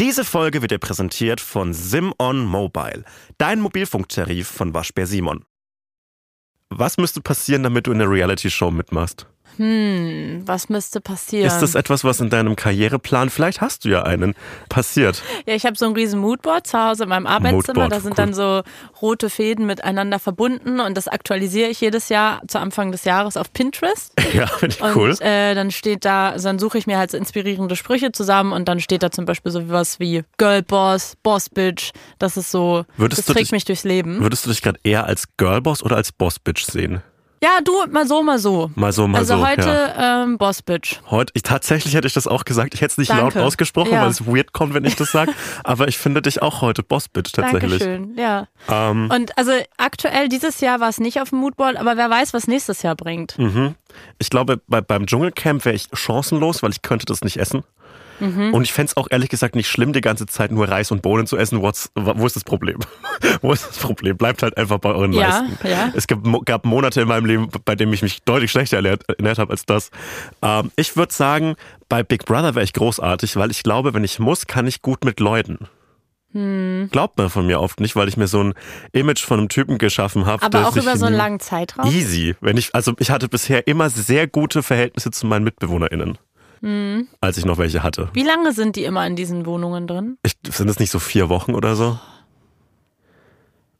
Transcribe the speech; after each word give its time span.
Diese 0.00 0.24
Folge 0.24 0.62
wird 0.62 0.70
dir 0.70 0.78
präsentiert 0.78 1.40
von 1.40 1.74
SimOn 1.74 2.44
Mobile, 2.44 3.02
dein 3.36 3.60
Mobilfunktarif 3.60 4.46
von 4.46 4.72
Waschbär 4.72 5.08
Simon. 5.08 5.44
Was 6.70 6.98
müsste 6.98 7.20
passieren, 7.20 7.64
damit 7.64 7.88
du 7.88 7.92
in 7.92 7.98
der 7.98 8.08
Reality-Show 8.08 8.70
mitmachst? 8.70 9.26
Hm, 9.58 10.42
was 10.46 10.68
müsste 10.68 11.00
passieren? 11.00 11.46
Ist 11.46 11.58
das 11.60 11.74
etwas, 11.74 12.04
was 12.04 12.20
in 12.20 12.30
deinem 12.30 12.56
Karriereplan, 12.56 13.28
vielleicht 13.30 13.60
hast 13.60 13.84
du 13.84 13.90
ja 13.90 14.02
einen, 14.04 14.34
passiert? 14.68 15.22
Ja, 15.46 15.54
ich 15.54 15.66
habe 15.66 15.76
so 15.76 15.86
ein 15.86 15.92
riesen 15.92 16.20
Moodboard 16.20 16.66
zu 16.66 16.78
Hause 16.78 17.02
in 17.04 17.08
meinem 17.10 17.26
Arbeitszimmer. 17.26 17.80
Moodboard, 17.82 17.92
da 17.92 18.00
sind 18.00 18.12
cool. 18.12 18.16
dann 18.16 18.34
so 18.34 18.62
rote 19.02 19.28
Fäden 19.30 19.66
miteinander 19.66 20.18
verbunden 20.18 20.80
und 20.80 20.96
das 20.96 21.08
aktualisiere 21.08 21.68
ich 21.68 21.80
jedes 21.80 22.08
Jahr 22.08 22.40
zu 22.48 22.58
Anfang 22.58 22.92
des 22.92 23.04
Jahres 23.04 23.36
auf 23.36 23.52
Pinterest. 23.52 24.12
Ja, 24.32 24.46
finde 24.46 24.76
ich 24.76 24.82
Und 24.82 24.94
cool. 24.96 25.10
äh, 25.20 25.54
dann 25.54 25.70
steht 25.70 26.04
da, 26.04 26.30
also 26.30 26.48
dann 26.48 26.58
suche 26.58 26.76
ich 26.78 26.86
mir 26.86 26.98
halt 26.98 27.10
so 27.10 27.16
inspirierende 27.16 27.76
Sprüche 27.76 28.12
zusammen 28.12 28.52
und 28.52 28.68
dann 28.68 28.78
steht 28.78 29.02
da 29.02 29.10
zum 29.10 29.24
Beispiel 29.24 29.50
so 29.50 29.68
was 29.70 29.98
wie 30.00 30.22
Girl 30.36 30.62
Boss, 30.62 31.14
Boss 31.22 31.48
Bitch. 31.48 31.92
Das 32.18 32.36
ist 32.36 32.50
so, 32.50 32.84
Würdest 32.98 33.20
das 33.20 33.26
du 33.26 33.32
trägt 33.32 33.46
dich- 33.46 33.52
mich 33.52 33.64
durchs 33.64 33.84
Leben. 33.84 34.20
Würdest 34.20 34.44
du 34.44 34.50
dich 34.50 34.60
gerade 34.62 34.78
eher 34.84 35.04
als 35.06 35.24
Girlboss 35.38 35.82
oder 35.82 35.96
als 35.96 36.12
Bossbitch 36.12 36.64
sehen? 36.66 37.00
Ja, 37.42 37.60
du, 37.62 37.72
mal 37.90 38.06
so, 38.06 38.22
mal 38.22 38.38
so. 38.38 38.70
Mal 38.74 38.92
so, 38.92 39.06
mal 39.06 39.18
also 39.18 39.36
so. 39.38 39.46
heute 39.46 39.68
ja. 39.68 40.22
ähm, 40.24 40.38
Boss 40.38 40.62
Bitch. 40.62 41.00
Heute, 41.10 41.32
ich, 41.34 41.42
tatsächlich 41.42 41.94
hätte 41.94 42.06
ich 42.06 42.12
das 42.12 42.26
auch 42.26 42.44
gesagt. 42.44 42.74
Ich 42.74 42.80
hätte 42.80 42.92
es 42.92 42.98
nicht 42.98 43.10
laut 43.10 43.34
Danke. 43.34 43.44
ausgesprochen, 43.44 43.92
Ja. 43.92 44.02
weil 44.02 44.10
es 44.10 44.26
weird 44.26 44.52
kommt, 44.52 44.74
wenn 44.74 44.84
ich 44.84 44.96
das 44.96 45.12
sage. 45.12 45.32
Aber 45.64 45.88
ich 45.88 45.98
finde 45.98 46.22
dich 46.22 46.42
auch 46.42 46.60
heute 46.62 46.82
Bossbitch 46.82 47.32
tatsächlich. 47.32 47.78
Dankeschön, 47.78 48.14
ja. 48.16 48.48
Ähm, 48.68 49.10
Und 49.14 49.36
also 49.38 49.52
aktuell 49.76 50.28
dieses 50.28 50.60
Jahr 50.60 50.80
war 50.80 50.88
es 50.88 50.98
nicht 50.98 51.20
auf 51.20 51.30
dem 51.30 51.38
Moodboard, 51.38 51.76
aber 51.76 51.96
wer 51.96 52.10
weiß, 52.10 52.34
was 52.34 52.46
nächstes 52.48 52.82
Jahr 52.82 52.96
bringt. 52.96 53.38
mhm. 53.38 53.74
Ich 54.18 54.30
glaube, 54.30 54.60
bei, 54.68 54.80
beim 54.80 55.06
Dschungelcamp 55.06 55.64
wäre 55.64 55.74
ich 55.74 55.88
chancenlos, 55.92 56.62
weil 56.62 56.70
ich 56.70 56.82
könnte 56.82 57.06
das 57.06 57.22
nicht 57.22 57.38
essen. 57.38 57.64
Mhm. 58.20 58.54
Und 58.54 58.62
ich 58.62 58.72
fände 58.72 58.90
es 58.90 58.96
auch 58.96 59.08
ehrlich 59.10 59.28
gesagt 59.28 59.54
nicht 59.54 59.68
schlimm, 59.68 59.92
die 59.92 60.00
ganze 60.00 60.26
Zeit 60.26 60.50
nur 60.50 60.68
Reis 60.68 60.90
und 60.90 61.02
Bohnen 61.02 61.26
zu 61.26 61.36
essen. 61.36 61.62
What's, 61.62 61.90
wo 61.94 62.26
ist 62.26 62.36
das 62.36 62.44
Problem? 62.44 62.78
wo 63.42 63.52
ist 63.52 63.68
das 63.68 63.78
Problem? 63.78 64.16
Bleibt 64.16 64.42
halt 64.42 64.56
einfach 64.56 64.78
bei 64.78 64.90
euren 64.90 65.12
Ja, 65.12 65.40
Leisten. 65.40 65.68
ja. 65.68 65.92
Es 65.94 66.06
gab, 66.06 66.20
gab 66.44 66.64
Monate 66.64 67.00
in 67.00 67.08
meinem 67.08 67.26
Leben, 67.26 67.48
bei 67.64 67.74
denen 67.74 67.92
ich 67.92 68.02
mich 68.02 68.22
deutlich 68.22 68.50
schlechter 68.50 68.76
ernährt, 68.76 69.04
ernährt 69.08 69.38
habe 69.38 69.52
als 69.52 69.66
das. 69.66 69.90
Ähm, 70.42 70.70
ich 70.76 70.96
würde 70.96 71.12
sagen, 71.12 71.54
bei 71.88 72.02
Big 72.02 72.24
Brother 72.24 72.54
wäre 72.54 72.64
ich 72.64 72.72
großartig, 72.72 73.36
weil 73.36 73.50
ich 73.50 73.62
glaube, 73.62 73.94
wenn 73.94 74.04
ich 74.04 74.18
muss, 74.18 74.46
kann 74.46 74.66
ich 74.66 74.82
gut 74.82 75.04
mit 75.04 75.20
Leuten. 75.20 75.68
Hm. 76.32 76.88
Glaubt 76.92 77.16
man 77.16 77.30
von 77.30 77.46
mir 77.46 77.58
oft 77.60 77.80
nicht, 77.80 77.96
weil 77.96 78.06
ich 78.08 78.18
mir 78.18 78.26
so 78.26 78.42
ein 78.42 78.54
Image 78.92 79.24
von 79.24 79.38
einem 79.38 79.48
Typen 79.48 79.78
geschaffen 79.78 80.26
habe. 80.26 80.42
Aber 80.42 80.68
auch 80.68 80.76
über 80.76 80.96
so 80.98 81.06
einen 81.06 81.16
langen 81.16 81.40
Zeitraum. 81.40 81.90
Easy. 81.90 82.36
Wenn 82.42 82.58
ich, 82.58 82.74
also 82.74 82.92
ich 82.98 83.10
hatte 83.10 83.28
bisher 83.28 83.66
immer 83.66 83.88
sehr 83.88 84.26
gute 84.26 84.62
Verhältnisse 84.62 85.10
zu 85.10 85.26
meinen 85.26 85.44
MitbewohnerInnen. 85.44 86.18
Hm. 86.60 87.08
Als 87.20 87.38
ich 87.38 87.44
noch 87.44 87.58
welche 87.58 87.82
hatte. 87.82 88.08
Wie 88.12 88.22
lange 88.24 88.52
sind 88.52 88.76
die 88.76 88.84
immer 88.84 89.06
in 89.06 89.16
diesen 89.16 89.46
Wohnungen 89.46 89.86
drin? 89.86 90.18
Ich, 90.22 90.32
sind 90.50 90.68
es 90.68 90.78
nicht 90.78 90.90
so 90.90 90.98
vier 90.98 91.28
Wochen 91.28 91.54
oder 91.54 91.76
so? 91.76 91.98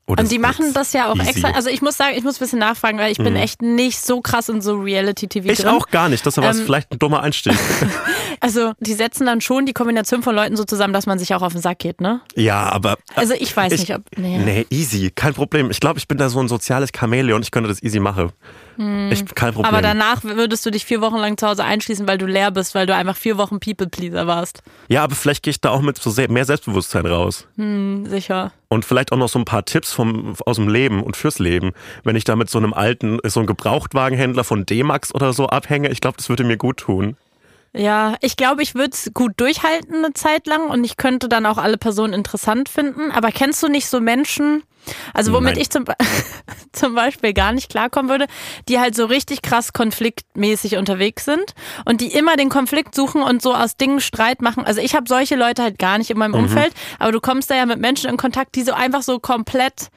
Oder 0.07 0.23
Und 0.23 0.33
die 0.33 0.39
machen 0.39 0.73
das 0.73 0.95
ja 0.95 1.11
auch 1.13 1.17
Easy. 1.17 1.29
extra. 1.29 1.51
Also 1.51 1.69
ich 1.69 1.83
muss 1.83 1.99
sagen, 1.99 2.17
ich 2.17 2.25
muss 2.25 2.37
ein 2.37 2.39
bisschen 2.41 2.59
nachfragen, 2.61 2.97
weil 2.99 3.13
ich 3.13 3.19
bin 3.19 3.37
echt 3.37 3.61
nicht 3.61 4.01
so 4.01 4.23
krass 4.23 4.49
in 4.49 4.63
so 4.63 4.77
Reality-TV 4.79 5.51
Ich 5.51 5.59
drin. 5.59 5.69
auch 5.69 5.89
gar 5.89 6.09
nicht. 6.09 6.25
Das 6.25 6.39
war 6.39 6.45
Ähm, 6.51 6.63
vielleicht 6.65 6.91
ein 6.93 6.99
dummer 6.99 7.23
Einstieg. 7.23 7.53
Also 8.41 8.73
die 8.81 8.95
setzen 8.95 9.27
dann 9.27 9.41
schon 9.41 9.67
die 9.67 9.73
Kombination 9.73 10.23
von 10.23 10.35
Leuten 10.35 10.57
so 10.57 10.65
zusammen, 10.65 10.93
dass 10.93 11.07
man 11.07 11.19
sich 11.19 11.35
auch 11.35 11.43
auf 11.43 11.53
den 11.53 11.63
Sack 11.63 11.79
geht, 11.79 12.01
ne? 12.01 12.21
ja, 12.35 12.69
aber. 12.71 12.97
Also 13.15 13.35
ich 13.35 13.57
weiß 13.57 13.73
ich, 13.73 13.81
nicht, 13.81 13.95
ob. 13.95 14.03
Nee. 14.17 14.39
Nee, 14.39 14.67
easy. 14.71 15.11
Kein 15.15 15.35
Problem. 15.35 15.71
Ich 15.71 15.81
glaube, 15.81 15.99
ich 15.99 16.09
bin 16.09 16.19
da 16.19 16.29
so 16.29 16.41
ein 16.41 16.49
soziales 16.49 16.91
Chamäleon. 16.97 17.43
Ich 17.43 17.51
könnte 17.51 17.69
das 17.69 17.83
easy 17.83 18.01
machen. 18.01 18.33
Ich, 19.11 19.25
kein 19.35 19.53
Problem. 19.53 19.67
Hm. 19.67 19.75
Aber 19.75 19.83
danach 19.83 20.23
würdest 20.23 20.65
du 20.65 20.71
dich 20.71 20.85
vier 20.85 21.01
Wochen 21.01 21.17
lang 21.17 21.37
zu 21.37 21.49
Hause 21.49 21.65
einschließen, 21.65 22.07
weil 22.07 22.17
du 22.17 22.27
leer 22.27 22.53
bist, 22.53 22.77
weil 22.77 22.87
du 22.87 22.95
einfach 22.95 23.17
vier 23.17 23.37
Wochen 23.37 23.59
People-Pleaser 23.59 24.29
warst. 24.29 24.63
ja, 24.89 25.03
aber 25.03 25.17
vielleicht 25.17 25.43
gehe 25.43 25.51
ich 25.51 25.61
da 25.61 25.71
auch 25.71 25.81
mit 25.81 25.99
so 25.99 26.11
sehr, 26.11 26.31
mehr 26.31 26.45
Selbstbewusstsein 26.45 27.05
raus. 27.05 27.49
Hm, 27.57 28.07
sicher. 28.07 28.53
Und 28.69 28.85
vielleicht 28.85 29.11
auch 29.11 29.17
noch 29.17 29.29
so 29.29 29.39
ein 29.41 29.45
paar 29.45 29.65
Tipps 29.65 29.93
vom, 29.93 30.37
aus 30.47 30.57
dem 30.57 30.69
Leben 30.69 31.03
und 31.03 31.17
fürs 31.17 31.41
Leben. 31.41 31.73
Wenn 32.05 32.15
ich 32.15 32.23
da 32.23 32.37
mit 32.37 32.51
so 32.51 32.59
einem 32.59 32.73
alten, 32.73 33.19
so 33.25 33.41
einem 33.41 33.49
Gebrauchtwagenhändler 33.49 34.45
von 34.45 34.65
D-Max 34.65 35.13
oder 35.13 35.33
so 35.33 35.49
abhänge, 35.49 35.89
ich 35.89 36.01
glaube, 36.01 36.19
das 36.19 36.29
würde 36.29 36.45
mir 36.45 36.57
gut 36.57 36.77
tun. 36.77 37.17
Ja, 37.79 38.17
ich 38.23 38.37
glaube, 38.37 38.63
ich 38.63 38.75
würde 38.75 38.91
es 38.91 39.13
gut 39.15 39.35
durchhalten 39.37 40.05
eine 40.05 40.13
Zeit 40.13 40.49
lang 40.49 40.69
und 40.69 40.83
ich 40.83 40.97
könnte 40.97 41.29
dann 41.29 41.47
auch 41.47 41.59
alle 41.59 41.79
Personen 41.79 42.13
interessant 42.13 42.69
finden. 42.69 43.13
Aber 43.13 43.31
kennst 43.31 43.63
du 43.63 43.69
nicht 43.69 43.87
so 43.87 44.01
Menschen, 44.01 44.65
also 45.15 45.33
womit 45.33 45.55
Nein. 45.55 45.63
ich 45.63 45.71
zum, 45.71 45.85
zum 46.73 46.97
Beispiel 46.97 47.33
gar 47.33 47.53
nicht 47.53 47.71
klarkommen 47.71 48.11
würde, 48.11 48.27
die 48.69 48.81
halt 48.81 48.97
so 48.97 49.05
richtig 49.05 49.43
krass 49.43 49.73
konfliktmäßig 49.73 50.77
unterwegs 50.77 51.25
sind 51.25 51.55
und 51.85 52.01
die 52.01 52.13
immer 52.13 52.35
den 52.35 52.49
Konflikt 52.49 52.97
suchen 52.97 53.23
und 53.23 53.43
so 53.43 53.55
aus 53.55 53.77
Dingen 53.77 54.01
Streit 54.01 54.43
machen. 54.43 54.65
Also 54.65 54.81
ich 54.81 54.97
habe 54.97 55.09
solche 55.09 55.37
Leute 55.37 55.63
halt 55.63 55.79
gar 55.79 55.99
nicht 55.99 56.11
in 56.11 56.19
meinem 56.19 56.35
Umfeld, 56.35 56.73
aber 56.99 57.13
du 57.13 57.21
kommst 57.21 57.49
da 57.49 57.55
ja 57.55 57.65
mit 57.65 57.79
Menschen 57.79 58.11
in 58.11 58.17
Kontakt, 58.17 58.57
die 58.57 58.63
so 58.63 58.73
einfach 58.73 59.03
so 59.03 59.21
komplett 59.21 59.89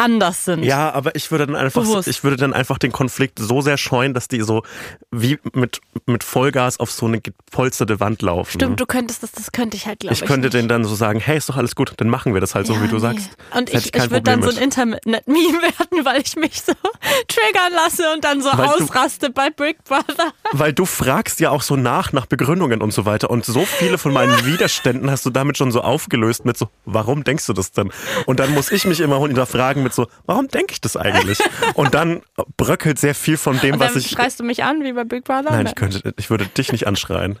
anders 0.00 0.44
sind. 0.44 0.62
Ja, 0.64 0.92
aber 0.92 1.14
ich 1.14 1.30
würde 1.30 1.46
dann 1.46 1.56
einfach, 1.56 1.82
Bewusst. 1.82 2.08
ich 2.08 2.24
würde 2.24 2.36
dann 2.36 2.52
einfach 2.52 2.78
den 2.78 2.92
Konflikt 2.92 3.38
so 3.38 3.60
sehr 3.60 3.76
scheuen, 3.76 4.14
dass 4.14 4.28
die 4.28 4.40
so 4.42 4.62
wie 5.10 5.38
mit, 5.54 5.80
mit 6.06 6.24
Vollgas 6.24 6.80
auf 6.80 6.90
so 6.90 7.06
eine 7.06 7.20
gepolsterte 7.20 8.00
Wand 8.00 8.22
laufen. 8.22 8.50
Stimmt, 8.52 8.80
du 8.80 8.86
könntest 8.86 9.22
das, 9.22 9.32
das 9.32 9.52
könnte 9.52 9.76
ich 9.76 9.86
halt, 9.86 10.00
glaube 10.00 10.14
ich. 10.14 10.22
ich 10.22 10.26
könnte 10.26 10.46
nicht. 10.48 10.54
denen 10.54 10.68
dann 10.68 10.84
so 10.84 10.94
sagen, 10.94 11.20
hey, 11.20 11.36
ist 11.38 11.48
doch 11.48 11.56
alles 11.56 11.74
gut, 11.74 11.92
dann 11.98 12.08
machen 12.08 12.34
wir 12.34 12.40
das 12.40 12.54
halt 12.54 12.66
so, 12.66 12.74
Ja, 12.74 12.82
wie 12.82 12.88
du 12.88 12.94
nee. 12.96 13.00
sagst. 13.00 13.30
Und 13.56 13.72
Hätte 13.72 13.86
ich, 13.86 13.92
kein 13.92 14.04
ich 14.06 14.10
würde 14.10 14.22
dann 14.22 14.42
so 14.42 14.48
Problem 14.48 14.58
ein 14.58 14.64
Internet-Meme 14.64 15.62
werden, 15.62 16.04
weil 16.04 16.22
ich 16.22 16.36
mich 16.36 16.62
so 16.62 16.72
triggern 17.28 17.72
lasse 17.74 18.12
und 18.14 18.24
dann 18.24 18.40
so 18.42 18.50
Weil 18.52 18.66
du- 18.78 18.84
ausraste 18.84 19.30
bei 19.30 19.50
Brick 19.50 19.84
Brother. 19.84 20.32
Weil 20.52 20.72
du 20.72 20.84
fragst 20.86 21.40
ja 21.40 21.50
auch 21.50 21.62
so 21.62 21.76
nach, 21.76 22.12
nach 22.12 22.26
Begründungen 22.26 22.80
und 22.82 22.92
so 22.92 23.04
weiter. 23.06 23.30
Und 23.30 23.44
so 23.44 23.64
viele 23.64 23.98
von 23.98 24.12
meinen 24.12 24.30
Widerständen 24.46 25.10
hast 25.10 25.26
du 25.26 25.30
damit 25.30 25.58
schon 25.58 25.72
so 25.72 25.80
aufgelöst 25.82 26.44
mit 26.44 26.56
so, 26.56 26.68
warum 26.84 27.24
denkst 27.24 27.46
du 27.46 27.52
das 27.52 27.72
denn? 27.72 27.92
Und 28.26 28.40
dann 28.40 28.52
muss 28.54 28.70
ich 28.72 28.84
mich 28.84 29.00
immer 29.00 29.20
hinterfragen 29.20 29.82
mit 29.82 29.89
so, 29.94 30.06
warum 30.26 30.48
denke 30.48 30.72
ich 30.72 30.80
das 30.80 30.96
eigentlich? 30.96 31.38
Und 31.74 31.94
dann 31.94 32.22
bröckelt 32.56 32.98
sehr 32.98 33.14
viel 33.14 33.36
von 33.36 33.58
dem, 33.60 33.74
Und 33.74 33.80
was 33.80 33.96
ich. 33.96 34.08
schreist 34.10 34.40
du 34.40 34.44
mich 34.44 34.64
an 34.64 34.82
wie 34.82 34.92
bei 34.92 35.04
Big 35.04 35.24
Brother? 35.24 35.50
Nein, 35.50 35.66
ich 35.66 35.74
könnte, 35.74 36.14
ich 36.16 36.30
würde 36.30 36.46
dich 36.46 36.72
nicht 36.72 36.86
anschreien. 36.86 37.38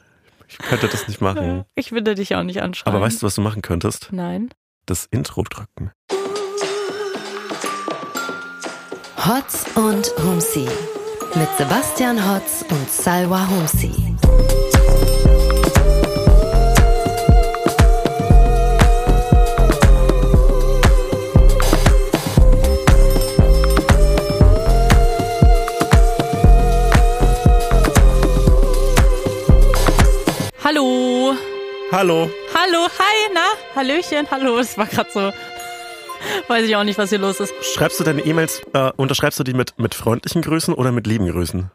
Ich 0.48 0.58
könnte 0.58 0.88
das 0.88 1.06
nicht 1.06 1.20
machen. 1.20 1.64
Ich 1.76 1.92
würde 1.92 2.14
dich 2.14 2.34
auch 2.34 2.42
nicht 2.42 2.60
anschreien. 2.62 2.94
Aber 2.94 3.04
weißt 3.04 3.22
du, 3.22 3.26
was 3.26 3.36
du 3.36 3.40
machen 3.40 3.62
könntest? 3.62 4.08
Nein. 4.10 4.50
Das 4.86 5.06
Intro 5.06 5.44
drücken. 5.44 5.92
Hotz 9.16 9.64
und 9.76 10.12
Humsi 10.24 10.66
mit 11.34 11.48
Sebastian 11.58 12.18
Hotz 12.28 12.64
und 12.68 12.90
Salwa 12.90 13.46
Humsi. 13.48 13.92
Hallo. 30.80 31.34
Hallo. 31.92 32.30
Hallo. 32.54 32.88
Hi. 32.98 33.30
Na? 33.34 33.40
Hallöchen. 33.76 34.26
Hallo. 34.30 34.56
Das 34.56 34.78
war 34.78 34.86
gerade 34.86 35.10
so. 35.12 35.30
Weiß 36.48 36.64
ich 36.66 36.74
auch 36.74 36.84
nicht, 36.84 36.96
was 36.96 37.10
hier 37.10 37.18
los 37.18 37.38
ist. 37.38 37.52
Schreibst 37.74 38.00
du 38.00 38.04
deine 38.04 38.22
E-Mails, 38.24 38.62
äh, 38.72 38.90
unterschreibst 38.96 39.38
du 39.38 39.44
die 39.44 39.52
mit, 39.52 39.78
mit 39.78 39.94
freundlichen 39.94 40.40
Grüßen 40.40 40.72
oder 40.72 40.90
mit 40.90 41.06
lieben 41.06 41.30
Grüßen? 41.30 41.70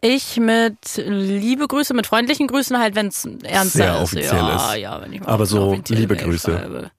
Ich 0.00 0.38
mit 0.38 0.76
liebe 0.96 1.68
Grüße, 1.68 1.94
mit 1.94 2.08
freundlichen 2.08 2.48
Grüßen 2.48 2.80
halt, 2.80 2.96
wenn 2.96 3.06
es 3.08 3.26
ernster 3.44 3.78
Sehr 3.78 3.94
ist. 3.94 4.02
offiziell 4.02 4.36
ja, 4.36 4.56
ist. 4.56 4.76
Ja, 4.78 5.02
wenn 5.02 5.12
ich 5.12 5.20
mal 5.20 5.28
Aber 5.28 5.46
so 5.46 5.80
liebe 5.88 6.16
Mail 6.16 6.24
Grüße. 6.24 6.50
schreibe. 6.50 6.90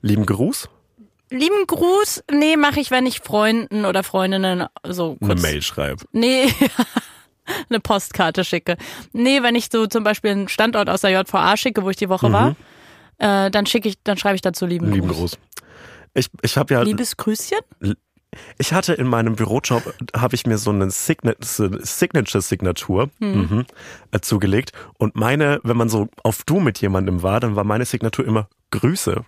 Lieben 0.00 0.24
Gruß? 0.24 0.70
Lieben 1.28 1.66
Gruß, 1.66 2.24
nee, 2.30 2.56
mache 2.56 2.80
ich, 2.80 2.90
wenn 2.90 3.04
ich 3.04 3.20
Freunden 3.20 3.84
oder 3.84 4.02
Freundinnen 4.02 4.66
so 4.82 5.18
Eine 5.20 5.28
kurz 5.28 5.42
Mail 5.42 5.60
schreib. 5.60 6.00
Nee, 6.12 6.46
eine 7.70 7.80
Postkarte 7.80 8.44
schicke. 8.44 8.76
Nee, 9.12 9.42
wenn 9.42 9.54
ich 9.54 9.68
so 9.72 9.86
zum 9.86 10.04
Beispiel 10.04 10.30
einen 10.32 10.48
Standort 10.48 10.88
aus 10.88 11.00
der 11.02 11.10
JVA 11.10 11.56
schicke, 11.56 11.82
wo 11.82 11.90
ich 11.90 11.96
die 11.96 12.08
Woche 12.08 12.32
war, 12.32 12.56
äh, 13.18 13.50
dann 13.50 13.66
schicke 13.66 13.88
ich, 13.88 14.02
dann 14.02 14.16
schreibe 14.18 14.34
ich 14.36 14.40
dazu 14.42 14.66
lieben, 14.66 14.86
Mhm. 14.88 14.92
Lieben 14.94 15.08
Gruß. 15.08 15.18
Gruß. 15.32 15.38
Ich, 16.14 16.28
ich 16.42 16.56
habe 16.56 16.74
ja, 16.74 16.82
Liebes 16.82 17.16
Grüßchen? 17.16 17.58
ich 18.58 18.72
hatte 18.72 18.92
in 18.94 19.06
meinem 19.06 19.36
Bürojob, 19.36 19.94
habe 20.16 20.34
ich 20.34 20.46
mir 20.46 20.58
so 20.58 20.70
eine 20.70 20.86
Signa- 20.90 21.34
Signature-Signatur 21.40 23.10
mhm, 23.18 23.64
äh, 24.10 24.20
zugelegt. 24.20 24.72
Und 24.98 25.16
meine, 25.16 25.60
wenn 25.62 25.76
man 25.76 25.88
so 25.88 26.08
auf 26.22 26.42
Du 26.44 26.60
mit 26.60 26.80
jemandem 26.80 27.22
war, 27.22 27.40
dann 27.40 27.56
war 27.56 27.64
meine 27.64 27.84
Signatur 27.84 28.26
immer 28.26 28.48
Grüße. 28.70 29.24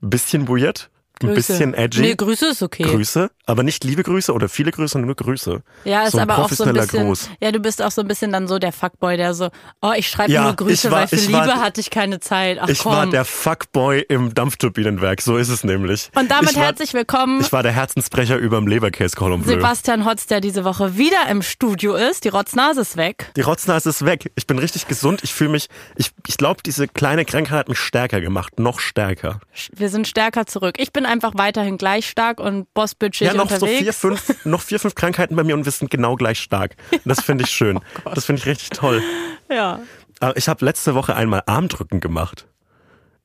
Bisschen 0.00 0.48
weird. 0.48 0.90
Ein 1.22 1.28
Grüße. 1.28 1.36
bisschen 1.52 1.74
edgy. 1.74 2.00
Nee, 2.00 2.14
Grüße 2.14 2.46
ist 2.48 2.62
okay. 2.62 2.82
Grüße, 2.84 3.30
aber 3.46 3.62
nicht 3.62 3.84
liebe 3.84 4.02
Grüße 4.02 4.32
oder 4.32 4.48
viele 4.48 4.70
Grüße, 4.70 4.98
nur 4.98 5.14
Grüße. 5.14 5.62
Ja, 5.84 6.02
ist 6.04 6.12
so 6.12 6.18
aber 6.20 6.38
auch 6.38 6.50
so 6.50 6.64
ein 6.64 6.74
bisschen. 6.74 7.06
Gruß. 7.06 7.30
Ja, 7.40 7.52
du 7.52 7.60
bist 7.60 7.80
auch 7.82 7.90
so 7.90 8.02
ein 8.02 8.08
bisschen 8.08 8.32
dann 8.32 8.48
so 8.48 8.58
der 8.58 8.72
Fuckboy, 8.72 9.16
der 9.16 9.32
so, 9.34 9.48
oh, 9.82 9.92
ich 9.96 10.08
schreibe 10.08 10.32
Ja, 10.32 10.42
nur 10.44 10.54
Grüße, 10.54 10.90
war- 10.90 11.00
weil 11.00 11.08
für 11.08 11.16
Liebe 11.16 11.32
war- 11.32 11.60
hatte 11.60 11.80
ich 11.80 11.90
keine 11.90 12.20
Zeit. 12.20 12.58
Ach 12.60 12.68
Ich 12.68 12.80
komm. 12.80 12.92
war 12.92 13.06
der 13.06 13.24
Fuckboy 13.24 14.00
im 14.08 14.34
Dampfturbinenwerk, 14.34 15.22
so 15.22 15.36
ist 15.36 15.48
es 15.48 15.64
nämlich. 15.64 16.10
Und 16.14 16.30
damit 16.30 16.54
war, 16.56 16.64
herzlich 16.64 16.92
willkommen. 16.94 17.40
Ich 17.40 17.52
war 17.52 17.62
der 17.62 17.72
Herzensbrecher 17.72 18.36
überm 18.36 18.66
Leberkäse 18.66 19.16
Cordon 19.16 19.42
Bleu. 19.42 19.52
Sebastian 19.54 20.04
Hotz, 20.04 20.26
der 20.26 20.40
diese 20.40 20.64
Woche 20.64 20.96
wieder 20.98 21.28
im 21.30 21.42
Studio 21.42 21.94
ist. 21.94 22.24
Die 22.24 22.28
Rotznase 22.28 22.80
ist 22.82 22.96
weg. 22.96 23.30
Die 23.36 23.40
Rotznase 23.42 23.88
ist 23.88 24.04
weg. 24.04 24.30
Ich 24.34 24.46
bin 24.46 24.58
richtig 24.58 24.86
gesund. 24.88 25.20
Ich 25.24 25.32
fühle 25.32 25.50
mich, 25.50 25.68
ich, 25.96 26.10
ich 26.26 26.36
glaube, 26.36 26.62
diese 26.64 26.88
kleine 26.88 27.24
Krankheit 27.24 27.58
hat 27.58 27.68
mich 27.68 27.78
stärker 27.78 28.20
gemacht. 28.20 28.58
Noch 28.58 28.80
stärker. 28.80 29.40
Wir 29.74 29.88
sind 29.88 30.06
stärker 30.08 30.46
zurück. 30.46 30.74
Ich 30.78 30.92
bin 30.92 31.05
einfach 31.06 31.32
weiterhin 31.36 31.78
gleich 31.78 32.08
stark 32.08 32.40
und 32.40 32.72
bossbitchig 32.74 33.26
Ja, 33.28 33.34
noch 33.34 33.48
so 33.48 33.54
unterwegs. 33.56 33.78
vier, 33.82 33.92
fünf, 33.92 34.34
noch 34.44 34.60
vier, 34.60 34.78
fünf 34.80 34.94
Krankheiten 34.94 35.36
bei 35.36 35.44
mir 35.44 35.54
und 35.54 35.64
wir 35.64 35.72
sind 35.72 35.90
genau 35.90 36.16
gleich 36.16 36.38
stark. 36.40 36.76
Das 37.04 37.20
finde 37.22 37.44
ich 37.44 37.50
schön. 37.50 37.80
Oh 38.04 38.10
das 38.14 38.24
finde 38.26 38.40
ich 38.40 38.46
richtig 38.46 38.70
toll. 38.70 39.02
Ja. 39.50 39.80
Aber 40.20 40.36
ich 40.36 40.48
habe 40.48 40.64
letzte 40.64 40.94
Woche 40.94 41.14
einmal 41.16 41.42
Armdrücken 41.46 42.00
gemacht. 42.00 42.46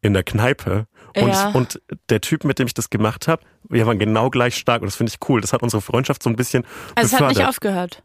In 0.01 0.13
der 0.13 0.24
Kneipe. 0.24 0.88
Und, 1.16 1.28
Ja. 1.30 1.50
und 1.51 1.81
der 2.10 2.22
Typ, 2.22 2.44
mit 2.44 2.57
dem 2.57 2.66
ich 2.68 2.74
das 2.74 2.89
gemacht 2.89 3.28
habe, 3.28 3.44
wir 3.69 3.86
waren 3.86 4.00
genau 4.00 4.30
gleich 4.30 4.56
stark 4.56 4.81
und 4.81 4.88
das 4.88 4.95
finde 4.95 5.12
ich 5.13 5.30
cool. 5.30 5.42
Das 5.42 5.54
hat 5.54 5.62
unsere 5.62 5.81
Freundschaft 5.81 6.24
so 6.24 6.30
ein 6.30 6.36
bisschen 6.36 6.63
Also 6.95 7.07
es 7.07 7.13
hat 7.13 7.19
befördert. 7.19 7.38
nicht 7.38 7.48
aufgehört. 7.48 8.04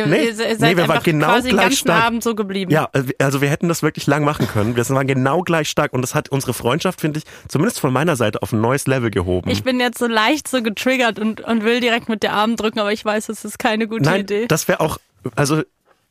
Ihr, 0.00 0.06
Nee, 0.06 0.24
ihr 0.26 0.34
seid 0.34 0.60
nee, 0.60 0.76
wir 0.76 0.88
waren 0.88 1.02
genau 1.02 1.26
quasi 1.26 1.48
den 1.48 1.52
gleich 1.56 1.64
ganzen 1.66 1.78
stark. 1.78 2.04
Abend 2.04 2.22
so 2.22 2.34
geblieben. 2.34 2.70
Ja, 2.70 2.88
also 3.18 3.40
wir 3.40 3.48
hätten 3.48 3.68
das 3.68 3.82
wirklich 3.82 4.06
lang 4.06 4.24
machen 4.24 4.46
können. 4.48 4.76
Wir 4.76 4.88
waren 4.90 5.06
genau 5.06 5.42
gleich 5.42 5.68
stark 5.68 5.92
und 5.92 6.02
das 6.02 6.14
hat 6.14 6.28
unsere 6.30 6.54
Freundschaft, 6.54 7.00
finde 7.00 7.18
ich, 7.18 7.24
zumindest 7.48 7.80
von 7.80 7.92
meiner 7.92 8.16
Seite 8.16 8.42
auf 8.42 8.52
ein 8.52 8.60
neues 8.60 8.86
Level 8.86 9.10
gehoben. 9.10 9.50
Ich 9.50 9.62
bin 9.62 9.80
jetzt 9.80 9.98
so 9.98 10.06
leicht 10.06 10.48
so 10.48 10.62
getriggert 10.62 11.18
und, 11.18 11.40
und 11.40 11.64
will 11.64 11.80
direkt 11.80 12.08
mit 12.08 12.22
der 12.22 12.32
Arm 12.32 12.56
drücken, 12.56 12.80
aber 12.80 12.92
ich 12.92 13.04
weiß, 13.04 13.28
es 13.28 13.44
ist 13.44 13.58
keine 13.58 13.86
gute 13.88 14.04
Nein, 14.04 14.22
Idee. 14.22 14.46
das 14.46 14.68
wäre 14.68 14.80
auch, 14.80 14.98
also 15.36 15.62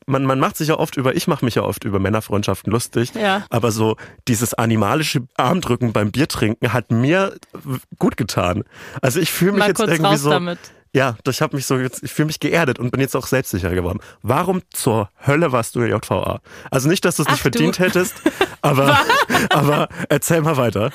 man, 0.06 0.26
man 0.26 0.40
macht 0.40 0.58
sich 0.58 0.70
ja 0.70 0.76
oft 0.80 0.98
über, 0.98 1.16
ich 1.16 1.28
mache 1.28 1.46
mich 1.46 1.56
ja 1.56 1.62
oft 1.62 1.84
über 1.84 2.00
Männerfreundschaften 2.00 2.72
lustig, 2.72 3.12
Ja. 3.14 3.46
aber 3.52 3.72
so 3.72 3.96
dieses 4.28 4.56
animalische 4.56 5.22
Armdrücken 5.38 5.94
beim 5.94 6.12
Biertrinken 6.12 6.74
hat 6.74 6.92
mir 6.92 7.36
gut 8.00 8.18
getan. 8.18 8.64
Also 9.02 9.20
ich 9.20 9.32
fühle 9.32 9.52
mich 9.52 9.60
Mal 9.60 9.68
jetzt 9.68 9.78
kurz 9.78 9.92
irgendwie 9.92 10.12
raus 10.12 10.22
so, 10.22 10.30
damit. 10.32 10.58
Ja, 10.94 11.16
ich 11.28 11.42
habe 11.42 11.56
mich 11.56 11.66
so 11.66 11.78
jetzt, 11.78 12.04
ich 12.04 12.12
fühle 12.12 12.28
mich 12.28 12.40
geerdet 12.40 12.80
und 12.80 12.90
bin 12.92 13.00
jetzt 13.00 13.16
auch 13.16 13.28
selbstsicher 13.28 13.70
geworden. 13.72 14.00
Warum 14.24 14.62
zur 14.72 15.10
Hölle 15.26 15.52
warst 15.52 15.76
du 15.76 15.82
in 15.82 15.90
der 15.90 15.98
JVA? 15.98 16.42
Also 16.72 16.90
nicht, 16.90 17.06
dass 17.06 17.18
du 17.18 17.24
es 17.24 17.30
nicht 17.30 17.40
Ach, 17.40 17.44
du. 17.44 17.52
verdient 17.52 17.80
hättest, 17.80 18.16
aber, 18.62 18.98
aber 19.50 19.90
erzähl 20.10 20.42
mal 20.42 20.58
weiter. 20.58 20.92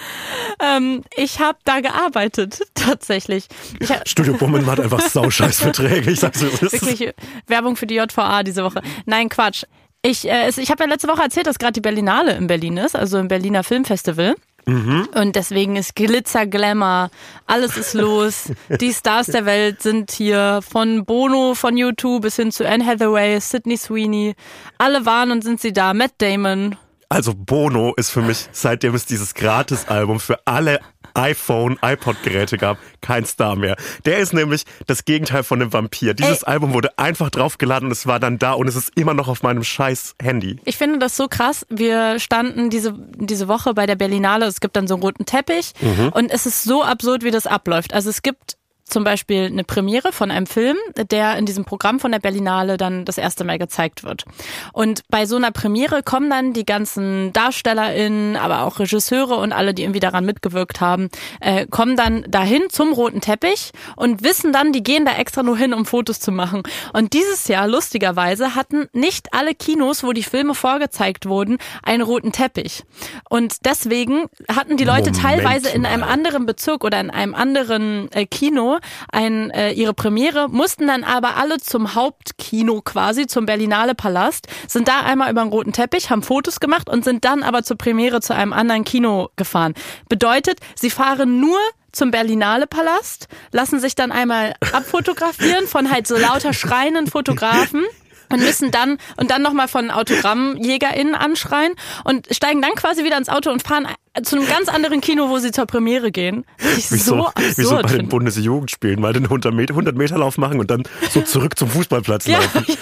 Ähm, 0.61 1.05
ich 1.17 1.39
habe 1.39 1.59
da 1.65 1.81
gearbeitet, 1.81 2.61
tatsächlich. 2.75 3.47
Ich 3.79 3.91
hab, 3.91 4.09
Studio 4.09 4.35
Bummen 4.35 4.67
hat 4.67 4.81
einfach 4.81 5.01
sauscheiß 5.09 5.61
Verträge. 5.61 6.11
Ich 6.11 6.21
sag's, 6.21 6.43
ist. 6.43 6.73
wirklich 6.73 7.15
Werbung 7.47 7.77
für 7.77 7.87
die 7.87 7.95
JVA 7.95 8.43
diese 8.43 8.65
Woche. 8.65 8.83
Nein, 9.07 9.29
Quatsch. 9.29 9.65
Ich, 10.03 10.29
äh, 10.29 10.51
ich 10.57 10.71
habe 10.71 10.83
ja 10.83 10.89
letzte 10.91 11.09
Woche 11.09 11.23
erzählt, 11.23 11.47
dass 11.47 11.59
gerade 11.59 11.73
die 11.73 11.81
Berlinale 11.81 12.37
in 12.37 12.47
Berlin 12.47 12.77
ist, 12.77 12.97
also 12.97 13.19
im 13.19 13.29
Berliner 13.29 13.63
Filmfestival. 13.63 14.35
Mhm. 14.67 15.09
Und 15.15 15.37
deswegen 15.37 15.77
ist 15.77 15.95
Glitzer, 15.95 16.47
Glamour, 16.47 17.11
alles 17.47 17.77
ist 17.77 17.95
los. 17.95 18.53
Die 18.81 18.93
Stars 18.93 19.27
der 19.27 19.47
Welt 19.47 19.83
sind 19.83 20.11
hier, 20.11 20.61
von 20.69 21.05
Bono 21.05 21.55
von 21.55 21.75
U2 21.75 22.21
bis 22.21 22.37
hin 22.37 22.51
zu 22.51 22.67
Anne 22.67 22.85
Hathaway, 22.85 23.41
Sydney 23.41 23.77
Sweeney. 23.77 24.35
Alle 24.79 25.05
waren 25.07 25.31
und 25.31 25.45
sind 25.45 25.61
sie 25.61 25.73
da. 25.73 25.95
Matt 25.95 26.13
Damon. 26.19 26.77
Also 27.09 27.35
Bono 27.35 27.95
ist 27.97 28.11
für 28.11 28.23
mich, 28.23 28.49
seitdem 28.53 28.95
es 28.95 29.07
dieses 29.07 29.35
Gratis-Album 29.35 30.21
für 30.21 30.39
alle 30.47 30.81
iPhone, 31.15 31.79
iPod-Geräte 31.81 32.59
gab, 32.59 32.79
kein 33.01 33.25
Star 33.25 33.57
mehr. 33.57 33.77
Der 34.05 34.19
ist 34.19 34.33
nämlich 34.33 34.65
das 34.87 35.05
Gegenteil 35.05 35.43
von 35.43 35.61
einem 35.61 35.73
Vampir. 35.73 36.15
Dieses 36.15 36.45
Album 36.45 36.75
wurde 36.75 36.99
einfach 36.99 37.31
draufgeladen 37.31 37.87
und 37.87 37.93
es 37.93 38.07
war 38.07 38.21
dann 38.21 38.39
da 38.39 38.53
und 38.53 38.69
es 38.69 38.77
ist 38.77 38.93
immer 38.97 39.15
noch 39.15 39.29
auf 39.29 39.43
meinem 39.43 39.65
scheiß 39.65 40.17
Handy. 40.21 40.59
Ich 40.65 40.77
finde 40.77 40.99
das 40.99 41.17
so 41.17 41.29
krass. 41.29 41.67
Wir 41.71 42.19
standen 42.19 42.71
diese, 42.71 42.95
diese 43.17 43.49
Woche 43.49 43.75
bei 43.75 43.87
der 43.87 43.97
Berlinale. 43.97 44.47
Es 44.47 44.61
gibt 44.61 44.77
dann 44.77 44.87
so 44.87 44.95
einen 44.95 45.03
roten 45.03 45.25
Teppich. 45.27 45.73
Und 46.13 46.31
es 46.31 46.47
ist 46.47 46.65
so 46.65 46.83
absurd, 46.83 47.23
wie 47.23 47.31
das 47.31 47.47
abläuft. 47.47 47.95
Also 47.95 48.11
es 48.11 48.23
gibt 48.23 48.57
zum 48.85 49.03
Beispiel 49.03 49.47
eine 49.47 49.65
Premiere 49.65 50.13
von 50.13 50.31
einem 50.31 50.47
Film, 50.47 50.77
der 51.11 51.37
in 51.37 51.47
diesem 51.47 51.65
Programm 51.65 52.01
von 52.01 52.13
der 52.13 52.19
Berlinale 52.19 52.77
dann 52.77 53.05
das 53.05 53.19
erste 53.19 53.43
Mal 53.43 53.59
gezeigt 53.59 54.05
wird. 54.05 54.25
Und 54.73 55.03
bei 55.09 55.27
so 55.27 55.37
einer 55.37 55.51
Premiere 55.51 56.03
kommen 56.03 56.29
dann 56.29 56.53
die 56.53 56.67
ganzen 56.67 57.33
DarstellerInnen, 57.33 58.37
aber 58.37 58.63
auch 58.63 58.79
Regisseure 58.79 59.37
und 59.37 59.53
alle, 59.53 59.73
die 59.73 59.83
irgendwie 59.83 60.01
daran 60.01 60.27
mitgewirkt 60.27 60.81
haben, 60.81 61.09
äh, 61.41 61.67
kommen 61.67 61.97
dann 61.97 62.25
dahin 62.29 62.63
zum 62.69 62.93
roten 62.93 63.21
Teppich 63.21 63.73
und 63.97 64.23
wissen 64.23 64.53
dann, 64.53 64.73
die 64.73 64.83
gehen 64.83 65.05
da 65.05 65.13
extra 65.17 65.43
nur 65.43 65.57
hin, 65.57 65.73
um 65.73 65.87
Fotos 65.87 66.21
zu 66.21 66.31
machen. 66.31 66.63
Und 66.93 67.15
dieses 67.15 67.49
Jahr, 67.49 67.67
lustigerweise, 67.67 68.55
hatten 68.55 68.89
nicht 68.93 69.33
alle 69.33 69.55
Kinos, 69.55 70.05
wo 70.05 70.13
die 70.13 70.23
Filme 70.23 70.55
vorgezeigt 70.55 71.27
wurden, 71.27 71.59
einen 71.83 72.03
roten 72.03 72.33
Teppich. 72.33 72.85
Und 73.31 73.65
deswegen 73.65 74.27
hatten 74.49 74.77
die 74.77 74.85
Leute 74.85 75.11
Moment 75.11 75.23
teilweise 75.23 75.71
in 75.71 75.83
mal. 75.83 75.89
einem 75.89 76.03
anderen 76.03 76.47
Bezirk 76.47 76.85
oder 76.85 77.01
in 77.01 77.11
einem 77.11 77.35
anderen 77.35 78.13
äh, 78.13 78.27
Kino 78.27 78.74
ein, 79.11 79.51
äh, 79.51 79.73
ihre 79.73 79.95
Premiere, 79.95 80.49
mussten 80.49 80.87
dann 80.87 81.05
aber 81.05 81.37
alle 81.37 81.59
zum 81.59 81.95
Hauptkino 81.95 82.81
quasi, 82.83 83.27
zum 83.27 83.47
Berlinale 83.47 83.95
Palast, 83.95 84.47
sind 84.69 84.89
da 84.89 85.01
einmal 85.01 85.31
über 85.31 85.43
den 85.43 85.51
roten 85.51 85.73
Teppich, 85.73 86.11
haben 86.11 86.23
Fotos 86.23 86.61
gemacht 86.61 86.89
und 86.89 87.05
sind 87.05 87.25
dann 87.25 87.43
aber 87.43 87.63
zur 87.63 87.77
Premiere 87.77 88.21
zu 88.21 88.35
einem 88.35 88.53
anderen 88.53 88.85
Kino 88.85 89.31
gefahren. 89.37 89.75
Bedeutet, 90.09 90.59
sie 90.75 90.91
fahren 90.91 91.41
nur 91.41 91.59
zum 91.93 92.11
Berlinale 92.11 92.67
Palast, 92.67 93.29
lassen 93.53 93.81
sich 93.81 93.95
dann 93.95 94.13
einmal 94.13 94.55
abfotografieren 94.73 95.67
von 95.67 95.91
halt 95.91 96.07
so 96.07 96.17
lauter 96.17 96.53
schreienden 96.53 97.07
Fotografen 97.07 97.85
und 98.31 98.41
müssen 98.41 98.71
dann 98.71 98.99
und 99.17 99.31
dann 99.31 99.43
nochmal 99.43 99.69
von 99.69 99.91
AutogrammjägerInnen 99.91 101.15
anschreien 101.15 101.75
und 102.05 102.27
steigen 102.35 102.61
dann 102.63 102.75
quasi 102.75 103.05
wieder 103.05 103.17
ins 103.17 103.29
Auto 103.29 103.51
und 103.51 103.63
fahren 103.63 103.87
zu 104.23 104.37
einem 104.37 104.47
ganz 104.47 104.69
anderen 104.69 105.01
Kino, 105.01 105.29
wo 105.29 105.39
sie 105.39 105.51
zur 105.51 105.67
Premiere 105.67 106.13
gehen. 106.13 106.45
Das 106.59 106.79
ist 106.79 106.93
Wie 106.93 106.97
so, 106.99 107.17
so 107.17 107.31
wie 107.37 107.63
so 107.63 107.71
absurd. 107.77 107.83
bei 107.83 107.97
den. 107.99 108.09
Bundesjugendspielen, 108.09 109.01
mal 109.01 109.13
den 109.13 109.25
100 109.25 109.53
Meter, 109.53 109.73
100 109.73 109.97
Meter 109.97 110.19
Lauf 110.19 110.39
machen 110.39 110.61
und 110.61 110.71
dann 110.71 110.85
so 111.11 111.21
zurück 111.23 111.59
zum 111.59 111.69
Fußballplatz 111.69 112.27
ja, 112.27 112.39
laufen. 112.39 112.65
ja, 112.69 112.75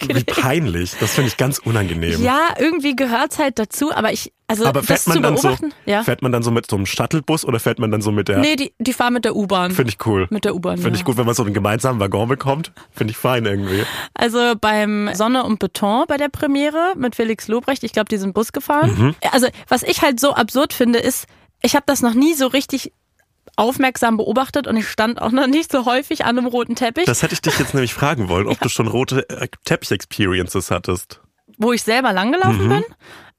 Wie 0.00 0.08
wirklich. 0.08 0.26
peinlich. 0.26 0.94
Das 0.98 1.12
finde 1.12 1.28
ich 1.28 1.36
ganz 1.36 1.58
unangenehm. 1.58 2.22
Ja, 2.22 2.54
irgendwie 2.58 2.96
gehört's 2.96 3.38
halt 3.38 3.58
dazu, 3.58 3.92
aber 3.92 4.12
ich, 4.12 4.32
also 4.50 4.66
Aber 4.66 4.82
fährt 4.82 5.06
man 5.06 5.16
zu 5.16 5.22
dann 5.22 5.36
so, 5.36 5.56
ja. 5.86 6.02
fährt 6.02 6.22
man 6.22 6.32
dann 6.32 6.42
so 6.42 6.50
mit 6.50 6.68
so 6.70 6.76
einem 6.76 6.84
Shuttlebus 6.86 7.44
oder 7.44 7.60
fährt 7.60 7.78
man 7.78 7.90
dann 7.90 8.02
so 8.02 8.10
mit 8.12 8.28
der, 8.28 8.38
Nee, 8.38 8.56
die, 8.56 8.72
die 8.78 8.92
fahren 8.92 9.12
mit 9.14 9.24
der 9.24 9.34
U-Bahn. 9.36 9.70
finde 9.70 9.90
ich 9.92 10.06
cool. 10.06 10.26
Mit 10.30 10.44
der 10.44 10.54
U-Bahn, 10.54 10.76
Finde 10.76 10.90
ja. 10.90 10.96
ich 10.96 11.04
gut, 11.04 11.16
wenn 11.16 11.26
man 11.26 11.34
so 11.34 11.42
einen 11.44 11.54
gemeinsamen 11.54 12.00
Waggon 12.00 12.28
bekommt. 12.28 12.72
Finde 12.90 13.12
ich 13.12 13.16
fein 13.16 13.46
irgendwie. 13.46 13.84
Also 14.14 14.54
beim 14.60 15.08
Sonne 15.14 15.44
und 15.44 15.58
Beton 15.60 16.04
bei 16.08 16.16
der 16.16 16.28
Premiere 16.28 16.94
mit 16.96 17.14
Felix 17.16 17.48
Lobrecht, 17.48 17.84
ich 17.84 17.92
glaube, 17.92 18.08
die 18.08 18.16
sind 18.18 18.34
Bus 18.34 18.52
gefahren. 18.52 18.94
Mhm. 18.98 19.14
Also 19.32 19.46
was 19.68 19.82
ich 19.82 20.02
halt 20.02 20.18
so 20.20 20.34
absurd 20.34 20.72
finde, 20.72 20.98
ist, 20.98 21.26
ich 21.62 21.74
habe 21.76 21.84
das 21.86 22.02
noch 22.02 22.14
nie 22.14 22.34
so 22.34 22.46
richtig 22.48 22.92
aufmerksam 23.56 24.16
beobachtet 24.16 24.66
und 24.66 24.76
ich 24.76 24.88
stand 24.88 25.20
auch 25.20 25.32
noch 25.32 25.46
nicht 25.46 25.70
so 25.70 25.84
häufig 25.84 26.24
an 26.24 26.38
einem 26.38 26.46
roten 26.46 26.76
Teppich, 26.76 27.04
Das 27.04 27.22
hätte 27.22 27.34
ich 27.34 27.42
dich 27.42 27.58
jetzt 27.58 27.74
nämlich 27.74 27.92
fragen 27.92 28.28
wollen, 28.28 28.46
ob 28.46 28.58
du 28.62 28.68
schon 28.68 28.86
rote 28.86 29.28
äh, 29.28 29.48
Teppich-Experiences 29.64 30.70
hattest. 30.70 31.20
wo 31.58 31.72
ich 31.72 31.82
selber 31.82 32.10
Mhm. 32.10 32.14
langgelaufen 32.14 32.68
bin. 32.68 32.84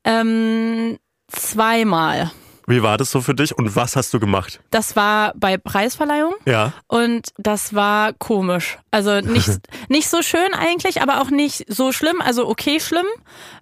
Ähm, 0.04 0.98
zweimal. 1.31 2.31
Wie 2.68 2.83
war 2.83 2.98
das 2.98 3.12
so 3.12 3.22
für 3.22 3.33
dich 3.33 3.57
und 3.57 3.75
was 3.75 3.95
hast 3.95 4.13
du 4.13 4.19
gemacht? 4.19 4.62
Das 4.70 4.96
war 4.96 5.34
bei 5.36 5.58
Preisverleihung. 5.58 6.36
Ja. 6.46 6.74
Und 6.88 7.29
das 7.38 7.74
war 7.74 8.13
komisch. 8.13 8.77
Also 8.91 9.20
nicht, 9.20 9.50
nicht 9.89 10.10
so 10.10 10.22
schön 10.22 10.53
eigentlich, 10.53 11.01
aber 11.01 11.22
auch 11.22 11.29
nicht 11.32 11.65
so 11.67 11.91
schlimm. 11.91 12.22
Also 12.22 12.48
okay 12.48 12.79
schlimm. 12.79 13.08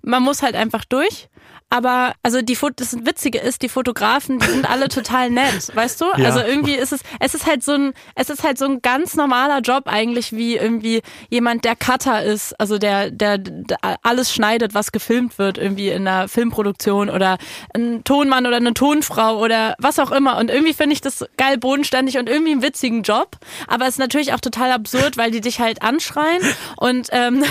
Man 0.02 0.22
muss 0.22 0.44
halt 0.44 0.56
einfach 0.56 0.86
durch. 0.86 1.30
Aber 1.72 2.14
also 2.24 2.42
die 2.42 2.56
Fot 2.56 2.74
das 2.78 3.06
Witzige 3.06 3.38
ist, 3.38 3.62
die 3.62 3.70
Fotografen, 3.70 4.40
die 4.40 4.48
sind 4.48 4.68
alle 4.68 4.88
total 4.90 5.30
nett, 5.30 5.76
weißt 5.76 6.02
du? 6.02 6.06
Ja. 6.18 6.26
Also 6.26 6.40
irgendwie 6.40 6.74
ist 6.74 6.92
es, 6.92 7.02
es 7.20 7.36
ist 7.36 7.46
halt 7.46 7.64
so 7.64 7.74
ein, 7.74 7.94
es 8.16 8.32
ist 8.32 8.44
halt 8.44 8.58
so 8.58 8.66
ein 8.66 8.82
ganz 8.82 9.16
normaler 9.16 9.60
Job 9.60 9.84
eigentlich 9.86 10.32
wie 10.32 10.58
irgendwie 10.58 11.04
jemand, 11.30 11.66
der 11.66 11.76
Cutter 11.76 12.24
ist, 12.24 12.60
also 12.60 12.80
der, 12.80 13.12
der, 13.12 13.38
der 13.38 13.78
alles 14.02 14.34
schneidet, 14.34 14.74
was 14.74 14.92
gefilmt 14.92 15.38
wird, 15.38 15.60
irgendwie 15.60 15.90
in 15.90 16.08
einer 16.08 16.28
Filmproduktion 16.28 17.08
oder 17.08 17.38
ein 17.76 18.04
Tonmann 18.04 18.48
oder 18.48 18.58
eine 18.58 18.74
Tonfrau 18.74 19.38
oder 19.38 19.76
was 19.78 20.00
auch 20.00 20.12
immer. 20.12 20.38
Und 20.38 20.50
irgendwie 20.50 20.74
finde 20.74 20.94
ich 20.94 21.02
das 21.02 21.24
geil 21.38 21.60
bodenständig 21.60 22.18
und 22.18 22.28
irgendwie 22.28 22.54
einen 22.54 22.64
witzigen 22.64 23.04
Job. 23.04 23.38
Aber 23.68 23.86
es 23.86 23.92
ist 23.92 24.00
natürlich 24.00 24.34
auch 24.34 24.40
total 24.40 24.72
absurd, 24.72 25.18
weil 25.18 25.30
die 25.30 25.42
dich 25.42 25.60
halt 25.60 25.84
anschreien 25.84 26.42
und 26.78 27.10
ähm, 27.12 27.44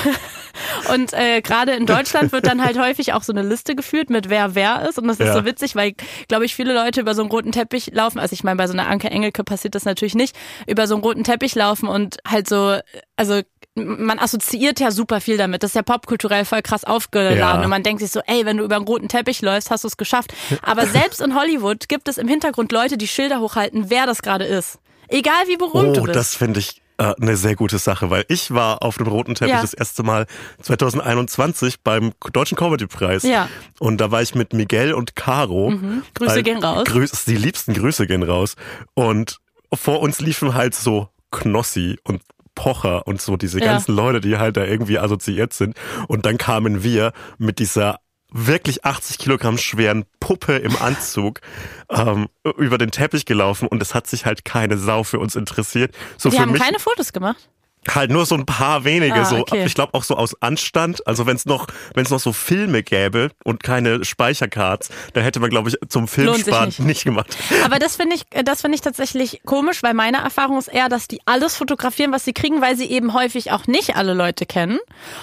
und 0.93 1.13
äh, 1.13 1.41
gerade 1.41 1.73
in 1.73 1.87
Deutschland 1.87 2.33
wird 2.33 2.49
dann 2.49 2.65
halt 2.65 2.79
häufig 2.79 3.13
auch 3.13 3.23
so 3.23 3.33
eine 3.33 3.43
Liste 3.43 3.77
geführt 3.77 4.08
mit 4.11 4.29
wer 4.29 4.55
wer 4.55 4.89
ist 4.89 4.99
und 4.99 5.09
das 5.09 5.19
ist 5.21 5.27
Ja. 5.27 5.35
so 5.35 5.45
witzig, 5.45 5.75
weil 5.77 5.95
glaube 6.29 6.45
ich 6.45 6.55
viele 6.55 6.75
Leute 6.75 7.01
über 7.01 7.15
so 7.15 7.23
einen 7.23 7.31
roten 7.31 7.53
Teppich 7.53 7.91
laufen. 7.93 8.19
Also 8.19 8.33
ich 8.35 8.45
meine 8.45 8.57
bei 8.57 8.67
so 8.67 8.73
einer 8.73 8.87
Anke 8.89 9.11
Engelke 9.11 9.45
passiert 9.45 9.75
das 9.75 9.85
natürlich 9.85 10.15
nicht 10.15 10.37
über 10.67 10.87
so 10.87 10.95
einen 10.95 11.03
roten 11.03 11.25
Teppich 11.25 11.55
laufen 11.55 11.89
und 11.89 12.17
halt 12.27 12.49
so 12.49 12.79
also 13.17 13.41
man 13.75 14.19
assoziiert 14.19 14.81
ja 14.81 14.91
super 14.91 15.21
viel 15.21 15.37
damit. 15.37 15.63
Das 15.63 15.71
ist 15.71 15.75
ja 15.77 15.83
popkulturell 15.83 16.45
voll 16.45 16.63
krass 16.63 16.83
aufgeladen. 16.83 17.39
Ja. 17.39 17.63
Und 17.63 17.69
man 17.69 17.85
denkt 17.85 18.03
sich 18.03 18.11
so, 18.11 18.21
ey, 18.27 18.45
wenn 18.45 18.57
du 18.57 18.65
über 18.65 18.75
einen 18.75 18.87
roten 18.87 19.07
Teppich 19.07 19.41
läufst, 19.41 19.71
hast 19.71 19.85
du 19.85 19.89
es 19.89 19.97
geschafft. 19.97 20.33
Aber 20.63 20.85
selbst 20.87 21.21
in 21.21 21.37
Hollywood 21.37 21.89
gibt 21.89 22.09
es 22.09 22.19
im 22.19 22.27
Hintergrund 22.27 22.73
Leute, 22.73 22.99
die 22.99 23.07
Schilder 23.07 23.39
hochhalten, 23.41 23.89
wer 23.89 24.07
das 24.07 24.21
gerade 24.23 24.47
ist. 24.47 24.81
Egal 25.07 25.47
wie 25.47 25.57
berühmt 25.57 25.97
du 25.97 26.01
Oh, 26.01 26.05
bist. 26.05 26.17
das 26.17 26.35
finde 26.35 26.59
ich 26.59 26.83
äh, 26.99 27.15
eine 27.21 27.37
sehr 27.37 27.55
gute 27.57 27.79
Sache, 27.79 28.11
weil 28.11 28.25
ich 28.29 28.53
war 28.53 28.83
auf 28.83 28.99
dem 28.99 29.07
roten 29.07 29.35
Teppich 29.35 29.55
Ja. 29.55 29.61
das 29.63 29.73
erste 29.75 30.03
Mal 30.03 30.27
2021 30.63 31.81
beim 31.83 32.13
Deutschen 32.33 32.57
Comedy-Preis. 32.57 33.23
Ja. 33.23 33.49
Und 33.79 34.01
da 34.01 34.11
war 34.11 34.23
ich 34.23 34.35
mit 34.35 34.53
Miguel 34.53 34.93
und 34.93 35.17
Caro. 35.17 35.73
Grüße 36.15 36.41
Äh, 36.41 36.43
gehen 36.43 36.63
raus. 36.63 36.85
Grüß, 36.87 37.25
die 37.27 37.37
liebsten 37.37 37.75
Grüße 37.75 38.07
gehen 38.07 38.23
raus. 38.23 38.57
Und 38.95 39.39
vor 39.73 40.01
uns 40.01 40.21
liefen 40.21 40.55
halt 40.55 40.75
so 40.75 41.09
Knossi 41.31 41.99
und 42.05 42.23
Pocher 42.55 43.07
und 43.07 43.21
so 43.21 43.37
diese 43.37 43.61
Ja. 43.61 43.67
ganzen 43.73 43.95
Leute, 43.95 44.21
die 44.21 44.37
halt 44.39 44.57
da 44.57 44.65
irgendwie 44.65 44.99
assoziiert 44.99 45.53
sind. 45.53 45.77
Und 46.09 46.27
dann 46.27 46.39
kamen 46.39 46.83
wir 46.83 47.13
mit 47.39 47.59
dieser 47.61 48.01
wirklich 48.31 48.85
80 48.85 49.19
Kilogramm 49.19 49.59
schweren 49.59 50.05
Puppe 50.21 50.57
im 50.57 50.77
Anzug 50.77 51.41
ähm, 51.91 52.29
über 52.57 52.79
den 52.79 52.91
Teppich 52.91 53.25
gelaufen 53.25 53.69
und 53.69 53.81
es 53.83 53.95
hat 53.95 54.07
sich 54.07 54.27
halt 54.27 54.45
keine 54.45 54.79
Sau 54.79 55.05
für 55.05 55.19
uns 55.19 55.35
interessiert. 55.37 55.95
So 56.17 56.31
die 56.31 56.39
haben 56.39 56.53
mich 56.53 56.63
keine 56.63 56.79
Fotos 56.79 57.13
gemacht. 57.13 57.49
halt 57.89 58.11
nur 58.11 58.27
so 58.27 58.35
ein 58.35 58.45
paar 58.45 58.85
wenige, 58.85 59.15
Ah, 59.15 59.25
so 59.25 59.37
okay. 59.39 59.65
ich 59.65 59.75
glaube 59.75 59.95
auch 59.95 60.03
so 60.05 60.15
aus 60.17 60.35
Anstand. 60.43 61.07
Also 61.07 61.25
wenn 61.25 61.37
es 61.37 61.47
noch 61.47 61.69
wenn 61.95 62.05
es 62.05 62.11
noch 62.11 62.21
so 62.21 62.35
Filme 62.35 62.83
gäbe 62.83 63.31
und 63.45 63.63
keine 63.63 64.05
Speichercards, 64.05 64.91
dann 65.15 65.23
hätte 65.25 65.41
man 65.41 65.49
glaube 65.49 65.71
ich 65.71 65.77
zum 65.89 66.07
Filmsparen 66.07 66.67
nicht. 66.69 66.81
nicht. 66.81 67.05
gemacht. 67.05 67.35
Aber 67.65 67.79
das 67.79 67.97
finde 67.97 68.17
ich, 68.17 68.25
das 68.45 68.61
finde 68.61 68.75
ich 68.75 68.83
tatsächlich 68.83 69.41
komisch, 69.47 69.83
weil 69.83 69.95
meine 69.95 70.19
Erfahrung 70.19 70.59
ist 70.59 70.69
eher, 70.69 70.91
dass 70.91 71.09
die 71.09 71.21
alles 71.25 71.57
fotografieren, 71.57 72.13
was 72.13 72.27
sie 72.27 72.35
kriegen, 72.35 72.61
weil 72.61 72.77
sie 72.77 72.91
eben 72.91 73.15
häufig 73.15 73.53
auch 73.53 73.67
nicht 73.67 73.97
alle 73.97 74.13
Leute 74.13 74.45
kennen 74.45 74.79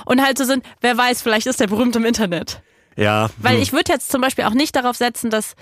und 0.06 0.24
halt 0.24 0.40
so 0.40 0.44
sind, 0.44 0.66
wer 0.82 0.98
weiß, 0.98 1.22
vielleicht 1.22 1.46
ist 1.46 1.60
der 1.60 1.68
berühmt 1.68 1.96
im 1.96 2.06
Internet. 2.06 2.62
Ja, 2.96 3.30
Weil 3.38 3.56
hm. 3.56 3.62
ich 3.62 3.74
würde 3.74 3.92
jetzt 3.92 4.12
zum 4.12 4.22
Beispiel 4.22 4.46
auch 4.46 4.54
nicht 4.54 4.76
darauf 4.76 4.96
setzen, 4.96 5.30
dass 5.30 5.56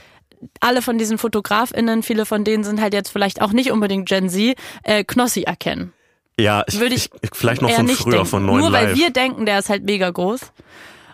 alle 0.60 0.82
von 0.82 0.98
diesen 0.98 1.18
FotografInnen, 1.18 2.04
viele 2.04 2.25
von 2.25 2.44
denen 2.44 2.63
sind 2.63 2.82
halt 2.82 2.94
jetzt 2.94 3.10
vielleicht 3.10 3.42
auch 3.42 3.52
nicht 3.54 3.72
unbedingt 3.72 4.08
Gen 4.08 4.30
Z, 4.30 4.56
äh, 4.84 5.04
Knossi 5.04 5.44
erkennen. 5.44 5.94
ja, 6.40 6.63
ich, 6.68 6.80
Würde 6.80 6.96
ich, 6.96 7.10
ich 7.22 7.30
vielleicht 7.34 7.62
noch 7.62 7.70
nicht 7.82 7.98
früher 7.98 8.13
denken. 8.13 8.28
von 8.28 8.46
neuen 8.46 8.60
Nur 8.60 8.72
weil 8.72 8.90
Live. 8.90 8.98
wir 8.98 9.10
denken, 9.12 9.46
der 9.46 9.60
ist 9.60 9.70
halt 9.70 9.84
mega 9.84 10.10
groß. 10.10 10.42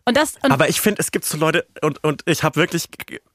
Und 0.05 0.17
das, 0.17 0.35
und 0.41 0.51
Aber 0.51 0.69
ich 0.69 0.81
finde, 0.81 1.01
es 1.01 1.11
gibt 1.11 1.23
so 1.25 1.37
Leute 1.37 1.67
und 1.83 2.03
und 2.03 2.23
ich 2.25 2.41
habe 2.41 2.55
wirklich, 2.55 2.85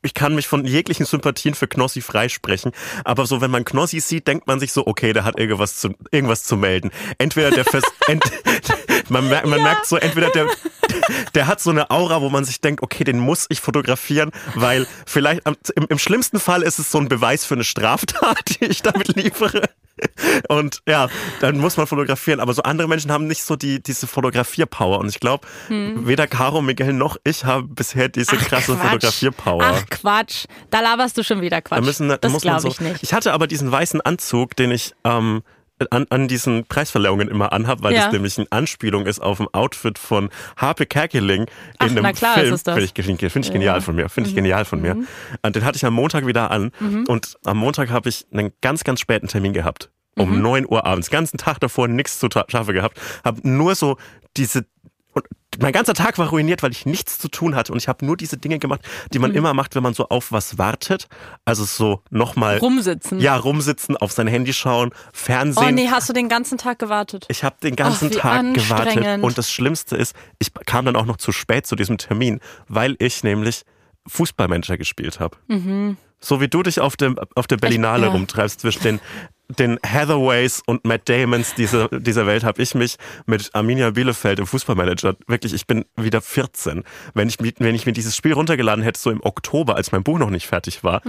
ich 0.03 0.13
kann 0.13 0.35
mich 0.35 0.49
von 0.49 0.65
jeglichen 0.65 1.07
Sympathien 1.07 1.55
für 1.55 1.69
Knossi 1.69 2.01
freisprechen. 2.01 2.73
Aber 3.05 3.27
so, 3.27 3.41
wenn 3.41 3.53
man 3.53 3.65
Knossi 3.65 4.01
sieht, 4.01 4.27
denkt 4.27 4.49
man 4.49 4.59
sich 4.59 4.73
so, 4.73 4.85
okay, 4.85 5.13
der 5.13 5.23
hat 5.23 5.39
irgendwas 5.39 5.77
zu 5.77 5.95
irgendwas 6.11 6.43
zu 6.43 6.57
melden. 6.57 6.91
Entweder 7.19 7.53
der 7.53 7.65
fest, 7.71 7.87
ent, 8.09 8.25
man, 9.09 9.29
merkt, 9.29 9.47
man 9.47 9.63
merkt 9.63 9.87
so, 9.87 9.97
entweder 9.97 10.31
der 10.31 10.49
der 11.35 11.47
hat 11.47 11.61
so 11.61 11.71
eine 11.71 11.91
Aura, 11.91 12.21
wo 12.21 12.31
man 12.31 12.45
sich 12.45 12.61
denkt, 12.61 12.83
okay, 12.83 13.05
den 13.05 13.19
muss 13.19 13.47
ich 13.49 13.61
fotografieren, 13.61 14.31
weil 14.55 14.87
vielleicht 15.07 15.43
im, 15.75 15.87
im 15.89 15.99
schlimmsten 15.99 16.41
Fall 16.41 16.63
ist 16.63 16.79
es 16.79 16.91
so 16.91 16.99
ein 16.99 17.09
Beweis 17.09 17.45
für 17.45 17.55
eine 17.55 17.65
Straftat, 17.65 18.61
die 18.61 18.67
ich 18.67 18.83
damit 18.83 19.09
liefere. 19.17 19.63
Und 20.49 20.83
ja, 20.89 21.09
dann 21.41 21.59
muss 21.59 21.77
man 21.77 21.87
fotografieren. 21.87 22.41
Aber 22.41 22.53
so 22.53 22.63
andere 22.63 22.89
Menschen 22.89 23.13
haben 23.13 23.29
nicht 23.29 23.45
so 23.45 23.55
die, 23.55 23.81
diese 23.81 24.09
Fotografierpower. 24.09 24.99
Und 24.99 25.09
ich 25.09 25.21
glaube, 25.21 25.47
weder 25.69 26.27
Caro, 26.27 26.63
Miguel 26.63 26.93
noch 26.93 27.17
ich 27.23 27.45
haben 27.45 27.75
bisher 27.75 28.09
diese 28.09 28.37
krasse 28.37 28.73
Hm. 28.73 28.81
Quatsch. 28.81 28.91
Fotografierpower. 28.91 29.63
Ach 29.63 29.85
Quatsch, 29.91 30.47
da 30.71 30.81
laberst 30.81 31.17
du 31.17 31.23
schon 31.23 31.41
wieder 31.41 31.63
Quatsch. 31.63 31.79
Da 31.79 31.85
müssen, 31.85 32.09
da 32.09 32.17
das 32.17 32.41
glaube 32.41 32.61
so, 32.61 32.69
ich 32.69 32.81
nicht. 32.81 33.03
Ich 33.03 33.15
hatte 33.15 33.33
aber 33.33 33.47
diesen 33.47 33.71
weißen 33.71 34.01
Anzug, 34.01 34.57
den 34.57 34.73
ich 34.73 34.95
ähm, 35.05 35.43
an, 35.91 36.07
an 36.11 36.29
diesen 36.29 36.67
Preisverleihungen 36.67 37.29
immer 37.29 37.53
anhab, 37.53 37.83
weil 37.83 37.95
Ja. 37.95 38.05
das 38.05 38.13
nämlich 38.13 38.39
eine 38.39 38.47
Anspielung 38.51 39.07
ist 39.07 39.21
auf 39.21 39.41
ein 39.41 39.49
Outfit 39.53 39.99
von 39.99 40.31
Harpe 40.57 40.87
Kerkeling 40.87 41.47
Ach, 41.79 41.87
in 41.87 41.93
einem 41.93 42.03
na 42.05 42.13
klar 42.13 42.35
Film. 42.35 42.57
Finde 42.57 42.83
ich, 42.85 42.93
finde 42.93 43.27
ich, 43.27 43.37
ich 43.37 43.53
genial 43.53 43.81
von 43.81 43.97
mir. 43.97 44.09
Finde 44.09 44.31
ich 44.31 44.37
genial 44.37 44.65
von 44.65 44.81
mir. 44.81 44.97
Und 45.43 45.57
den 45.57 45.65
hatte 45.65 45.77
ich 45.77 45.85
am 45.85 45.95
Montag 45.95 46.27
wieder 46.27 46.51
an. 46.51 46.71
Und 47.09 47.37
am 47.45 47.59
Montag 47.59 47.91
habe 47.91 48.09
ich 48.09 48.27
einen 48.33 48.53
ganz, 48.61 48.85
ganz 48.85 49.01
späten 49.01 49.29
Termin 49.29 49.53
gehabt. 49.53 49.91
Um 50.17 50.41
9 50.41 50.67
Uhr 50.69 50.85
abends. 50.87 51.11
ganzen 51.11 51.39
Tag 51.39 51.59
davor 51.59 51.89
nichts 51.89 52.21
zu 52.21 52.29
schaffen 52.31 52.73
gehabt. 52.75 53.01
Habe 53.25 53.41
nur 53.49 53.75
so 53.75 53.97
diese 54.37 54.65
mein 55.61 55.73
ganzer 55.73 55.95
Tag 55.95 56.19
war 56.19 56.29
ruiniert, 56.29 56.63
weil 56.63 56.73
ich 56.73 56.87
nichts 56.87 57.19
zu 57.19 57.29
tun 57.29 57.55
hatte 57.55 57.73
und 57.73 57.79
ich 57.79 57.89
habe 57.89 58.05
nur 58.05 58.17
diese 58.17 58.37
Dinge 58.37 58.59
gemacht, 58.59 58.81
die 59.13 59.19
man 59.19 59.35
immer 59.35 59.55
macht, 59.55 59.75
wenn 59.75 59.83
man 59.83 59.95
so 59.95 60.09
auf 60.09 60.33
was 60.33 60.59
wartet. 60.59 61.09
Also 61.45 61.65
so 61.65 62.03
nochmal 62.11 62.59
Rumsitzen. 62.59 63.21
ja, 63.21 63.37
rumsitzen, 63.37 63.97
auf 63.97 64.13
sein 64.13 64.27
Handy 64.27 64.53
schauen, 64.53 64.91
Fernsehen. 65.13 65.67
Oh 65.67 65.71
nee, 65.71 65.89
hast 65.91 66.09
du 66.09 66.13
den 66.13 66.29
ganzen 66.29 66.59
Tag 66.59 66.79
gewartet? 66.79 67.27
Ich 67.29 67.45
habe 67.45 67.57
den 67.63 67.77
ganzen 67.77 68.11
Ach, 68.15 68.21
Tag 68.21 68.55
gewartet 68.55 69.23
und 69.23 69.39
das 69.39 69.51
Schlimmste 69.51 69.97
ist, 69.97 70.15
ich 70.39 70.53
kam 70.67 70.85
dann 70.85 70.97
auch 70.97 71.07
noch 71.07 71.17
zu 71.17 71.33
spät 71.33 71.67
zu 71.67 71.77
diesem 71.77 71.99
Termin, 71.99 72.41
weil 72.69 72.97
ich 72.99 73.23
nämlich 73.23 73.63
Fußballmanager 74.07 74.77
gespielt 74.77 75.21
habe. 75.21 75.37
So 76.21 76.41
wie 76.41 76.49
du 76.49 76.63
dich 76.63 76.81
auf, 76.81 76.97
dem, 76.97 77.19
auf 77.35 77.47
der 77.47 77.59
Berlinale 77.59 78.07
ja. 78.07 78.13
rumtreibst 78.13 78.61
zwischen 78.61 78.83
den, 78.83 79.01
den 79.49 79.79
Hathaways 79.85 80.63
und 80.67 80.85
Matt 80.85 81.09
Damons 81.09 81.55
dieser, 81.55 81.89
dieser 81.89 82.27
Welt, 82.27 82.45
habe 82.45 82.63
ich 82.63 82.75
mich 82.75 82.97
mit 83.27 83.51
Arminia 83.55 83.91
Bielefeld 83.91 84.39
im 84.39 84.47
Fußballmanager, 84.47 85.17
wirklich, 85.27 85.53
ich 85.53 85.67
bin 85.67 85.85
wieder 85.97 86.21
14. 86.21 86.83
Wenn 87.13 87.29
ich, 87.29 87.39
wenn 87.41 87.75
ich 87.75 87.87
mir 87.87 87.93
dieses 87.93 88.17
Spiel 88.17 88.33
runtergeladen 88.33 88.83
hätte, 88.83 88.99
so 88.99 89.11
im 89.11 89.23
Oktober, 89.23 89.77
als 89.77 89.93
mein 89.93 90.03
Buch 90.03 90.19
noch 90.19 90.31
nicht 90.31 90.47
fertig 90.47 90.83
war, 90.83 91.03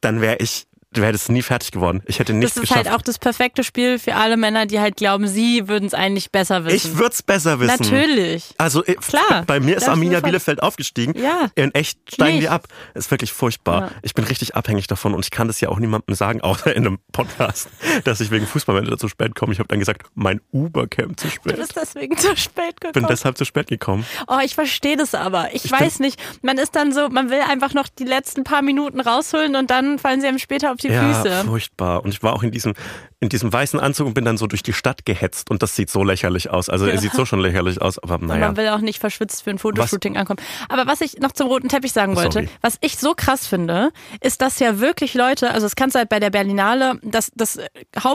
dann 0.00 0.20
wäre 0.20 0.36
ich, 0.38 0.66
wäre 1.00 1.12
das 1.12 1.28
nie 1.28 1.42
fertig 1.42 1.70
geworden. 1.72 2.02
Ich 2.06 2.18
hätte 2.18 2.32
nichts 2.32 2.54
Das 2.54 2.62
ist 2.64 2.68
geschafft. 2.68 2.86
halt 2.88 2.96
auch 2.98 3.02
das 3.02 3.18
perfekte 3.18 3.64
Spiel 3.64 3.98
für 3.98 4.14
alle 4.14 4.36
Männer, 4.36 4.66
die 4.66 4.80
halt 4.80 4.96
glauben, 4.96 5.26
sie 5.26 5.68
würden 5.68 5.86
es 5.86 5.94
eigentlich 5.94 6.30
besser 6.30 6.64
wissen. 6.64 6.76
ich 6.76 6.96
würde 6.98 7.12
es 7.12 7.22
besser 7.22 7.60
wissen. 7.60 7.76
Natürlich. 7.82 8.54
Also 8.58 8.84
äh, 8.84 8.94
Klar. 8.94 9.44
bei 9.46 9.60
mir 9.60 9.76
ist 9.76 9.86
du 9.86 9.90
Arminia 9.90 10.20
Bielefeld 10.20 10.62
aufgestiegen. 10.62 11.14
Ja. 11.18 11.48
In 11.54 11.72
echt 11.74 11.98
steigen 12.12 12.36
Nicht. 12.36 12.44
die 12.44 12.48
ab. 12.48 12.66
Ist 12.94 13.10
wirklich 13.10 13.32
furchtbar. 13.32 13.80
Ja. 13.82 13.90
Ich 14.02 14.14
bin 14.14 14.24
richtig 14.24 14.54
abhängig 14.54 14.86
davon 14.86 15.14
und 15.14 15.24
ich 15.24 15.30
kann 15.30 15.46
das 15.48 15.60
ja 15.60 15.68
auch 15.68 15.78
niemandem 15.78 16.14
sagen, 16.14 16.40
außer 16.40 16.74
in 16.74 16.86
einem 16.86 16.98
Podcast, 17.12 17.68
dass 18.04 18.20
ich 18.20 18.30
wegen 18.30 18.46
Fußballmanager 18.46 18.98
zu 18.98 19.08
spät 19.08 19.34
komme. 19.34 19.52
Ich 19.52 19.58
habe 19.58 19.68
dann 19.68 19.78
gesagt, 19.78 20.02
mein 20.14 20.40
Uber 20.52 20.86
käme 20.88 21.16
zu 21.16 21.26
Du 21.28 21.32
spät. 21.32 21.56
bist 21.56 21.76
deswegen 21.76 22.16
zu 22.16 22.36
spät 22.36 22.78
bin 22.80 22.92
gekommen. 22.92 23.06
deshalb 23.08 23.38
zu 23.38 23.44
spät 23.44 23.68
gekommen. 23.68 24.04
Oh, 24.26 24.38
ich 24.44 24.54
verstehe 24.54 24.96
das 24.96 25.14
aber. 25.14 25.54
Ich, 25.54 25.70
weiß 25.70 26.00
nicht. 26.00 26.20
Man 26.42 26.58
ist 26.58 26.74
dann 26.76 26.92
so, 26.92 27.08
man 27.08 27.30
will 27.30 27.40
einfach 27.40 27.74
noch 27.74 27.88
die 27.88 28.04
letzten 28.04 28.44
paar 28.44 28.62
Minuten 28.62 29.00
rausholen 29.00 29.56
und 29.56 29.70
dann 29.70 29.98
fallen 29.98 30.20
sie 30.20 30.26
einem 30.26 30.38
später 30.38 30.70
auf 30.72 30.78
die 30.82 30.88
Ja, 30.88 31.12
Füße. 31.14 31.44
furchtbar. 31.44 32.04
Und 32.04 32.12
ich 32.12 32.22
war 32.22 32.32
auch 32.34 32.42
in 32.42 32.50
diesem, 32.50 32.74
in 33.20 33.28
diesem 33.28 33.52
weißen 33.52 33.78
Anzug 33.80 34.06
und 34.08 34.14
bin 34.14 34.24
dann 34.24 34.36
so 34.36 34.46
durch 34.46 34.62
die 34.62 34.72
Stadt 34.72 35.04
gehetzt 35.04 35.50
und 35.50 35.62
das 35.62 35.74
sieht 35.76 35.90
so 35.90 36.04
lächerlich 36.04 36.50
aus. 36.50 36.68
Also 36.68 36.86
er 36.86 36.98
sieht 36.98 37.12
so 37.12 37.24
schon 37.24 37.40
lächerlich 37.40 37.80
aus, 37.80 37.98
aber 37.98 38.14
Und 38.16 38.26
naja. 38.26 38.46
man 38.46 38.56
will 38.56 38.68
auch 38.68 38.80
nicht 38.80 38.98
verschwitzt 38.98 39.42
für 39.44 39.50
ein 39.50 39.58
Fotoshooting 39.58 40.16
ankommen. 40.16 40.40
Aber 40.68 40.86
was 40.86 41.00
ich 41.00 41.18
noch 41.18 41.32
zum 41.32 41.46
roten 41.48 41.68
Teppich 41.68 41.92
sagen 41.92 42.16
wollte, 42.16 42.32
Sorry. 42.32 42.48
was 42.60 42.76
ich 42.80 42.98
so 42.98 43.14
krass 43.14 43.46
finde, 43.46 43.90
ist, 44.20 44.42
dass 44.42 44.58
ja 44.58 44.80
wirklich 44.80 45.14
Leute, 45.14 45.50
also 45.52 45.66
es 45.66 45.76
kannst 45.76 45.94
du 45.94 45.98
halt 46.00 46.08
bei 46.08 46.20
der 46.20 46.30
Berlinale, 46.30 46.98
das, 47.02 47.30
das 47.34 47.58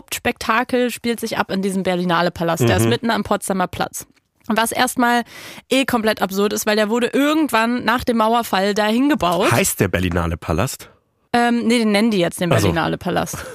Hauptspektakel 0.02 0.92
spielt 0.92 1.20
sich 1.20 1.38
ab 1.38 1.52
in 1.52 1.62
diesem 1.62 1.84
Berlinale 1.84 2.32
Palast. 2.32 2.62
Der 2.68 2.78
Mhm. 2.78 2.84
ist 2.84 2.90
mitten 2.90 3.10
am 3.12 3.24
Potsdamer 3.24 3.68
Platz. 3.68 4.06
Was 4.50 4.72
erstmal 4.72 5.24
eh 5.70 5.84
komplett 5.86 6.22
absurd 6.22 6.54
ist, 6.54 6.66
weil 6.66 6.78
der 6.78 6.90
wurde 6.90 7.08
irgendwann 7.08 7.84
nach 7.84 8.06
dem 8.06 8.18
Mauerfall 8.18 8.74
dahin 8.74 9.10
gebaut. 9.10 9.52
Heißt 9.52 9.80
der 9.82 9.90
Berlinale 9.90 10.38
Palast? 10.38 10.90
Ähm, 11.34 11.68
nee, 11.68 11.80
den 11.80 11.92
nennen 11.92 12.12
die 12.12 12.20
jetzt 12.20 12.40
den. 12.40 12.50
Berlinale 12.50 12.98
Palast. 12.98 13.38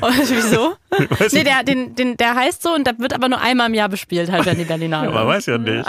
Und 0.00 0.30
wieso? 0.30 0.74
Weiß 0.90 1.32
Nee, 1.32 1.44
der, 1.44 1.62
den, 1.62 1.94
den, 1.94 2.16
der 2.16 2.34
heißt 2.34 2.62
so 2.62 2.74
und 2.74 2.86
der 2.86 2.98
wird 2.98 3.12
aber 3.12 3.28
nur 3.28 3.40
einmal 3.40 3.68
im 3.68 3.74
Jahr 3.74 3.88
bespielt, 3.88 4.30
halt, 4.30 4.46
wenn 4.46 4.58
die 4.58 4.64
Berlinale. 4.64 5.10
Man 5.10 5.26
weiß 5.26 5.46
ja 5.46 5.58
nicht. 5.58 5.88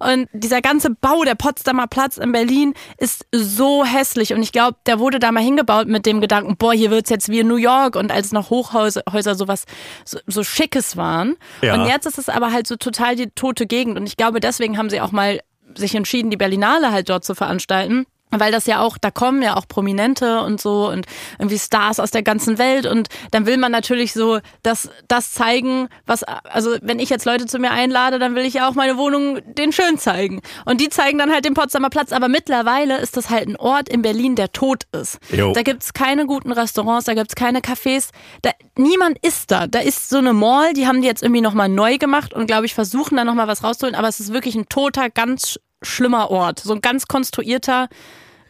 Und 0.00 0.28
dieser 0.32 0.60
ganze 0.60 0.90
Bau, 0.90 1.24
der 1.24 1.34
Potsdamer 1.34 1.86
Platz 1.86 2.16
in 2.16 2.32
Berlin, 2.32 2.74
ist 2.98 3.26
so 3.32 3.84
hässlich. 3.84 4.34
Und 4.34 4.42
ich 4.42 4.52
glaube, 4.52 4.76
der 4.86 4.98
wurde 4.98 5.18
da 5.18 5.32
mal 5.32 5.42
hingebaut 5.42 5.86
mit 5.86 6.06
dem 6.06 6.20
Gedanken, 6.20 6.56
boah, 6.56 6.72
hier 6.72 6.90
wird's 6.90 7.10
jetzt 7.10 7.28
wie 7.28 7.40
in 7.40 7.48
New 7.48 7.56
York 7.56 7.96
und 7.96 8.10
als 8.10 8.32
noch 8.32 8.50
Hochhäuser 8.50 9.02
Häuser 9.12 9.34
sowas 9.34 9.64
so, 10.04 10.18
so 10.26 10.42
Schickes 10.42 10.96
waren. 10.96 11.36
Ja. 11.62 11.74
Und 11.74 11.86
jetzt 11.86 12.06
ist 12.06 12.18
es 12.18 12.28
aber 12.28 12.52
halt 12.52 12.66
so 12.66 12.76
total 12.76 13.16
die 13.16 13.30
tote 13.30 13.66
Gegend. 13.66 13.96
Und 13.96 14.06
ich 14.06 14.16
glaube, 14.16 14.40
deswegen 14.40 14.78
haben 14.78 14.90
sie 14.90 15.00
auch 15.00 15.12
mal 15.12 15.40
sich 15.74 15.94
entschieden, 15.94 16.30
die 16.30 16.36
Berlinale 16.36 16.90
halt 16.90 17.08
dort 17.08 17.24
zu 17.24 17.34
veranstalten. 17.34 18.06
Weil 18.30 18.50
das 18.50 18.66
ja 18.66 18.80
auch, 18.80 18.98
da 18.98 19.12
kommen 19.12 19.40
ja 19.40 19.56
auch 19.56 19.68
Prominente 19.68 20.40
und 20.40 20.60
so 20.60 20.88
und 20.88 21.06
irgendwie 21.38 21.58
Stars 21.58 22.00
aus 22.00 22.10
der 22.10 22.24
ganzen 22.24 22.58
Welt 22.58 22.84
und 22.84 23.08
dann 23.30 23.46
will 23.46 23.56
man 23.56 23.70
natürlich 23.70 24.12
so 24.12 24.40
das, 24.64 24.90
das 25.06 25.32
zeigen, 25.32 25.88
was, 26.06 26.24
also 26.24 26.76
wenn 26.82 26.98
ich 26.98 27.08
jetzt 27.08 27.24
Leute 27.24 27.46
zu 27.46 27.60
mir 27.60 27.70
einlade, 27.70 28.18
dann 28.18 28.34
will 28.34 28.44
ich 28.44 28.54
ja 28.54 28.68
auch 28.68 28.74
meine 28.74 28.96
Wohnung 28.96 29.38
den 29.54 29.72
schön 29.72 29.96
zeigen. 29.98 30.42
Und 30.64 30.80
die 30.80 30.88
zeigen 30.88 31.18
dann 31.18 31.32
halt 31.32 31.44
den 31.44 31.54
Potsdamer 31.54 31.88
Platz, 31.88 32.10
aber 32.10 32.26
mittlerweile 32.26 32.98
ist 32.98 33.16
das 33.16 33.30
halt 33.30 33.48
ein 33.48 33.56
Ort 33.56 33.88
in 33.88 34.02
Berlin, 34.02 34.34
der 34.34 34.50
tot 34.50 34.84
ist. 34.90 35.18
Jo. 35.30 35.52
Da 35.52 35.62
gibt's 35.62 35.92
keine 35.92 36.26
guten 36.26 36.50
Restaurants, 36.50 37.06
da 37.06 37.14
gibt's 37.14 37.36
keine 37.36 37.60
Cafés, 37.60 38.10
da, 38.42 38.50
niemand 38.76 39.18
ist 39.24 39.52
da. 39.52 39.68
Da 39.68 39.78
ist 39.78 40.08
so 40.08 40.18
eine 40.18 40.32
Mall, 40.32 40.72
die 40.72 40.88
haben 40.88 41.00
die 41.00 41.06
jetzt 41.06 41.22
irgendwie 41.22 41.42
nochmal 41.42 41.68
neu 41.68 41.96
gemacht 41.96 42.34
und 42.34 42.46
glaube 42.46 42.66
ich 42.66 42.74
versuchen 42.74 43.16
da 43.16 43.24
nochmal 43.24 43.46
was 43.46 43.62
rauszuholen, 43.62 43.94
aber 43.94 44.08
es 44.08 44.18
ist 44.18 44.32
wirklich 44.32 44.56
ein 44.56 44.68
toter, 44.68 45.10
ganz 45.10 45.60
schlimmer 45.82 46.30
Ort. 46.30 46.60
So 46.60 46.74
ein 46.74 46.80
ganz 46.80 47.06
konstruierter, 47.06 47.88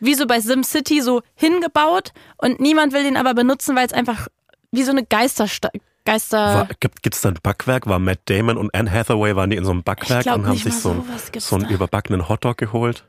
wie 0.01 0.15
so 0.15 0.27
bei 0.27 0.41
SimCity 0.41 1.01
so 1.01 1.23
hingebaut 1.35 2.13
und 2.39 2.61
niemand 2.61 2.93
will 2.93 3.03
den 3.03 3.17
aber 3.17 3.35
benutzen, 3.35 3.77
weil 3.77 3.87
es 3.87 3.93
einfach 3.93 4.29
wie 4.71 4.83
so 4.83 4.91
eine 4.91 5.05
Geisterstadt 5.05 5.73
Geister. 6.07 6.69
Gibt 6.81 7.15
es 7.15 7.21
da 7.21 7.31
ein 7.31 7.39
Backwerk? 7.43 7.87
War 7.87 7.99
Matt 7.99 8.21
Damon 8.27 8.57
und 8.57 8.75
Anne 8.75 8.91
Hathaway, 8.91 9.37
waren 9.37 9.51
die 9.51 9.57
in 9.57 9.65
so 9.65 9.73
einem 9.73 9.83
Backwerk 9.83 10.23
glaub 10.23 10.39
und 10.39 10.47
haben 10.47 10.57
sich 10.57 10.75
so, 10.75 11.05
so 11.37 11.57
einen 11.57 11.69
überbackenen 11.69 12.29
Hotdog 12.29 12.57
geholt? 12.57 13.05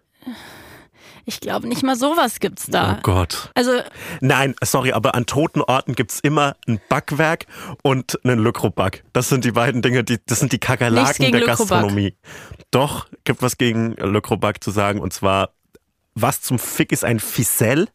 Ich 1.30 1.42
glaube, 1.42 1.68
nicht 1.68 1.84
mal 1.84 1.98
sowas 1.98 2.40
gibt's 2.40 2.68
da. 2.68 2.96
Oh 2.98 3.02
Gott. 3.04 3.52
Also, 3.54 3.72
Nein, 4.22 4.56
sorry, 4.64 4.94
aber 4.94 5.14
an 5.14 5.26
toten 5.26 5.62
Orten 5.62 5.94
gibt's 5.94 6.22
immer 6.22 6.56
ein 6.68 6.80
Backwerk 6.88 7.46
und 7.84 8.18
einen 8.24 8.40
Lückroback. 8.40 9.04
Das 9.12 9.28
sind 9.28 9.44
die 9.44 9.52
beiden 9.52 9.82
Dinge, 9.82 10.06
die, 10.06 10.20
das 10.26 10.40
sind 10.40 10.54
die 10.54 10.58
Kakerlaken 10.60 11.34
der. 11.34 11.42
Gastronomie. 11.42 12.16
Doch, 12.72 13.08
gibt 13.26 13.42
was 13.42 13.58
gegen 13.58 13.94
Lückroback 13.96 14.64
zu 14.64 14.72
sagen 14.72 15.02
und 15.02 15.12
zwar, 15.12 15.50
was 16.16 16.42
zum 16.42 16.60
Fick 16.60 16.94
ist 16.94 17.04
ein 17.04 17.20
Ficelle? 17.20 17.88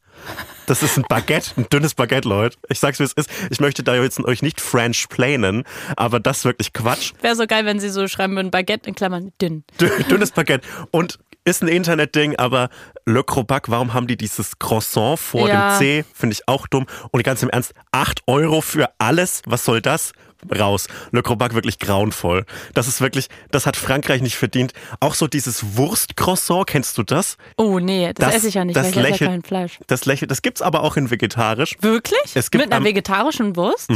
Das 0.66 0.82
ist 0.82 0.98
ein 0.98 1.04
Baguette, 1.08 1.52
ein 1.56 1.66
dünnes 1.72 1.94
Baguette, 1.94 2.28
Leute. 2.28 2.58
Ich 2.68 2.78
sag's 2.80 3.00
wie 3.00 3.04
es 3.04 3.14
ist. 3.14 3.28
Ich 3.50 3.60
möchte 3.60 3.82
da 3.82 3.94
jetzt 3.96 4.20
euch 4.22 4.42
nicht 4.42 4.60
French 4.60 5.08
plainen, 5.08 5.64
aber 5.96 6.20
das 6.20 6.38
ist 6.40 6.44
wirklich 6.44 6.72
Quatsch. 6.74 7.12
wäre 7.22 7.34
so 7.34 7.46
geil, 7.46 7.64
wenn 7.64 7.80
sie 7.80 7.88
so 7.88 8.06
schreiben 8.06 8.36
würden, 8.36 8.50
Baguette 8.50 8.88
in 8.88 8.94
Klammern. 8.94 9.32
Dünn- 9.40 9.64
Dünnes 10.08 10.30
Baguette. 10.32 10.68
Und 10.90 11.18
ist 11.44 11.62
ein 11.62 11.68
Internetding, 11.68 12.36
aber 12.36 12.68
Le 13.04 13.24
Crobac, 13.24 13.68
warum 13.68 13.94
haben 13.94 14.06
die 14.06 14.16
dieses 14.16 14.58
Croissant 14.58 15.18
vor 15.18 15.48
Ja. 15.48 15.70
dem 15.70 15.78
C? 15.78 16.04
Finde 16.14 16.34
ich 16.34 16.46
auch 16.48 16.66
dumm. 16.66 16.86
Und 17.10 17.22
ganz 17.24 17.42
im 17.42 17.50
Ernst, 17.50 17.72
8 17.90 18.20
Euro 18.26 18.60
für 18.60 18.88
alles? 18.98 19.42
Was 19.46 19.64
soll 19.64 19.80
das? 19.80 20.12
Raus. 20.58 20.86
Le 21.12 21.22
Crobac 21.22 21.54
wirklich 21.54 21.78
grauenvoll. 21.78 22.44
Das 22.74 22.88
ist 22.88 23.00
wirklich, 23.00 23.28
das 23.50 23.66
hat 23.66 23.76
Frankreich 23.76 24.22
nicht 24.22 24.36
verdient. 24.36 24.72
Auch 25.00 25.14
so 25.14 25.26
dieses 25.28 25.76
Wurstcroissant, 25.76 26.66
kennst 26.66 26.98
du 26.98 27.02
das? 27.02 27.36
Oh 27.56 27.78
nee, 27.78 28.12
das, 28.14 28.34
esse 28.34 28.48
ich 28.48 28.54
ja 28.54 28.64
nicht, 28.64 28.76
das 28.76 28.94
weil 28.96 29.06
ich 29.06 29.12
esse 29.14 29.24
ja 29.24 29.30
kein 29.30 29.42
Fleisch. 29.42 29.78
Das 29.86 30.04
lächelt, 30.04 30.30
das 30.30 30.42
gibt's 30.42 30.62
aber 30.62 30.82
auch 30.82 30.96
in 30.96 31.10
vegetarisch. 31.10 31.76
Wirklich? 31.80 32.20
Gibt 32.34 32.54
Mit 32.54 32.72
einer 32.72 32.80
Mhm. 32.80 32.84
vegetarischen 32.84 33.56
Wurst? 33.56 33.88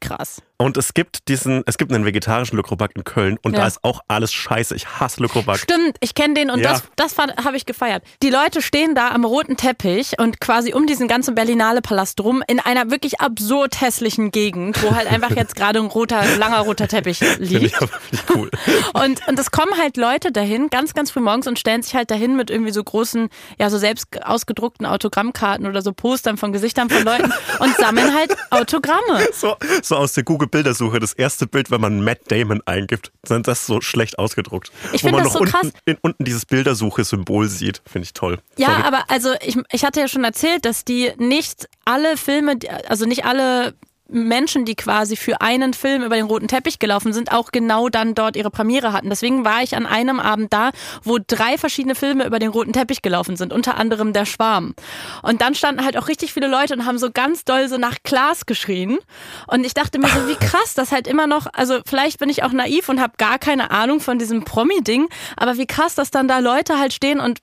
Krass. 0.00 0.42
Und 0.56 0.76
es 0.76 0.94
gibt 0.94 1.28
diesen, 1.28 1.62
es 1.66 1.78
gibt 1.78 1.92
einen 1.92 2.04
vegetarischen 2.04 2.56
Le 2.56 2.62
Crobac 2.62 2.92
in 2.94 3.02
Köln 3.04 3.38
und 3.42 3.54
Ja. 3.54 3.62
da 3.62 3.66
ist 3.66 3.82
auch 3.82 4.00
alles 4.06 4.32
scheiße. 4.32 4.74
Ich 4.76 4.86
hasse 4.86 5.20
Le 5.20 5.28
Crobac. 5.28 5.58
Stimmt, 5.58 5.96
ich 6.00 6.14
kenne 6.14 6.34
den 6.34 6.48
und 6.50 6.60
Ja. 6.60 6.72
das, 6.72 6.84
das 6.96 7.16
habe 7.18 7.56
ich 7.56 7.66
gefeiert. 7.66 8.04
Die 8.22 8.30
Leute 8.30 8.62
stehen 8.62 8.94
da 8.94 9.08
am 9.08 9.24
roten 9.24 9.56
Teppich 9.56 10.12
und 10.18 10.40
quasi 10.40 10.72
um 10.72 10.86
diesen 10.86 11.08
ganzen 11.08 11.34
Berlinale 11.34 11.82
Palast 11.82 12.20
rum 12.20 12.42
in 12.46 12.60
einer 12.60 12.90
wirklich 12.90 13.20
absurd 13.20 13.80
hässlichen 13.80 14.30
Gegend, 14.30 14.80
wo 14.82 14.94
halt 14.94 15.08
einfach 15.10 15.30
jetzt 15.36 15.56
gerade 15.56 15.80
ein 15.80 15.88
roter, 15.94 16.36
langer 16.36 16.60
roter 16.60 16.88
Teppich 16.88 17.18
Finde 17.18 17.44
liegt. 17.44 17.64
ich 17.66 17.76
aber 17.76 17.90
cool. 18.34 18.50
Und, 18.94 19.26
und 19.26 19.38
es 19.38 19.50
kommen 19.50 19.76
halt 19.78 19.96
Leute 19.96 20.30
dahin, 20.32 20.68
ganz, 20.70 20.94
ganz 20.94 21.10
früh 21.10 21.20
morgens 21.20 21.46
und 21.46 21.58
stellen 21.58 21.82
sich 21.82 21.94
halt 21.94 22.10
dahin 22.10 22.36
mit 22.36 22.50
irgendwie 22.50 22.70
so 22.70 22.82
großen, 22.82 23.28
ja, 23.58 23.68
so 23.70 23.78
selbst 23.78 24.24
ausgedruckten 24.24 24.86
Autogrammkarten 24.86 25.66
oder 25.66 25.82
so 25.82 25.92
Postern 25.92 26.36
von 26.36 26.52
Gesichtern 26.52 26.88
von 26.88 27.02
Leuten 27.02 27.32
und 27.58 27.76
sammeln 27.76 28.14
halt 28.14 28.36
Autogramme. 28.50 29.26
So, 29.32 29.56
so 29.82 29.96
aus 29.96 30.12
der 30.12 30.24
Google-Bildersuche, 30.24 31.00
das 31.00 31.12
erste 31.12 31.46
Bild, 31.46 31.70
wenn 31.70 31.80
man 31.80 32.02
Matt 32.04 32.20
Damon 32.28 32.60
eingibt, 32.66 33.12
sind 33.26 33.48
das 33.48 33.66
so 33.66 33.80
schlecht 33.80 34.18
ausgedruckt. 34.18 34.70
Ich 34.92 35.02
Wo 35.02 35.08
find 35.08 35.12
man 35.12 35.24
das 35.24 35.32
noch 35.32 35.32
so 35.32 35.38
unten, 35.40 35.52
krass. 35.52 35.72
in, 35.84 35.96
unten 36.00 36.24
dieses 36.24 36.46
Bildersuche-Symbol 36.46 37.48
sieht. 37.48 37.82
Finde 37.84 38.04
ich 38.06 38.12
toll. 38.12 38.38
Ja, 38.56 38.68
Sorry. 38.68 38.82
aber 38.82 39.04
also 39.08 39.34
ich, 39.44 39.56
ich 39.72 39.84
hatte 39.84 40.00
ja 40.00 40.08
schon 40.08 40.24
erzählt, 40.24 40.64
dass 40.64 40.84
die 40.84 41.12
nicht 41.16 41.68
alle 41.84 42.16
Filme, 42.16 42.58
also 42.88 43.06
nicht 43.06 43.24
alle 43.24 43.74
Menschen, 44.08 44.64
die 44.64 44.74
quasi 44.74 45.16
für 45.16 45.40
einen 45.40 45.72
Film 45.72 46.02
über 46.02 46.16
den 46.16 46.26
roten 46.26 46.46
Teppich 46.46 46.78
gelaufen 46.78 47.12
sind, 47.12 47.32
auch 47.32 47.52
genau 47.52 47.88
dann 47.88 48.14
dort 48.14 48.36
ihre 48.36 48.50
Premiere 48.50 48.92
hatten. 48.92 49.08
Deswegen 49.08 49.44
war 49.44 49.62
ich 49.62 49.76
an 49.76 49.86
einem 49.86 50.20
Abend 50.20 50.52
da, 50.52 50.70
wo 51.02 51.18
drei 51.24 51.56
verschiedene 51.56 51.94
Filme 51.94 52.26
über 52.26 52.38
den 52.38 52.50
roten 52.50 52.72
Teppich 52.72 53.00
gelaufen 53.00 53.36
sind, 53.36 53.52
unter 53.52 53.76
anderem 53.76 54.12
Der 54.12 54.26
Schwarm. 54.26 54.74
Und 55.22 55.40
dann 55.40 55.54
standen 55.54 55.84
halt 55.84 55.96
auch 55.96 56.08
richtig 56.08 56.32
viele 56.32 56.48
Leute 56.48 56.74
und 56.74 56.84
haben 56.84 56.98
so 56.98 57.10
ganz 57.10 57.44
doll 57.44 57.68
so 57.68 57.78
nach 57.78 57.96
Klaas 58.04 58.46
geschrien. 58.46 58.98
Und 59.46 59.64
ich 59.64 59.74
dachte 59.74 59.98
mir 59.98 60.08
so, 60.08 60.28
wie 60.28 60.36
krass, 60.36 60.74
das 60.74 60.92
halt 60.92 61.06
immer 61.06 61.26
noch, 61.26 61.46
also 61.52 61.80
vielleicht 61.86 62.18
bin 62.18 62.28
ich 62.28 62.42
auch 62.42 62.52
naiv 62.52 62.88
und 62.88 63.00
habe 63.00 63.14
gar 63.16 63.38
keine 63.38 63.70
Ahnung 63.70 64.00
von 64.00 64.18
diesem 64.18 64.44
Promi-Ding, 64.44 65.08
aber 65.36 65.56
wie 65.56 65.66
krass, 65.66 65.94
dass 65.94 66.10
dann 66.10 66.28
da 66.28 66.40
Leute 66.40 66.78
halt 66.78 66.92
stehen 66.92 67.20
und 67.20 67.40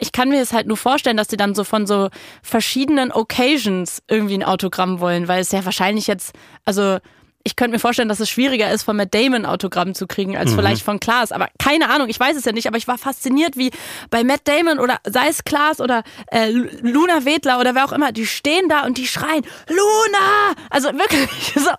ich 0.00 0.12
kann 0.12 0.28
mir 0.28 0.40
es 0.40 0.52
halt 0.52 0.66
nur 0.66 0.76
vorstellen, 0.76 1.16
dass 1.16 1.28
die 1.28 1.36
dann 1.36 1.54
so 1.54 1.64
von 1.64 1.86
so 1.86 2.08
verschiedenen 2.42 3.12
Occasions 3.12 4.02
irgendwie 4.08 4.34
ein 4.34 4.44
Autogramm 4.44 5.00
wollen, 5.00 5.28
weil 5.28 5.40
es 5.40 5.52
ja 5.52 5.64
wahrscheinlich 5.64 6.06
jetzt, 6.06 6.32
also 6.64 6.98
ich 7.44 7.56
könnte 7.56 7.76
mir 7.76 7.78
vorstellen, 7.78 8.08
dass 8.10 8.20
es 8.20 8.28
schwieriger 8.28 8.70
ist, 8.70 8.82
von 8.82 8.96
Matt 8.96 9.14
Damon 9.14 9.46
Autogramm 9.46 9.94
zu 9.94 10.06
kriegen, 10.06 10.36
als 10.36 10.52
vielleicht 10.52 10.82
von 10.82 11.00
Klaas. 11.00 11.32
Aber 11.32 11.48
keine 11.58 11.88
Ahnung, 11.88 12.08
ich 12.10 12.20
weiß 12.20 12.36
es 12.36 12.44
ja 12.44 12.52
nicht, 12.52 12.66
aber 12.66 12.76
ich 12.76 12.86
war 12.88 12.98
fasziniert, 12.98 13.56
wie 13.56 13.70
bei 14.10 14.22
Matt 14.22 14.42
Damon 14.44 14.78
oder 14.78 14.98
sei 15.06 15.28
es 15.28 15.44
Klaas 15.44 15.80
oder 15.80 16.02
äh, 16.30 16.50
Lu- 16.50 16.68
Luna 16.82 17.24
Wedler 17.24 17.58
oder 17.58 17.74
wer 17.74 17.86
auch 17.86 17.92
immer, 17.92 18.12
die 18.12 18.26
stehen 18.26 18.68
da 18.68 18.84
und 18.84 18.98
die 18.98 19.06
schreien, 19.06 19.46
Luna! 19.68 20.54
Also 20.68 20.88
wirklich 20.92 21.30
so 21.54 21.70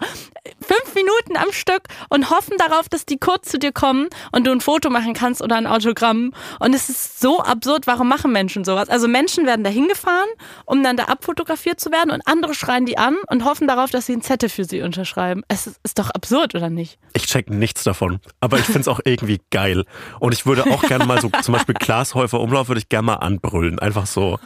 fünf 0.69 0.93
Minuten 0.93 1.35
am 1.35 1.51
Stück 1.51 1.83
und 2.09 2.29
hoffen 2.29 2.55
darauf, 2.59 2.87
dass 2.89 3.05
die 3.05 3.17
kurz 3.17 3.49
zu 3.49 3.57
dir 3.57 3.71
kommen 3.71 4.07
und 4.31 4.45
du 4.45 4.51
ein 4.51 4.61
Foto 4.61 4.91
machen 4.91 5.13
kannst 5.13 5.41
oder 5.41 5.55
ein 5.55 5.65
Autogramm. 5.65 6.31
Und 6.59 6.75
es 6.75 6.89
ist 6.89 7.19
so 7.19 7.39
absurd, 7.39 7.87
warum 7.87 8.07
machen 8.07 8.31
Menschen 8.31 8.63
sowas? 8.63 8.87
Also 8.87 9.07
Menschen 9.07 9.47
werden 9.47 9.63
da 9.63 9.71
hingefahren, 9.71 10.29
um 10.65 10.83
dann 10.83 10.95
da 10.95 11.05
abfotografiert 11.05 11.79
zu 11.79 11.91
werden 11.91 12.11
und 12.11 12.21
andere 12.27 12.53
schreien 12.53 12.85
die 12.85 12.99
an 12.99 13.17
und 13.29 13.45
hoffen 13.45 13.67
darauf, 13.67 13.89
dass 13.89 14.05
sie 14.05 14.13
ein 14.13 14.21
Zettel 14.21 14.49
für 14.49 14.63
sie 14.63 14.81
unterschreiben. 14.81 15.41
Es 15.47 15.65
ist, 15.65 15.79
ist 15.83 15.97
doch 15.97 16.11
absurd, 16.11 16.53
oder 16.53 16.69
nicht? 16.69 16.99
Ich 17.13 17.25
check 17.25 17.49
nichts 17.49 17.83
davon. 17.83 18.19
Aber 18.39 18.59
ich 18.59 18.65
finde 18.65 18.81
es 18.81 18.87
auch 18.87 18.99
irgendwie 19.03 19.41
geil. 19.49 19.85
Und 20.19 20.33
ich 20.33 20.45
würde 20.45 20.65
auch 20.65 20.83
gerne 20.83 21.05
mal 21.05 21.19
so, 21.19 21.31
zum 21.41 21.53
Beispiel 21.53 21.75
Klaas 21.79 22.13
Häufer 22.13 22.39
Umlauf 22.39 22.67
würde 22.67 22.79
ich 22.79 22.89
gerne 22.89 23.07
mal 23.07 23.15
anbrüllen. 23.15 23.79
Einfach 23.79 24.05
so. 24.05 24.37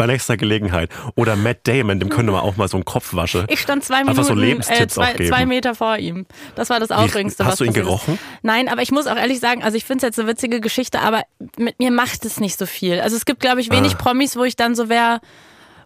Bei 0.00 0.06
nächster 0.06 0.38
Gelegenheit. 0.38 0.88
Oder 1.14 1.36
Matt 1.36 1.68
Damon, 1.68 2.00
dem 2.00 2.08
könnte 2.08 2.32
man 2.32 2.40
auch 2.40 2.56
mal 2.56 2.68
so 2.68 2.78
einen 2.78 2.86
Kopf 2.86 3.12
waschen. 3.12 3.44
Ich 3.48 3.60
stand 3.60 3.84
zwei 3.84 3.96
Einfach 3.96 4.24
so 4.24 4.34
Minuten, 4.34 4.62
äh, 4.66 4.88
zwei, 4.88 5.12
zwei 5.12 5.44
Meter 5.44 5.74
vor 5.74 5.98
ihm. 5.98 6.24
Das 6.54 6.70
war 6.70 6.80
das 6.80 6.90
Aufregendste. 6.90 7.44
hast 7.44 7.52
was 7.52 7.58
du 7.58 7.64
ihn 7.64 7.68
passiert 7.74 7.84
ist. 7.86 7.90
gerochen? 7.90 8.18
Nein, 8.40 8.68
aber 8.68 8.80
ich 8.80 8.92
muss 8.92 9.06
auch 9.06 9.16
ehrlich 9.16 9.40
sagen, 9.40 9.62
also 9.62 9.76
ich 9.76 9.84
finde 9.84 9.98
es 9.98 10.02
jetzt 10.08 10.18
eine 10.18 10.26
witzige 10.26 10.60
Geschichte, 10.62 11.00
aber 11.00 11.24
mit 11.58 11.78
mir 11.78 11.90
macht 11.90 12.24
es 12.24 12.40
nicht 12.40 12.58
so 12.58 12.64
viel. 12.64 12.98
Also 12.98 13.14
es 13.14 13.26
gibt, 13.26 13.40
glaube 13.40 13.60
ich, 13.60 13.70
wenig 13.70 13.92
Ah. 13.92 13.98
Promis, 13.98 14.36
wo 14.36 14.44
ich 14.44 14.56
dann 14.56 14.74
so 14.74 14.88
wäre, 14.88 15.20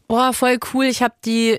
boah, 0.07 0.33
voll 0.33 0.59
cool, 0.73 0.85
ich 0.85 1.03
habe 1.03 1.15
die, 1.25 1.59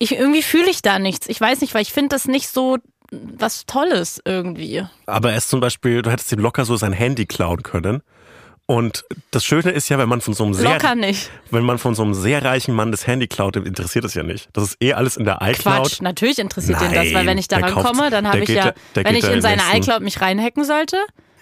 ich, 0.00 0.10
irgendwie 0.18 0.42
fühle 0.42 0.68
ich 0.68 0.82
da 0.82 0.98
nichts. 0.98 1.28
Ich 1.28 1.40
weiß 1.40 1.60
nicht, 1.60 1.72
weil 1.72 1.82
ich 1.82 1.92
finde 1.92 2.08
das 2.16 2.26
nicht 2.26 2.48
so 2.48 2.78
was 3.12 3.64
Tolles 3.66 4.20
irgendwie. 4.24 4.84
Aber 5.06 5.30
er 5.30 5.38
ist 5.38 5.50
zum 5.50 5.60
Beispiel, 5.60 6.02
du 6.02 6.10
hättest 6.10 6.32
ihm 6.32 6.40
locker 6.40 6.64
so 6.64 6.76
sein 6.76 6.92
Handy 6.92 7.26
klauen 7.26 7.62
können. 7.62 8.02
Und 8.68 9.04
das 9.30 9.44
Schöne 9.44 9.70
ist 9.70 9.88
ja, 9.90 9.98
wenn 9.98 10.08
man 10.08 10.20
von 10.20 10.34
so 10.34 10.42
einem 10.44 10.52
sehr, 10.54 10.80
wenn 11.50 11.64
man 11.64 11.78
von 11.78 11.94
so 11.94 12.02
einem 12.02 12.14
sehr 12.14 12.44
reichen 12.44 12.74
Mann 12.74 12.90
das 12.90 13.06
Handy 13.06 13.28
klaut, 13.28 13.54
dem 13.54 13.64
interessiert 13.64 14.04
es 14.04 14.14
ja 14.14 14.24
nicht. 14.24 14.48
Das 14.54 14.64
ist 14.64 14.76
eh 14.82 14.92
alles 14.92 15.16
in 15.16 15.24
der 15.24 15.38
iCloud. 15.40 15.82
Quatsch, 15.82 16.00
natürlich 16.00 16.40
interessiert 16.40 16.80
den 16.80 16.92
das, 16.92 17.14
weil 17.14 17.26
wenn 17.26 17.38
ich 17.38 17.48
Nein, 17.48 17.60
der 17.62 17.70
daran 17.70 17.84
komme, 17.84 18.10
dann 18.10 18.26
habe 18.26 18.38
der 18.40 18.48
ich 18.48 18.54
ja, 18.56 18.64
da- 18.66 18.74
der 18.96 19.04
wenn 19.04 19.14
ich 19.14 19.24
in 19.28 19.40
seine 19.40 19.62
nächsten- 19.62 19.76
iCloud 19.82 20.02
mich 20.02 20.20
reinhacken 20.20 20.64
sollte, 20.64 20.96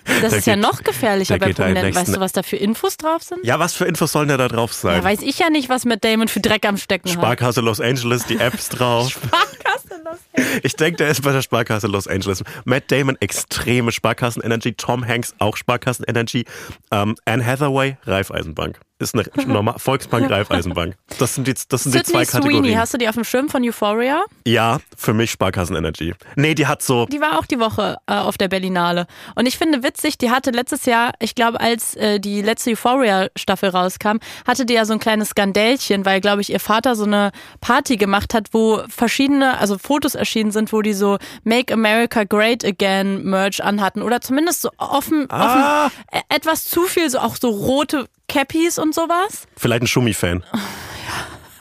das 0.05 0.21
Der 0.33 0.39
ist 0.39 0.47
ja 0.47 0.55
geht- 0.55 0.63
noch 0.65 0.83
gefährlicher 0.83 1.39
der 1.39 1.47
bei 1.47 1.53
Prominenten. 1.55 1.95
Weißt 1.95 2.15
du, 2.15 2.21
was 2.21 2.33
da 2.33 2.43
für 2.43 2.57
Infos 2.57 2.99
drauf 2.99 3.23
sind? 3.23 3.43
Ja, 3.43 3.59
was 3.59 3.73
für 3.73 3.87
Infos 3.87 4.13
sollen 4.13 4.29
da 4.29 4.37
da 4.37 4.49
drauf 4.49 4.75
sein? 4.75 4.97
Ja, 4.97 5.03
weiß 5.05 5.23
ich 5.23 5.39
ja 5.39 5.49
nicht, 5.49 5.71
was 5.71 5.87
mit 5.87 6.05
Damon 6.05 6.29
für 6.29 6.41
Dreck 6.41 6.67
am 6.69 6.77
Stecken 6.77 7.09
hat. 7.09 7.15
Sparkasse 7.15 7.63
Los 7.63 7.81
Angeles, 7.81 8.27
die 8.27 8.37
Apps 8.37 8.69
drauf. 8.69 9.09
Sparkasse, 9.13 9.64
los. 10.05 10.19
Ich 10.63 10.77
denke, 10.77 10.99
der 10.99 11.09
ist 11.09 11.23
bei 11.23 11.33
der 11.33 11.43
Sparkasse 11.43 11.87
Los 11.87 12.07
Angeles. 12.07 12.43
Matt 12.65 12.91
Damon, 12.91 13.17
extreme 13.21 13.91
Sparkassen-Energy. 13.93 14.75
Tom 14.75 15.07
Hanks, 15.07 15.35
auch 15.39 15.57
Sparkassen-Energy. 15.57 16.45
Ähm, 16.91 17.17
Anne 17.25 17.45
Hathaway, 17.45 17.97
Raiffeisenbank. 18.05 18.79
Ist 19.05 19.15
eine 19.15 19.25
normal, 19.47 19.75
Volksbank, 19.79 20.31
Raiffeisenbank. 20.31 20.97
Das 21.19 21.35
sind 21.35 21.47
die, 21.47 21.55
das 21.69 21.85
sind 21.85 21.95
die 21.95 22.03
zwei 22.03 22.25
Sydney 22.25 22.41
Sweeney, 22.43 22.43
Kategorien. 22.55 22.79
hast 22.79 22.95
du 22.95 22.99
die 22.99 23.09
auf 23.09 23.15
dem 23.15 23.25
Schirm 23.25 23.49
von 23.49 23.63
Euphoria? 23.63 24.25
Ja, 24.47 24.79
für 24.97 25.13
mich 25.15 25.31
Sparkassen-Energy. 25.33 26.15
Nee, 26.37 26.55
die 26.55 26.67
hat 26.67 26.83
so, 26.83 27.07
Die 27.07 27.21
war 27.21 27.39
auch 27.39 27.47
die 27.47 27.61
Woche 27.61 27.97
äh, 28.07 28.15
auf 28.15 28.37
der 28.39 28.49
Berlinale. 28.49 29.07
Und 29.35 29.47
ich 29.47 29.57
finde 29.59 29.83
witzig, 29.83 30.19
die 30.19 30.31
hatte 30.31 30.51
letztes 30.51 30.87
Jahr, 30.87 31.13
ich 31.21 31.35
glaube, 31.35 31.61
als 31.61 31.95
äh, 31.97 32.19
die 32.19 32.43
letzte 32.43 32.71
Euphoria-Staffel 32.71 33.69
rauskam, 33.71 34.19
hatte 34.47 34.67
die 34.67 34.75
ja 34.75 34.85
so 34.85 34.93
ein 34.95 34.99
kleines 34.99 35.31
Skandälchen, 35.31 36.05
weil, 36.05 36.21
glaube 36.21 36.41
ich, 36.43 36.51
ihr 36.51 36.61
Vater 36.61 36.97
so 36.97 37.05
eine 37.05 37.31
Party 37.61 37.97
gemacht 37.97 38.35
hat, 38.35 38.49
wo 38.53 38.83
verschiedene, 38.89 39.59
also 39.59 39.79
Fotos 39.79 40.15
erschienen 40.15 40.51
sind, 40.51 40.73
wo 40.73 40.83
die 40.83 40.95
so 40.95 41.19
Make 41.45 41.73
America 41.73 42.25
Great 42.25 42.65
Again 42.65 43.25
Merch 43.25 43.63
anhatten. 43.63 44.03
Oder 44.03 44.21
zumindest 44.21 44.63
so 44.63 44.71
offen, 44.79 45.27
Ah. 45.29 45.87
offen 45.87 45.99
äh, 46.13 46.21
etwas 46.35 46.65
zu 46.65 46.83
viel, 46.85 47.11
so 47.11 47.19
auch 47.19 47.37
so 47.37 47.49
rote 47.49 48.07
Cappies 48.29 48.79
und 48.79 48.95
sowas. 48.95 49.47
vielleicht 49.57 49.83
ein 49.83 49.87
Schummi-Fan. 49.87 50.45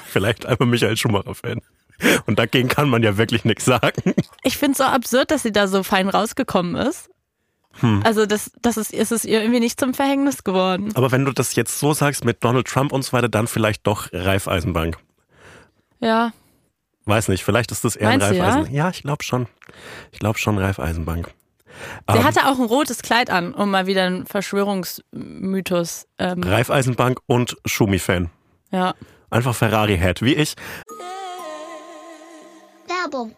Vielleicht 0.07 0.45
einfach 0.45 0.65
Michael 0.65 0.95
Schumacher-Fan. 0.97 1.61
Und 2.25 2.39
dagegen 2.39 2.67
kann 2.67 2.89
man 2.89 3.01
ja 3.03 3.17
wirklich 3.17 3.45
nichts 3.45 3.65
sagen. 3.65 4.13
Ich 4.43 4.57
finde 4.57 4.73
es 4.73 4.77
so 4.79 4.83
absurd, 4.83 5.31
dass 5.31 5.43
sie 5.43 5.51
da 5.51 5.67
so 5.67 5.83
fein 5.83 6.09
rausgekommen 6.09 6.75
ist. 6.75 7.09
Also 8.03 8.25
das, 8.27 8.51
das 8.61 8.77
ist, 8.77 8.93
ist 8.93 9.11
es 9.11 9.25
ihr 9.25 9.41
irgendwie 9.41 9.59
nicht 9.59 9.79
zum 9.79 9.93
Verhängnis 9.95 10.43
geworden. 10.43 10.91
Aber 10.95 11.11
wenn 11.11 11.25
du 11.25 11.31
das 11.31 11.55
jetzt 11.55 11.79
so 11.79 11.93
sagst 11.93 12.23
mit 12.23 12.43
Donald 12.43 12.67
Trump 12.67 12.91
und 12.91 13.03
so 13.03 13.13
weiter, 13.13 13.29
dann 13.29 13.47
vielleicht 13.47 13.87
doch 13.87 14.09
Raiffeisenbank. 14.13 14.97
Ja, 15.99 16.33
Weiß 17.05 17.27
nicht, 17.27 17.43
vielleicht 17.43 17.71
ist 17.71 17.83
das 17.83 17.95
eher 17.95 18.07
Meinst 18.09 18.27
ein 18.27 18.33
du, 18.33 18.37
ja? 18.37 18.45
Raiffeisen. 18.45 18.73
Ja, 18.73 18.89
ich 18.89 19.01
glaube 19.03 19.23
schon. 19.23 19.47
Ich 20.11 20.19
glaube 20.19 20.39
schon 20.39 20.57
Raiffeisenbank. 20.57 21.33
Sie 22.11 22.17
Ähm, 22.17 22.23
hatte 22.23 22.47
auch 22.47 22.59
ein 22.59 22.65
rotes 22.65 23.01
Kleid 23.01 23.29
an, 23.29 23.53
um 23.53 23.71
mal 23.71 23.85
wieder 23.87 24.03
einen 24.03 24.25
Verschwörungsmythos. 24.25 26.07
Ähm, 26.19 26.41
Raiffeisenbank 26.43 27.19
und 27.27 27.55
Schumi-Fan. 27.65 28.29
ja. 28.71 28.93
Einfach 29.29 29.55
Ferrari-Head, 29.55 30.21
wie 30.21 30.35
ich. 30.35 30.53
Werbung. 32.87 33.35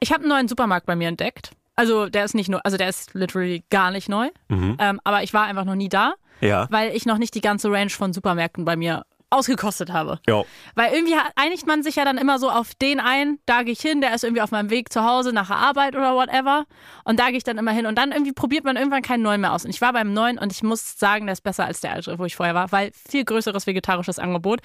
Ich 0.00 0.12
habe 0.12 0.20
einen 0.22 0.28
neuen 0.28 0.48
Supermarkt 0.48 0.86
bei 0.86 0.96
mir 0.96 1.08
entdeckt. 1.08 1.50
Also 1.74 2.08
der 2.08 2.24
ist 2.24 2.34
nicht 2.34 2.48
nur, 2.48 2.64
also 2.64 2.76
der 2.76 2.88
ist 2.88 3.14
literally 3.14 3.64
gar 3.70 3.90
nicht 3.90 4.08
neu. 4.08 4.28
Ähm, 4.50 5.00
aber 5.04 5.22
ich 5.22 5.32
war 5.32 5.44
einfach 5.44 5.64
noch 5.64 5.74
nie 5.74 5.88
da, 5.88 6.14
Ja. 6.40 6.66
weil 6.70 6.94
ich 6.94 7.06
noch 7.06 7.18
nicht 7.18 7.34
die 7.34 7.40
ganze 7.40 7.70
Range 7.72 7.88
von 7.90 8.12
Supermärkten 8.12 8.64
bei 8.64 8.76
mir 8.76 9.04
ausgekostet 9.32 9.92
habe. 9.92 10.20
Ja. 10.28 10.42
Weil 10.74 10.92
irgendwie 10.92 11.14
einigt 11.36 11.66
man 11.66 11.82
sich 11.82 11.96
ja 11.96 12.04
dann 12.04 12.18
immer 12.18 12.38
so 12.38 12.50
auf 12.50 12.74
den 12.74 13.00
ein, 13.00 13.38
da 13.46 13.62
gehe 13.62 13.72
ich 13.72 13.80
hin, 13.80 14.00
der 14.00 14.14
ist 14.14 14.24
irgendwie 14.24 14.42
auf 14.42 14.50
meinem 14.50 14.70
Weg 14.70 14.92
zu 14.92 15.04
Hause 15.04 15.32
nach 15.32 15.48
der 15.48 15.56
Arbeit 15.56 15.96
oder 15.96 16.14
whatever. 16.14 16.64
Und 17.04 17.18
da 17.18 17.28
gehe 17.28 17.38
ich 17.38 17.44
dann 17.44 17.58
immer 17.58 17.72
hin. 17.72 17.86
Und 17.86 17.96
dann 17.96 18.12
irgendwie 18.12 18.32
probiert 18.32 18.64
man 18.64 18.76
irgendwann 18.76 19.02
keinen 19.02 19.22
neuen 19.22 19.40
mehr 19.40 19.52
aus. 19.52 19.64
Und 19.64 19.70
ich 19.70 19.80
war 19.80 19.92
beim 19.92 20.12
neuen 20.12 20.38
und 20.38 20.52
ich 20.52 20.62
muss 20.62 20.98
sagen, 20.98 21.26
der 21.26 21.32
ist 21.32 21.42
besser 21.42 21.64
als 21.64 21.80
der 21.80 21.92
alte, 21.92 22.18
wo 22.18 22.24
ich 22.24 22.36
vorher 22.36 22.54
war, 22.54 22.70
weil 22.72 22.92
viel 23.08 23.24
größeres 23.24 23.66
vegetarisches 23.66 24.18
Angebot. 24.18 24.60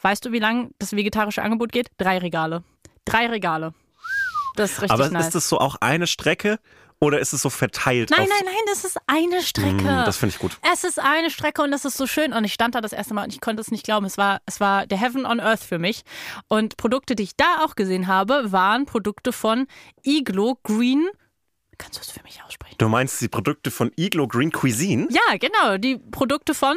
Weißt 0.00 0.24
du, 0.24 0.32
wie 0.32 0.38
lang 0.38 0.70
das 0.78 0.94
vegetarische 0.94 1.42
Angebot 1.42 1.72
geht? 1.72 1.90
Drei 1.98 2.18
Regale. 2.18 2.62
Drei 3.04 3.26
Regale. 3.26 3.74
Das 4.56 4.72
ist 4.72 4.82
richtig 4.82 4.92
Aber 4.92 5.08
nice. 5.10 5.26
ist 5.26 5.34
das 5.34 5.48
so 5.48 5.58
auch 5.58 5.76
eine 5.80 6.06
Strecke 6.06 6.58
oder 7.02 7.18
ist 7.18 7.32
es 7.32 7.42
so 7.42 7.50
verteilt? 7.50 8.10
Nein, 8.10 8.28
nein, 8.28 8.44
nein, 8.44 8.54
das 8.66 8.84
ist 8.84 8.96
eine 9.08 9.42
Strecke. 9.42 9.82
Mm, 9.82 10.04
das 10.04 10.16
finde 10.18 10.36
ich 10.36 10.40
gut. 10.40 10.56
Es 10.72 10.84
ist 10.84 11.00
eine 11.00 11.30
Strecke 11.30 11.60
und 11.62 11.72
das 11.72 11.84
ist 11.84 11.96
so 11.96 12.06
schön. 12.06 12.32
Und 12.32 12.44
ich 12.44 12.52
stand 12.52 12.76
da 12.76 12.80
das 12.80 12.92
erste 12.92 13.12
Mal 13.12 13.24
und 13.24 13.32
ich 13.32 13.40
konnte 13.40 13.60
es 13.60 13.72
nicht 13.72 13.84
glauben. 13.84 14.06
Es 14.06 14.18
war, 14.18 14.40
es 14.46 14.60
war 14.60 14.86
der 14.86 14.98
Heaven 14.98 15.26
on 15.26 15.40
Earth 15.40 15.64
für 15.64 15.80
mich. 15.80 16.04
Und 16.46 16.76
Produkte, 16.76 17.16
die 17.16 17.24
ich 17.24 17.34
da 17.34 17.64
auch 17.64 17.74
gesehen 17.74 18.06
habe, 18.06 18.52
waren 18.52 18.86
Produkte 18.86 19.32
von 19.32 19.66
Iglo 20.04 20.56
Green. 20.62 21.08
Kannst 21.76 21.98
du 21.98 22.02
es 22.02 22.12
für 22.12 22.22
mich 22.22 22.40
aussprechen? 22.46 22.76
Du 22.78 22.88
meinst 22.88 23.20
die 23.20 23.26
Produkte 23.26 23.72
von 23.72 23.90
Iglo 23.96 24.28
Green 24.28 24.52
Cuisine? 24.52 25.08
Ja, 25.10 25.36
genau. 25.38 25.78
Die 25.78 25.96
Produkte 25.98 26.54
von. 26.54 26.76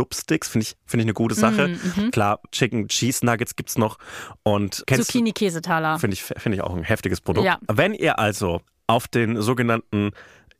Blubsticks, 0.01 0.49
finde 0.49 0.63
ich, 0.65 0.75
finde 0.85 1.03
ich 1.03 1.05
eine 1.05 1.13
gute 1.13 1.35
Sache. 1.35 1.67
Mhm, 1.67 2.11
Klar, 2.11 2.39
Chicken 2.51 2.87
Cheese 2.87 3.23
Nuggets 3.25 3.55
gibt's 3.55 3.77
noch. 3.77 3.97
Und 4.43 4.83
Zucchini-Käsetaler. 4.89 5.99
finde 5.99 6.15
ich, 6.15 6.23
finde 6.23 6.55
ich 6.57 6.61
auch 6.63 6.75
ein 6.75 6.83
heftiges 6.83 7.21
Produkt. 7.21 7.45
Ja. 7.45 7.59
Wenn 7.67 7.93
ihr 7.93 8.17
also 8.19 8.61
auf 8.87 9.07
den 9.07 9.39
sogenannten 9.41 10.11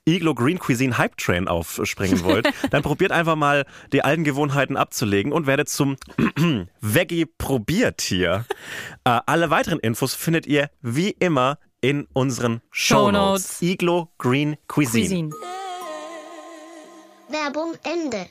Iglo 0.07 0.33
Green 0.35 0.59
Cuisine 0.59 0.97
Hype 0.97 1.17
Train 1.17 1.47
aufspringen 1.47 2.23
wollt, 2.23 2.47
dann 2.71 2.83
probiert 2.83 3.11
einfach 3.11 3.35
mal 3.35 3.65
die 3.93 4.03
alten 4.03 4.23
Gewohnheiten 4.23 4.77
abzulegen 4.77 5.31
und 5.31 5.47
werdet 5.47 5.69
zum 5.69 5.95
Veggie 6.81 7.25
Probiertier. 7.25 8.45
äh, 9.03 9.19
alle 9.25 9.49
weiteren 9.49 9.79
Infos 9.79 10.13
findet 10.13 10.45
ihr 10.45 10.69
wie 10.81 11.09
immer 11.11 11.57
in 11.81 12.07
unseren 12.13 12.61
Shownotes. 12.71 13.57
Shownotes. 13.57 13.61
Iglo 13.61 14.09
Green 14.19 14.57
Cuisine. 14.67 15.29
Cuisine. 15.29 15.31
Werbung 17.29 17.73
Ende. 17.83 18.27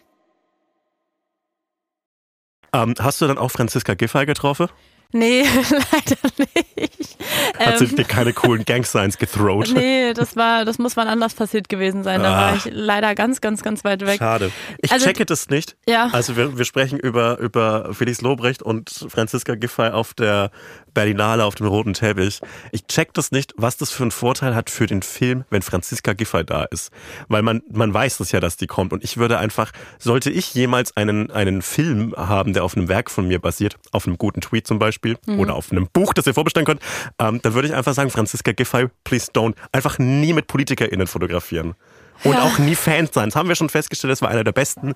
Ähm, 2.73 2.95
hast 3.01 3.21
du 3.21 3.27
dann 3.27 3.39
auch 3.39 3.51
Franziska 3.51 3.95
Giffey 3.95 4.27
getroffen? 4.27 4.69
Nee, 5.13 5.43
leider 5.71 6.17
nicht. 6.39 7.17
Hat 7.59 7.79
sie 7.79 7.85
Ähm, 7.87 7.97
dir 7.97 8.05
keine 8.05 8.33
coolen 8.33 8.65
Gang-Signs 8.65 9.19
gethrowt? 9.19 9.71
Nee, 9.75 10.13
das 10.15 10.37
war, 10.37 10.65
das 10.65 10.79
muss 10.79 10.97
wann 10.97 11.09
anders 11.09 11.35
passiert 11.35 11.69
gewesen 11.69 12.05
sein. 12.05 12.23
Da 12.23 12.31
war 12.31 12.53
Ah. 12.53 12.55
ich 12.57 12.69
leider 12.73 13.17
ganz, 13.17 13.41
ganz, 13.41 13.65
ganz 13.65 13.83
weit 13.83 14.07
weg. 14.07 14.19
Schade. 14.19 14.53
Ich 14.79 14.93
Also- 14.93 15.07
checke 15.07 15.27
das 15.27 15.49
nicht. 15.49 15.77
Ja. 15.89 16.11
Also 16.13 16.37
wir, 16.37 16.57
wir 16.59 16.65
sprechen 16.65 16.97
über, 17.01 17.39
über 17.39 17.93
Felix 17.93 18.21
Lobrecht 18.21 18.63
und 18.63 18.89
Franziska 19.09 19.57
Giffey 19.57 19.91
auf 19.91 20.15
der 20.15 20.53
Berlinale 20.95 21.45
auf 21.45 21.55
dem 21.55 21.67
roten 21.67 21.95
Teppich. 21.95 22.41
Ich 22.73 22.87
check 22.87 23.15
das 23.15 23.33
nicht, 23.33 23.53
was 23.57 23.77
das 23.77 23.91
für 23.91 24.03
einen 24.05 24.11
Vorteil 24.11 24.55
hat 24.55 24.71
für 24.71 24.87
den 24.87 25.03
Film, 25.03 25.45
wenn 25.51 25.63
Franziska 25.63 26.13
Giffey 26.13 26.45
da 26.45 26.65
ist. 26.65 26.91
Weil 27.29 27.43
man, 27.43 27.63
man 27.71 27.93
weiß 27.93 28.19
das 28.19 28.33
ja, 28.33 28.41
dass 28.41 28.57
die 28.57 28.67
kommt. 28.67 28.93
Und 28.93 29.05
ich 29.05 29.17
würde 29.17 29.39
einfach, 29.39 29.73
sollte 29.99 30.31
ich 30.31 30.55
jemals 30.55 30.97
einen, 30.97 31.31
einen 31.31 31.63
Film 31.63 32.15
haben, 32.17 32.53
der 32.53 32.65
auf 32.65 32.77
einem 32.77 32.89
Werk 32.89 33.11
von 33.11 33.27
mir 33.29 33.39
basiert, 33.39 33.77
auf 33.93 34.07
einem 34.07 34.19
guten 34.19 34.41
Tweet 34.41 34.67
zum 34.67 34.79
Beispiel, 34.79 35.17
oder 35.39 35.55
auf 35.55 35.73
einem 35.73 35.89
Buch, 35.93 36.13
das 36.15 36.27
ihr 36.27 36.35
vorbestellen 36.35 36.67
könnt, 36.67 36.81
ähm, 37.19 37.41
dann 37.43 37.55
würde 37.55 37.69
ich 37.69 37.75
einfach 37.75 37.95
sagen, 37.95 38.11
Franziska 38.11 38.53
Giffey, 38.53 38.87
please 39.05 39.31
don't. 39.33 39.55
Einfach 39.73 39.99
nie 39.99 40.33
mit 40.33 40.47
PolitikerInnen 40.47 41.07
fotografieren. 41.07 41.75
Und 42.23 42.35
Ja. 42.35 42.43
auch 42.43 42.59
nie 42.59 42.75
Fans 42.75 43.11
sein. 43.15 43.29
Das 43.31 43.37
haben 43.37 43.49
wir 43.49 43.55
schon 43.57 43.71
festgestellt, 43.71 44.11
das 44.13 44.21
war 44.21 44.29
einer 44.29 44.45
der 44.45 44.53
besten 44.53 44.93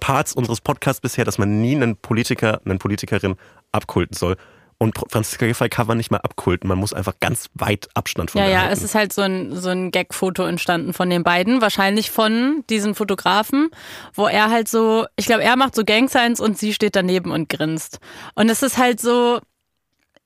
Parts 0.00 0.32
unseres 0.32 0.60
Podcasts 0.60 1.00
bisher, 1.00 1.24
dass 1.24 1.38
man 1.38 1.60
nie 1.60 1.76
einen 1.76 1.96
Politiker, 1.96 2.60
eine 2.64 2.78
Politikerin 2.78 3.36
abkulten 3.70 4.16
soll. 4.16 4.36
Und 4.78 4.96
Franziska 5.10 5.46
Giffey 5.46 5.68
kann 5.68 5.86
man 5.86 5.96
nicht 5.96 6.10
mal 6.10 6.18
abkulten. 6.18 6.68
Man 6.68 6.78
muss 6.78 6.92
einfach 6.92 7.14
ganz 7.20 7.48
weit 7.54 7.88
Abstand 7.94 8.32
von 8.32 8.40
Ja, 8.40 8.48
ja, 8.48 8.60
halten. 8.62 8.72
es 8.72 8.82
ist 8.82 8.94
halt 8.94 9.12
so 9.12 9.22
ein, 9.22 9.54
so 9.56 9.68
ein 9.70 9.90
Gag-Foto 9.90 10.44
entstanden 10.44 10.92
von 10.92 11.08
den 11.10 11.22
beiden. 11.22 11.60
Wahrscheinlich 11.60 12.10
von 12.10 12.64
diesen 12.70 12.94
Fotografen, 12.94 13.70
wo 14.14 14.26
er 14.26 14.50
halt 14.50 14.68
so, 14.68 15.06
ich 15.16 15.26
glaube, 15.26 15.44
er 15.44 15.56
macht 15.56 15.74
so 15.74 15.84
Gang-Signs 15.84 16.40
und 16.40 16.58
sie 16.58 16.74
steht 16.74 16.96
daneben 16.96 17.30
und 17.30 17.48
grinst. 17.48 17.98
Und 18.34 18.48
es 18.50 18.62
ist 18.62 18.76
halt 18.78 19.00
so, 19.00 19.40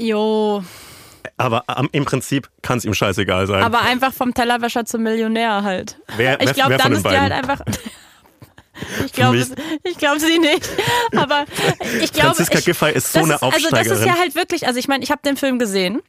jo, 0.01 0.63
Aber 1.37 1.65
im 1.93 2.05
Prinzip 2.05 2.49
kann 2.63 2.79
es 2.79 2.85
ihm 2.85 2.95
scheißegal 2.95 3.47
sein. 3.47 3.63
aber 3.63 3.83
einfach 3.83 4.13
vom 4.13 4.33
Tellerwäscher 4.35 4.85
zum 4.85 5.03
Millionär 5.03 5.63
halt. 5.63 5.99
wer, 6.17 6.41
Ich 6.41 6.53
glaube, 6.55 6.77
dann 6.79 6.93
ist 6.93 6.99
die 7.01 7.03
beiden? 7.05 7.21
halt 7.21 7.33
einfach. 7.33 7.61
Ich 9.07 9.13
glaube, 9.13 9.47
glaube 9.99 10.21
sie 10.21 10.39
nicht. 10.39 10.69
Aber 11.17 11.45
ich 12.01 12.13
glaube. 12.13 12.35
Franziska 12.35 12.61
Giffey 12.61 12.93
ist 12.93 13.13
so 13.13 13.21
eine 13.21 13.35
ist, 13.35 13.43
Also 13.43 13.55
das 13.55 13.63
Aufsteigerin. 13.63 13.99
ist 13.99 14.05
ja 14.07 14.19
halt 14.19 14.35
wirklich, 14.35 14.67
also 14.67 14.79
ich 14.79 14.89
meine, 14.89 15.03
ich 15.05 15.11
habe 15.11 15.21
den 15.25 15.37
Film 15.37 15.59
gesehen, 15.59 16.01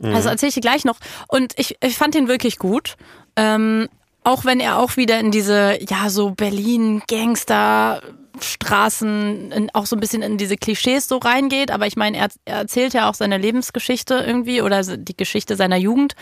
Mhm. 0.00 0.14
also 0.14 0.28
erzähle 0.28 0.48
ich 0.48 0.54
dir 0.56 0.60
gleich 0.60 0.84
noch. 0.84 0.98
Und 1.28 1.52
ich, 1.56 1.76
ich 1.82 1.96
fand 1.96 2.14
ihn 2.16 2.26
wirklich 2.28 2.58
gut. 2.58 2.96
Ähm, 3.36 3.88
auch 4.24 4.44
wenn 4.44 4.58
er 4.58 4.78
auch 4.78 4.96
wieder 4.96 5.20
in 5.20 5.30
diese, 5.30 5.78
ja, 5.88 6.08
so 6.10 6.30
Berlin, 6.30 7.02
Gangster, 7.08 8.00
Straßen, 8.40 9.52
in, 9.52 9.70
auch 9.74 9.86
so 9.86 9.94
ein 9.96 10.00
bisschen 10.00 10.22
in 10.22 10.38
diese 10.38 10.56
Klischees 10.56 11.06
so 11.08 11.18
reingeht. 11.18 11.70
Aber 11.70 11.86
ich 11.86 11.96
meine, 11.96 12.16
er, 12.18 12.28
er 12.44 12.56
erzählt 12.58 12.94
ja 12.94 13.08
auch 13.08 13.14
seine 13.14 13.38
Lebensgeschichte 13.38 14.14
irgendwie 14.26 14.62
oder 14.62 14.82
die 14.82 15.16
Geschichte 15.16 15.56
seiner 15.56 15.76
Jugend. 15.76 16.14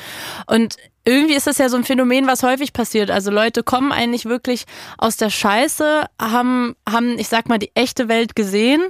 Und 0.47 0.77
irgendwie 1.05 1.35
ist 1.35 1.47
das 1.49 1.59
ja 1.59 1.69
so 1.69 1.77
ein 1.77 1.85
Phänomen, 1.85 2.27
was 2.29 2.43
häufig 2.45 2.73
passiert. 2.73 3.11
Also 3.11 3.31
Leute 3.31 3.63
kommen 3.65 3.91
eigentlich 3.91 4.25
wirklich 4.25 4.65
aus 4.99 5.17
der 5.17 5.31
Scheiße, 5.31 6.07
haben, 6.21 6.77
haben, 6.89 7.19
ich 7.19 7.29
sag 7.29 7.49
mal, 7.49 7.59
die 7.59 7.73
echte 7.75 8.09
Welt 8.09 8.37
gesehen 8.37 8.83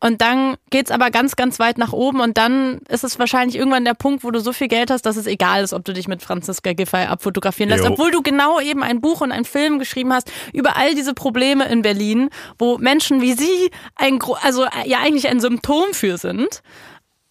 und 0.00 0.20
dann 0.20 0.56
geht's 0.70 0.90
aber 0.90 1.10
ganz, 1.10 1.36
ganz 1.36 1.60
weit 1.60 1.78
nach 1.78 1.92
oben 1.92 2.20
und 2.20 2.38
dann 2.38 2.80
ist 2.88 3.04
es 3.04 3.18
wahrscheinlich 3.20 3.56
irgendwann 3.56 3.84
der 3.84 3.94
Punkt, 3.94 4.24
wo 4.24 4.32
du 4.32 4.40
so 4.40 4.52
viel 4.52 4.66
Geld 4.66 4.90
hast, 4.90 5.02
dass 5.06 5.16
es 5.16 5.26
egal 5.26 5.62
ist, 5.62 5.72
ob 5.72 5.84
du 5.84 5.92
dich 5.92 6.08
mit 6.08 6.22
Franziska 6.22 6.72
Giffey 6.72 7.06
abfotografieren 7.06 7.70
lässt, 7.70 7.84
Jo. 7.84 7.92
obwohl 7.92 8.10
du 8.10 8.22
genau 8.22 8.58
eben 8.58 8.82
ein 8.82 9.00
Buch 9.00 9.20
und 9.20 9.30
einen 9.30 9.44
Film 9.44 9.78
geschrieben 9.78 10.12
hast 10.12 10.30
über 10.52 10.76
all 10.76 10.94
diese 10.96 11.14
Probleme 11.14 11.66
in 11.68 11.82
Berlin, 11.82 12.30
wo 12.58 12.78
Menschen 12.78 13.20
wie 13.20 13.34
sie 13.34 13.70
ein, 13.94 14.18
also 14.42 14.64
ja 14.86 14.98
eigentlich 14.98 15.28
ein 15.28 15.38
Symptom 15.40 15.92
für 15.92 16.18
sind. 16.18 16.62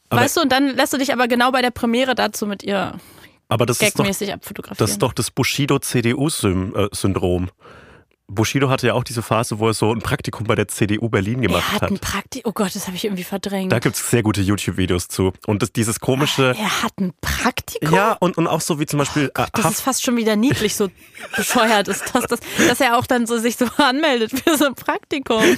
Aber- 0.10 0.22
weißt 0.22 0.38
du, 0.38 0.42
und 0.42 0.52
dann 0.52 0.76
lässt 0.76 0.94
du 0.94 0.98
dich 0.98 1.12
aber 1.12 1.28
genau 1.28 1.52
bei 1.52 1.62
der 1.62 1.72
Premiere 1.72 2.16
dazu 2.16 2.48
mit 2.48 2.64
ihr 2.64 2.94
Aber 3.50 3.66
das 3.66 3.82
ist, 3.82 3.98
doch, 4.00 4.06
das 4.78 4.92
ist 4.92 5.02
doch 5.02 5.12
das 5.14 5.32
Bushido-CDU-Syndrom. 5.32 7.50
Bushido 8.32 8.70
hatte 8.70 8.86
ja 8.86 8.94
auch 8.94 9.04
diese 9.04 9.24
Phase, 9.24 9.58
wo 9.58 9.70
er 9.70 9.74
so 9.74 9.92
ein 9.92 10.02
Praktikum 10.02 10.46
bei 10.46 10.54
der 10.54 10.68
CDU 10.68 11.10
Berlin 11.10 11.42
gemacht 11.42 11.64
er 11.68 11.74
hat 11.74 11.82
hat. 11.82 11.90
ein 11.90 11.98
Praktikum. 11.98 12.52
Oh 12.52 12.54
Gott, 12.54 12.76
das 12.76 12.86
habe 12.86 12.96
ich 12.96 13.06
irgendwie 13.06 13.24
verdrängt. 13.24 13.72
Da 13.72 13.80
gibt's 13.80 14.08
sehr 14.08 14.22
gute 14.22 14.42
YouTube-Videos 14.42 15.08
zu. 15.08 15.34
Und 15.48 15.64
das, 15.64 15.74
dieses 15.74 16.00
komische. 16.00 16.54
er 16.56 16.84
hat 16.84 16.92
ein 17.00 17.12
Praktikum? 17.22 17.92
Ja, 17.92 18.14
und, 18.20 18.38
und 18.38 18.46
auch 18.46 18.62
so 18.62 18.80
wie 18.80 18.86
zum 18.86 19.00
Beispiel 19.00 19.32
äh, 19.36 19.46
Das 19.54 19.66
Haft- 19.66 19.74
ist 19.78 19.82
fast 19.82 20.04
schon 20.04 20.16
wieder 20.16 20.36
niedlich, 20.36 20.76
so 20.76 20.92
bescheuert 21.36 21.88
ist 21.88 22.04
das, 22.14 22.26
das, 22.28 22.40
dass 22.68 22.80
er 22.80 23.00
auch 23.00 23.08
dann 23.08 23.26
so 23.26 23.40
sich 23.40 23.58
so 23.58 23.66
anmeldet 23.78 24.32
für 24.44 24.58
so 24.58 24.68
ein 24.68 24.76
Praktikum. 24.76 25.42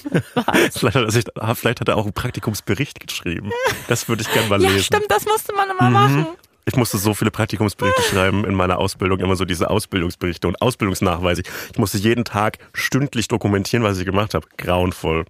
Vielleicht 0.71 0.95
hat, 0.95 0.97
er 1.03 1.11
sich, 1.11 1.25
ah, 1.41 1.53
vielleicht 1.55 1.81
hat 1.81 1.89
er 1.89 1.97
auch 1.97 2.05
einen 2.05 2.13
Praktikumsbericht 2.13 3.01
geschrieben. 3.05 3.51
Das 3.89 4.07
würde 4.07 4.21
ich 4.21 4.31
gerne 4.31 4.47
mal 4.47 4.61
Ja, 4.61 4.69
lesen. 4.69 4.85
stimmt, 4.85 5.07
das 5.09 5.25
musste 5.25 5.53
man 5.53 5.69
immer 5.71 5.89
machen. 5.89 6.25
Ich 6.65 6.75
musste 6.75 6.97
so 6.97 7.13
viele 7.13 7.31
Praktikumsberichte 7.31 8.01
schreiben 8.03 8.45
in 8.45 8.53
meiner 8.53 8.77
Ausbildung, 8.77 9.19
immer 9.19 9.35
so 9.35 9.45
diese 9.45 9.69
Ausbildungsberichte 9.69 10.47
und 10.47 10.61
Ausbildungsnachweise. 10.61 11.41
Ich 11.73 11.79
musste 11.79 11.97
jeden 11.97 12.23
Tag 12.23 12.59
stündlich 12.73 13.27
dokumentieren, 13.27 13.83
was 13.83 13.97
ich 13.97 14.05
gemacht 14.05 14.33
habe. 14.33 14.47
Grauenvoll. 14.57 15.25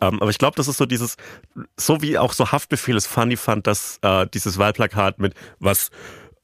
Ähm, 0.00 0.20
aber 0.20 0.30
ich 0.30 0.38
glaube, 0.38 0.56
das 0.56 0.68
ist 0.68 0.78
so 0.78 0.86
dieses, 0.86 1.16
so 1.76 2.00
wie 2.02 2.18
auch 2.18 2.32
so 2.32 2.50
Haftbefehl 2.50 2.96
es 2.96 3.06
funny 3.06 3.36
fand, 3.36 3.66
dass 3.66 3.98
äh, 4.02 4.26
dieses 4.32 4.58
Wahlplakat 4.58 5.18
mit 5.18 5.34
was 5.60 5.90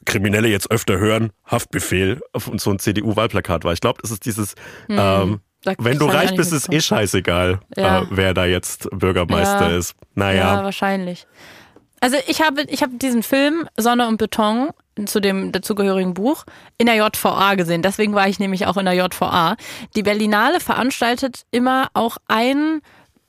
Kriminelle 0.05 0.49
jetzt 0.49 0.71
öfter 0.71 0.99
hören, 0.99 1.33
Haftbefehl, 1.45 2.21
und 2.51 2.61
so 2.61 2.71
ein 2.71 2.79
CDU-Wahlplakat 2.79 3.65
war. 3.65 3.73
Ich 3.73 3.81
glaube, 3.81 4.01
das 4.01 4.11
ist 4.11 4.25
dieses, 4.27 4.55
ähm, 4.89 5.41
Da- 5.65 5.75
wenn 5.79 5.99
du 5.99 6.07
reich 6.07 6.35
bist, 6.37 6.53
ist 6.53 6.73
eh 6.73 6.81
scheißegal, 6.81 7.61
Ja. 7.77 8.03
äh, 8.03 8.07
wer 8.11 8.33
da 8.33 8.45
jetzt 8.47 8.89
Bürgermeister 8.93 9.71
Ja. 9.71 9.77
ist. 9.77 9.95
Ja, 9.99 10.05
Naja, 10.15 10.63
wahrscheinlich. 10.65 11.27
Also 12.01 12.17
ich 12.27 12.41
habe, 12.43 12.63
ich 12.69 12.83
habe 12.83 12.97
diesen 12.97 13.23
Film 13.23 13.69
Sonne 13.77 14.07
und 14.09 14.19
Beton 14.19 14.71
zu 15.07 15.21
dem 15.21 15.53
dazugehörigen 15.53 16.15
Buch 16.15 16.45
in 16.77 16.87
der 16.87 16.97
JVA 16.97 17.55
gesehen. 17.55 17.83
Deswegen 17.83 18.15
war 18.15 18.29
ich 18.29 18.39
nämlich 18.39 18.67
auch 18.67 18.77
in 18.77 18.85
der 18.85 18.95
JVA. 18.95 19.57
Die 19.95 20.03
Berlinale 20.03 20.61
veranstaltet 20.61 21.43
immer 21.51 21.89
auch 21.95 22.19
ein 22.27 22.81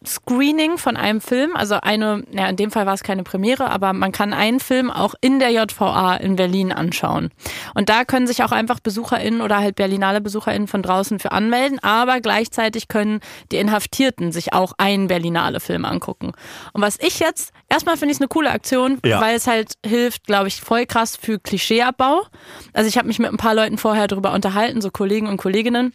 Screening 0.05 0.77
von 0.77 0.95
einem 0.95 1.19
Film, 1.19 1.55
also 1.57 1.75
eine, 1.81 2.23
ja, 2.31 2.47
in 2.47 2.55
dem 2.55 2.71
Fall 2.71 2.85
war 2.85 2.93
es 2.93 3.03
keine 3.03 3.23
Premiere, 3.23 3.69
aber 3.69 3.91
man 3.91 4.13
kann 4.13 4.33
einen 4.33 4.61
Film 4.61 4.89
auch 4.89 5.13
in 5.19 5.39
der 5.39 5.49
JVA 5.51 6.15
in 6.15 6.37
Berlin 6.37 6.71
anschauen. 6.71 7.31
Und 7.75 7.89
da 7.89 8.05
können 8.05 8.25
sich 8.25 8.41
auch 8.43 8.53
einfach 8.53 8.79
BesucherInnen 8.79 9.41
oder 9.41 9.57
halt 9.57 9.75
Berlinale 9.75 10.21
BesucherInnen 10.21 10.69
von 10.69 10.81
draußen 10.83 11.19
für 11.19 11.33
anmelden, 11.33 11.79
aber 11.79 12.21
gleichzeitig 12.21 12.87
können 12.87 13.19
die 13.51 13.57
Inhaftierten 13.57 14.31
sich 14.31 14.53
auch 14.53 14.71
einen 14.77 15.07
Berlinale 15.07 15.59
Film 15.59 15.83
angucken. 15.83 16.31
Und 16.71 16.81
was 16.81 16.97
ich 17.01 17.19
jetzt, 17.19 17.51
erstmal 17.67 17.97
finde 17.97 18.11
ich 18.11 18.17
es 18.17 18.21
eine 18.21 18.29
coole 18.29 18.51
Aktion, 18.51 18.99
Ja. 19.05 19.19
weil 19.19 19.35
es 19.35 19.47
halt 19.47 19.73
hilft, 19.85 20.25
glaube 20.27 20.47
ich, 20.47 20.61
voll 20.61 20.85
krass 20.85 21.17
für 21.17 21.39
Klischeeabbau. 21.39 22.23
Also 22.71 22.87
ich 22.87 22.97
habe 22.97 23.07
mich 23.07 23.19
mit 23.19 23.29
ein 23.31 23.37
paar 23.37 23.53
Leuten 23.55 23.77
vorher 23.77 24.07
darüber 24.07 24.31
unterhalten, 24.33 24.79
so 24.81 24.91
Kollegen 24.91 25.27
und 25.27 25.35
Kolleginnen. 25.35 25.93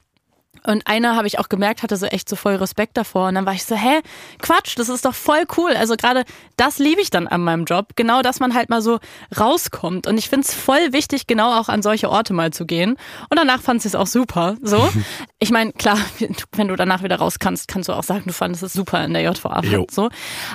Und 0.67 0.87
einer 0.87 1.17
habe 1.17 1.27
ich 1.27 1.39
auch 1.39 1.49
gemerkt, 1.49 1.83
hatte 1.83 1.97
so 1.97 2.07
echt 2.07 2.29
so 2.29 2.37
voll 2.37 2.55
Respekt 2.57 2.97
davor. 2.97 3.29
Und 3.29 3.35
dann 3.35 3.47
war 3.47 3.55
ich 3.55 3.65
so, 3.65 3.75
hä, 3.75 4.01
Quatsch, 4.41 4.79
das 4.79 4.89
ist 4.89 5.05
doch 5.05 5.15
voll 5.15 5.45
cool. 5.57 5.73
Also 5.73 5.97
gerade 5.97 6.25
das 6.57 6.79
liebe 6.79 7.01
ich 7.01 7.11
dann 7.11 7.29
an 7.29 7.43
meinem 7.43 7.65
Job. 7.65 7.89
Genau, 7.97 8.23
dass 8.23 8.41
man 8.41 8.55
halt 8.55 8.71
mal 8.71 8.81
so 8.81 8.99
rauskommt. 9.39 10.07
Und 10.07 10.19
ich 10.19 10.29
finde 10.29 10.47
es 10.47 10.55
voll 10.55 10.93
wichtig, 10.93 11.27
genau 11.27 11.59
auch 11.59 11.69
an 11.69 11.83
solche 11.83 12.11
Orte 12.11 12.33
mal 12.33 12.53
zu 12.53 12.67
gehen. 12.67 12.97
Und 13.29 13.39
danach 13.39 13.61
fand 13.61 13.83
sie 13.83 13.89
es 13.89 13.95
auch 13.95 14.07
super. 14.07 14.57
So. 14.63 14.89
Ich 15.41 15.51
meine, 15.51 15.73
klar, 15.73 15.99
wenn 16.53 16.69
du 16.69 16.77
danach 16.77 17.03
wieder 17.03 17.17
raus 17.17 17.39
kannst, 17.39 17.69
kannst 17.69 17.91
du 17.91 17.93
auch 17.93 18.03
sagen, 18.03 18.23
du 18.25 18.33
fandest 18.33 18.63
es 18.63 18.73
super 18.73 19.05
in 19.05 19.13
der 19.13 19.23
JVA. 19.23 19.61
So. 19.91 20.09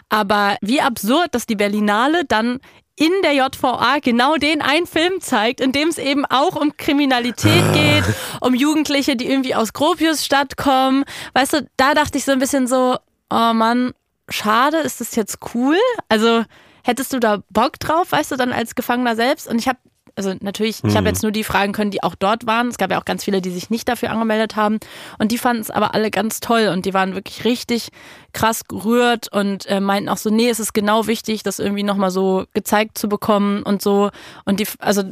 Aber 0.10 0.58
wie 0.62 0.82
absurd, 0.82 1.36
dass 1.36 1.46
die 1.46 1.56
Berlinale 1.56 2.26
dann 2.26 2.60
in 3.00 3.14
der 3.24 3.34
JVA 3.34 4.00
genau 4.02 4.36
den 4.36 4.62
einen 4.62 4.86
Film 4.86 5.22
zeigt, 5.22 5.62
in 5.62 5.72
dem 5.72 5.88
es 5.88 5.98
eben 5.98 6.26
auch 6.26 6.58
um 6.58 6.76
Kriminalität 6.76 7.64
geht, 7.74 8.04
um 8.42 8.54
Jugendliche, 8.54 9.16
die 9.16 9.30
irgendwie 9.30 9.56
aus 9.56 9.72
Gropiusstadt 9.72 10.58
kommen. 10.58 11.06
Weißt 11.34 11.54
du, 11.54 11.70
da 11.78 11.94
dachte 11.94 12.18
ich 12.18 12.26
so 12.26 12.34
ein 12.34 12.40
bisschen 12.40 12.68
so, 12.68 12.98
oh 13.30 13.54
Mann, 13.54 13.94
schade, 14.28 14.80
ist 14.80 15.00
das 15.00 15.16
jetzt 15.16 15.40
cool? 15.54 15.78
Also 16.10 16.44
hättest 16.84 17.14
du 17.14 17.20
da 17.20 17.42
Bock 17.50 17.80
drauf, 17.80 18.12
weißt 18.12 18.32
du, 18.32 18.36
dann 18.36 18.52
als 18.52 18.76
Gefangener 18.76 19.16
selbst? 19.16 19.48
Und 19.48 19.60
ich 19.60 19.70
habe 19.70 19.80
also 20.20 20.36
natürlich, 20.42 20.84
ich 20.84 20.98
habe 20.98 21.08
jetzt 21.08 21.24
nur 21.24 21.32
die 21.32 21.46
fragen 21.46 21.72
können, 21.72 21.92
die 21.92 22.04
auch 22.04 22.14
dort 22.14 22.46
waren. 22.46 22.68
Es 22.68 22.78
gab 22.78 22.92
ja 22.92 23.00
auch 23.00 23.06
ganz 23.06 23.24
viele, 23.24 23.40
die 23.40 23.52
sich 23.52 23.70
nicht 23.70 23.88
dafür 23.88 24.12
angemeldet 24.12 24.58
haben. 24.58 24.80
Und 25.18 25.32
die 25.32 25.38
fanden 25.38 25.62
es 25.62 25.72
aber 25.72 25.96
alle 25.96 26.12
ganz 26.12 26.42
toll 26.42 26.70
und 26.74 26.86
die 26.86 26.94
waren 26.94 27.16
wirklich 27.16 27.46
richtig 27.46 27.88
krass 28.34 28.66
gerührt 28.68 29.32
und 29.32 29.66
äh, 29.68 29.80
meinten 29.80 30.10
auch 30.10 30.18
so, 30.18 30.30
nee, 30.30 30.50
es 30.50 30.60
ist 30.60 30.74
genau 30.74 31.08
wichtig, 31.08 31.42
das 31.44 31.60
irgendwie 31.60 31.84
nochmal 31.84 32.12
so 32.12 32.44
gezeigt 32.54 32.98
zu 32.98 33.08
bekommen 33.08 33.64
und 33.64 33.82
so. 33.82 34.10
Und 34.44 34.60
die, 34.60 34.68
also 34.80 35.04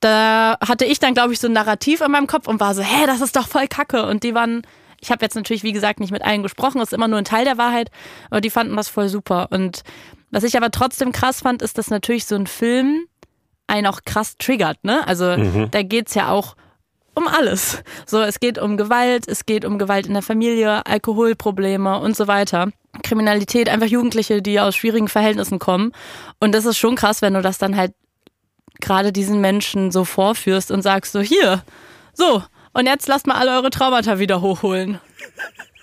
da 0.00 0.56
hatte 0.66 0.86
ich 0.86 1.00
dann, 1.00 1.12
glaube 1.12 1.34
ich, 1.34 1.38
so 1.38 1.48
ein 1.48 1.52
Narrativ 1.52 2.00
in 2.00 2.10
meinem 2.10 2.26
Kopf 2.26 2.48
und 2.48 2.58
war 2.58 2.74
so, 2.74 2.80
hä, 2.80 3.04
das 3.04 3.20
ist 3.20 3.36
doch 3.36 3.48
voll 3.48 3.68
kacke. 3.68 4.06
Und 4.06 4.22
die 4.22 4.34
waren, 4.34 4.62
ich 5.02 5.10
habe 5.10 5.22
jetzt 5.22 5.36
natürlich, 5.36 5.64
wie 5.64 5.72
gesagt, 5.72 6.00
nicht 6.00 6.12
mit 6.12 6.24
allen 6.24 6.42
gesprochen, 6.42 6.78
das 6.78 6.88
ist 6.88 6.94
immer 6.94 7.08
nur 7.08 7.18
ein 7.18 7.26
Teil 7.26 7.44
der 7.44 7.58
Wahrheit, 7.58 7.90
aber 8.30 8.40
die 8.40 8.48
fanden 8.48 8.74
das 8.74 8.88
voll 8.88 9.10
super. 9.10 9.48
Und 9.50 9.82
was 10.30 10.44
ich 10.44 10.56
aber 10.56 10.70
trotzdem 10.70 11.12
krass 11.12 11.40
fand, 11.42 11.60
ist, 11.60 11.76
dass 11.76 11.90
natürlich 11.90 12.24
so 12.24 12.36
ein 12.36 12.46
Film 12.46 13.06
einen 13.66 13.86
auch 13.86 14.00
krass 14.04 14.36
triggert, 14.38 14.82
ne? 14.84 15.06
Also 15.06 15.36
da 15.70 15.82
geht's 15.82 16.14
ja 16.14 16.30
auch 16.30 16.56
um 17.14 17.26
alles. 17.26 17.82
So, 18.04 18.20
es 18.20 18.40
geht 18.40 18.58
um 18.58 18.76
Gewalt, 18.76 19.26
es 19.26 19.46
geht 19.46 19.64
um 19.64 19.78
Gewalt 19.78 20.06
in 20.06 20.12
der 20.12 20.22
Familie, 20.22 20.84
Alkoholprobleme 20.86 21.98
und 21.98 22.14
so 22.16 22.26
weiter. 22.28 22.68
Kriminalität, 23.02 23.68
einfach 23.68 23.86
Jugendliche, 23.86 24.42
die 24.42 24.60
aus 24.60 24.76
schwierigen 24.76 25.08
Verhältnissen 25.08 25.58
kommen. 25.58 25.92
Und 26.40 26.54
das 26.54 26.64
ist 26.66 26.78
schon 26.78 26.94
krass, 26.94 27.22
wenn 27.22 27.34
du 27.34 27.42
das 27.42 27.58
dann 27.58 27.76
halt 27.76 27.92
gerade 28.80 29.12
diesen 29.12 29.40
Menschen 29.40 29.90
so 29.90 30.04
vorführst 30.04 30.70
und 30.70 30.82
sagst 30.82 31.12
so, 31.12 31.20
hier, 31.20 31.62
so, 32.12 32.42
und 32.74 32.86
jetzt 32.86 33.08
lasst 33.08 33.26
mal 33.26 33.36
alle 33.36 33.52
eure 33.52 33.70
Traumata 33.70 34.18
wieder 34.18 34.42
hochholen. 34.42 35.00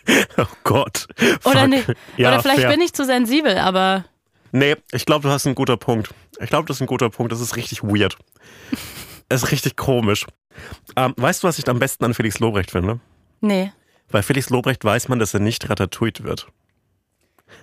oh 0.37 0.45
Gott. 0.63 1.07
Oder, 1.43 1.61
Fuck. 1.61 1.69
ne, 1.69 1.83
Ja, 2.17 2.29
oder 2.29 2.41
vielleicht 2.41 2.61
fair. 2.61 2.69
bin 2.69 2.81
ich 2.81 2.93
zu 2.93 3.05
sensibel, 3.05 3.57
aber 3.57 4.05
Nee, 4.51 4.75
ich 4.91 5.07
glaube, 5.07 5.27
du 5.27 5.33
hast 5.33 5.47
einen 5.47 5.55
guter 5.55 5.77
Punkt. 5.77 6.13
Ich 6.39 6.49
glaube, 6.49 6.67
das 6.67 6.77
ist 6.77 6.81
ein 6.81 6.87
guter 6.87 7.09
Punkt. 7.09 7.31
Das 7.31 7.39
ist 7.39 7.55
richtig 7.55 7.83
weird. 7.83 8.17
Es 9.29 9.43
ist 9.43 9.51
richtig 9.51 9.77
komisch. 9.77 10.25
Ähm, 10.95 11.13
weißt 11.17 11.43
du, 11.43 11.47
was 11.47 11.57
ich 11.57 11.67
am 11.67 11.79
besten 11.79 12.05
an 12.05 12.13
Felix 12.13 12.39
Lobrecht 12.39 12.71
finde? 12.71 12.99
nee. 13.41 13.71
Bei 14.11 14.21
Felix 14.21 14.51
Lobrecht 14.51 14.85
weiß 14.85 15.09
man, 15.09 15.17
dass 15.17 15.33
er 15.33 15.39
nicht 15.39 15.67
ratatouille 15.67 16.19
wird. 16.19 16.47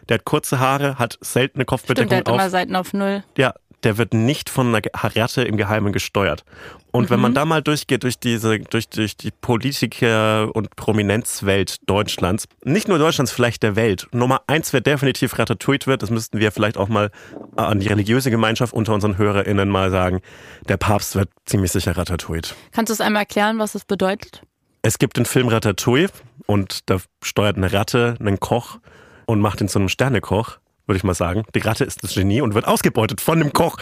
Der 0.09 0.17
hat 0.17 0.25
kurze 0.25 0.59
Haare, 0.59 0.99
hat 0.99 1.17
seltene 1.21 1.31
Stimmt, 1.31 1.57
der 1.59 1.65
Kopfbedeckung 1.67 2.17
hat 2.17 2.29
immer 2.29 2.45
auf. 2.47 2.51
Seiten 2.51 2.75
auf 2.75 2.93
Null. 2.93 3.23
Ja, 3.37 3.55
der 3.85 3.99
wird 3.99 4.15
nicht 4.15 4.51
von 4.51 4.69
einer 4.75 4.83
Ratte 4.95 5.43
im 5.43 5.57
Geheimen 5.57 5.93
gesteuert. 5.93 6.45
Und 6.93 7.09
wenn 7.11 7.19
Mhm. 7.19 7.23
man 7.23 7.35
da 7.35 7.45
mal 7.45 7.63
durchgeht 7.63 8.03
durch 8.03 8.19
diese, 8.19 8.59
durch, 8.59 8.89
durch 8.89 9.17
die 9.17 9.31
Politiker- 9.31 10.55
und 10.55 10.75
Prominenzwelt 10.77 11.77
Deutschlands, 11.89 12.47
nicht 12.65 12.89
nur 12.89 12.99
Deutschlands, 12.99 13.33
vielleicht 13.33 13.63
der 13.63 13.77
Welt. 13.77 14.09
Nummer 14.13 14.43
eins, 14.47 14.73
wer 14.73 14.81
definitiv 14.81 15.39
ratatouille 15.39 15.87
wird, 15.87 16.03
das 16.03 16.11
müssten 16.11 16.39
wir 16.39 16.53
vielleicht 16.53 16.77
auch 16.77 16.89
mal 16.89 17.11
an 17.57 17.81
die 17.81 17.89
religiöse 17.89 18.31
Gemeinschaft 18.31 18.73
unter 18.73 18.93
unseren 18.95 19.19
HörerInnen 19.19 19.69
mal 19.69 19.91
sagen. 19.91 20.21
Der 20.69 20.77
Papst 20.77 21.15
wird 21.15 21.31
ziemlich 21.47 21.73
sicher 21.73 21.97
ratatouille. 21.97 22.43
Kannst 22.73 22.91
du 22.91 22.95
es 22.95 23.01
einmal 23.01 23.23
erklären, 23.23 23.59
was 23.59 23.73
das 23.73 23.85
bedeutet? 23.85 24.43
Es 24.83 24.99
gibt 24.99 25.17
den 25.17 25.27
Film 25.27 25.49
Ratatouille 25.49 26.09
und 26.47 26.89
da 26.91 26.97
steuert 27.23 27.57
eine 27.57 27.73
Ratte 27.73 28.15
einen 28.19 28.41
Koch 28.41 28.79
und 29.27 29.41
macht 29.41 29.61
ihn 29.61 29.69
zu 29.69 29.79
einem 29.79 29.89
Sternekoch, 29.89 30.59
würde 30.91 30.99
ich 30.99 31.05
mal 31.05 31.15
sagen. 31.15 31.45
Die 31.55 31.61
Ratte 31.61 31.85
ist 31.85 32.03
das 32.03 32.15
Genie 32.15 32.41
und 32.41 32.55
wird 32.55 32.67
ausgebeutet 32.67 33.21
von 33.21 33.39
dem 33.39 33.53
Koch. 33.53 33.77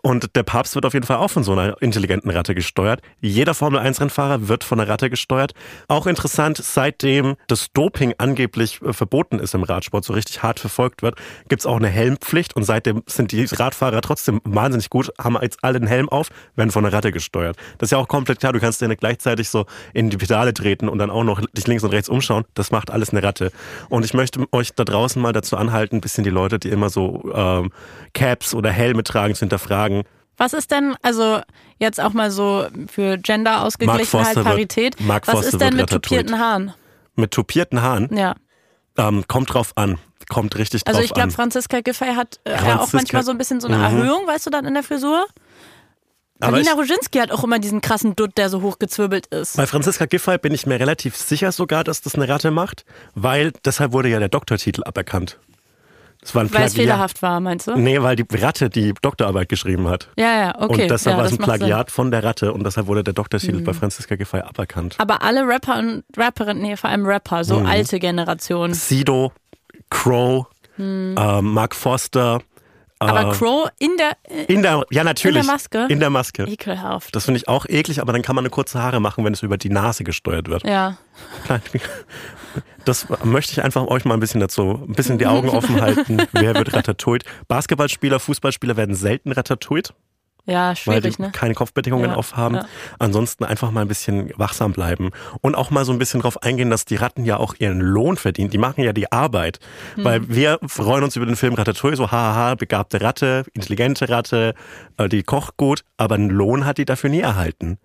Und 0.00 0.36
der 0.36 0.44
Papst 0.44 0.76
wird 0.76 0.86
auf 0.86 0.94
jeden 0.94 1.04
Fall 1.04 1.16
auch 1.16 1.28
von 1.28 1.42
so 1.42 1.52
einer 1.52 1.80
intelligenten 1.82 2.30
Ratte 2.30 2.54
gesteuert. 2.54 3.02
Jeder 3.20 3.52
Formel-1-Rennfahrer 3.52 4.46
wird 4.46 4.62
von 4.62 4.78
einer 4.78 4.88
Ratte 4.88 5.10
gesteuert. 5.10 5.54
Auch 5.88 6.06
interessant, 6.06 6.58
seitdem 6.58 7.34
das 7.48 7.72
Doping 7.72 8.14
angeblich 8.18 8.80
äh, 8.82 8.92
verboten 8.92 9.40
ist 9.40 9.54
im 9.54 9.64
Radsport, 9.64 10.04
so 10.04 10.12
richtig 10.12 10.42
hart 10.44 10.60
verfolgt 10.60 11.02
wird, 11.02 11.16
gibt's 11.48 11.66
auch 11.66 11.76
eine 11.76 11.88
Helmpflicht 11.88 12.54
und 12.54 12.62
seitdem 12.62 13.02
sind 13.06 13.32
die 13.32 13.44
Radfahrer 13.44 14.00
trotzdem 14.00 14.40
wahnsinnig 14.44 14.88
gut, 14.88 15.12
haben 15.18 15.36
jetzt 15.42 15.58
alle 15.62 15.80
den 15.80 15.88
Helm 15.88 16.08
auf, 16.08 16.28
werden 16.54 16.70
von 16.70 16.84
einer 16.84 16.94
Ratte 16.94 17.10
gesteuert. 17.10 17.56
Das 17.78 17.88
ist 17.88 17.90
ja 17.90 17.98
auch 17.98 18.08
komplett 18.08 18.38
klar, 18.38 18.52
du 18.52 18.60
kannst 18.60 18.80
nicht 18.82 19.00
gleichzeitig 19.00 19.48
so 19.48 19.66
in 19.94 20.10
die 20.10 20.16
Pedale 20.16 20.54
treten 20.54 20.88
und 20.88 20.98
dann 20.98 21.10
auch 21.10 21.24
noch 21.24 21.40
dich 21.52 21.66
links 21.66 21.82
und 21.82 21.90
rechts 21.90 22.08
umschauen. 22.08 22.44
Das 22.54 22.70
macht 22.70 22.90
alles 22.90 23.10
eine 23.10 23.22
Ratte. 23.22 23.50
Und 23.88 24.04
ich 24.04 24.14
möchte 24.14 24.44
euch 24.52 24.72
da 24.74 24.84
draußen 24.84 25.20
mal 25.20 25.32
dazu 25.32 25.56
anhalten, 25.56 25.96
ein 25.96 26.00
bisschen 26.00 26.24
die 26.24 26.30
Leute, 26.30 26.51
die 26.58 26.68
immer 26.70 26.90
so 26.90 27.30
ähm, 27.34 27.70
Caps 28.14 28.54
oder 28.54 28.70
Helme 28.70 29.02
tragen, 29.04 29.34
zu 29.34 29.40
hinterfragen. 29.40 30.02
Was 30.36 30.54
ist 30.54 30.70
denn, 30.70 30.94
also 31.02 31.40
jetzt 31.78 32.00
auch 32.00 32.12
mal 32.14 32.30
so 32.30 32.66
für 32.90 33.18
Gender-Ausgeglichenheit, 33.18 34.06
Forster 34.08 34.36
wird- 34.36 34.44
Parität, 34.46 35.00
Mark 35.00 35.28
was 35.28 35.44
ist 35.46 35.52
denn 35.60 35.76
wird 35.76 35.90
mit 35.90 35.90
tupierten 35.90 36.38
Haaren? 36.38 36.72
Mit 37.14 37.30
tupierten 37.32 37.82
Haaren, 37.82 38.08
Ja. 38.16 38.34
ähm, 38.96 39.24
kommt 39.28 39.52
drauf 39.52 39.72
an. 39.76 39.98
Kommt 40.28 40.56
richtig 40.56 40.84
drauf 40.84 40.94
Also 40.94 41.04
ich 41.04 41.12
glaube, 41.12 41.24
an. 41.28 41.30
Franziska 41.32 41.80
Giffey 41.80 42.14
hat 42.14 42.40
äh, 42.44 42.52
ja 42.52 42.56
auch 42.56 42.88
Franziska- 42.88 42.96
manchmal 42.96 43.22
so 43.24 43.30
ein 43.32 43.38
bisschen 43.38 43.60
so 43.60 43.68
eine 43.68 43.76
Mhm. 43.76 43.82
Erhöhung, 43.84 44.26
weißt 44.26 44.46
du, 44.46 44.50
dann 44.50 44.64
in 44.64 44.72
der 44.74 44.82
Frisur. 44.82 45.26
Alina 46.40 46.72
Roginski 46.72 47.18
hat 47.18 47.30
auch 47.30 47.44
immer 47.44 47.60
diesen 47.60 47.80
krassen 47.80 48.16
Dutt, 48.16 48.36
der 48.36 48.48
so 48.48 48.62
hochgezwirbelt 48.62 49.26
ist. 49.28 49.56
Bei 49.56 49.66
Franziska 49.66 50.06
Giffey 50.06 50.38
bin 50.38 50.52
ich 50.52 50.66
mir 50.66 50.80
relativ 50.80 51.16
sicher 51.16 51.52
sogar, 51.52 51.84
dass 51.84 52.00
das 52.00 52.16
eine 52.16 52.28
Ratte 52.28 52.50
macht, 52.50 52.84
weil 53.14 53.52
deshalb 53.64 53.92
wurde 53.92 54.08
ja 54.08 54.18
der 54.18 54.28
Doktortitel 54.28 54.82
aberkannt. 54.82 55.38
Es 56.24 56.34
war 56.34 56.42
ein 56.42 56.52
Weil 56.52 56.66
es 56.66 56.74
Plagiat. 56.74 56.74
fehlerhaft 56.74 57.22
war, 57.22 57.40
meinst 57.40 57.66
du? 57.66 57.76
Nee, 57.76 58.00
weil 58.00 58.14
die 58.14 58.24
Ratte 58.36 58.70
die 58.70 58.94
Doktorarbeit 59.02 59.48
geschrieben 59.48 59.88
hat. 59.88 60.08
Ja, 60.16 60.38
ja, 60.40 60.54
okay. 60.60 60.82
und 60.82 60.90
deshalb 60.90 61.16
ja, 61.16 61.18
war 61.18 61.26
es 61.26 61.32
ein 61.32 61.38
macht 61.40 61.50
Sinn. 61.50 61.54
Mhm. 61.54 61.58
Plagiat 61.66 61.90
von 61.90 62.10
der 62.12 62.22
Ratte 62.22 62.52
und 62.52 62.64
deshalb 62.64 62.86
wurde 62.86 63.02
der 63.02 63.12
Doktortitel 63.14 63.60
bei 63.62 63.72
Franziska 63.72 64.14
Giffey 64.14 64.38
aberkannt. 64.40 64.94
Aber 64.98 65.22
alle 65.22 65.46
Rapper 65.46 65.78
und 65.80 66.04
Rapperinnen, 66.16 66.62
nee, 66.62 66.76
vor 66.76 66.90
allem 66.90 67.04
Rapper, 67.06 67.42
so 67.42 67.58
Mhm. 67.58 67.66
alte 67.66 67.98
Generation. 67.98 68.72
Sido, 68.72 69.32
Crow, 69.90 70.46
ähm, 70.78 71.14
Mark 71.14 71.74
Foster. 71.74 72.40
Aber 73.08 73.30
äh, 73.30 73.32
Crow 73.32 73.68
in 73.78 73.96
der 73.96 74.16
äh, 74.24 74.52
in 74.52 74.62
der, 74.62 74.84
ja 74.90 75.04
natürlich. 75.04 75.40
In 75.40 75.46
der 75.46 75.52
Maske? 75.52 75.86
In 75.88 76.00
der 76.00 76.10
Maske. 76.10 76.44
ekelhaft. 76.44 77.14
Das 77.14 77.24
finde 77.24 77.38
ich 77.38 77.48
auch 77.48 77.66
eklig, 77.66 78.00
aber 78.00 78.12
dann 78.12 78.22
kann 78.22 78.34
man 78.34 78.44
eine 78.44 78.50
kurze 78.50 78.82
Haare 78.82 79.00
machen, 79.00 79.24
wenn 79.24 79.32
es 79.32 79.42
über 79.42 79.58
die 79.58 79.70
Nase 79.70 80.04
gesteuert 80.04 80.48
wird. 80.48 80.64
Ja. 80.64 80.96
Das 82.84 83.06
möchte 83.24 83.52
ich 83.52 83.62
einfach 83.62 83.86
euch 83.86 84.04
mal 84.04 84.14
ein 84.14 84.20
bisschen 84.20 84.40
dazu, 84.40 84.84
ein 84.88 84.94
bisschen 84.94 85.16
die 85.16 85.26
Augen 85.26 85.48
offen 85.48 85.80
halten. 85.80 86.18
Wer 86.32 86.54
wird 86.54 86.74
Ratatouille? 86.74 87.22
Basketballspieler, 87.46 88.18
Fußballspieler 88.18 88.76
werden 88.76 88.94
selten 88.94 89.30
Ratatouille, 89.30 89.90
Ja, 90.44 90.68
weil 90.70 90.76
schwierig, 90.76 91.16
die 91.16 91.22
ne? 91.22 91.30
keine 91.32 91.54
Kopfbedeckungen 91.54 92.10
Ja, 92.10 92.16
aufhaben. 92.16 92.56
ja. 92.56 92.64
Ansonsten 92.98 93.44
einfach 93.44 93.70
mal 93.70 93.82
ein 93.82 93.88
bisschen 93.88 94.32
wachsam 94.36 94.72
bleiben 94.72 95.10
und 95.40 95.54
auch 95.54 95.70
mal 95.70 95.84
so 95.84 95.92
ein 95.92 95.98
bisschen 95.98 96.20
drauf 96.20 96.42
eingehen, 96.42 96.68
dass 96.68 96.84
die 96.84 96.96
Ratten 96.96 97.24
ja 97.24 97.36
auch 97.36 97.54
ihren 97.58 97.80
Lohn 97.80 98.16
verdienen. 98.16 98.50
Die 98.50 98.58
machen 98.58 98.82
ja 98.82 98.92
die 98.92 99.12
Arbeit, 99.12 99.60
Hm. 99.94 100.04
weil 100.04 100.28
wir 100.28 100.58
freuen 100.66 101.04
uns 101.04 101.14
über 101.14 101.26
den 101.26 101.36
Film 101.36 101.54
Ratatouille, 101.54 101.96
so 101.96 102.10
haha, 102.10 102.56
begabte 102.56 103.00
Ratte, 103.00 103.44
intelligente 103.54 104.08
Ratte, 104.08 104.54
äh, 104.96 105.08
die 105.08 105.22
kocht 105.22 105.56
gut, 105.56 105.84
aber 105.96 106.16
einen 106.16 106.30
Lohn 106.30 106.64
hat 106.66 106.78
die 106.78 106.84
dafür 106.86 107.10
nie 107.10 107.20
erhalten. 107.20 107.78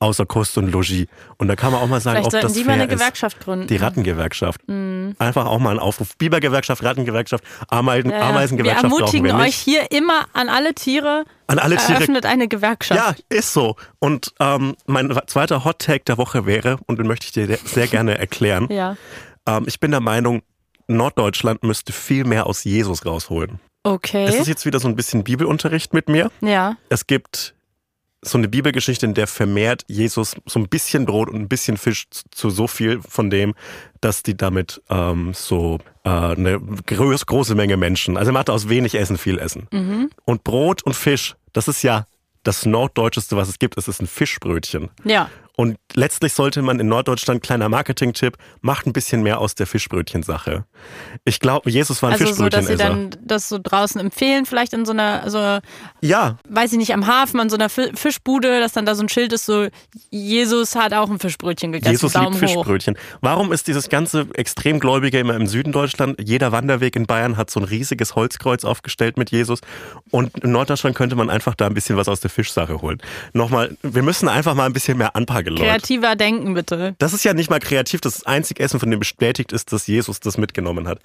Außer 0.00 0.26
Kost 0.26 0.56
und 0.58 0.70
Logis. 0.70 1.06
Und 1.38 1.48
da 1.48 1.56
kann 1.56 1.72
man 1.72 1.80
auch 1.82 1.88
mal 1.88 2.00
sagen, 2.00 2.18
Vielleicht 2.22 2.36
ob 2.36 2.40
das 2.42 2.52
die 2.52 2.60
fair 2.60 2.66
mal 2.76 2.82
eine 2.82 2.84
ist. 2.84 2.90
Gewerkschaft 2.98 3.40
gründen. 3.40 3.66
Die 3.66 3.76
Rattengewerkschaft. 3.76 4.60
Mhm. 4.68 5.16
Einfach 5.18 5.46
auch 5.46 5.58
mal 5.58 5.70
einen 5.70 5.80
Aufruf. 5.80 6.16
Bibergewerkschaft, 6.16 6.84
Rattengewerkschaft, 6.84 7.42
Ameisen, 7.68 8.10
Ja, 8.12 8.18
ja. 8.18 8.28
Ameisengewerkschaft 8.28 8.84
Wir 8.84 8.88
brauchen 8.90 9.00
ermutigen 9.00 9.26
wir 9.26 9.34
euch 9.34 9.46
nicht. 9.46 9.56
hier 9.58 9.90
immer 9.90 10.26
an 10.34 10.48
alle 10.48 10.72
Tiere, 10.74 11.24
An 11.48 11.58
alle 11.58 11.76
Tiere. 11.78 11.94
eröffnet 11.94 12.26
eine 12.26 12.46
Gewerkschaft. 12.46 13.18
Ja, 13.30 13.36
ist 13.36 13.52
so. 13.52 13.74
Und 13.98 14.32
ähm, 14.38 14.76
mein 14.86 15.12
zweiter 15.26 15.64
Hot 15.64 15.80
Take 15.80 16.04
der 16.04 16.16
Woche 16.16 16.46
wäre, 16.46 16.78
und 16.86 17.00
den 17.00 17.08
möchte 17.08 17.26
ich 17.26 17.32
dir 17.32 17.58
sehr 17.64 17.88
gerne 17.88 18.18
erklären. 18.18 18.68
Ja. 18.70 18.96
ähm, 19.48 19.64
ich 19.66 19.80
bin 19.80 19.90
der 19.90 20.00
Meinung, 20.00 20.42
Norddeutschland 20.86 21.62
müsste 21.64 21.92
viel 21.92 22.24
mehr 22.24 22.46
aus 22.46 22.64
Jesus 22.64 23.04
rausholen. 23.04 23.58
Okay. 23.82 24.26
Es 24.26 24.36
ist 24.36 24.46
jetzt 24.48 24.64
wieder 24.66 24.80
so 24.80 24.88
ein 24.88 24.96
bisschen 24.96 25.24
Bibelunterricht 25.24 25.92
mit 25.94 26.08
mir. 26.08 26.30
ja. 26.40 26.76
Es 26.88 27.06
gibt 27.06 27.54
so 28.22 28.38
eine 28.38 28.48
Bibelgeschichte, 28.48 29.06
in 29.06 29.14
der 29.14 29.26
vermehrt 29.26 29.84
Jesus 29.86 30.34
so 30.46 30.58
ein 30.58 30.68
bisschen 30.68 31.06
Brot 31.06 31.28
und 31.28 31.36
ein 31.36 31.48
bisschen 31.48 31.76
Fisch 31.76 32.06
zu, 32.30 32.50
so 32.50 32.66
viel 32.66 33.00
von 33.00 33.30
dem, 33.30 33.54
dass 34.00 34.22
die 34.22 34.36
damit 34.36 34.82
ähm, 34.90 35.32
so 35.34 35.78
äh, 36.04 36.08
eine 36.08 36.60
groß, 36.60 37.26
große 37.26 37.54
Menge 37.54 37.76
Menschen, 37.76 38.16
also 38.16 38.30
er 38.30 38.34
macht 38.34 38.50
aus 38.50 38.68
wenig 38.68 38.94
Essen 38.96 39.18
viel 39.18 39.38
Essen. 39.38 39.68
Und 40.24 40.44
Brot 40.44 40.82
und 40.82 40.94
Fisch, 40.94 41.36
das 41.52 41.68
ist 41.68 41.82
ja 41.82 42.06
das 42.42 42.64
Norddeutscheste, 42.66 43.36
was 43.36 43.48
es 43.48 43.58
gibt. 43.58 43.76
Es 43.76 43.88
ist 43.88 44.00
ein 44.00 44.06
Fischbrötchen. 44.06 44.90
Ja. 45.04 45.30
Und 45.60 45.76
letztlich 45.94 46.34
sollte 46.34 46.62
man 46.62 46.78
in 46.78 46.86
Norddeutschland, 46.86 47.42
kleiner 47.42 47.68
Marketing-Tipp, 47.68 48.36
macht 48.60 48.86
ein 48.86 48.92
bisschen 48.92 49.24
mehr 49.24 49.40
aus 49.40 49.56
der 49.56 49.66
Fischbrötchen-Sache. 49.66 50.64
Ich 51.24 51.40
glaube, 51.40 51.68
Jesus 51.68 52.00
war 52.00 52.10
ein 52.10 52.12
Also 52.12 52.26
so, 52.32 52.48
dass 52.48 52.66
sie 52.66 52.74
Fischbrötchenesser. 52.76 53.10
dann 53.16 53.26
das 53.26 53.48
so 53.48 53.58
draußen 53.60 54.00
empfehlen, 54.00 54.46
vielleicht 54.46 54.72
in 54.72 54.86
so 54.86 54.92
einer, 54.92 55.28
so, 55.28 55.58
ja, 56.00 56.38
weiß 56.48 56.70
ich 56.70 56.78
nicht, 56.78 56.94
am 56.94 57.08
Hafen, 57.08 57.40
an 57.40 57.50
so 57.50 57.56
einer 57.56 57.68
Fi- 57.68 57.90
Fischbude, 57.92 58.60
dass 58.60 58.72
dann 58.74 58.86
da 58.86 58.94
so 58.94 59.02
ein 59.02 59.08
Schild 59.08 59.32
ist, 59.32 59.46
so, 59.46 59.66
Jesus 60.10 60.76
hat 60.76 60.94
auch 60.94 61.10
ein 61.10 61.18
Fischbrötchen 61.18 61.72
gegessen, 61.72 61.90
Jesus 61.90 62.14
liebt 62.14 62.24
Daumen 62.24 62.36
hoch. 62.36 62.40
Fischbrötchen. 62.40 62.96
Warum 63.20 63.50
ist 63.52 63.66
dieses 63.66 63.88
ganze 63.88 64.28
Extremgläubige 64.34 65.18
immer 65.18 65.34
im 65.34 65.48
Süden 65.48 65.72
Deutschland? 65.72 66.20
Jeder 66.24 66.52
Wanderweg 66.52 66.94
in 66.94 67.06
Bayern 67.06 67.36
hat 67.36 67.50
so 67.50 67.58
ein 67.58 67.64
riesiges 67.64 68.14
Holzkreuz 68.14 68.64
aufgestellt 68.64 69.16
mit 69.16 69.32
Jesus. 69.32 69.58
Und 70.12 70.38
in 70.44 70.52
Norddeutschland 70.52 70.94
könnte 70.94 71.16
man 71.16 71.30
einfach 71.30 71.56
da 71.56 71.66
ein 71.66 71.74
bisschen 71.74 71.96
was 71.96 72.06
aus 72.06 72.20
der 72.20 72.30
Fischsache 72.30 72.80
holen. 72.80 73.02
Nochmal, 73.32 73.76
wir 73.82 74.04
müssen 74.04 74.28
einfach 74.28 74.54
mal 74.54 74.66
ein 74.66 74.72
bisschen 74.72 74.98
mehr 74.98 75.16
anpacken, 75.16 75.47
Leute. 75.50 75.62
Kreativer 75.62 76.16
denken, 76.16 76.54
bitte. 76.54 76.94
Das 76.98 77.12
ist 77.12 77.24
ja 77.24 77.34
nicht 77.34 77.50
mal 77.50 77.60
kreativ, 77.60 78.00
das 78.00 78.14
ist 78.16 78.20
das 78.22 78.26
einzige 78.26 78.62
Essen, 78.62 78.80
von 78.80 78.90
dem 78.90 79.00
bestätigt 79.00 79.52
ist, 79.52 79.72
dass 79.72 79.86
Jesus 79.86 80.20
das 80.20 80.38
mitgenommen 80.38 80.86
hat. 80.88 81.00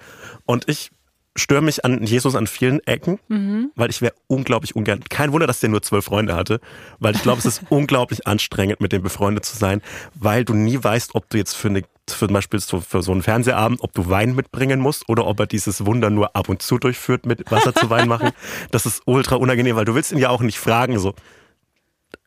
Und 0.46 0.68
ich 0.68 0.90
störe 1.36 1.62
mich 1.62 1.84
an 1.84 2.04
Jesus 2.04 2.36
an 2.36 2.46
vielen 2.46 2.78
Ecken, 2.86 3.18
Mhm. 3.26 3.72
weil 3.74 3.90
ich 3.90 4.00
wäre 4.00 4.14
unglaublich 4.28 4.76
ungern. 4.76 5.02
Kein 5.10 5.32
Wunder, 5.32 5.48
dass 5.48 5.58
der 5.58 5.68
nur 5.68 5.82
zwölf 5.82 6.04
Freunde 6.04 6.36
hatte, 6.36 6.60
weil 7.00 7.16
ich 7.16 7.22
glaube, 7.22 7.40
es 7.40 7.44
ist 7.44 7.62
unglaublich 7.70 8.26
anstrengend, 8.28 8.80
mit 8.80 8.92
dem 8.92 9.02
befreundet 9.02 9.44
zu 9.44 9.56
sein, 9.56 9.82
weil 10.14 10.44
du 10.44 10.54
nie 10.54 10.78
weißt, 10.82 11.14
ob 11.16 11.28
du 11.30 11.36
jetzt 11.38 11.54
für 11.56 11.68
eine 11.68 11.82
für 12.08 12.26
zum 12.26 12.34
Beispiel 12.34 12.60
so, 12.60 12.80
für 12.80 13.02
so 13.02 13.12
einen 13.12 13.22
Fernsehabend, 13.22 13.80
ob 13.80 13.94
du 13.94 14.10
Wein 14.10 14.34
mitbringen 14.34 14.78
musst 14.78 15.08
oder 15.08 15.26
ob 15.26 15.40
er 15.40 15.46
dieses 15.46 15.86
Wunder 15.86 16.10
nur 16.10 16.36
ab 16.36 16.50
und 16.50 16.60
zu 16.60 16.76
durchführt 16.78 17.24
mit 17.24 17.50
Wasser 17.50 17.74
zu 17.74 17.88
Wein 17.88 18.08
machen. 18.08 18.30
Das 18.70 18.84
ist 18.84 19.02
ultra 19.06 19.36
unangenehm, 19.36 19.74
weil 19.74 19.86
du 19.86 19.94
willst 19.94 20.12
ihn 20.12 20.18
ja 20.18 20.28
auch 20.28 20.42
nicht 20.42 20.58
fragen, 20.58 20.98
so, 20.98 21.14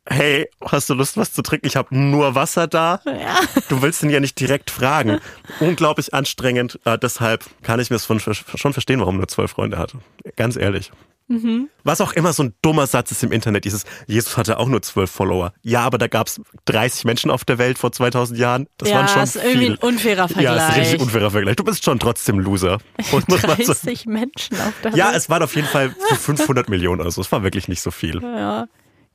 hey, 0.10 0.50
hast 0.66 0.90
du 0.90 0.94
Lust, 0.94 1.18
was 1.18 1.34
zu 1.34 1.42
trinken? 1.42 1.68
Ich 1.68 1.76
habe 1.76 1.96
nur 1.96 2.36
Wasser 2.36 2.68
da. 2.68 3.02
Ja. 3.06 3.40
Du 3.70 3.82
willst 3.82 4.04
ihn 4.04 4.10
ja 4.10 4.20
nicht 4.20 4.40
direkt 4.40 4.72
fragen. 4.72 5.20
Unglaublich 5.60 6.14
anstrengend. 6.14 6.80
Äh, 6.86 6.98
deshalb 6.98 7.46
kann 7.64 7.80
ich 7.80 7.90
mir 7.90 8.00
schon 8.00 8.20
verstehen, 8.20 9.00
warum 9.00 9.16
er 9.16 9.20
nur 9.20 9.28
zwölf 9.28 9.52
Freunde 9.52 9.78
hatte. 9.78 10.00
Ganz 10.36 10.56
ehrlich. 10.56 10.92
Mhm. 11.30 11.70
Was 11.84 12.00
auch 12.00 12.14
immer 12.14 12.32
so 12.32 12.44
ein 12.44 12.54
dummer 12.62 12.88
Satz 12.88 13.12
ist 13.12 13.22
im 13.22 13.34
Internet, 13.34 13.66
dieses 13.66 13.84
Jesus 14.06 14.38
hatte 14.38 14.58
auch 14.60 14.68
nur 14.68 14.82
zwölf 14.82 15.12
Follower. 15.12 15.52
Ja, 15.62 15.82
aber 15.82 15.98
da 15.98 16.08
gab 16.08 16.28
es 16.28 16.40
30 16.66 17.04
Menschen 17.04 17.32
auf 17.32 17.44
der 17.44 17.58
Welt 17.58 17.78
vor 17.78 17.92
2000 17.92 18.40
Jahren. 18.40 18.68
Das 18.78 18.90
ja, 18.90 18.96
waren 18.96 19.08
schon 19.10 19.24
ist 19.24 19.36
irgendwie 19.36 19.58
viel. 19.58 19.72
ein 19.74 19.78
unfairer 19.78 20.28
Vergleich. 20.30 20.46
Ja, 20.46 20.56
ist 20.68 20.74
ein 20.74 20.80
richtig 20.80 21.02
unfairer 21.02 21.32
Vergleich. 21.32 21.58
Du 21.58 21.66
bist 21.66 21.84
schon 21.84 22.00
trotzdem 22.00 22.40
Loser. 22.40 22.78
Und 23.12 23.28
muss 23.28 23.42
man 23.42 23.58
sagen. 23.58 23.64
30 23.66 24.06
Menschen 24.06 24.58
auf 24.62 24.74
der 24.84 24.96
Ja, 24.96 25.08
Welt. 25.08 25.18
es 25.18 25.30
waren 25.30 25.44
auf 25.44 25.54
jeden 25.56 25.68
Fall 25.68 25.94
so 26.10 26.16
500 26.16 26.70
Millionen 26.70 27.02
oder 27.02 27.12
so. 27.12 27.20
Es 27.20 27.30
war 27.32 27.44
wirklich 27.44 27.68
nicht 27.68 27.82
so 27.82 27.92
viel. 27.92 28.22
Ja. 28.22 28.68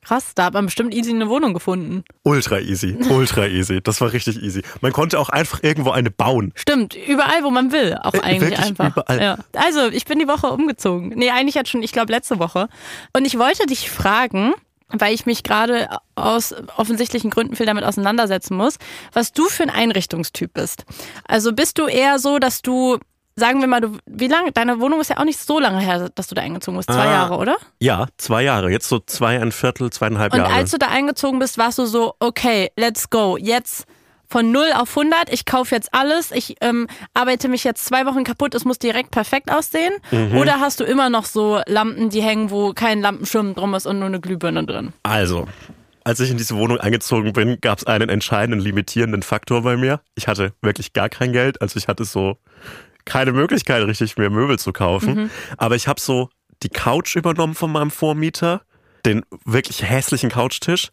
Krass, 0.03 0.33
da 0.35 0.45
hat 0.45 0.53
man 0.53 0.65
bestimmt 0.65 0.93
easy 0.93 1.11
eine 1.11 1.29
Wohnung 1.29 1.53
gefunden. 1.53 2.03
Ultra 2.23 2.59
easy, 2.59 2.97
ultra 3.09 3.47
easy. 3.47 3.81
Das 3.81 4.01
war 4.01 4.11
richtig 4.13 4.41
easy. 4.41 4.61
Man 4.81 4.91
konnte 4.91 5.19
auch 5.19 5.29
einfach 5.29 5.63
irgendwo 5.63 5.91
eine 5.91 6.11
bauen. 6.11 6.51
Stimmt, 6.55 6.95
überall, 6.95 7.43
wo 7.43 7.49
man 7.51 7.71
will, 7.71 7.97
auch 8.01 8.13
Äh, 8.13 8.19
eigentlich 8.21 8.59
einfach. 8.59 8.87
überall. 8.91 9.21
Ja. 9.21 9.37
Also, 9.55 9.87
ich 9.87 10.05
bin 10.05 10.19
die 10.19 10.27
Woche 10.27 10.47
umgezogen. 10.47 11.09
Nee, 11.15 11.29
eigentlich 11.31 11.55
jetzt 11.55 11.69
schon, 11.69 11.83
ich 11.83 11.91
glaube, 11.91 12.11
letzte 12.11 12.39
Woche. 12.39 12.67
Und 13.15 13.25
ich 13.25 13.37
wollte 13.39 13.65
dich 13.65 13.89
fragen, 13.89 14.53
weil 14.89 15.13
ich 15.13 15.25
mich 15.25 15.43
gerade 15.43 15.87
aus 16.15 16.53
offensichtlichen 16.77 17.31
Gründen 17.31 17.55
viel 17.55 17.65
damit 17.65 17.83
auseinandersetzen 17.83 18.55
muss, 18.55 18.77
was 19.11 19.31
du 19.31 19.45
für 19.45 19.63
ein 19.63 19.69
Einrichtungstyp 19.69 20.53
bist. 20.53 20.85
Also 21.27 21.53
bist 21.53 21.79
du 21.79 21.87
eher 21.87 22.19
so, 22.19 22.37
dass 22.37 22.61
du, 22.61 22.99
sagen 23.35 23.61
wir 23.61 23.67
mal, 23.67 23.81
du, 23.81 23.97
wie 24.05 24.27
lange, 24.27 24.51
deine 24.51 24.79
Wohnung 24.79 25.01
ist 25.01 25.09
ja 25.09 25.17
auch 25.17 25.25
nicht 25.25 25.39
so 25.39 25.59
lange 25.59 25.79
her, 25.79 26.09
dass 26.13 26.27
du 26.27 26.35
da 26.35 26.41
eingezogen 26.41 26.77
bist, 26.77 26.89
zwei 26.91 27.07
Ah. 27.07 27.11
Jahre, 27.11 27.37
oder? 27.37 27.57
Ja, 27.79 28.07
zwei 28.17 28.43
Jahre. 28.43 28.69
Jetzt 28.71 28.87
so 28.89 28.99
zwei, 28.99 29.39
ein 29.41 29.51
Viertel, 29.51 29.89
zweieinhalb 29.91 30.33
Und 30.33 30.39
Jahre. 30.39 30.53
als 30.53 30.71
du 30.71 30.77
da 30.77 30.87
eingezogen 30.87 31.39
bist, 31.39 31.57
warst 31.57 31.79
du 31.79 31.85
so, 31.85 32.13
okay, 32.19 32.71
let's 32.77 33.09
go, 33.09 33.37
jetzt 33.37 33.85
von 34.27 34.51
0 34.51 34.71
auf 34.75 34.97
100, 34.97 35.31
ich 35.31 35.45
kaufe 35.45 35.75
jetzt 35.75 35.93
alles, 35.93 36.31
ich 36.31 36.55
ähm, 36.61 36.87
arbeite 37.13 37.49
mich 37.49 37.63
jetzt 37.63 37.85
zwei 37.85 38.05
Wochen 38.07 38.23
kaputt, 38.23 38.55
es 38.55 38.65
muss 38.65 38.79
direkt 38.79 39.11
perfekt 39.11 39.51
aussehen? 39.51 39.93
Mhm. 40.11 40.37
Oder 40.37 40.59
hast 40.59 40.79
du 40.79 40.83
immer 40.85 41.09
noch 41.11 41.25
so 41.25 41.61
Lampen, 41.67 42.09
die 42.09 42.21
hängen, 42.23 42.49
wo 42.49 42.73
kein 42.73 43.01
Lampenschirm 43.01 43.53
drum 43.53 43.75
ist 43.75 43.85
und 43.85 43.99
nur 43.99 44.07
eine 44.07 44.19
Glühbirne 44.19 44.65
drin? 44.65 44.91
Also, 45.03 45.47
als 46.03 46.19
ich 46.19 46.31
in 46.31 46.37
diese 46.37 46.55
Wohnung 46.55 46.79
eingezogen 46.79 47.31
bin, 47.33 47.59
gab 47.61 47.77
es 47.77 47.85
einen 47.85 48.09
entscheidenden 48.09 48.59
limitierenden 48.59 49.21
Faktor 49.21 49.61
bei 49.61 49.77
mir. 49.77 49.99
Ich 50.15 50.27
hatte 50.27 50.53
wirklich 50.63 50.93
gar 50.93 51.09
kein 51.09 51.31
Geld, 51.31 51.61
also 51.61 51.77
ich 51.77 51.87
hatte 51.87 52.03
so 52.03 52.37
keine 53.05 53.31
Möglichkeit, 53.31 53.83
richtig 53.85 54.17
mir 54.17 54.29
Möbel 54.29 54.57
zu 54.59 54.71
kaufen. 54.73 55.29
Aber 55.57 55.75
ich 55.75 55.87
habe 55.87 55.99
so 55.99 56.29
die 56.63 56.69
Couch 56.69 57.15
übernommen 57.15 57.55
von 57.55 57.71
meinem 57.71 57.91
Vormieter, 57.91 58.61
den 59.05 59.23
wirklich 59.45 59.83
hässlichen 59.83 60.29
Couchtisch. 60.29 60.89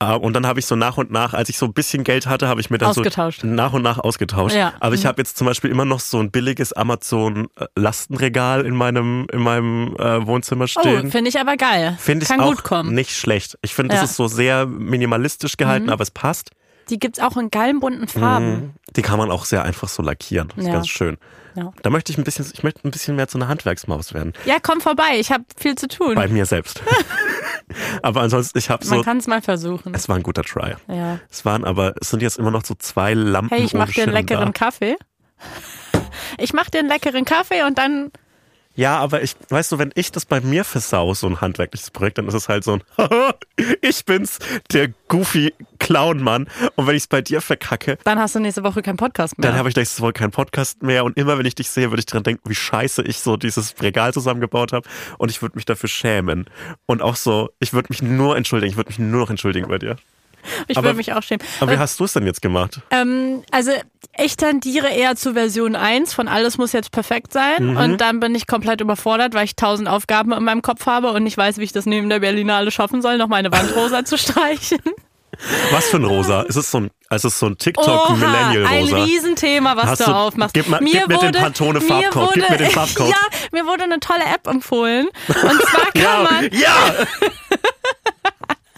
Äh, 0.00 0.14
Und 0.14 0.32
dann 0.32 0.46
habe 0.46 0.58
ich 0.58 0.66
so 0.66 0.74
nach 0.74 0.96
und 0.96 1.10
nach, 1.10 1.34
als 1.34 1.48
ich 1.50 1.58
so 1.58 1.66
ein 1.66 1.74
bisschen 1.74 2.02
Geld 2.02 2.26
hatte, 2.26 2.48
habe 2.48 2.60
ich 2.60 2.70
mir 2.70 2.78
dann 2.78 2.88
Ausgetauscht. 2.90 3.42
so 3.42 3.46
nach 3.46 3.72
und 3.74 3.82
nach 3.82 3.98
ausgetauscht. 3.98 4.54
Ja. 4.56 4.72
Aber 4.80 4.94
ich 4.94 5.04
habe 5.06 5.20
jetzt 5.20 5.36
zum 5.36 5.46
Beispiel 5.46 5.70
immer 5.70 5.84
noch 5.84 6.00
so 6.00 6.18
ein 6.18 6.30
billiges 6.30 6.72
Amazon-Lastenregal 6.72 8.64
in 8.66 8.74
meinem, 8.74 9.26
in 9.32 9.40
meinem 9.40 9.96
äh, 9.98 10.26
Wohnzimmer 10.26 10.66
stehen. 10.68 11.06
Oh, 11.06 11.10
finde 11.10 11.28
ich 11.28 11.38
aber 11.38 11.56
geil. 11.56 11.96
Finde 12.00 12.24
ich 12.24 12.28
Kann 12.30 12.40
auch 12.40 12.54
gut 12.56 12.64
kommen. 12.64 12.94
nicht 12.94 13.16
schlecht. 13.16 13.58
Ich 13.62 13.74
finde, 13.74 13.94
Ja. 13.94 14.00
das 14.00 14.10
ist 14.12 14.16
so 14.16 14.26
sehr 14.28 14.66
minimalistisch 14.66 15.56
gehalten, 15.56 15.90
aber 15.90 16.02
es 16.02 16.10
passt. 16.10 16.50
Die 16.90 16.98
gibt's 16.98 17.20
auch 17.20 17.36
in 17.36 17.50
geilen 17.50 17.80
bunten 17.80 18.08
Farben. 18.08 18.50
Mhm. 18.50 18.70
Die 18.96 19.02
kann 19.02 19.18
man 19.18 19.30
auch 19.30 19.44
sehr 19.44 19.62
einfach 19.62 19.88
so 19.88 20.02
lackieren. 20.02 20.48
Das 20.48 20.58
ist 20.58 20.66
Ja. 20.66 20.72
ganz 20.72 20.88
schön. 20.88 21.16
Ja. 21.54 21.72
Da 21.82 21.90
möchte 21.90 22.12
ich 22.12 22.18
ein 22.18 22.24
bisschen, 22.24 22.46
ich 22.52 22.62
möchte 22.62 22.86
ein 22.86 22.90
bisschen 22.90 23.16
mehr 23.16 23.28
zu 23.28 23.38
einer 23.38 23.48
Handwerksmaus 23.48 24.14
werden. 24.14 24.32
ja, 24.44 24.56
komm 24.62 24.80
vorbei, 24.80 25.18
ich 25.18 25.30
habe 25.30 25.44
viel 25.56 25.74
zu 25.74 25.88
tun. 25.88 26.14
Bei 26.14 26.28
mir 26.28 26.46
selbst. 26.46 26.82
aber 28.02 28.22
ansonsten, 28.22 28.58
ich 28.58 28.70
habe 28.70 28.86
Man 28.86 28.98
so, 28.98 29.04
kann 29.04 29.18
es 29.18 29.26
mal 29.26 29.42
versuchen. 29.42 29.94
es 29.94 30.08
war 30.08 30.16
ein 30.16 30.22
guter 30.22 30.42
Try. 30.42 30.74
Ja. 30.88 31.18
Es 31.30 31.44
waren 31.44 31.64
aber, 31.64 31.94
es 32.00 32.10
sind 32.10 32.22
jetzt 32.22 32.38
immer 32.38 32.50
noch 32.50 32.64
so 32.64 32.74
zwei 32.78 33.14
Lampen. 33.14 33.54
Hey, 33.56 33.64
ich 33.64 33.74
ohne 33.74 33.84
mach 33.84 33.92
dir 33.92 34.04
einen 34.04 34.12
leckeren 34.12 34.46
da. 34.46 34.52
Kaffee. 34.52 34.96
Ich 36.38 36.52
mach 36.52 36.70
dir 36.70 36.80
einen 36.80 36.88
leckeren 36.88 37.24
Kaffee 37.24 37.62
und 37.64 37.78
dann 37.78 38.10
Ja, 38.74 38.98
aber 38.98 39.22
ich, 39.22 39.36
weißt 39.48 39.72
du, 39.72 39.78
wenn 39.78 39.92
ich 39.94 40.12
das 40.12 40.24
bei 40.24 40.40
mir 40.40 40.64
versau, 40.64 41.12
so 41.14 41.26
ein 41.26 41.40
handwerkliches 41.40 41.90
Projekt, 41.90 42.18
dann 42.18 42.26
ist 42.28 42.34
es 42.34 42.48
halt 42.48 42.64
so 42.64 42.74
ein, 42.74 42.82
ich 43.82 44.04
bin's, 44.04 44.38
der 44.72 44.88
goofy 45.08 45.52
Clown-Mann. 45.78 46.46
Und 46.76 46.86
wenn 46.86 46.96
ich 46.96 47.02
es 47.02 47.06
bei 47.06 47.20
dir 47.20 47.40
verkacke, 47.40 47.98
Dann 48.04 48.18
hast 48.18 48.34
du 48.34 48.40
nächste 48.40 48.62
Woche 48.64 48.80
keinen 48.82 48.96
Podcast 48.96 49.38
mehr. 49.38 49.50
dann 49.50 49.58
habe 49.58 49.68
ich 49.68 49.76
nächstes 49.76 50.00
Mal 50.00 50.12
keinen 50.12 50.30
Podcast 50.30 50.82
mehr. 50.82 51.04
Und 51.04 51.16
immer 51.18 51.36
wenn 51.38 51.46
ich 51.46 51.54
dich 51.54 51.68
sehe, 51.70 51.90
würde 51.90 52.00
ich 52.00 52.06
dran 52.06 52.22
denken, 52.22 52.48
wie 52.48 52.54
scheiße 52.54 53.02
ich 53.02 53.18
so 53.18 53.36
dieses 53.36 53.74
Regal 53.82 54.14
zusammengebaut 54.14 54.72
habe. 54.72 54.88
Und 55.18 55.30
ich 55.30 55.42
würde 55.42 55.56
mich 55.56 55.64
dafür 55.66 55.88
schämen. 55.88 56.48
Und 56.86 57.02
auch 57.02 57.16
so, 57.16 57.50
ich 57.58 57.72
würde 57.74 57.88
mich 57.90 58.00
nur 58.02 58.36
entschuldigen. 58.36 58.70
Ich 58.70 58.76
würde 58.76 58.88
mich 58.88 58.98
nur 58.98 59.20
noch 59.20 59.30
entschuldigen 59.30 59.68
bei 59.68 59.78
dir. 59.78 59.96
ich 60.68 60.76
aber- 60.76 60.88
würde 60.88 60.96
mich 60.96 61.12
auch 61.12 61.22
schämen. 61.22 61.44
Aber 61.60 61.72
wie 61.72 61.78
hast 61.78 61.98
du 62.00 62.04
es 62.04 62.12
denn 62.12 62.26
jetzt 62.26 62.42
gemacht? 62.42 62.80
Ähm, 62.90 63.42
also 63.50 63.70
ich 64.18 64.36
tendiere 64.36 64.88
eher 64.90 65.16
zu 65.16 65.32
Version 65.34 65.74
1 65.76 66.12
von 66.14 66.28
alles 66.28 66.58
muss 66.58 66.72
jetzt 66.72 66.90
perfekt 66.92 67.32
sein 67.32 67.70
Mhm. 67.70 67.76
und 67.76 67.98
dann 68.00 68.20
bin 68.20 68.34
ich 68.34 68.46
komplett 68.46 68.80
überfordert, 68.80 69.34
weil 69.34 69.44
ich 69.44 69.56
tausend 69.56 69.88
Aufgaben 69.88 70.32
in 70.32 70.44
meinem 70.44 70.62
Kopf 70.62 70.86
habe 70.86 71.12
und 71.12 71.22
nicht 71.24 71.36
weiß, 71.38 71.58
wie 71.58 71.64
ich 71.64 71.72
das 71.72 71.86
neben 71.86 72.08
der 72.10 72.20
Berlinale 72.20 72.70
schaffen 72.70 73.00
soll, 73.02 73.16
noch 73.18 73.28
meine 73.28 73.50
Wand 73.52 73.74
rosa 73.76 74.04
zu 74.04 74.18
streichen. 74.18 74.78
Was 75.70 75.88
für 75.88 75.96
ein 75.96 76.04
Rosa? 76.04 76.42
Ist 76.42 76.56
es 76.56 76.70
so 76.70 76.78
ein, 76.80 76.90
also 77.08 77.28
es 77.28 77.34
ist 77.34 77.40
so 77.40 77.46
ein 77.46 77.52
ein 77.52 77.58
TikTok-Millennial-Rosa? 77.58 79.02
Riesenthema, 79.04 79.74
was 79.76 79.86
Hast 79.86 80.00
du, 80.02 80.04
du- 80.04 80.14
aufmachst. 80.14 80.52
gib 80.54 80.68
mal- 80.68 80.78
gib 80.84 81.08
mir 81.08 81.18
den 81.18 81.32
Pantone-Farbcode, 81.32 82.36
mir 82.36 82.42
gib 82.42 82.50
mir 82.50 82.56
den 82.58 82.70
Farbcode. 82.70 83.08
Ja, 83.10 83.16
mir 83.50 83.64
wurde 83.66 83.84
eine 83.84 83.98
tolle 83.98 84.24
App 84.24 84.46
empfohlen 84.46 85.08
und 85.28 85.34
zwar 85.62 85.90
kann 85.92 86.02
Ja, 86.02 86.28
man 86.30 86.50
ja! 86.52 87.06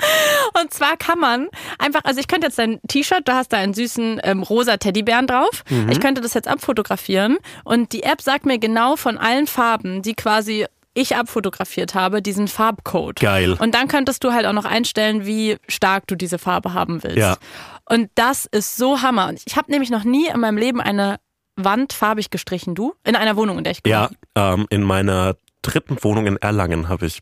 Und 0.61 0.73
zwar 0.73 0.97
kann 0.97 1.19
man 1.19 1.49
einfach, 1.79 2.03
also 2.05 2.21
ich 2.21 2.29
könnte 2.29 2.47
jetzt 2.47 2.59
dein 2.59 2.81
T-Shirt, 2.87 3.27
du 3.27 3.33
hast 3.33 3.53
da 3.53 3.59
einen 3.59 3.75
süßen 3.75 4.21
ähm, 4.23 4.43
rosa 4.43 4.77
Teddybären 4.77 5.27
drauf. 5.27 5.65
Mhm. 5.69 5.91
Ich 5.91 6.01
könnte 6.01 6.21
das 6.21 6.35
jetzt 6.35 6.49
abfotografieren 6.49 7.39
und 7.65 7.93
die 7.93 8.03
App 8.03 8.21
sagt 8.21 8.47
mir 8.47 8.59
genau 8.59 8.97
von 8.97 9.19
allen 9.19 9.47
Farben, 9.47 10.03
die 10.03 10.15
quasi 10.15 10.67
ich 10.95 11.17
abfotografiert 11.17 11.95
habe, 11.95 12.23
diesen 12.23 12.49
Farbcode. 12.49 13.19
Geil. 13.21 13.57
Und 13.59 13.75
dann 13.75 13.89
könntest 13.89 14.23
du 14.25 14.33
halt 14.33 14.47
auch 14.47 14.53
noch 14.53 14.65
einstellen, 14.65 15.27
wie 15.27 15.57
stark 15.69 16.07
du 16.07 16.15
diese 16.15 16.39
Farbe 16.39 16.73
haben 16.73 17.03
willst. 17.03 17.19
Ja. 17.19 17.37
Und 17.87 18.11
das 18.15 18.47
ist 18.47 18.77
so 18.77 19.03
Hammer. 19.03 19.29
Und 19.29 19.41
ich 19.45 19.57
habe 19.57 19.71
nämlich 19.71 19.91
noch 19.91 20.05
nie 20.05 20.29
in 20.29 20.41
meinem 20.41 20.57
Leben 20.57 20.81
eine 20.81 21.19
Wand 21.57 21.93
farbig 21.93 22.31
gestrichen. 22.31 22.75
Du? 22.75 22.95
In 23.05 23.17
einer 23.17 23.37
Wohnung, 23.37 23.59
in 23.59 23.65
der 23.65 23.73
ich 23.73 23.81
Ja, 23.87 24.09
ähm, 24.37 24.67
in 24.71 24.83
meiner 24.83 25.37
dritten 25.63 26.03
Wohnung 26.03 26.27
in 26.27 26.37
Erlangen 26.37 26.89
habe 26.89 27.07
ich 27.07 27.21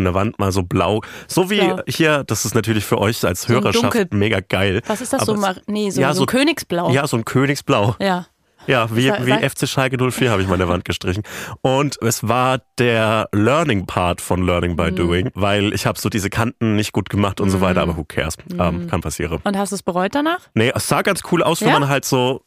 eine 0.00 0.14
Wand 0.14 0.38
mal 0.38 0.52
so 0.52 0.62
blau. 0.62 1.00
So 1.28 1.50
wie 1.50 1.58
Blau. 1.60 1.80
hier, 1.86 2.24
das 2.24 2.44
ist 2.44 2.54
natürlich 2.54 2.84
für 2.84 2.98
euch 2.98 3.24
als 3.24 3.42
So 3.42 3.54
Hörerschaft 3.54 3.84
dunkel- 3.94 4.08
mega 4.10 4.40
geil. 4.40 4.82
Was 4.86 5.00
ist 5.00 5.12
das 5.12 5.22
Aber 5.22 5.34
so? 5.34 5.40
Mar 5.40 5.56
nee, 5.66 5.90
so, 5.90 6.00
ja, 6.00 6.12
so, 6.12 6.18
so- 6.18 6.22
ein 6.24 6.26
Königsblau. 6.26 6.90
Ja, 6.90 7.06
so 7.06 7.16
ein 7.16 7.24
Königsblau. 7.24 7.96
ja. 8.00 8.26
Ja, 8.66 8.88
wie, 8.96 9.12
wie 9.12 9.46
FC 9.46 9.68
Schalke 9.68 9.98
04 10.10 10.30
habe 10.30 10.40
ich 10.40 10.48
meine 10.48 10.66
Wand 10.68 10.86
gestrichen. 10.86 11.22
Und 11.60 12.00
es 12.00 12.26
war 12.26 12.60
der 12.78 13.28
Learning-Part 13.32 14.22
von 14.22 14.42
Learning 14.46 14.70
Mhm. 14.72 14.76
by 14.76 14.90
Doing, 14.90 15.30
weil 15.34 15.74
ich 15.74 15.84
habe 15.84 15.98
so 16.00 16.08
diese 16.08 16.30
Kanten 16.30 16.74
nicht 16.74 16.92
gut 16.92 17.10
gemacht 17.10 17.42
und 17.42 17.50
so 17.50 17.60
weiter, 17.60 17.82
aber 17.82 17.98
who 17.98 18.04
cares? 18.04 18.38
Mhm. 18.50 18.58
Ähm, 18.60 18.86
kann 18.88 19.02
passieren. 19.02 19.38
Und 19.44 19.58
hast 19.58 19.72
du 19.72 19.76
es 19.76 19.82
bereut 19.82 20.14
danach? 20.14 20.38
Nee, 20.54 20.72
es 20.74 20.88
sah 20.88 21.02
ganz 21.02 21.20
cool 21.30 21.42
aus, 21.42 21.60
wenn 21.60 21.68
Ja? 21.68 21.78
man 21.78 21.90
halt 21.90 22.06
so 22.06 22.40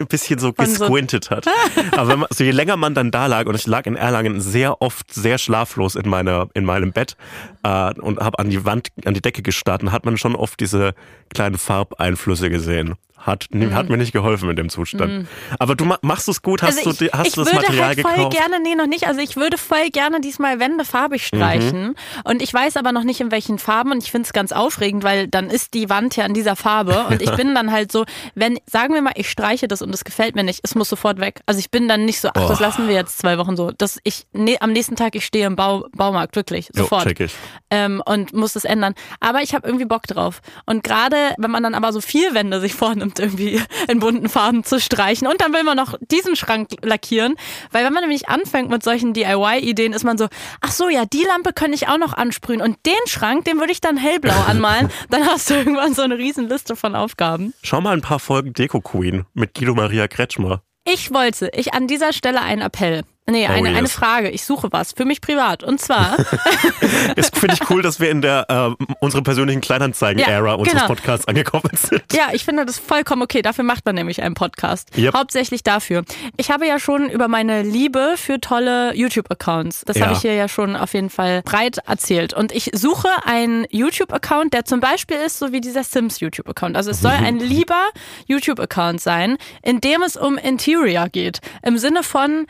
ein 0.00 0.06
bisschen 0.06 0.38
so 0.38 0.52
Von 0.52 0.66
so- 0.66 0.86
gesquintet 0.86 1.30
hat. 1.30 1.46
Aber 1.92 2.08
wenn 2.08 2.18
man, 2.20 2.28
so 2.32 2.42
je 2.44 2.50
länger 2.50 2.76
man 2.76 2.94
dann 2.94 3.10
da 3.10 3.26
lag, 3.26 3.46
und 3.46 3.54
ich 3.54 3.66
lag 3.66 3.86
in 3.86 3.96
Erlangen 3.96 4.40
sehr 4.40 4.80
oft 4.82 5.12
sehr 5.12 5.38
schlaflos 5.38 5.94
in, 5.94 6.08
meiner, 6.08 6.48
in 6.54 6.64
meinem 6.64 6.92
Bett 6.92 7.16
äh, 7.62 7.92
und 8.00 8.18
habe 8.20 8.38
an 8.38 8.50
die 8.50 8.64
Wand, 8.64 8.88
an 9.04 9.14
die 9.14 9.20
Decke 9.22 9.42
gestarrt, 9.42 9.82
und 9.82 9.92
hat 9.92 10.04
man 10.04 10.16
schon 10.16 10.34
oft 10.34 10.58
diese 10.60 10.94
kleinen 11.32 11.58
Farbeinflüsse 11.58 12.50
gesehen. 12.50 12.94
Hat, 13.20 13.48
Mhm. 13.50 13.74
hat 13.74 13.88
mir 13.90 13.96
nicht 13.98 14.12
geholfen 14.12 14.48
in 14.48 14.56
dem 14.56 14.70
Zustand. 14.70 15.28
Aber 15.58 15.74
du 15.74 15.84
ma- 15.84 15.98
machst 16.00 16.28
es 16.28 16.40
gut, 16.40 16.62
hast 16.62 16.78
also 16.78 16.92
du, 16.92 17.10
hast 17.12 17.26
ich 17.28 17.34
du 17.34 17.40
das 17.44 17.52
würde 17.52 17.66
Material 17.66 17.86
halt 17.88 18.00
voll 18.00 18.14
gekauft? 18.14 18.36
gerne, 18.36 18.60
nee, 18.62 18.74
noch 18.74 18.86
nicht. 18.86 19.06
Also 19.06 19.20
ich 19.20 19.36
würde 19.36 19.58
voll 19.58 19.90
gerne 19.90 20.20
diesmal 20.20 20.58
Wände 20.58 20.84
farbig 20.84 21.26
streichen. 21.26 21.88
Mhm. 21.88 21.94
Und 22.24 22.40
ich 22.42 22.52
weiß 22.54 22.76
aber 22.78 22.92
noch 22.92 23.04
nicht 23.04 23.20
in 23.20 23.30
welchen 23.30 23.58
Farben. 23.58 23.92
Und 23.92 24.02
ich 24.02 24.10
finde 24.10 24.26
es 24.26 24.32
ganz 24.32 24.52
aufregend, 24.52 25.04
weil 25.04 25.28
dann 25.28 25.50
ist 25.50 25.74
die 25.74 25.90
Wand 25.90 26.16
ja 26.16 26.24
in 26.24 26.32
dieser 26.34 26.56
Farbe. 26.56 27.04
Und 27.10 27.20
ich 27.22 27.30
bin 27.36 27.54
dann 27.54 27.70
halt 27.72 27.92
so, 27.92 28.04
wenn, 28.34 28.58
sagen 28.66 28.94
wir 28.94 29.02
mal, 29.02 29.12
ich 29.16 29.30
streiche 29.30 29.68
das 29.68 29.82
und 29.82 29.92
es 29.94 30.04
gefällt 30.04 30.34
mir 30.34 30.42
nicht, 30.44 30.60
es 30.62 30.74
muss 30.74 30.88
sofort 30.88 31.20
weg. 31.20 31.40
Also 31.46 31.58
ich 31.58 31.70
bin 31.70 31.88
dann 31.88 32.04
nicht 32.04 32.20
so, 32.20 32.28
ach, 32.28 32.48
das 32.48 32.58
Oh. 32.58 32.62
lassen 32.62 32.88
wir 32.88 32.94
jetzt 32.94 33.18
zwei 33.18 33.36
Wochen 33.38 33.56
so. 33.56 33.70
Das 33.76 33.98
ich, 34.04 34.26
nee, 34.32 34.56
am 34.60 34.72
nächsten 34.72 34.96
Tag, 34.96 35.14
ich 35.14 35.26
stehe 35.26 35.46
im 35.46 35.56
Bau, 35.56 35.84
Baumarkt, 35.94 36.36
wirklich, 36.36 36.68
Jo, 36.74 36.82
sofort. 36.84 37.04
check 37.06 37.20
ich. 37.20 37.34
ähm, 37.70 38.02
und 38.06 38.32
muss 38.32 38.54
das 38.54 38.64
ändern. 38.64 38.94
Aber 39.20 39.42
ich 39.42 39.54
habe 39.54 39.66
irgendwie 39.66 39.84
Bock 39.84 40.04
drauf. 40.04 40.40
Und 40.66 40.82
gerade 40.84 41.16
wenn 41.38 41.50
man 41.50 41.62
dann 41.62 41.74
aber 41.74 41.92
so 41.92 42.00
viel 42.00 42.32
Wände 42.34 42.60
sich 42.60 42.74
vornimmt, 42.74 43.09
irgendwie 43.18 43.60
in 43.88 43.98
bunten 43.98 44.28
Farben 44.28 44.64
zu 44.64 44.80
streichen 44.80 45.26
und 45.26 45.40
dann 45.40 45.52
will 45.52 45.64
man 45.64 45.76
noch 45.76 45.94
diesen 46.10 46.36
Schrank 46.36 46.68
lackieren, 46.82 47.36
weil 47.72 47.84
wenn 47.84 47.92
man 47.92 48.02
nämlich 48.02 48.28
anfängt 48.28 48.70
mit 48.70 48.82
solchen 48.82 49.12
DIY-Ideen, 49.12 49.92
ist 49.92 50.04
man 50.04 50.18
so, 50.18 50.28
ach 50.60 50.72
so, 50.72 50.88
ja, 50.88 51.04
die 51.06 51.24
Lampe 51.24 51.52
könnte 51.52 51.74
ich 51.74 51.88
auch 51.88 51.98
noch 51.98 52.12
ansprühen 52.12 52.60
und 52.60 52.78
den 52.86 53.06
Schrank, 53.06 53.44
den 53.44 53.58
würde 53.58 53.72
ich 53.72 53.80
dann 53.80 53.96
hellblau 53.96 54.38
anmalen. 54.46 54.90
dann 55.10 55.26
hast 55.26 55.50
du 55.50 55.54
irgendwann 55.54 55.94
so 55.94 56.02
eine 56.02 56.18
riesen 56.18 56.48
Liste 56.48 56.76
von 56.76 56.94
Aufgaben. 56.94 57.54
Schau 57.62 57.80
mal 57.80 57.92
ein 57.92 58.02
paar 58.02 58.18
Folgen 58.20 58.52
Deko 58.52 58.80
Queen 58.80 59.24
mit 59.34 59.54
Guido 59.54 59.74
Maria 59.74 60.08
Kretschmer. 60.08 60.62
Ich 60.84 61.12
wollte, 61.12 61.50
ich 61.54 61.74
an 61.74 61.86
dieser 61.86 62.12
Stelle 62.12 62.40
einen 62.40 62.62
Appell. 62.62 63.02
Nee, 63.30 63.46
Oh, 63.48 63.52
eine, 63.52 63.68
eine. 63.70 63.88
Frage. 63.88 64.30
Ich 64.30 64.44
suche 64.44 64.68
was 64.72 64.92
für 64.92 65.04
mich 65.04 65.20
privat. 65.20 65.62
Und 65.64 65.80
zwar, 65.80 66.16
Es 67.16 67.30
finde 67.30 67.54
ich 67.60 67.70
cool, 67.70 67.82
dass 67.82 68.00
wir 68.00 68.10
in 68.10 68.22
der 68.22 68.46
äh, 68.48 68.84
unsere 69.00 69.22
persönlichen 69.22 69.60
Kleinanzeigen-Ära 69.60 70.48
Ja, 70.48 70.54
unseres 70.54 70.74
genau. 70.74 70.86
Podcasts 70.88 71.26
angekommen 71.28 71.70
sind. 71.74 72.02
Ja, 72.12 72.28
ich 72.32 72.44
finde 72.44 72.66
das 72.66 72.78
vollkommen 72.78 73.22
okay. 73.22 73.42
Dafür 73.42 73.64
macht 73.64 73.84
man 73.84 73.94
nämlich 73.94 74.22
einen 74.22 74.34
Podcast. 74.34 74.96
Yep. 74.96 75.14
Hauptsächlich 75.14 75.62
dafür. 75.62 76.04
Ich 76.36 76.50
habe 76.50 76.66
ja 76.66 76.78
schon 76.78 77.08
über 77.10 77.28
meine 77.28 77.62
Liebe 77.62 78.14
für 78.16 78.40
tolle 78.40 78.94
YouTube-Accounts. 78.94 79.82
Das 79.86 79.96
Ja. 79.96 80.06
habe 80.06 80.14
ich 80.14 80.20
hier 80.20 80.34
ja 80.34 80.48
schon 80.48 80.76
auf 80.76 80.94
jeden 80.94 81.10
Fall 81.10 81.42
breit 81.42 81.78
erzählt. 81.86 82.32
Und 82.34 82.52
ich 82.52 82.70
suche 82.74 83.08
einen 83.24 83.66
YouTube-Account, 83.70 84.54
der 84.54 84.64
zum 84.64 84.80
Beispiel 84.80 85.16
ist, 85.16 85.38
so 85.38 85.52
wie 85.52 85.60
dieser 85.60 85.84
Sims-YouTube-Account. 85.84 86.76
Also 86.76 86.90
es 86.90 87.00
soll 87.00 87.12
ein 87.12 87.38
lieber 87.38 87.82
YouTube-Account 88.26 89.00
sein, 89.00 89.36
in 89.62 89.80
dem 89.80 90.02
es 90.02 90.16
um 90.16 90.38
Interior 90.38 91.08
geht. 91.08 91.40
Im 91.62 91.78
Sinne 91.78 92.02
von 92.02 92.46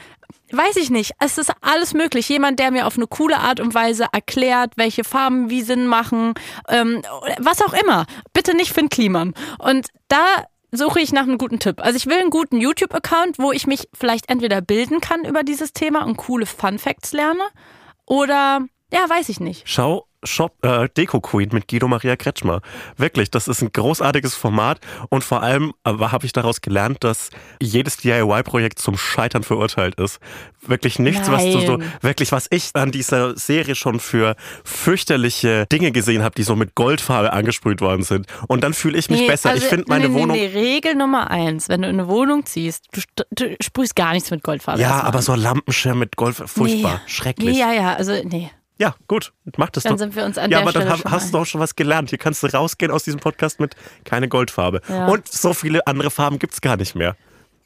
Weiß 0.53 0.77
ich 0.77 0.91
nicht. 0.91 1.13
Es 1.19 1.39
ist 1.39 1.53
alles 1.61 1.95
möglich. 1.95 2.29
Jemand, 2.29 2.59
der 2.59 2.71
mir 2.71 2.87
auf 2.87 2.97
eine 2.97 3.07
coole 3.07 3.39
Art 3.39 3.61
und 3.61 3.75
Weise 3.75 4.07
erklärt, 4.13 4.73
welche 4.77 5.05
Farben 5.05 5.51
wie 5.51 5.63
Sinn 5.63 5.87
machen, 5.87 6.35
ähm, 6.69 7.03
was 7.39 7.63
auch 7.63 7.73
immer. 7.73 8.07
Bitte 8.33 8.57
nicht 8.57 8.73
Finn 8.73 8.89
Kliman. 8.89 9.35
Und 9.59 9.89
da 10.09 10.45
suche 10.73 11.01
ich 11.01 11.13
nach 11.13 11.23
einem 11.23 11.39
guten 11.39 11.59
Tipp. 11.59 11.81
Also 11.81 11.97
ich 11.97 12.07
will 12.07 12.19
einen 12.19 12.31
guten 12.31 12.61
YouTube-Account, 12.61 13.39
wo 13.39 13.53
ich 13.53 13.67
mich 13.67 13.89
vielleicht 13.93 14.29
entweder 14.29 14.61
bilden 14.61 15.01
kann 15.01 15.25
über 15.25 15.43
dieses 15.43 15.73
Thema 15.73 16.05
und 16.05 16.17
coole 16.17 16.47
Fun 16.47 16.79
Facts 16.79 17.13
lerne 17.13 17.43
oder 18.07 18.61
ja, 18.93 19.09
weiß 19.09 19.29
ich 19.29 19.41
nicht. 19.41 19.63
Schau 19.67 20.07
Shop 20.25 20.55
äh, 20.65 20.89
Deko 20.97 21.21
Queen 21.21 21.49
mit 21.53 21.69
Guido 21.69 21.89
Maria 21.89 22.17
Kretschmer. 22.17 22.61
Wirklich, 22.97 23.31
das 23.31 23.49
ist 23.49 23.63
ein 23.63 23.73
großartiges 23.73 24.35
Format 24.35 24.81
und 25.09 25.25
vor 25.25 25.43
allem 25.43 25.73
aber 25.83 26.13
habe 26.13 26.27
ich 26.27 26.33
daraus 26.33 26.61
gelernt, 26.61 27.03
dass 27.05 27.31
jedes 27.61 27.97
DIY-Projekt 27.99 28.79
zum 28.79 28.97
Scheitern 28.99 29.43
verurteilt 29.43 29.99
ist. 29.99 30.21
Wirklich 30.67 30.99
nichts, 30.99 31.31
was 31.31 31.43
du 31.45 31.61
so, 31.61 31.77
Nein. 31.79 31.93
wirklich, 32.03 32.33
was 32.33 32.47
ich 32.51 32.71
an 32.75 32.91
dieser 32.93 33.37
Serie 33.37 33.75
schon 33.75 33.99
für 33.99 34.37
fürchterliche 34.65 35.67
Dinge 35.73 35.93
gesehen 35.93 36.23
habe, 36.23 36.35
die 36.35 36.43
so 36.43 36.55
mit 36.57 36.75
Goldfarbe 36.75 37.33
angesprüht 37.33 37.81
worden 37.81 38.03
sind. 38.03 38.27
Und 38.49 38.63
dann 38.63 38.75
fühle 38.75 38.99
ich 38.99 39.09
mich 39.09 39.21
Nee, 39.21 39.27
besser. 39.27 39.51
also, 39.51 39.63
ich 39.63 39.69
finde 39.69 39.87
meine 39.89 40.09
nee, 40.09 40.15
Wohnung. 40.15 40.37
Nee, 40.37 40.47
Regel 40.47 40.95
Nummer 40.97 41.31
eins, 41.31 41.69
wenn 41.69 41.83
du 41.83 41.89
in 41.89 41.99
eine 41.99 42.09
Wohnung 42.09 42.45
ziehst, 42.45 42.89
du, 42.93 43.25
du 43.31 43.57
sprühst 43.63 43.97
gar 43.97 44.13
nichts 44.13 44.31
mit 44.31 44.43
Goldfarbe. 44.43 44.81
Ja, 44.81 45.03
aber 45.03 45.23
so 45.23 45.35
Lampenschirm 45.35 45.99
mit 45.99 46.17
Gold, 46.17 46.37
furchtbar, 46.37 47.01
schrecklich. 47.07 47.55
Nee, 47.57 47.61
ja, 47.61 47.73
ja, 47.73 47.95
also 47.95 48.13
nee. 48.25 48.51
Ja, 48.81 48.95
gut, 49.09 49.35
mach 49.59 49.69
das 49.69 49.83
Dann 49.83 49.93
doch. 49.93 49.99
sind 49.99 50.17
wir 50.17 50.25
uns 50.25 50.39
an 50.39 50.45
ja, 50.51 50.57
der 50.57 50.61
aber 50.63 50.73
dann 50.73 50.83
Stelle 50.83 50.91
hab, 50.95 51.01
schon 51.03 51.11
hast 51.11 51.23
einig. 51.25 51.33
du 51.33 51.39
auch 51.39 51.45
schon 51.45 51.61
was 51.61 51.77
gelernt. 51.77 52.09
Hier 52.09 52.19
kannst 52.19 52.43
du 52.43 52.47
rausgehen 52.47 52.91
aus 52.91 53.05
diesem 53.05 53.21
Podcast 53.21 53.61
mit 53.61 53.75
keine 54.05 54.27
Goldfarbe. 54.27 54.81
Ja. 54.89 55.07
Und 55.07 55.29
so 55.31 55.53
viele 55.53 55.87
andere 55.87 56.11
Farben 56.11 56.39
gibt's 56.39 56.63
gar 56.63 56.79
nicht 56.79 56.95
mehr. 56.95 57.15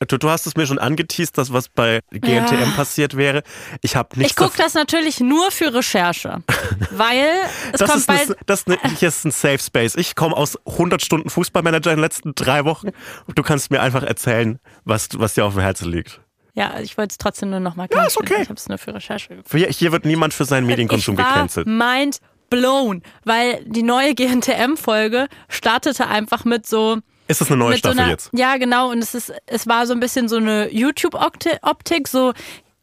Du, 0.09 0.19
du 0.19 0.29
hast 0.29 0.45
es 0.49 0.57
mir 0.57 0.67
schon 0.67 0.81
angeteased, 0.81 1.39
dass 1.39 1.53
was 1.53 1.69
bei 1.69 2.01
GNTM 2.11 2.59
Ja. 2.61 2.67
passiert 2.77 3.17
wäre. 3.17 3.45
Ich 3.81 3.95
habe 3.95 4.19
nichts 4.19 4.33
Ich 4.33 4.37
gucke 4.37 4.59
das 4.59 4.75
natürlich 4.75 5.21
nur 5.21 5.53
für 5.53 5.73
Recherche, 5.73 6.43
weil 6.91 7.29
es 7.73 7.79
das 7.79 7.89
kommt 7.89 8.01
ist, 8.01 8.09
eine, 8.11 8.19
bald. 8.27 8.39
das 8.47 8.61
ist 8.63 8.67
eine, 8.69 8.95
hier 8.97 9.09
ist 9.09 9.25
ein 9.25 9.31
Safe 9.31 9.61
Space. 9.61 9.95
Ich 9.95 10.17
komme 10.17 10.37
aus 10.37 10.59
100 10.67 11.01
Stunden 11.01 11.31
Fußballmanager 11.31 11.93
in 11.93 11.99
den 11.99 12.03
letzten 12.03 12.35
drei 12.35 12.65
Wochen. 12.65 12.89
Und 13.29 13.39
du 13.39 13.43
kannst 13.45 13.71
mir 13.71 13.81
einfach 13.81 14.03
erzählen, 14.03 14.59
was, 14.85 15.11
was 15.15 15.35
dir 15.35 15.45
auf 15.45 15.55
dem 15.55 15.63
Herzen 15.63 15.89
liegt. 15.93 16.21
Ja, 16.55 16.79
ich 16.81 16.97
wollte 16.97 17.13
es 17.13 17.19
trotzdem 17.19 17.51
nur 17.51 17.61
nochmal 17.61 17.89
Ja, 17.93 18.05
ist 18.07 18.17
okay. 18.17 18.43
Ich 18.43 18.49
habe 18.49 18.55
es 18.59 18.69
nur 18.69 18.79
für 18.79 18.95
Recherche 18.95 19.29
geguckt. 19.29 19.51
Hier, 19.53 19.69
hier 19.69 19.91
wird 19.93 20.05
niemand 20.05 20.33
für 20.35 20.45
seinen 20.45 20.67
Medienkonsum 20.67 21.15
ich 21.15 21.21
war 21.21 21.33
gecancelt. 21.33 21.67
mind 21.67 22.21
blown, 22.49 23.03
weil 23.25 23.65
die 23.67 23.83
neue 23.83 24.15
GNTM-Folge 24.15 25.27
startete 25.49 26.07
einfach 26.07 26.45
mit 26.45 26.67
so. 26.67 26.99
Ist 27.27 27.41
das 27.41 27.49
eine 27.49 27.57
neue 27.57 27.71
mit 27.71 27.79
so 27.83 27.89
Staffel 27.89 28.01
einer, 28.01 28.11
jetzt? 28.11 28.31
Ja, 28.33 28.57
genau. 28.59 28.91
Und 28.91 28.99
es 28.99 29.15
ist, 29.15 29.33
es 29.47 29.67
war 29.67 29.87
so 29.87 29.95
ein 29.95 30.01
bisschen 30.01 30.29
so 30.29 30.37
eine 30.37 30.71
YouTube-Optik. 30.73 32.07
So, 32.07 32.33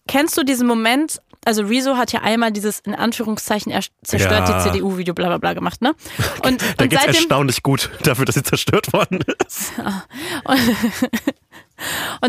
kennst 0.07 0.35
du 0.37 0.43
diesen 0.43 0.67
Moment? 0.67 1.21
Also 1.45 1.63
Rezo 1.63 1.95
hat 1.97 2.11
ja 2.11 2.21
einmal 2.21 2.51
dieses 2.51 2.81
in 2.81 2.93
Anführungszeichen 2.93 3.71
er 3.71 3.81
zerstört 4.03 4.47
Ja. 4.49 4.63
die 4.63 4.69
CDU-Video 4.71 5.13
bla 5.13 5.27
bla 5.27 5.37
bla 5.37 5.53
gemacht, 5.53 5.81
ne? 5.81 5.95
Und, 6.45 6.61
Da 6.61 6.83
und 6.83 6.89
geht's 6.89 7.03
seitdem 7.03 7.15
erstaunlich 7.15 7.63
gut 7.63 7.89
dafür, 8.03 8.25
dass 8.25 8.35
sie 8.35 8.43
zerstört 8.43 8.91
worden 8.93 9.23
ist. 9.47 9.71
Und 10.43 10.59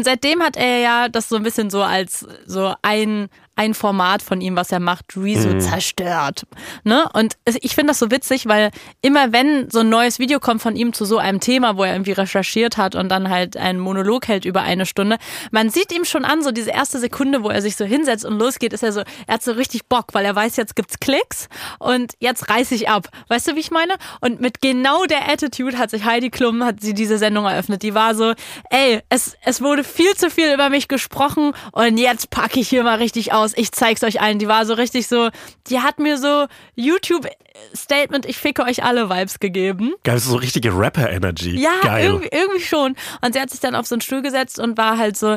seitdem 0.05 0.43
hat 0.43 0.57
er 0.57 0.79
ja 0.79 1.09
das 1.09 1.29
so 1.29 1.37
ein 1.37 1.43
bisschen 1.43 1.71
so 1.71 1.83
als 1.83 2.27
so 2.47 2.75
ein 2.83 3.29
ein 3.55 3.75
Format 3.75 4.23
von 4.23 4.41
ihm, 4.41 4.57
was 4.57 4.73
er 4.73 4.81
macht, 4.81 5.17
Rezo 5.17 5.49
mhm. 5.49 5.61
zerstört. 5.61 6.45
Ne? 6.85 7.09
Und 7.13 7.35
ich 7.61 7.75
finde 7.75 7.91
das 7.91 7.99
so 7.99 8.11
witzig, 8.11 8.47
weil 8.47 8.71
immer 9.03 9.33
wenn 9.33 9.71
so 9.71 9.81
ein 9.81 9.89
neues 9.89 10.19
Video 10.19 10.41
kommt 10.41 10.63
von 10.63 10.75
ihm 10.75 10.93
zu 10.93 11.05
so 11.05 11.19
einem 11.19 11.41
Thema, 11.41 11.77
wo 11.77 11.85
er 11.85 11.93
irgendwie 11.93 12.13
recherchiert 12.13 12.77
hat 12.77 12.95
und 12.95 13.09
dann 13.11 13.29
halt 13.29 13.57
einen 13.57 13.79
Monolog 13.79 14.27
hält 14.29 14.45
über 14.45 14.63
eine 14.63 14.87
Stunde, 14.87 15.19
man 15.51 15.69
sieht 15.69 15.93
ihm 15.93 16.05
schon 16.05 16.25
an, 16.25 16.43
so 16.43 16.51
diese 16.51 16.71
erste 16.71 16.99
Sekunde, 16.99 17.43
wo 17.43 17.51
er 17.51 17.61
sich 17.61 17.77
so 17.77 17.85
hinsetzt 17.85 18.25
und 18.25 18.39
losgeht, 18.39 18.73
ist 18.73 18.83
er 18.83 18.93
so, 18.93 19.03
er 19.27 19.35
hat 19.35 19.43
so 19.43 19.53
richtig 19.53 19.87
Bock, 19.87 20.07
weil 20.13 20.25
er 20.25 20.35
weiß, 20.35 20.57
jetzt 20.57 20.75
gibt's 20.75 20.99
Klicks 20.99 21.49
und 21.79 22.15
jetzt 22.21 22.49
reiß 22.49 22.73
ich 22.73 22.89
ab. 22.89 23.09
Weißt 23.29 23.49
du, 23.49 23.57
wie 23.57 23.61
ich 23.61 23.71
meine? 23.71 23.95
Und 24.21 24.41
mit 24.41 24.63
genau 24.63 25.05
der 25.05 25.29
Attitude 25.29 25.77
hat 25.77 25.91
sich 25.91 26.05
Heidi 26.05 26.31
Klum, 26.31 26.65
hat 26.65 26.81
sie 26.81 26.95
diese 26.95 27.19
Sendung 27.19 27.45
eröffnet. 27.45 27.83
Die 27.83 27.95
war 27.95 28.15
so, 28.15 28.33
ey, 28.71 29.01
es, 29.11 29.37
es 29.43 29.61
wurde 29.61 29.85
viel 29.85 30.15
zu 30.15 30.31
viel 30.31 30.53
über 30.53 30.71
mich 30.71 30.89
gesprochen 30.89 31.53
und 31.73 31.99
jetzt 31.99 32.31
packe 32.31 32.61
ich 32.61 32.69
hier 32.69 32.83
mal 32.83 32.97
richtig 32.97 33.33
aus. 33.43 33.53
Ich 33.57 33.73
zeig's 33.73 34.03
euch 34.03 34.21
allen. 34.21 34.39
Die 34.39 34.49
war 34.49 34.67
so 34.67 34.75
richtig 34.75 35.07
so, 35.07 35.31
die 35.69 35.81
hat 35.81 35.99
mir 35.99 36.19
so 36.19 36.47
YouTube-Statement, 36.77 38.27
ich 38.27 38.39
ficke 38.39 38.63
euch 38.63 38.83
alle 38.85 39.11
Vibes 39.11 39.41
gegeben. 39.41 39.95
Geil, 40.05 40.19
so 40.19 40.37
richtige 40.37 40.77
Rapper-Energy. 40.77 41.61
Ja, 41.61 41.81
Geil. 41.83 42.05
Irgendwie, 42.05 42.29
irgendwie 42.33 42.61
schon. 42.61 42.97
Und 43.21 43.35
sie 43.35 43.41
hat 43.41 43.51
sich 43.51 43.61
dann 43.61 43.75
auf 43.75 43.87
so 43.87 43.95
einen 43.95 44.03
Stuhl 44.03 44.23
gesetzt 44.23 44.59
und 44.59 44.79
war 44.79 44.97
halt 44.97 45.17
so, 45.17 45.37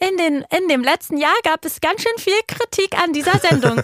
in, 0.00 0.16
den, 0.16 0.44
in 0.56 0.68
dem 0.68 0.84
letzten 0.84 1.16
Jahr 1.16 1.34
gab 1.42 1.64
es 1.64 1.80
ganz 1.80 2.02
schön 2.02 2.18
viel 2.18 2.40
Kritik 2.46 2.96
an 3.02 3.12
dieser 3.12 3.36
Sendung. 3.38 3.76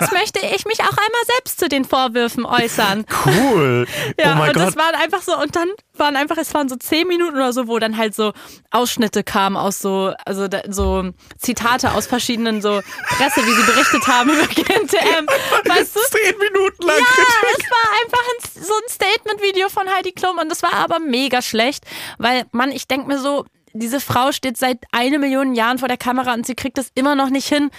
Jetzt 0.00 0.12
möchte 0.12 0.40
ich 0.40 0.64
mich 0.64 0.80
auch 0.80 0.96
einmal 0.96 1.24
selbst 1.26 1.60
zu 1.60 1.68
den 1.68 1.84
Vorwürfen 1.84 2.44
äußern. 2.44 3.06
Cool. 3.24 3.86
ja, 4.18 4.32
oh 4.32 4.36
mein 4.36 4.48
und 4.50 4.56
Gott. 4.56 4.66
das 4.68 4.76
waren 4.76 4.94
einfach 4.96 5.22
so, 5.22 5.36
und 5.38 5.54
dann 5.54 5.68
waren 5.94 6.16
einfach, 6.16 6.36
es 6.38 6.52
waren 6.54 6.68
so 6.68 6.74
zehn 6.76 7.06
Minuten 7.06 7.36
oder 7.36 7.52
so, 7.52 7.68
wo 7.68 7.78
dann 7.78 7.96
halt 7.96 8.16
so 8.16 8.32
Ausschnitte 8.72 9.22
kamen 9.22 9.56
aus 9.56 9.78
so, 9.78 10.12
also 10.24 10.48
da, 10.48 10.62
so 10.68 11.10
Zitate 11.38 11.92
aus 11.92 12.06
verschiedenen 12.08 12.60
so 12.60 12.80
Presse, 13.08 13.40
wie 13.46 13.52
sie 13.52 13.62
berichtet 13.62 14.06
haben 14.08 14.30
über 14.30 14.46
GNTM. 14.48 15.26
Weißt 15.66 15.94
du? 15.94 16.00
Zehn 16.00 16.36
Minuten 16.38 16.82
lang 16.84 16.96
Ja, 16.98 17.04
Kritik. 17.04 17.64
es 17.64 17.70
war 17.70 18.02
einfach 18.02 18.24
ein, 18.34 18.64
so 18.64 18.74
ein 18.74 18.88
Statement-Video 18.88 19.68
von 19.68 19.88
Heidi 19.88 20.12
Klum 20.12 20.38
und 20.38 20.48
das 20.48 20.64
war 20.64 20.74
aber 20.74 20.98
mega 20.98 21.42
schlecht, 21.42 21.84
weil, 22.18 22.46
Mann, 22.50 22.72
ich 22.72 22.88
denke 22.88 23.06
mir 23.06 23.20
so, 23.20 23.44
diese 23.78 24.00
Frau 24.00 24.32
steht 24.32 24.56
seit 24.56 24.84
eine 24.92 25.18
Million 25.18 25.54
Jahren 25.54 25.78
vor 25.78 25.88
der 25.88 25.96
Kamera 25.96 26.34
und 26.34 26.46
sie 26.46 26.54
kriegt 26.54 26.78
es 26.78 26.90
immer 26.94 27.14
noch 27.14 27.30
nicht 27.30 27.48
hin, 27.48 27.70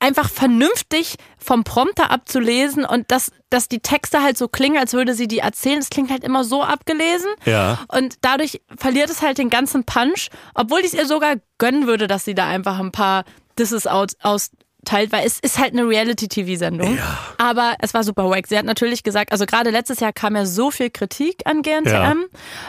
einfach 0.00 0.28
vernünftig 0.28 1.16
vom 1.38 1.64
Prompter 1.64 2.10
abzulesen 2.10 2.84
und 2.84 3.10
dass, 3.10 3.32
dass 3.50 3.68
die 3.68 3.80
Texte 3.80 4.22
halt 4.22 4.36
so 4.36 4.48
klingen, 4.48 4.78
als 4.78 4.92
würde 4.92 5.14
sie 5.14 5.28
die 5.28 5.38
erzählen. 5.38 5.78
Es 5.78 5.90
klingt 5.90 6.10
halt 6.10 6.24
immer 6.24 6.44
so 6.44 6.62
abgelesen. 6.62 7.30
Ja. 7.44 7.78
Und 7.88 8.16
dadurch 8.20 8.60
verliert 8.76 9.10
es 9.10 9.22
halt 9.22 9.38
den 9.38 9.50
ganzen 9.50 9.84
Punch, 9.84 10.28
obwohl 10.54 10.80
ich 10.80 10.86
es 10.86 10.94
ihr 10.94 11.06
sogar 11.06 11.36
gönnen 11.58 11.86
würde, 11.86 12.06
dass 12.06 12.24
sie 12.24 12.34
da 12.34 12.46
einfach 12.46 12.78
ein 12.78 12.92
paar 12.92 13.24
Disses 13.58 13.86
aus, 13.86 14.16
aus 14.20 14.50
teilt, 14.86 15.12
weil 15.12 15.26
es 15.26 15.38
ist 15.40 15.58
halt 15.58 15.72
eine 15.72 15.86
Reality-TV-Sendung. 15.86 16.96
Ja. 16.96 17.18
Aber 17.38 17.74
es 17.80 17.92
war 17.92 18.02
super 18.04 18.30
wack. 18.30 18.46
Sie 18.46 18.56
hat 18.56 18.64
natürlich 18.64 19.02
gesagt, 19.02 19.32
also 19.32 19.44
gerade 19.44 19.70
letztes 19.70 20.00
Jahr 20.00 20.12
kam 20.12 20.34
ja 20.36 20.46
so 20.46 20.70
viel 20.70 20.88
Kritik 20.90 21.42
an 21.44 21.60
GNTM, 21.62 21.90
Ja. 21.90 22.14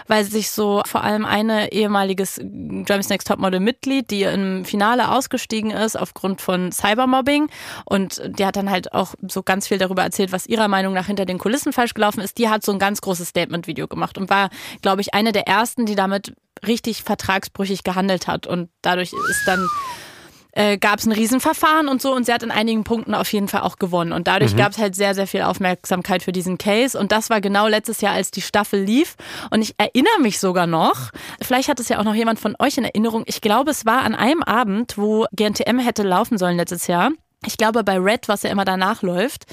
weil 0.07 0.25
sich 0.25 0.51
so 0.51 0.81
vor 0.85 1.03
allem 1.03 1.23
eine 1.25 1.71
ehemaliges 1.71 2.35
Germany's 2.41 3.09
Next 3.09 3.27
Topmodel-Mitglied, 3.27 4.11
die 4.11 4.23
im 4.23 4.65
Finale 4.65 5.09
ausgestiegen 5.11 5.71
ist 5.71 5.95
aufgrund 5.97 6.41
von 6.41 6.71
Cybermobbing 6.71 7.47
und 7.85 8.21
die 8.25 8.45
hat 8.45 8.55
dann 8.57 8.69
halt 8.69 8.93
auch 8.93 9.13
so 9.27 9.43
ganz 9.43 9.67
viel 9.67 9.77
darüber 9.77 10.03
erzählt, 10.03 10.31
was 10.31 10.47
ihrer 10.47 10.67
Meinung 10.67 10.93
nach 10.93 11.05
hinter 11.07 11.25
den 11.25 11.37
Kulissen 11.37 11.71
falsch 11.71 11.93
gelaufen 11.93 12.21
ist. 12.21 12.37
Die 12.37 12.49
hat 12.49 12.65
so 12.65 12.71
ein 12.71 12.79
ganz 12.79 13.01
großes 13.01 13.29
Statement-Video 13.29 13.87
gemacht 13.87 14.17
und 14.17 14.29
war, 14.29 14.49
glaube 14.81 15.01
ich, 15.01 15.13
eine 15.13 15.31
der 15.31 15.47
ersten, 15.47 15.85
die 15.85 15.95
damit 15.95 16.33
richtig 16.65 17.03
vertragsbrüchig 17.03 17.83
gehandelt 17.83 18.27
hat 18.27 18.47
und 18.47 18.69
dadurch 18.81 19.13
ist 19.13 19.41
dann 19.45 19.67
äh, 20.57 20.77
gab 20.77 20.97
es 20.97 21.05
ein 21.05 21.11
Riesenverfahren 21.11 21.87
und 21.87 22.01
so 22.01 22.13
und 22.13 22.25
sie 22.25 22.33
hat 22.33 22.41
in 22.41 22.49
einigen 22.49 22.83
Punkten 22.83 23.13
auf 23.13 23.31
jeden 23.31 23.47
Fall 23.47 23.61
auch 23.61 23.77
gewonnen. 23.77 24.11
Und 24.11 24.27
dadurch 24.27 24.55
gab 24.55 24.71
es 24.71 24.79
halt 24.79 24.95
sehr, 24.95 25.13
sehr 25.13 25.27
viel 25.27 25.43
Aufmerksamkeit 25.43 26.23
für 26.23 26.31
diesen 26.31 26.57
Case. 26.57 26.97
Und 26.97 27.11
das 27.11 27.29
war 27.29 27.41
genau 27.41 27.67
letztes 27.67 28.01
Jahr, 28.01 28.13
als 28.13 28.31
die 28.31 28.41
Staffel 28.41 28.81
lief. 28.81 29.15
Und 29.51 29.61
ich 29.61 29.75
erinnere 29.77 30.19
mich 30.19 30.39
sogar 30.39 30.65
noch, 30.65 31.11
vielleicht 31.41 31.69
hat 31.69 31.79
es 31.79 31.89
ja 31.89 31.99
auch 31.99 32.03
noch 32.03 32.15
jemand 32.15 32.39
von 32.39 32.55
euch 32.57 32.77
in 32.77 32.83
Erinnerung, 32.83 33.23
ich 33.27 33.41
glaube, 33.41 33.69
es 33.69 33.85
war 33.85 34.01
an 34.01 34.15
einem 34.15 34.41
Abend, 34.41 34.97
wo 34.97 35.27
GNTM 35.31 35.77
hätte 35.77 36.01
laufen 36.01 36.39
sollen 36.39 36.57
letztes 36.57 36.87
Jahr. 36.87 37.11
Ich 37.45 37.57
glaube, 37.57 37.83
bei 37.83 37.99
Red, 37.99 38.27
was 38.27 38.41
ja 38.41 38.49
immer 38.49 38.65
danach 38.65 39.03
läuft, 39.03 39.45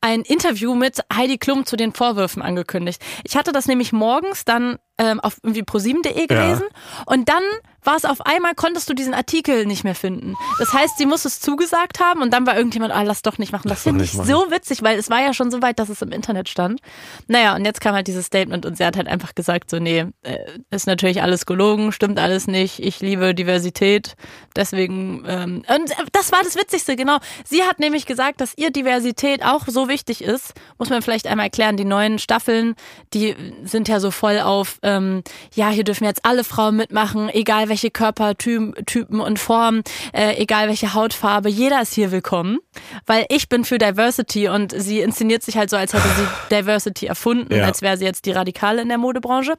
ein 0.00 0.22
Interview 0.22 0.74
mit 0.74 1.00
Heidi 1.14 1.38
Klum 1.38 1.66
zu 1.66 1.76
den 1.76 1.92
Vorwürfen 1.92 2.42
angekündigt. 2.42 3.02
Ich 3.24 3.36
hatte 3.36 3.52
das 3.52 3.66
nämlich 3.66 3.92
morgens 3.92 4.44
dann 4.44 4.78
ähm, 4.98 5.20
auf 5.20 5.38
irgendwie 5.42 5.62
pro7.de 5.62 6.26
gelesen 6.26 6.66
und 7.06 7.28
dann 7.28 7.42
war 7.82 7.96
es 7.96 8.04
auf 8.04 8.20
einmal, 8.20 8.54
konntest 8.54 8.88
du 8.90 8.94
diesen 8.94 9.14
Artikel 9.14 9.64
nicht 9.64 9.84
mehr 9.84 9.94
finden. 9.94 10.36
Das 10.58 10.72
heißt, 10.72 10.98
sie 10.98 11.06
muss 11.06 11.24
es 11.24 11.40
zugesagt 11.40 12.00
haben 12.00 12.20
und 12.20 12.32
dann 12.32 12.46
war 12.46 12.56
irgendjemand, 12.56 12.92
ah, 12.92 13.02
lass 13.02 13.22
doch 13.22 13.38
nicht 13.38 13.52
machen. 13.52 13.68
Das 13.68 13.82
finde 13.82 14.04
ich 14.04 14.12
nicht 14.12 14.26
so 14.26 14.50
witzig, 14.50 14.82
weil 14.82 14.98
es 14.98 15.08
war 15.08 15.20
ja 15.20 15.32
schon 15.32 15.50
so 15.50 15.62
weit, 15.62 15.78
dass 15.78 15.88
es 15.88 16.02
im 16.02 16.12
Internet 16.12 16.48
stand. 16.48 16.80
Naja, 17.26 17.54
und 17.56 17.64
jetzt 17.64 17.80
kam 17.80 17.94
halt 17.94 18.06
dieses 18.06 18.26
Statement 18.26 18.66
und 18.66 18.76
sie 18.76 18.84
hat 18.84 18.96
halt 18.96 19.08
einfach 19.08 19.34
gesagt, 19.34 19.70
so, 19.70 19.78
nee, 19.78 20.06
äh, 20.22 20.38
ist 20.70 20.86
natürlich 20.86 21.22
alles 21.22 21.46
gelogen, 21.46 21.92
stimmt 21.92 22.18
alles 22.18 22.46
nicht, 22.46 22.80
ich 22.80 23.00
liebe 23.00 23.34
Diversität, 23.34 24.14
deswegen, 24.56 25.24
ähm, 25.26 25.62
und 25.66 25.90
das 26.12 26.32
war 26.32 26.42
das 26.42 26.56
Witzigste, 26.56 26.96
genau. 26.96 27.18
Sie 27.44 27.62
hat 27.62 27.78
nämlich 27.78 28.04
gesagt, 28.04 28.40
dass 28.40 28.52
ihr 28.56 28.70
Diversität 28.70 29.44
auch 29.44 29.66
so 29.66 29.88
wichtig 29.90 30.24
ist, 30.24 30.54
muss 30.78 30.88
man 30.88 31.02
vielleicht 31.02 31.26
einmal 31.26 31.46
erklären, 31.46 31.76
die 31.76 31.84
neuen 31.84 32.18
Staffeln, 32.18 32.74
die 33.12 33.36
sind 33.64 33.86
ja 33.88 34.00
so 34.00 34.10
voll 34.10 34.38
auf, 34.40 34.78
ähm, 34.82 35.22
ja, 35.54 35.68
hier 35.68 35.84
dürfen 35.84 36.04
jetzt 36.04 36.24
alle 36.24 36.42
Frauen 36.44 36.76
mitmachen, 36.76 37.28
egal 37.28 37.68
welche 37.68 37.90
Körpertypen 37.90 39.20
und 39.20 39.38
Formen, 39.38 39.82
äh, 40.14 40.36
egal 40.40 40.68
welche 40.68 40.94
Hautfarbe, 40.94 41.50
jeder 41.50 41.82
ist 41.82 41.92
hier 41.92 42.10
willkommen, 42.12 42.58
weil 43.06 43.26
ich 43.28 43.50
bin 43.50 43.64
für 43.66 43.76
Diversity 43.76 44.48
und 44.48 44.72
sie 44.74 45.00
inszeniert 45.00 45.42
sich 45.42 45.58
halt 45.58 45.68
so, 45.68 45.76
als 45.76 45.92
hätte 45.92 46.08
sie 46.16 46.26
Diversity 46.56 47.06
erfunden, 47.06 47.54
Ja. 47.54 47.64
als 47.66 47.82
wäre 47.82 47.98
sie 47.98 48.04
jetzt 48.06 48.24
die 48.24 48.32
Radikale 48.32 48.80
in 48.80 48.88
der 48.88 48.98
Modebranche. 48.98 49.54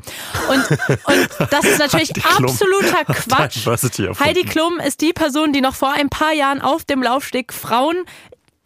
Und, 0.50 0.72
und 1.06 1.30
das 1.52 1.66
ist 1.66 1.80
natürlich 1.80 2.12
absoluter 2.26 3.06
Quatsch. 3.06 3.68
Heidi 4.20 4.44
Klum 4.44 4.80
ist 4.80 5.02
die 5.02 5.14
Person, 5.14 5.54
die 5.54 5.62
noch 5.62 5.76
vor 5.76 5.92
ein 5.94 6.10
paar 6.10 6.34
Jahren 6.34 6.62
auf 6.62 6.86
dem 6.86 7.04
Laufsteg 7.04 7.52
Frauen 7.54 7.98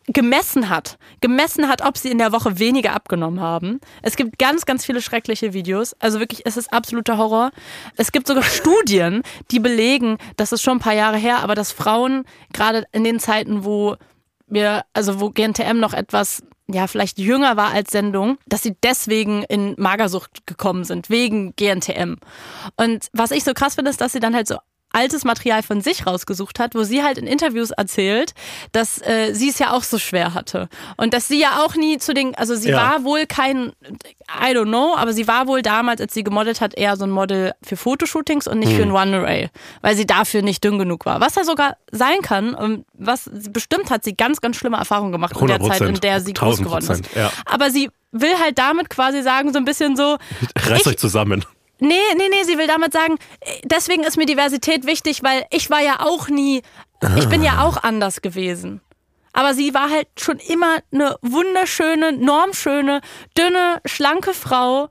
gemessen 0.07 0.69
hat. 0.69 0.97
Gemessen 1.21 1.67
hat, 1.67 1.83
ob 1.83 1.97
sie 1.97 2.11
in 2.11 2.17
der 2.17 2.31
Woche 2.31 2.59
weniger 2.59 2.93
abgenommen 2.93 3.39
haben. 3.39 3.79
Es 4.01 4.15
gibt 4.15 4.37
ganz, 4.37 4.65
ganz 4.65 4.85
viele 4.85 5.01
schreckliche 5.01 5.53
Videos. 5.53 5.93
Also 5.99 6.19
wirklich, 6.19 6.45
es 6.45 6.57
ist 6.57 6.71
absoluter 6.71 7.17
Horror. 7.17 7.51
Es 7.97 8.11
gibt 8.11 8.27
sogar 8.27 8.43
Studien, 8.43 9.23
die 9.51 9.59
belegen, 9.59 10.17
das 10.37 10.51
ist 10.51 10.61
schon 10.61 10.77
ein 10.77 10.81
paar 10.81 10.93
Jahre 10.93 11.17
her, 11.17 11.39
aber 11.39 11.55
dass 11.55 11.71
Frauen 11.71 12.25
gerade 12.53 12.85
in 12.91 13.03
den 13.03 13.19
Zeiten, 13.19 13.65
wo 13.65 13.95
wir, 14.47 14.83
also 14.93 15.19
wo 15.19 15.31
GNTM 15.31 15.79
noch 15.79 15.93
etwas 15.93 16.43
ja, 16.67 16.87
vielleicht 16.87 17.19
jünger 17.19 17.57
war 17.57 17.71
als 17.71 17.91
Sendung, 17.91 18.37
dass 18.47 18.63
sie 18.63 18.75
deswegen 18.81 19.43
in 19.43 19.75
Magersucht 19.77 20.47
gekommen 20.47 20.83
sind, 20.83 21.11
wegen 21.11 21.55
GNTM. 21.55 22.15
Und 22.75 23.07
was 23.13 23.29
ich 23.29 23.43
so 23.43 23.53
krass 23.53 23.75
finde, 23.75 23.91
ist, 23.91 24.01
dass 24.01 24.13
sie 24.13 24.19
dann 24.19 24.33
halt 24.33 24.47
so 24.47 24.57
altes 24.95 25.23
Material 25.25 25.61
von 25.61 25.81
sich 25.81 26.07
rausgesucht 26.07 26.57
hat, 26.59 26.73
wo 26.73 26.83
sie 26.83 27.03
halt 27.03 27.17
in 27.17 27.27
Interviews 27.27 27.71
erzählt, 27.71 28.33
dass 28.71 29.01
äh, 29.01 29.33
sie 29.33 29.49
es 29.49 29.59
ja 29.59 29.73
auch 29.73 29.83
so 29.83 29.97
schwer 29.99 30.33
hatte. 30.33 30.69
Und 30.97 31.13
dass 31.13 31.27
sie 31.27 31.39
ja 31.39 31.63
auch 31.65 31.75
nie 31.75 31.97
zu 31.97 32.13
den, 32.13 32.33
also 32.35 32.55
sie 32.55 32.69
Ja. 32.69 32.77
war 32.77 33.03
wohl 33.03 33.25
kein, 33.25 33.73
I 34.29 34.51
don't 34.55 34.65
know, 34.67 34.95
aber 34.95 35.13
sie 35.13 35.27
war 35.27 35.47
wohl 35.47 35.61
damals, 35.61 36.01
als 36.01 36.13
sie 36.13 36.23
gemodelt 36.23 36.61
hat, 36.61 36.75
eher 36.77 36.95
so 36.97 37.03
ein 37.03 37.11
Model 37.11 37.51
für 37.61 37.77
Fotoshootings 37.77 38.47
und 38.47 38.59
nicht 38.59 38.71
für 38.73 38.83
ein 38.83 38.91
One-Array, 38.91 39.49
weil 39.81 39.95
sie 39.95 40.05
dafür 40.07 40.41
nicht 40.41 40.63
dünn 40.63 40.79
genug 40.79 41.05
war. 41.05 41.19
Was 41.21 41.35
ja 41.35 41.43
sogar 41.43 41.77
sein 41.91 42.21
kann 42.21 42.53
und 42.55 42.85
was 42.93 43.29
bestimmt 43.49 43.89
hat 43.91 44.03
sie 44.03 44.15
ganz, 44.15 44.41
ganz 44.41 44.55
schlimme 44.55 44.77
Erfahrungen 44.77 45.11
gemacht 45.11 45.35
in 45.39 45.47
der 45.47 45.59
Zeit, 45.59 45.81
in 45.81 45.95
100%, 45.95 45.99
der 45.99 46.21
sie 46.21 46.33
groß 46.33 46.59
1000%, 46.59 46.63
geworden 46.63 46.91
ist. 46.91 47.15
ja. 47.15 47.31
Aber 47.45 47.69
sie 47.69 47.89
will 48.11 48.33
halt 48.41 48.57
damit 48.57 48.89
quasi 48.89 49.21
sagen, 49.21 49.51
so 49.51 49.59
ein 49.59 49.65
bisschen 49.65 49.97
so, 49.97 50.17
Reißt 50.57 50.87
euch 50.87 50.97
zusammen. 50.97 51.43
Nee, 51.79 51.95
nee, 52.15 52.29
nee, 52.29 52.43
sie 52.43 52.57
will 52.57 52.67
damit 52.67 52.93
sagen, 52.93 53.17
äh, 53.41 53.61
deswegen 53.65 54.03
ist 54.03 54.17
mir 54.17 54.25
Diversität 54.25 54.85
wichtig, 54.85 55.23
weil 55.23 55.45
ich 55.51 55.69
war 55.69 55.81
ja 55.81 55.99
auch 55.99 56.29
nie, 56.29 56.61
ich 57.17 57.27
bin 57.29 57.43
ja 57.43 57.61
auch 57.63 57.83
anders 57.83 58.21
gewesen. 58.21 58.81
Aber 59.33 59.53
sie 59.53 59.73
war 59.73 59.89
halt 59.89 60.07
schon 60.17 60.37
immer 60.39 60.77
eine 60.93 61.17
wunderschöne, 61.21 62.13
normschöne, 62.13 63.01
dünne, 63.37 63.81
schlanke 63.85 64.33
Frau. 64.33 64.89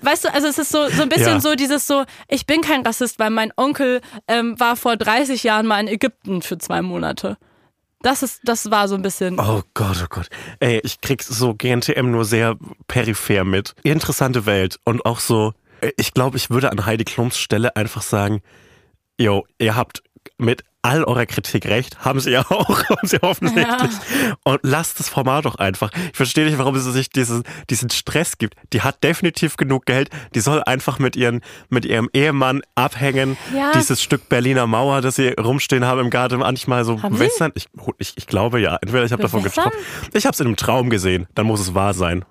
Weißt 0.00 0.24
du, 0.24 0.32
also 0.32 0.46
es 0.48 0.56
ist 0.58 0.72
so, 0.72 0.88
so 0.88 1.02
ein 1.02 1.10
bisschen 1.10 1.34
Ja. 1.34 1.40
so 1.40 1.54
dieses 1.54 1.86
so, 1.86 2.04
ich 2.28 2.46
bin 2.46 2.62
kein 2.62 2.80
Rassist, 2.86 3.18
weil 3.18 3.28
mein 3.28 3.52
Onkel 3.56 4.00
ähm, 4.28 4.58
war 4.58 4.76
vor 4.76 4.96
30 4.96 5.42
Jahren 5.44 5.66
mal 5.66 5.78
in 5.78 5.88
Ägypten 5.88 6.40
für 6.40 6.56
zwei 6.56 6.80
Monate. 6.80 7.36
Das 8.00 8.22
ist, 8.22 8.40
das 8.44 8.70
war 8.70 8.88
so 8.88 8.94
ein 8.94 9.02
bisschen. 9.02 9.38
Oh 9.38 9.60
Gott, 9.74 9.98
oh 10.02 10.06
Gott. 10.08 10.28
Ey, 10.60 10.80
ich 10.82 11.02
krieg's 11.02 11.28
so 11.28 11.52
GNTM 11.54 12.10
nur 12.10 12.24
sehr 12.24 12.56
peripher 12.88 13.44
mit. 13.44 13.74
Interessante 13.82 14.46
Welt. 14.46 14.78
Und 14.84 15.04
auch 15.04 15.20
so, 15.20 15.52
ich 15.96 16.14
glaube, 16.14 16.36
ich 16.36 16.50
würde 16.50 16.70
an 16.72 16.86
Heidi 16.86 17.04
Klums 17.04 17.38
Stelle 17.38 17.76
einfach 17.76 18.02
sagen, 18.02 18.42
yo, 19.18 19.46
ihr 19.58 19.76
habt 19.76 20.02
mit 20.38 20.64
all 20.82 21.04
eurer 21.04 21.26
Kritik 21.26 21.66
recht, 21.66 22.04
haben 22.04 22.20
sie 22.20 22.30
ja 22.30 22.40
auch, 22.48 22.84
haben 22.88 23.06
sie 23.06 23.22
offensichtlich. 23.22 23.90
Und 24.44 24.60
lasst 24.62 24.98
das 24.98 25.08
Format 25.08 25.44
doch 25.44 25.56
einfach. 25.56 25.90
Ich 26.10 26.16
verstehe 26.16 26.46
nicht, 26.46 26.58
warum 26.58 26.78
sie 26.78 26.90
sich 26.92 27.10
diesen, 27.10 27.44
diesen 27.68 27.90
Stress 27.90 28.38
gibt. 28.38 28.54
Die 28.72 28.80
hat 28.80 29.04
definitiv 29.04 29.56
genug 29.56 29.84
Geld. 29.84 30.08
Die 30.34 30.40
soll 30.40 30.62
einfach 30.62 30.98
mit, 30.98 31.16
ihren, 31.16 31.42
mit 31.68 31.84
ihrem 31.84 32.08
Ehemann 32.14 32.62
abhängen. 32.74 33.36
Ja. 33.54 33.72
Dieses 33.72 34.02
Stück 34.02 34.28
Berliner 34.28 34.66
Mauer, 34.66 35.02
das 35.02 35.16
sie 35.16 35.28
rumstehen 35.28 35.84
haben 35.84 36.00
im 36.00 36.10
Garten, 36.10 36.38
manchmal 36.38 36.84
so 36.84 37.02
Haben 37.02 37.16
sie? 37.16 37.24
wässern. 37.24 37.52
Ich, 37.54 37.68
ich, 37.98 38.14
ich 38.16 38.26
glaube 38.26 38.60
ja. 38.60 38.78
Entweder 38.80 39.04
ich 39.04 39.12
habe 39.12 39.22
davon 39.22 39.42
geträumt. 39.42 39.74
Ich 40.14 40.24
habe 40.24 40.32
es 40.32 40.40
in 40.40 40.46
einem 40.46 40.56
Traum 40.56 40.88
gesehen. 40.88 41.26
Dann 41.34 41.46
muss 41.46 41.60
es 41.60 41.74
wahr 41.74 41.92
sein. 41.92 42.24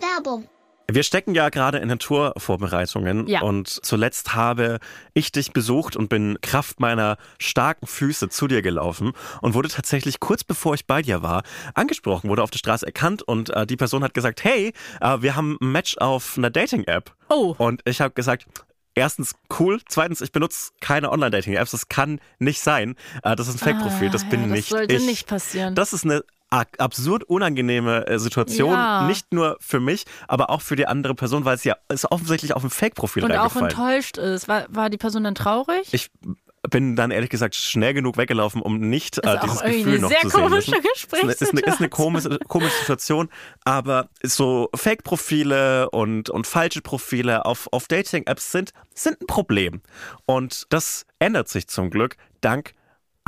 Werbung. 0.00 0.46
Wir 0.90 1.02
stecken 1.02 1.34
ja 1.34 1.50
gerade 1.50 1.78
in 1.78 1.90
den 1.90 1.98
Tourvorbereitungen 1.98 3.26
Ja. 3.26 3.42
und 3.42 3.68
zuletzt 3.68 4.34
habe 4.34 4.78
ich 5.12 5.30
dich 5.32 5.52
besucht 5.52 5.96
und 5.96 6.08
bin 6.08 6.38
Kraft 6.40 6.80
meiner 6.80 7.18
starken 7.38 7.86
Füße 7.86 8.30
zu 8.30 8.48
dir 8.48 8.62
gelaufen 8.62 9.12
und 9.42 9.52
wurde 9.52 9.68
tatsächlich 9.68 10.18
kurz 10.18 10.44
bevor 10.44 10.72
ich 10.74 10.86
bei 10.86 11.02
dir 11.02 11.22
war 11.22 11.42
angesprochen, 11.74 12.30
wurde 12.30 12.42
auf 12.42 12.50
der 12.50 12.58
Straße 12.58 12.86
erkannt 12.86 13.22
und 13.22 13.50
äh, 13.50 13.66
die 13.66 13.76
Person 13.76 14.02
hat 14.02 14.14
gesagt, 14.14 14.42
hey, 14.44 14.72
äh, 15.02 15.18
wir 15.20 15.36
haben 15.36 15.58
ein 15.60 15.72
Match 15.72 15.98
auf 15.98 16.38
einer 16.38 16.48
Dating-App. 16.48 17.14
Oh. 17.28 17.54
Und 17.58 17.82
ich 17.84 18.00
habe 18.00 18.14
gesagt, 18.14 18.46
Erstens, 18.94 19.36
cool. 19.60 19.80
Zweitens, 19.88 20.20
ich 20.22 20.32
benutze 20.32 20.72
keine 20.80 21.12
Online-Dating-Apps. 21.12 21.70
Das 21.70 21.88
kann 21.88 22.20
nicht 22.40 22.60
sein. 22.60 22.96
Äh, 23.22 23.36
Das 23.36 23.46
ist 23.46 23.54
ein 23.54 23.58
Fake-Profil. 23.58 24.10
Das 24.10 24.24
Ah, 24.24 24.28
bin 24.28 24.40
ja, 24.40 24.46
das 24.48 24.56
nicht 24.56 24.68
sollte 24.70 24.94
ich. 24.96 25.06
nicht 25.06 25.28
passieren. 25.28 25.76
Das 25.76 25.92
ist 25.92 26.04
eine 26.04 26.24
absurd 26.50 27.24
unangenehme 27.24 28.06
äh, 28.06 28.18
Situation. 28.18 28.72
Ja. 28.72 29.06
Nicht 29.06 29.32
nur 29.32 29.56
für 29.60 29.80
mich, 29.80 30.04
aber 30.26 30.50
auch 30.50 30.62
für 30.62 30.76
die 30.76 30.86
andere 30.86 31.14
Person, 31.14 31.44
weil 31.44 31.56
es 31.56 31.64
ja 31.64 31.76
es 31.88 32.10
offensichtlich 32.10 32.54
auf 32.54 32.64
ein 32.64 32.70
Fake-Profil 32.70 33.24
Und 33.24 33.36
auch 33.36 33.54
enttäuscht 33.56 34.18
ist. 34.18 34.48
War, 34.48 34.66
war 34.70 34.90
die 34.90 34.98
Person 34.98 35.24
dann 35.24 35.34
traurig? 35.34 35.88
Ich 35.92 36.10
bin 36.70 36.96
dann 36.96 37.10
ehrlich 37.10 37.30
gesagt 37.30 37.54
schnell 37.54 37.94
genug 37.94 38.16
weggelaufen, 38.16 38.60
um 38.60 38.78
nicht 38.78 39.18
äh, 39.24 39.34
Ist 39.34 39.42
dieses 39.42 39.62
Gefühl 39.62 39.98
noch 40.00 40.08
sehr 40.08 40.20
zu 40.20 40.28
sehen. 40.30 40.52
Ist 40.52 41.14
eine, 41.14 41.32
ist 41.32 41.52
eine, 41.52 41.60
ist 41.60 41.78
eine 41.78 41.88
komische, 41.88 42.38
komische 42.48 42.76
Situation, 42.80 43.28
aber 43.64 44.08
so 44.22 44.68
Fake-Profile 44.74 45.90
und, 45.90 46.30
und 46.30 46.46
falsche 46.46 46.82
Profile 46.82 47.44
auf, 47.44 47.68
auf 47.72 47.86
Dating-Apps 47.88 48.52
sind, 48.52 48.72
sind 48.94 49.20
ein 49.20 49.26
Problem. 49.26 49.82
Und 50.26 50.66
das 50.70 51.06
ändert 51.18 51.48
sich 51.48 51.68
zum 51.68 51.90
Glück 51.90 52.16
dank 52.40 52.74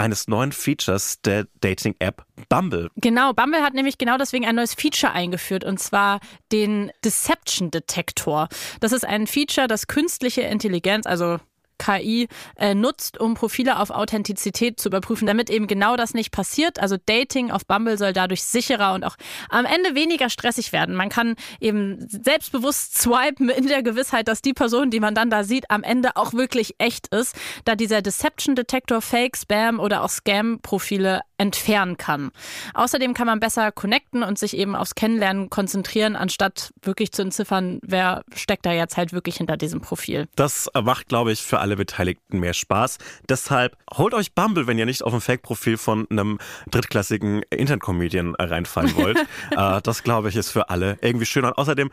eines 0.01 0.29
neuen 0.29 0.53
Features 0.53 1.21
der 1.23 1.47
Dating-App 1.61 2.25
Bumble. 2.49 2.91
Genau, 2.97 3.33
Bumble 3.33 3.63
hat 3.63 3.75
nämlich 3.75 3.99
genau 3.99 4.17
deswegen 4.17 4.47
ein 4.47 4.57
neues 4.57 4.75
Feature 4.75 5.13
eingeführt 5.13 5.63
und 5.63 5.79
zwar 5.79 6.21
den 6.53 6.91
Deception 7.05 7.71
Detector. 7.71 8.49
Das 8.81 8.93
ist 8.93 9.05
ein 9.05 9.27
Feature, 9.27 9.69
das 9.69 9.87
künstliche 9.87 10.43
Intelligenz, 10.43 11.07
also 11.07 11.39
KI 11.81 12.29
äh, 12.57 12.75
nutzt, 12.75 13.19
um 13.19 13.35
Profile 13.35 13.79
auf 13.79 13.91
Authentizität 13.91 14.79
zu 14.79 14.89
überprüfen, 14.89 15.27
damit 15.27 15.51
eben 15.51 15.67
genau 15.67 15.97
das 15.97 16.15
nicht 16.15 16.31
passiert. 16.31 16.79
Also 16.79 16.97
Dating 17.05 17.51
auf 17.51 17.67
Bumble 17.67 17.97
soll 17.97 18.13
dadurch 18.13 18.45
sicherer 18.45 18.95
und 18.95 19.03
auch 19.03 19.17
am 19.49 19.65
Ende 19.65 19.95
weniger 19.95 20.29
stressig 20.29 20.73
werden. 20.73 20.95
Man 20.95 21.09
kann 21.09 21.37
eben 21.59 22.07
selbstbewusst 22.09 22.99
swipen 22.99 23.49
in 23.49 23.67
der 23.67 23.83
Gewissheit, 23.83 24.29
dass 24.29 24.43
die 24.43 24.53
Person, 24.53 24.91
die 24.91 25.01
man 25.01 25.15
dann 25.15 25.31
da 25.31 25.43
sieht, 25.43 25.71
am 25.71 25.83
Ende 25.83 26.17
auch 26.17 26.35
wirklich 26.35 26.75
echt 26.79 27.09
ist, 27.09 27.35
da 27.65 27.75
dieser 27.75 28.03
Deception 28.03 28.55
Detector 28.55 29.01
Fake, 29.01 29.37
Spam 29.37 29.81
oder 29.81 30.03
auch 30.05 30.11
Scam-Profile 30.11 31.23
entfernen 31.39 31.97
kann. 31.97 32.31
Außerdem 32.75 33.15
kann 33.15 33.27
man 33.27 33.41
besser 33.41 33.73
connecten 33.73 34.23
und 34.23 34.39
sich 34.39 34.57
eben 34.57 34.77
aufs 34.77 34.95
Kennenlernen 34.95 35.49
konzentrieren, 35.49 36.15
anstatt 36.15 36.73
wirklich 36.83 37.13
zu 37.13 37.23
entziffern, 37.23 37.81
wer 37.83 38.23
steckt 38.35 38.67
da 38.67 38.73
jetzt 38.73 38.99
halt 38.99 39.13
wirklich 39.15 39.37
hinter 39.39 39.57
diesem 39.57 39.81
Profil. 39.81 40.29
Das 40.37 40.69
macht, 40.83 41.09
glaube 41.09 41.33
ich, 41.33 41.41
für 41.41 41.59
alle 41.59 41.70
Beteiligten 41.77 42.39
mehr 42.41 42.55
Spaß. 42.55 42.99
Deshalb 43.29 43.77
holt 43.97 44.15
euch 44.15 44.35
Bumble, 44.35 44.67
wenn 44.67 44.79
ihr 44.79 44.87
nicht 44.87 45.03
auf 45.03 45.13
ein 45.15 45.21
Fake-Profil 45.21 45.77
von 45.77 46.07
einem 46.11 46.39
drittklassigen 46.71 47.43
Internet-Comedian 47.51 48.35
reinfallen 48.37 48.95
wollt. 48.97 49.19
äh, 49.51 49.81
das, 49.83 50.03
glaube 50.03 50.29
ich, 50.29 50.37
ist 50.37 50.51
für 50.51 50.71
alle 50.71 50.99
irgendwie 51.03 51.27
schön 51.27 51.45
und 51.45 51.57
außerdem 51.59 51.91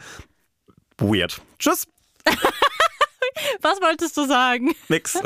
weird. 1.00 1.42
Tschüss, 1.60 1.88
Was 3.62 3.80
wolltest 3.82 4.18
du 4.18 4.26
sagen? 4.26 4.74
nix. 4.90 5.18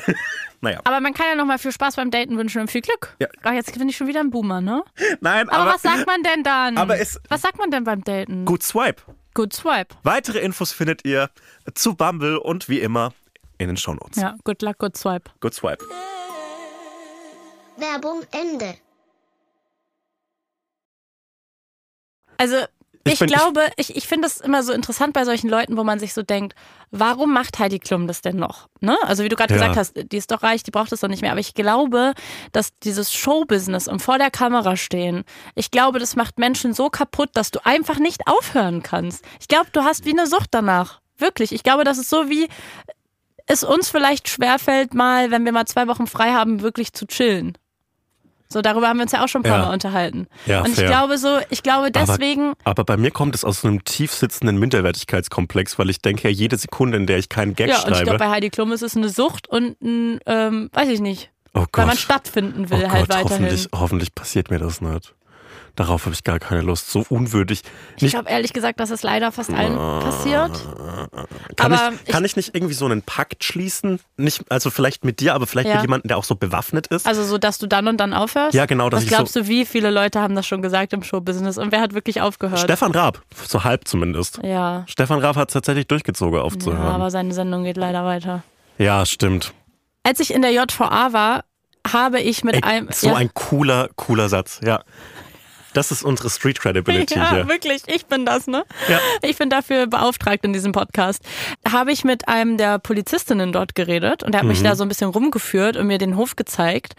naja, 0.60 0.80
Aber 0.84 1.00
man 1.00 1.12
kann 1.12 1.26
ja 1.28 1.34
noch 1.34 1.44
mal 1.44 1.58
viel 1.58 1.72
Spaß 1.72 1.96
beim 1.96 2.10
Daten 2.10 2.36
wünschen 2.38 2.60
und 2.62 2.70
viel 2.70 2.80
Glück. 2.80 3.14
Ja. 3.20 3.28
Ach, 3.42 3.52
jetzt 3.52 3.76
bin 3.78 3.88
ich 3.88 3.96
schon 3.96 4.06
wieder 4.06 4.20
ein 4.20 4.30
Boomer, 4.30 4.60
ne? 4.60 4.82
nein, 5.20 5.48
Aber, 5.48 5.58
aber, 5.62 5.74
was 5.74 5.82
sagt 5.82 6.06
man 6.06 6.22
denn 6.22 6.42
dann? 6.42 6.78
aber 6.78 6.98
es- 6.98 7.20
was 7.28 7.42
sagt 7.42 7.58
man 7.58 7.70
denn 7.70 7.84
beim 7.84 8.02
Daten? 8.02 8.44
gut 8.44 8.62
Swipe. 8.62 9.02
Good 9.34 9.52
Swipe. 9.52 9.94
Weitere 10.02 10.38
Infos 10.40 10.72
findet 10.72 11.04
ihr 11.04 11.30
zu 11.74 11.94
Bumble 11.94 12.38
und 12.38 12.68
wie 12.68 12.80
immer 12.80 13.12
in 13.60 13.68
den 13.68 13.76
Shownotes. 13.76 14.16
Ja, 14.20 14.36
good 14.44 14.62
luck, 14.62 14.78
good 14.78 14.96
swipe. 14.96 15.30
Good 15.40 15.54
Swipe. 15.54 15.84
Werbung 17.76 18.22
Ende. 18.32 18.74
Also 22.38 22.56
ich, 23.04 23.14
Ich 23.14 23.18
bin- 23.20 23.28
ich- 23.28 23.34
glaube, 23.34 23.66
ich, 23.76 23.96
ich 23.96 24.06
finde 24.06 24.26
es 24.28 24.40
immer 24.40 24.62
so 24.62 24.72
interessant 24.72 25.14
bei 25.14 25.24
solchen 25.24 25.48
Leuten, 25.48 25.76
wo 25.78 25.84
man 25.84 25.98
sich 25.98 26.12
so 26.12 26.22
denkt, 26.22 26.54
warum 26.90 27.32
macht 27.32 27.58
Heidi 27.58 27.78
Klum 27.78 28.06
das 28.06 28.20
denn 28.20 28.36
noch? 28.36 28.68
Ne? 28.80 28.96
Also 29.04 29.24
wie 29.24 29.28
du 29.30 29.36
gerade 29.36 29.54
Ja. 29.54 29.58
gesagt 29.60 29.76
hast, 29.78 30.12
die 30.12 30.16
ist 30.18 30.30
doch 30.30 30.42
reich, 30.42 30.62
die 30.62 30.70
braucht 30.70 30.92
das 30.92 31.00
doch 31.00 31.08
nicht 31.08 31.22
mehr. 31.22 31.30
Aber 31.30 31.40
ich 31.40 31.54
glaube, 31.54 32.12
dass 32.52 32.78
dieses 32.80 33.12
Showbusiness 33.14 33.88
und 33.88 34.00
vor 34.02 34.18
der 34.18 34.30
Kamera 34.30 34.76
stehen, 34.76 35.24
ich 35.54 35.70
glaube, 35.70 35.98
das 35.98 36.14
macht 36.16 36.38
Menschen 36.38 36.74
so 36.74 36.90
kaputt, 36.90 37.30
dass 37.34 37.50
du 37.50 37.64
einfach 37.64 37.98
nicht 37.98 38.26
aufhören 38.26 38.82
kannst. 38.82 39.24
Ich 39.40 39.48
glaube, 39.48 39.70
du 39.72 39.82
hast 39.82 40.04
wie 40.04 40.10
eine 40.12 40.26
Sucht 40.26 40.48
danach. 40.50 41.00
Wirklich. 41.16 41.52
Ich 41.52 41.62
glaube, 41.62 41.84
das 41.84 41.96
ist 41.98 42.10
so 42.10 42.28
wie 42.30 42.48
es 43.50 43.64
uns 43.64 43.88
vielleicht 43.88 44.28
schwerfällt, 44.28 44.94
mal, 44.94 45.30
wenn 45.30 45.44
wir 45.44 45.52
mal 45.52 45.66
zwei 45.66 45.86
Wochen 45.88 46.06
frei 46.06 46.32
haben, 46.32 46.62
wirklich 46.62 46.92
zu 46.92 47.06
chillen. 47.06 47.56
So, 48.52 48.62
darüber 48.62 48.88
haben 48.88 48.96
wir 48.96 49.04
uns 49.04 49.12
ja 49.12 49.22
auch 49.22 49.28
schon 49.28 49.42
ein 49.42 49.48
paar 49.48 49.60
Ja. 49.60 49.66
Mal 49.66 49.72
unterhalten. 49.74 50.26
Ja, 50.46 50.60
und 50.62 50.70
ich 50.70 50.74
fair. 50.74 50.88
glaube 50.88 51.18
so, 51.18 51.38
ich 51.50 51.62
glaube 51.62 51.92
deswegen, 51.92 52.48
Aber, 52.64 52.70
aber 52.70 52.84
bei 52.84 52.96
mir 52.96 53.12
kommt 53.12 53.36
es 53.36 53.44
aus 53.44 53.60
so 53.60 53.68
einem 53.68 53.84
tief 53.84 54.12
sitzenden 54.12 54.58
Minderwertigkeitskomplex, 54.58 55.78
weil 55.78 55.88
ich 55.88 56.00
denke 56.02 56.28
ja, 56.28 56.30
jede 56.34 56.56
Sekunde, 56.56 56.96
in 56.96 57.06
der 57.06 57.18
ich 57.18 57.28
keinen 57.28 57.54
Gag 57.54 57.68
ja, 57.68 57.76
und 57.76 57.82
ich 57.82 57.88
schreibe. 57.98 58.04
glaube, 58.04 58.18
bei 58.18 58.28
Heidi 58.30 58.50
Klum 58.50 58.72
ist 58.72 58.82
es 58.82 58.96
eine 58.96 59.08
Sucht 59.08 59.48
und 59.48 59.80
ein, 59.80 60.18
ähm, 60.26 60.68
weiß 60.72 60.88
ich 60.88 60.98
nicht, 61.00 61.30
oh 61.54 61.60
Gott. 61.60 61.68
weil 61.78 61.86
man 61.86 61.96
stattfinden 61.96 62.70
will 62.70 62.82
oh 62.86 62.90
halt 62.90 63.08
Gott, 63.08 63.18
weiterhin. 63.18 63.30
hoffentlich, 63.46 63.68
hoffentlich 63.72 64.14
passiert 64.16 64.50
mir 64.50 64.58
das 64.58 64.80
nicht. 64.80 65.14
Darauf 65.76 66.04
habe 66.06 66.14
ich 66.14 66.24
gar 66.24 66.38
keine 66.38 66.62
Lust. 66.62 66.90
So 66.90 67.04
unwürdig. 67.08 67.62
Ich 67.96 68.02
Nicht, 68.02 68.12
glaube 68.12 68.28
ehrlich 68.30 68.52
gesagt, 68.52 68.80
dass 68.80 68.90
es 68.90 69.02
leider 69.02 69.32
fast 69.32 69.52
allen 69.52 69.76
passiert. 69.76 70.50
kann, 71.56 71.72
aber 71.72 71.92
ich, 72.04 72.12
kann 72.12 72.24
ich 72.24 72.36
nicht 72.36 72.54
irgendwie 72.54 72.74
so 72.74 72.84
einen 72.86 73.02
Pakt 73.02 73.44
schließen? 73.44 74.00
Nicht, 74.16 74.44
also 74.50 74.70
vielleicht 74.70 75.04
mit 75.04 75.20
dir, 75.20 75.34
aber 75.34 75.46
vielleicht 75.46 75.68
Ja. 75.68 75.74
mit 75.76 75.82
jemandem, 75.82 76.08
der 76.08 76.16
auch 76.18 76.24
so 76.24 76.34
bewaffnet 76.34 76.86
ist? 76.88 77.06
Also 77.06 77.24
so, 77.24 77.38
dass 77.38 77.58
du 77.58 77.66
dann 77.66 77.88
und 77.88 77.98
dann 77.98 78.12
aufhörst? 78.14 78.54
Ja, 78.54 78.66
genau, 78.66 78.90
Was 78.92 79.02
ich 79.04 79.08
glaubst 79.08 79.34
so- 79.34 79.40
du, 79.40 79.48
wie 79.48 79.64
viele 79.64 79.90
Leute 79.90 80.20
haben 80.20 80.34
das 80.34 80.46
schon 80.46 80.62
gesagt 80.62 80.92
im 80.92 81.02
Showbusiness 81.02 81.58
und 81.58 81.72
wer 81.72 81.80
hat 81.80 81.94
wirklich 81.94 82.20
aufgehört? 82.20 82.60
Stefan 82.60 82.92
Raab, 82.92 83.22
so 83.46 83.64
halb 83.64 83.86
zumindest. 83.88 84.40
ja. 84.42 84.84
Stefan 84.86 85.20
Raab 85.20 85.36
hat 85.36 85.48
es 85.50 85.54
tatsächlich 85.54 85.86
durchgezogen 85.86 86.38
ja, 86.38 86.42
aufzuhören. 86.44 86.82
aber 86.86 87.10
seine 87.10 87.32
Sendung 87.32 87.64
geht 87.64 87.76
leider 87.76 88.04
weiter. 88.04 88.42
Ja, 88.78 89.04
stimmt. 89.06 89.52
Als 90.02 90.20
ich 90.20 90.32
in 90.32 90.42
der 90.42 90.52
JVA 90.52 91.12
war, 91.12 91.44
habe 91.90 92.20
ich 92.20 92.44
mit 92.44 92.54
Ey, 92.56 92.62
einem... 92.62 92.88
so 92.90 93.08
ja, 93.08 93.14
ein 93.16 93.30
cooler, 93.34 93.88
cooler 93.96 94.28
Satz. 94.28 94.60
Ja. 94.64 94.82
Das 95.74 95.90
ist 95.90 96.02
unsere 96.02 96.30
Street 96.30 96.60
Credibility 96.60 97.14
Ja, 97.16 97.30
hier. 97.30 97.48
wirklich, 97.48 97.82
ich 97.86 98.06
bin 98.06 98.26
das, 98.26 98.46
ne? 98.46 98.64
Ja. 98.88 98.98
Ich 99.22 99.36
bin 99.38 99.50
dafür 99.50 99.86
beauftragt 99.86 100.44
in 100.44 100.52
diesem 100.52 100.72
Podcast. 100.72 101.22
Habe 101.70 101.92
ich 101.92 102.04
mit 102.04 102.28
einem 102.28 102.56
der 102.56 102.78
Polizistinnen 102.78 103.52
dort 103.52 103.74
geredet 103.74 104.22
und 104.22 104.34
er 104.34 104.40
hat 104.40 104.46
mich 104.46 104.62
da 104.62 104.74
so 104.76 104.82
ein 104.84 104.88
bisschen 104.88 105.10
rumgeführt 105.10 105.76
und 105.76 105.86
mir 105.86 105.98
den 105.98 106.16
Hof 106.16 106.36
gezeigt. 106.36 106.94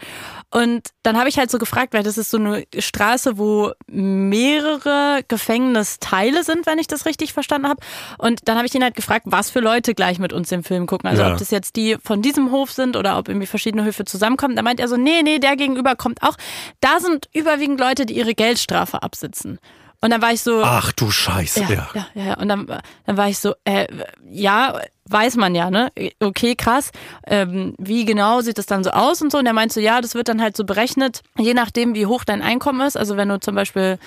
Und 0.52 0.88
dann 1.02 1.16
habe 1.18 1.30
ich 1.30 1.38
halt 1.38 1.50
so 1.50 1.56
gefragt, 1.58 1.94
weil 1.94 2.02
das 2.02 2.18
ist 2.18 2.30
so 2.30 2.36
eine 2.36 2.64
Straße, 2.78 3.38
wo 3.38 3.72
mehrere 3.86 5.22
Gefängnisteile 5.28 6.44
sind, 6.44 6.66
wenn 6.66 6.78
ich 6.78 6.86
das 6.86 7.06
richtig 7.06 7.32
verstanden 7.32 7.68
habe. 7.68 7.80
Und 8.18 8.40
dann 8.48 8.56
habe 8.56 8.66
ich 8.66 8.74
ihn 8.74 8.82
halt 8.82 8.94
gefragt, 8.94 9.22
was 9.28 9.50
für 9.50 9.60
Leute 9.60 9.94
gleich 9.94 10.18
mit 10.18 10.32
uns 10.32 10.50
den 10.50 10.62
Film 10.62 10.86
gucken. 10.86 11.08
Also 11.08 11.22
Ja. 11.22 11.32
ob 11.32 11.38
das 11.38 11.50
jetzt 11.50 11.76
die 11.76 11.96
von 12.04 12.20
diesem 12.22 12.50
Hof 12.50 12.70
sind 12.72 12.96
oder 12.96 13.16
ob 13.18 13.28
irgendwie 13.28 13.46
verschiedene 13.46 13.84
Höfe 13.84 14.04
zusammenkommen. 14.04 14.54
Da 14.56 14.62
meint 14.62 14.80
er 14.80 14.88
so, 14.88 14.96
nee, 14.96 15.22
nee, 15.22 15.38
der 15.38 15.56
gegenüber 15.56 15.96
kommt 15.96 16.22
auch. 16.22 16.36
Da 16.80 17.00
sind 17.00 17.28
überwiegend 17.32 17.80
Leute, 17.80 18.04
die 18.06 18.14
ihre 18.16 18.34
Geldstrafe 18.34 19.02
absitzen. 19.02 19.58
Und 20.00 20.10
dann 20.10 20.20
war 20.20 20.32
ich 20.32 20.42
so, 20.42 20.62
Ach 20.64 20.92
du 20.92 21.10
Scheiße. 21.10 21.62
ja, 21.62 21.70
Ja. 21.70 21.88
ja, 21.94 22.06
ja, 22.14 22.24
ja. 22.24 22.34
Und 22.38 22.48
dann, 22.48 22.66
dann 23.06 23.16
war 23.16 23.28
ich 23.28 23.38
so, 23.38 23.54
äh, 23.64 23.86
ja, 24.28 24.80
weiß 25.12 25.36
man 25.36 25.54
ja, 25.54 25.70
ne? 25.70 25.92
Okay, 26.20 26.54
krass. 26.54 26.90
Ähm, 27.26 27.74
wie 27.78 28.04
genau 28.04 28.40
sieht 28.40 28.58
das 28.58 28.66
dann 28.66 28.84
so 28.84 28.90
aus 28.90 29.20
und 29.22 29.30
so? 29.32 29.38
Und 29.38 29.46
er 29.46 29.52
meint 29.52 29.72
so, 29.72 29.80
ja, 29.80 30.00
das 30.00 30.14
wird 30.14 30.28
dann 30.28 30.40
halt 30.40 30.56
so 30.56 30.64
berechnet, 30.64 31.22
je 31.38 31.54
nachdem, 31.54 31.94
wie 31.94 32.06
hoch 32.06 32.24
dein 32.24 32.42
Einkommen 32.42 32.80
ist. 32.86 32.96
Also 32.96 33.16
wenn 33.16 33.28
du 33.28 33.40
zum 33.40 33.54
Beispiel 33.54 33.98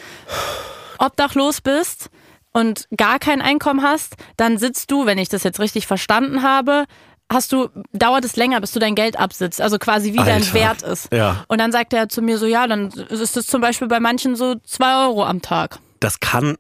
obdachlos 0.97 1.61
bist 1.61 2.09
und 2.53 2.87
gar 2.95 3.19
kein 3.19 3.41
Einkommen 3.41 3.81
hast, 3.81 4.15
dann 4.37 4.57
sitzt 4.57 4.91
du, 4.91 5.05
wenn 5.05 5.17
ich 5.17 5.29
das 5.29 5.43
jetzt 5.43 5.59
richtig 5.59 5.87
verstanden 5.87 6.41
habe, 6.41 6.85
hast 7.31 7.51
du, 7.51 7.69
dauert 7.91 8.25
es 8.25 8.35
länger, 8.35 8.61
bis 8.61 8.71
du 8.71 8.79
dein 8.79 8.95
Geld 8.95 9.17
absitzt. 9.19 9.61
Also 9.61 9.77
quasi 9.77 10.13
wie 10.13 10.17
dein 10.17 10.41
Alter. 10.41 10.53
Wert 10.53 10.81
ist. 10.83 11.11
Ja. 11.11 11.43
Und 11.47 11.59
dann 11.59 11.71
sagt 11.71 11.93
er 11.93 12.09
zu 12.09 12.21
mir 12.21 12.37
so, 12.37 12.45
ja, 12.45 12.67
dann 12.67 12.89
ist 12.89 13.35
es 13.37 13.47
zum 13.47 13.61
Beispiel 13.61 13.87
bei 13.87 13.99
manchen 13.99 14.35
so 14.35 14.55
zwei 14.63 15.05
Euro 15.05 15.25
am 15.25 15.41
Tag. 15.41 15.79
Das 15.99 16.19
kann, 16.19 16.57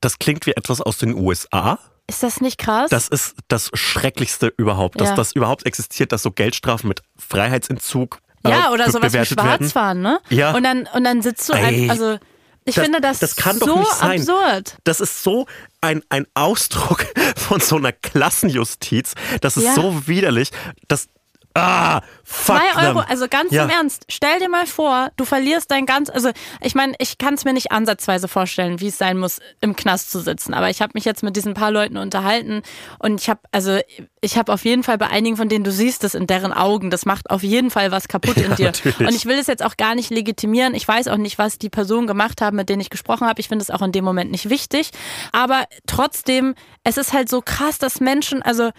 das 0.00 0.18
klingt 0.18 0.46
wie 0.46 0.52
etwas 0.52 0.80
aus 0.80 0.98
den 0.98 1.14
USA. 1.14 1.78
Ist 2.12 2.22
das 2.22 2.40
nicht 2.40 2.58
krass? 2.58 2.90
Das 2.90 3.08
ist 3.08 3.34
das 3.48 3.70
Schrecklichste 3.74 4.52
überhaupt, 4.56 5.00
dass 5.00 5.10
Ja. 5.10 5.14
das 5.16 5.32
überhaupt 5.32 5.64
existiert, 5.66 6.12
dass 6.12 6.22
so 6.22 6.30
Geldstrafen 6.30 6.88
mit 6.88 7.00
Freiheitsentzug 7.18 8.18
ja, 8.46 8.66
äh, 8.68 8.72
oder 8.72 8.84
be- 8.86 8.90
sowas 8.92 9.12
wie 9.12 9.16
bewertet 9.16 9.36
werden. 9.38 9.48
Schwarzfahren, 9.60 10.00
ne? 10.02 10.20
Ja. 10.28 10.52
Und 10.54 10.64
dann, 10.64 10.86
und 10.94 11.04
dann 11.04 11.22
sitzt 11.22 11.48
du 11.48 11.52
einfach, 11.54 11.90
also 11.90 12.18
ich 12.64 12.74
Das- 12.74 12.84
finde 12.84 13.00
das, 13.00 13.18
das 13.18 13.36
kann 13.36 13.58
doch 13.58 13.66
so 13.66 13.78
nicht 13.78 13.92
sein. 13.92 14.20
absurd. 14.20 14.76
Das 14.84 15.00
ist 15.00 15.22
so 15.22 15.46
ein, 15.80 16.02
ein 16.10 16.26
Ausdruck 16.34 17.06
von 17.36 17.60
so 17.60 17.76
einer 17.76 17.92
Klassenjustiz. 17.92 19.14
Das 19.40 19.56
ist 19.56 19.64
Ja. 19.64 19.74
so 19.74 20.06
widerlich. 20.06 20.50
Das. 20.88 21.08
Ah, 21.54 22.00
fuck 22.24 22.56
Zwei 22.56 22.88
Euro, 22.88 23.00
also 23.00 23.28
ganz 23.28 23.52
Ja. 23.52 23.64
im 23.64 23.70
Ernst, 23.70 24.04
stell 24.08 24.38
dir 24.38 24.48
mal 24.48 24.66
vor, 24.66 25.10
du 25.16 25.24
verlierst 25.24 25.70
dein 25.70 25.86
ganz, 25.86 26.08
also 26.08 26.30
ich 26.60 26.74
meine, 26.74 26.94
ich 26.98 27.18
kann 27.18 27.34
es 27.34 27.44
mir 27.44 27.52
nicht 27.52 27.72
ansatzweise 27.72 28.28
vorstellen, 28.28 28.80
wie 28.80 28.88
es 28.88 28.98
sein 28.98 29.18
muss, 29.18 29.40
im 29.60 29.76
Knast 29.76 30.10
zu 30.10 30.20
sitzen. 30.20 30.54
Aber 30.54 30.70
ich 30.70 30.80
habe 30.80 30.92
mich 30.94 31.04
jetzt 31.04 31.22
mit 31.22 31.36
diesen 31.36 31.54
paar 31.54 31.70
Leuten 31.70 31.96
unterhalten 31.96 32.62
und 32.98 33.20
ich 33.20 33.28
habe, 33.28 33.40
also 33.52 33.78
ich 34.20 34.38
habe 34.38 34.52
auf 34.52 34.64
jeden 34.64 34.82
Fall 34.82 34.98
bei 34.98 35.08
einigen 35.08 35.36
von 35.36 35.48
denen, 35.48 35.64
du 35.64 35.72
siehst 35.72 36.04
es 36.04 36.14
in 36.14 36.26
deren 36.26 36.52
Augen, 36.52 36.90
das 36.90 37.04
macht 37.06 37.30
auf 37.30 37.42
jeden 37.42 37.70
Fall 37.70 37.90
was 37.90 38.08
kaputt 38.08 38.36
in 38.36 38.54
dir. 38.54 38.66
natürlich. 38.66 39.00
Und 39.00 39.14
ich 39.14 39.26
will 39.26 39.38
es 39.38 39.46
jetzt 39.46 39.64
auch 39.64 39.76
gar 39.76 39.94
nicht 39.94 40.10
legitimieren. 40.10 40.74
Ich 40.74 40.86
weiß 40.86 41.08
auch 41.08 41.16
nicht, 41.16 41.38
was 41.38 41.58
die 41.58 41.70
Personen 41.70 42.06
gemacht 42.06 42.40
haben, 42.40 42.56
mit 42.56 42.68
denen 42.68 42.80
ich 42.80 42.90
gesprochen 42.90 43.26
habe. 43.26 43.40
Ich 43.40 43.48
finde 43.48 43.62
es 43.62 43.70
auch 43.70 43.82
in 43.82 43.92
dem 43.92 44.04
Moment 44.04 44.30
nicht 44.30 44.48
wichtig. 44.48 44.90
Aber 45.32 45.64
trotzdem, 45.86 46.54
es 46.84 46.96
ist 46.96 47.12
halt 47.12 47.28
so 47.28 47.42
krass, 47.42 47.78
dass 47.78 48.00
Menschen, 48.00 48.42
also 48.42 48.70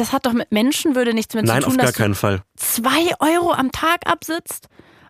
das 0.00 0.12
hat 0.12 0.26
doch 0.26 0.32
mit 0.32 0.50
Menschenwürde 0.52 1.14
nichts 1.14 1.34
mehr 1.34 1.42
Nein, 1.44 1.62
zu 1.62 1.68
tun, 1.70 1.78
auf 1.78 1.84
gar 1.84 1.92
keinen 1.92 2.14
Fall. 2.14 2.42
zwei 2.56 3.12
Euro 3.20 3.52
am 3.52 3.70
Tag 3.72 4.06
absitzt 4.06 4.68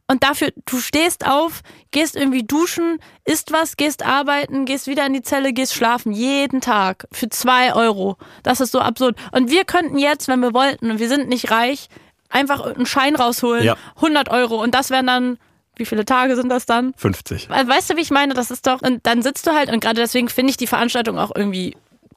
und 0.09 0.25
dafür, 0.25 0.53
du 0.67 0.79
stehst 0.79 1.25
auf, 1.27 1.61
gehst 1.93 2.17
irgendwie 2.17 2.43
duschen, 2.43 2.99
isst 3.25 3.53
was, 3.53 3.77
gehst 3.77 4.05
arbeiten, 4.05 4.65
gehst 4.65 4.89
wieder 4.89 5.07
in 5.07 5.13
die 5.13 5.23
Zelle, 5.23 5.53
gehst 5.53 5.73
schlafen, 5.75 6.11
jeden 6.13 6.61
Tag 6.61 7.07
für 7.13 7.29
zwei 7.29 7.75
Euro. 7.75 8.17
Das 8.43 8.61
ist 8.61 8.73
so 8.73 8.81
absurd. 8.81 9.17
Und 9.31 9.51
wir 9.51 9.65
könnten 9.65 9.99
jetzt, 9.99 10.27
wenn 10.27 10.41
wir 10.41 10.53
wollten, 10.53 10.91
und 10.91 10.99
wir 10.99 11.09
sind 11.09 11.29
nicht 11.29 11.53
reich, 11.53 11.89
einfach 12.29 12.61
einen 12.61 12.87
Schein 12.87 13.15
rausholen, 13.15 13.63
Ja. 13.65 13.77
100 13.97 14.31
Euro 14.31 14.61
und 14.61 14.75
das 14.75 14.91
wären 14.91 15.07
dann, 15.07 15.39
wie 15.77 15.87
viele 15.87 16.05
Tage 16.05 16.35
sind 16.35 16.49
das 16.49 16.67
dann? 16.67 16.93
50. 16.97 17.49
Also, 17.49 17.71
Weißt 17.71 17.91
du, 17.91 17.97
wie 17.97 18.01
ich 18.03 18.11
meine? 18.11 18.35
Das 18.35 18.51
ist 18.51 18.67
doch, 18.67 18.83
und 18.83 19.07
dann 19.07 19.23
sitzt 19.23 19.47
du 19.47 19.53
halt, 19.53 19.71
und 19.73 19.79
gerade 19.81 20.01
deswegen 20.01 20.29
finde 20.29 20.51
ich 20.51 20.57
die 20.57 20.67
Veranstaltung 20.67 21.19
auch 21.21 21.31
irgendwie 21.35 21.77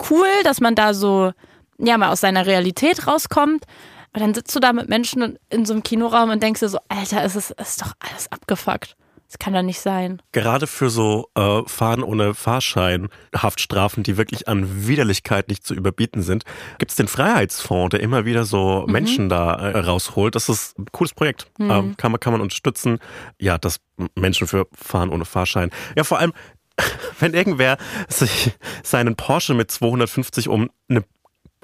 cool, 0.09 0.28
dass 0.43 0.59
man 0.61 0.74
da 0.74 0.95
so, 0.95 1.32
ja, 1.78 1.97
mal 1.97 2.11
aus 2.11 2.21
seiner 2.21 2.45
Realität 2.45 3.07
rauskommt. 3.07 3.65
Und 4.13 4.21
dann 4.21 4.34
sitzt 4.34 4.55
du 4.55 4.59
da 4.59 4.74
mit 4.74 4.89
Menschen 4.89 5.39
in 5.49 5.65
so 5.65 5.74
einem 5.74 5.84
Kinoraum 5.84 6.30
und 6.30 6.43
denkst 6.43 6.59
dir 6.59 6.69
so, 6.69 6.78
Alter, 6.88 7.24
es 7.24 7.36
ist, 7.36 7.51
es 7.57 7.69
ist 7.69 7.82
doch 7.82 7.93
alles 7.99 8.32
abgefuckt. 8.32 8.95
Das 9.34 9.39
kann 9.39 9.53
doch 9.53 9.63
nicht 9.63 9.80
sein. 9.80 10.21
Gerade 10.32 10.67
für 10.67 10.91
so 10.91 11.28
äh, 11.34 11.63
Fahren 11.65 12.03
ohne 12.03 12.36
Fahrschein, 12.36 13.09
Haftstrafen, 13.36 14.03
die 14.03 14.15
wirklich 14.15 14.47
an 14.47 14.88
Widerlichkeit 14.88 15.47
nicht 15.47 15.65
zu 15.65 15.74
überbieten 15.74 16.21
sind, 16.21 16.43
gibt 16.78 16.91
es 16.91 16.97
den 16.97 17.07
Freiheitsfonds, 17.07 17.89
der 17.89 18.01
immer 18.01 18.26
wieder 18.26 18.43
so 18.43 18.86
Menschen 18.88 19.30
da 19.30 19.55
äh, 19.55 19.80
rausholt. 19.80 20.36
Das 20.36 20.49
ist 20.49 20.78
ein 20.78 20.86
cooles 20.91 21.15
Projekt. 21.15 21.47
Ähm, 21.59 21.97
kann, 21.97 22.11
man, 22.11 22.19
kann 22.19 22.34
man 22.34 22.41
unterstützen. 22.41 22.99
Ja, 23.39 23.57
das 23.57 23.80
Menschen 24.13 24.45
für 24.45 24.67
Fahren 24.71 25.09
ohne 25.09 25.26
Fahrschein. 25.26 25.71
Ja, 25.97 26.03
vor 26.03 26.19
allem, 26.19 26.34
wenn 27.19 27.34
irgendwer 27.34 27.78
sich 28.07 28.51
seinen 28.84 29.15
Porsche 29.15 29.55
mit 29.55 29.71
250 29.71 30.47
um 30.47 30.69
eine 30.89 31.03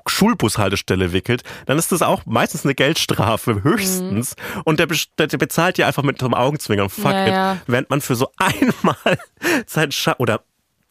Schulbushaltestelle 0.10 1.14
wickelt, 1.14 1.44
dann 1.66 1.78
ist 1.78 1.92
das 1.92 2.02
auch 2.02 2.26
meistens 2.26 2.66
eine 2.66 2.76
Geldstrafe, 2.76 3.64
höchstens. 3.64 4.36
Und 4.66 4.80
der, 4.80 4.88
der, 5.18 5.28
der 5.28 5.38
bezahlt 5.38 5.78
ja 5.78 5.88
einfach 5.88 6.04
mit 6.04 6.20
so 6.20 6.26
einem 6.26 6.34
Augenzwinkern. 6.36 6.90
Fuck 6.90 7.12
Ja, 7.12 7.26
it. 7.26 7.32
ja. 7.32 7.58
Während 7.68 7.90
man 7.90 8.02
für 8.02 8.16
so 8.16 8.30
einmal 8.38 9.18
sein 9.66 9.92
Scha 9.92 10.16
oder 10.18 10.42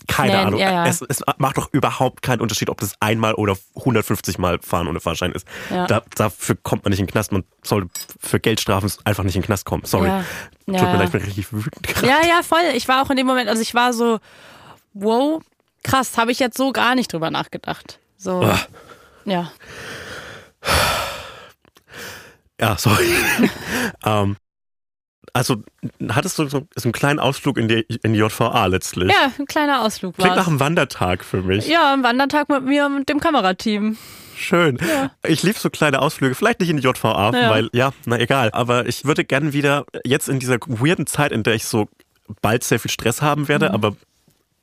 keine 0.07 0.33
Nee, 0.33 0.39
Ahnung. 0.39 0.61
ja, 0.61 0.71
ja. 0.73 0.87
Es, 0.87 1.03
es 1.03 1.21
macht 1.37 1.59
doch 1.59 1.69
überhaupt 1.73 2.23
keinen 2.23 2.41
Unterschied, 2.41 2.71
ob 2.71 2.81
das 2.81 2.95
einmal 3.01 3.35
oder 3.35 3.57
150 3.77 4.39
Mal 4.39 4.59
fahren 4.63 4.89
ohne 4.89 5.01
Fahrschein 5.01 5.33
ist. 5.33 5.47
Ja. 5.69 5.87
Da, 5.87 6.03
dafür 6.15 6.57
kommt 6.63 6.85
man 6.85 6.91
nicht 6.93 7.01
in 7.01 7.07
den 7.07 7.13
Knast. 7.13 7.31
Man 7.31 7.45
soll 7.63 7.89
für 8.19 8.41
Geldstrafen 8.41 8.91
einfach 9.05 9.25
nicht 9.25 9.37
in 9.37 9.43
den 9.43 9.47
Knast 9.47 9.67
kommen. 9.67 9.85
Sorry. 9.85 10.09
Tut 10.67 10.75
mir 10.81 10.81
leid, 10.97 11.05
ich 11.07 11.11
bin 11.13 11.23
richtig 11.23 11.53
wütend 11.53 11.87
gerade. 11.87 12.07
Ja, 12.07 12.21
ja, 12.27 12.43
voll. 12.43 12.61
Ich 12.75 12.89
war 12.89 13.03
auch 13.03 13.11
in 13.11 13.17
dem 13.19 13.27
Moment, 13.27 13.51
also 13.51 13.61
ich 13.61 13.75
war 13.75 13.93
so, 13.93 14.19
wow, 14.95 15.43
krass, 15.83 16.17
habe 16.17 16.33
ich 16.33 16.39
jetzt 16.39 16.57
so 16.57 16.73
gar 16.73 16.95
nicht 16.95 17.13
drüber 17.13 17.31
nachgedacht. 17.31 17.99
So, 18.17 18.41
Ah. 18.43 18.59
Ja. 19.25 19.51
Ja, 22.61 22.77
sorry. 22.77 23.07
ähm, 24.05 24.37
also 25.33 25.63
hattest 26.09 26.39
du 26.39 26.49
so, 26.49 26.67
einen 26.83 26.93
kleinen 26.93 27.21
Ausflug 27.21 27.59
in 27.59 27.69
die, 27.69 27.85
in 28.03 28.13
die 28.15 28.19
JVA 28.19 28.67
letztlich? 28.67 29.13
Ja, 29.13 29.31
ein 29.39 29.47
kleiner 29.47 29.83
Ausflug 29.83 30.17
Klingt 30.17 30.31
nach 30.31 30.39
war 30.47 30.49
einem 30.49 30.61
Wandertag 30.61 31.25
für 31.25 31.43
mich. 31.43 31.69
Ja, 31.69 31.93
ein 31.93 32.03
Wandertag 32.03 32.49
mit 32.49 32.65
mir 32.65 32.87
und 32.87 33.09
dem 33.09 33.21
Kamerateam. 33.21 33.97
Schön. 34.37 34.79
Ich 35.27 35.43
liebe 35.43 35.59
so 35.59 35.69
kleine 35.71 36.01
Ausflüge, 36.01 36.35
vielleicht 36.35 36.61
nicht 36.61 36.71
in 36.71 36.77
die 36.79 36.83
JVA, 36.83 37.33
Ja. 37.35 37.51
weil, 37.51 37.69
ja, 37.73 37.93
na 38.07 38.19
egal. 38.19 38.51
Aber 38.53 38.87
ich 38.87 39.05
würde 39.05 39.25
gern 39.25 39.53
wieder, 39.53 39.85
jetzt 40.05 40.29
in 40.29 40.39
dieser 40.41 40.59
weirden 40.67 41.07
Zeit, 41.07 41.33
in 41.33 41.43
der 41.43 41.55
ich 41.55 41.65
so 41.65 41.89
bald 42.41 42.65
sehr 42.65 42.79
viel 42.81 42.91
Stress 42.91 43.21
haben 43.23 43.49
werde, 43.49 43.73
aber 43.73 43.97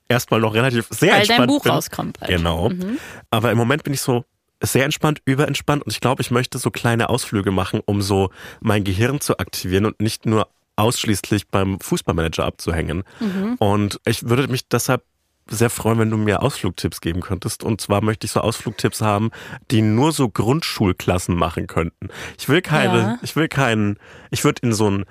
erstmal 0.07 0.39
noch 0.39 0.53
relativ 0.53 0.87
sehr 0.89 1.09
Mhm. 1.09 1.13
Weil 1.13 1.19
entspannt 1.19 1.39
dein 1.39 1.47
Buch 1.47 1.63
bin. 1.63 1.71
rauskommt 1.71 2.19
bald. 2.19 2.31
Genau. 2.31 2.69
Mhm. 2.69 2.97
Aber 3.31 3.51
im 3.51 3.57
Moment 3.57 3.83
bin 3.83 3.93
ich 3.93 4.01
so 4.01 4.23
sehr 4.71 4.85
entspannt, 4.85 5.21
überentspannt 5.25 5.83
und 5.83 5.91
ich 5.91 5.99
glaube, 6.01 6.21
ich 6.21 6.31
möchte 6.31 6.57
so 6.57 6.71
kleine 6.71 7.09
Ausflüge 7.09 7.51
machen, 7.51 7.81
um 7.85 8.01
so 8.01 8.29
mein 8.61 8.83
Gehirn 8.83 9.21
zu 9.21 9.37
aktivieren 9.39 9.85
und 9.85 9.99
nicht 9.99 10.25
nur 10.25 10.47
ausschließlich 10.75 11.47
beim 11.47 11.79
Fußballmanager 11.79 12.43
abzuhängen. 12.45 13.03
Mhm. 13.19 13.55
Und 13.59 13.99
ich 14.05 14.27
würde 14.27 14.47
mich 14.47 14.67
deshalb 14.67 15.03
sehr 15.47 15.69
freuen, 15.69 15.99
wenn 15.99 16.09
du 16.09 16.17
mir 16.17 16.41
Ausflugtipps 16.41 17.01
geben 17.01 17.21
könntest. 17.21 17.63
Und 17.63 17.79
zwar 17.79 18.03
möchte 18.03 18.25
ich 18.25 18.31
so 18.31 18.41
Ausflugtipps 18.41 19.01
haben, 19.01 19.29
die 19.71 19.81
nur 19.81 20.11
so 20.11 20.27
Grundschulklassen 20.27 21.35
machen 21.35 21.67
könnten. 21.67 22.09
Ich 22.37 22.49
will 22.49 22.61
keine, 22.61 22.97
Ja. 22.97 23.19
ich 23.21 23.35
will 23.35 23.47
keinen, 23.47 23.97
ich 24.31 24.43
würde 24.43 24.61
in 24.63 24.73
so 24.73 24.89
ein 24.89 25.05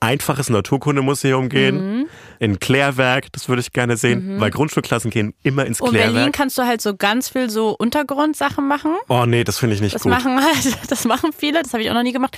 einfaches 0.00 0.50
Naturkundemuseum 0.50 1.48
gehen, 1.48 1.98
Mhm. 2.00 2.06
in 2.40 2.58
Klärwerk, 2.58 3.30
das 3.32 3.48
würde 3.48 3.60
ich 3.60 3.72
gerne 3.72 3.96
sehen, 3.96 4.40
weil 4.40 4.50
Grundschulklassen 4.50 5.10
gehen 5.10 5.34
immer 5.42 5.66
ins 5.66 5.80
Und 5.80 5.88
in 5.88 5.92
Berlin 5.94 6.12
Klärwerk. 6.14 6.32
kannst 6.34 6.58
du 6.58 6.62
halt 6.62 6.80
so 6.82 6.96
ganz 6.96 7.28
viel 7.28 7.48
so 7.48 7.76
Untergrundsachen 7.78 8.66
machen. 8.66 8.96
Oh 9.08 9.24
nee, 9.26 9.44
das 9.44 9.58
finde 9.58 9.76
ich 9.76 9.80
nicht 9.80 9.94
Das 9.94 10.02
gut. 10.02 10.10
machen 10.12 10.40
halt, 10.44 10.76
das 10.90 11.04
machen 11.04 11.30
viele, 11.36 11.62
das 11.62 11.72
habe 11.72 11.82
ich 11.82 11.90
auch 11.90 11.94
noch 11.94 12.02
nie 12.02 12.12
gemacht. 12.12 12.36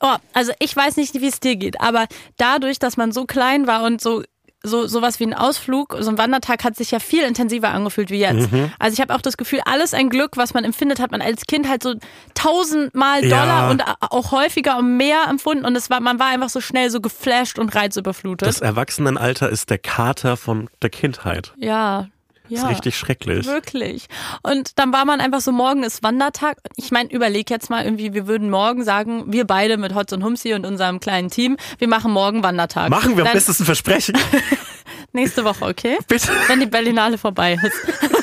Oh, 0.00 0.16
also 0.34 0.52
ich 0.58 0.74
weiß 0.76 0.96
nicht, 0.96 1.14
wie 1.20 1.28
es 1.28 1.40
dir 1.40 1.56
geht, 1.56 1.80
aber 1.80 2.06
dadurch, 2.36 2.78
dass 2.78 2.96
man 2.96 3.12
so 3.12 3.24
klein 3.24 3.66
war 3.66 3.84
und 3.84 4.00
so 4.00 4.22
so 4.64 4.86
sowas 4.86 5.18
wie 5.20 5.24
ein 5.24 5.34
Ausflug, 5.34 5.96
so 6.00 6.10
ein 6.10 6.18
Wandertag 6.18 6.64
hat 6.64 6.76
sich 6.76 6.90
ja 6.92 6.98
viel 7.00 7.24
intensiver 7.24 7.70
angefühlt 7.70 8.10
wie 8.10 8.18
jetzt. 8.20 8.52
Mhm. 8.52 8.70
Also 8.78 8.94
ich 8.94 9.00
habe 9.00 9.14
auch 9.14 9.20
das 9.20 9.36
Gefühl, 9.36 9.60
alles 9.64 9.92
ein 9.94 10.08
Glück, 10.08 10.36
was 10.36 10.54
man 10.54 10.64
empfindet, 10.64 11.00
hat 11.00 11.10
man 11.10 11.20
als 11.20 11.42
Kind 11.46 11.68
halt 11.68 11.82
so 11.82 11.94
tausendmal 12.34 13.24
Ja. 13.24 13.40
Dollar 13.40 13.70
und 13.70 13.82
auch 14.00 14.32
häufiger 14.32 14.78
und 14.78 14.96
mehr 14.96 15.24
empfunden 15.28 15.64
und 15.64 15.76
es 15.76 15.90
war 15.90 16.00
man 16.00 16.18
war 16.18 16.26
einfach 16.28 16.48
so 16.48 16.60
schnell 16.60 16.90
so 16.90 17.00
geflasht 17.00 17.58
und 17.58 17.74
reizüberflutet. 17.74 18.46
Das 18.48 18.60
Erwachsenenalter 18.60 19.48
ist 19.48 19.70
der 19.70 19.78
Kater 19.78 20.36
von 20.36 20.68
der 20.80 20.90
Kindheit. 20.90 21.52
ja. 21.58 22.06
Das 22.52 22.62
Ja. 22.62 22.68
ist 22.68 22.74
richtig 22.76 22.96
schrecklich. 22.96 23.46
Wirklich. 23.46 24.06
Und 24.42 24.78
dann 24.78 24.92
war 24.92 25.04
man 25.04 25.20
einfach 25.20 25.40
so, 25.40 25.52
morgen 25.52 25.82
ist 25.82 26.02
Wandertag. 26.02 26.58
Ich 26.76 26.90
meine, 26.90 27.10
überleg 27.10 27.50
jetzt 27.50 27.70
mal 27.70 27.84
irgendwie, 27.84 28.12
wir 28.14 28.26
würden 28.26 28.50
morgen 28.50 28.84
sagen, 28.84 29.24
wir 29.32 29.46
beide 29.46 29.76
mit 29.76 29.94
Hotz 29.94 30.12
und 30.12 30.22
Humsi 30.22 30.52
und 30.54 30.66
unserem 30.66 31.00
kleinen 31.00 31.30
Team, 31.30 31.56
wir 31.78 31.88
machen 31.88 32.12
morgen 32.12 32.42
Wandertag. 32.42 32.90
Machen 32.90 33.16
wir, 33.16 33.32
ist 33.34 33.48
das 33.48 33.60
ein 33.60 33.66
Versprechen? 33.66 34.16
nächste 35.12 35.44
Woche, 35.44 35.64
okay? 35.64 35.96
Bitte. 36.08 36.28
Wenn 36.48 36.60
die 36.60 36.66
Berlinale 36.66 37.18
vorbei 37.18 37.58
ist. 37.62 38.10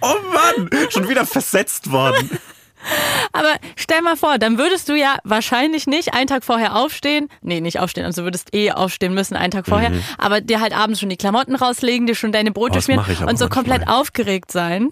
Oh 0.00 0.14
Mann, 0.32 0.70
schon 0.88 1.08
wieder 1.10 1.26
versetzt 1.26 1.92
worden. 1.92 2.30
Aber 3.32 3.54
stell 3.76 4.02
mal 4.02 4.16
vor, 4.16 4.38
dann 4.38 4.58
würdest 4.58 4.88
du 4.88 4.94
ja 4.94 5.16
wahrscheinlich 5.24 5.86
nicht 5.86 6.14
einen 6.14 6.26
Tag 6.26 6.44
vorher 6.44 6.76
aufstehen. 6.76 7.28
Nee, 7.42 7.60
nicht 7.60 7.78
aufstehen, 7.80 8.04
also 8.04 8.22
du 8.22 8.26
würdest 8.26 8.54
eh 8.54 8.72
aufstehen 8.72 9.14
müssen 9.14 9.36
einen 9.36 9.50
Tag 9.50 9.66
vorher. 9.66 9.92
Aber 10.18 10.40
dir 10.40 10.60
halt 10.60 10.76
abends 10.76 11.00
schon 11.00 11.08
die 11.08 11.16
Klamotten 11.16 11.54
rauslegen, 11.54 12.06
dir 12.06 12.14
schon 12.14 12.32
deine 12.32 12.50
Brote 12.52 12.72
Mhm. 12.72 12.78
Oh, 12.78 12.80
schmieren 12.80 13.00
und 13.28 13.38
so 13.38 13.44
manchmal. 13.46 13.48
komplett 13.48 13.88
aufgeregt 13.88 14.50
sein. 14.52 14.90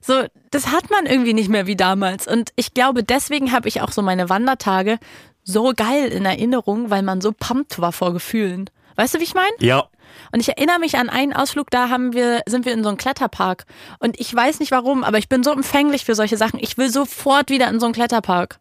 So, 0.00 0.24
das 0.50 0.68
hat 0.68 0.90
man 0.90 1.06
irgendwie 1.06 1.34
nicht 1.34 1.48
mehr 1.48 1.66
wie 1.66 1.76
damals. 1.76 2.26
Und 2.26 2.50
ich 2.56 2.74
glaube, 2.74 3.02
deswegen 3.04 3.52
habe 3.52 3.68
ich 3.68 3.82
auch 3.82 3.92
so 3.92 4.02
meine 4.02 4.28
Wandertage 4.28 4.98
so 5.44 5.72
geil 5.76 6.08
in 6.08 6.24
Erinnerung, 6.24 6.90
weil 6.90 7.02
man 7.02 7.20
so 7.20 7.32
pumped 7.32 7.80
war 7.80 7.92
vor 7.92 8.12
Gefühlen. 8.12 8.68
Weißt 8.96 9.14
du, 9.14 9.18
wie 9.20 9.24
ich 9.24 9.34
meine? 9.34 9.52
Ja, 9.60 9.84
Und 10.32 10.40
ich 10.40 10.48
erinnere 10.48 10.78
mich 10.78 10.96
an 10.96 11.08
einen 11.08 11.32
Ausflug, 11.32 11.70
da 11.70 11.88
haben 11.88 12.12
wir, 12.12 12.42
sind 12.46 12.64
wir 12.64 12.72
in 12.72 12.82
so 12.82 12.88
einem 12.88 12.98
Kletterpark. 12.98 13.64
Und 13.98 14.18
ich 14.20 14.34
weiß 14.34 14.60
nicht 14.60 14.70
warum, 14.72 15.04
aber 15.04 15.18
ich 15.18 15.28
bin 15.28 15.42
so 15.42 15.52
empfänglich 15.52 16.04
für 16.04 16.14
solche 16.14 16.36
Sachen. 16.36 16.58
Ich 16.60 16.76
will 16.78 16.90
sofort 16.90 17.50
wieder 17.50 17.68
in 17.68 17.80
so 17.80 17.86
einen 17.86 17.94
Kletterpark. 17.94 18.58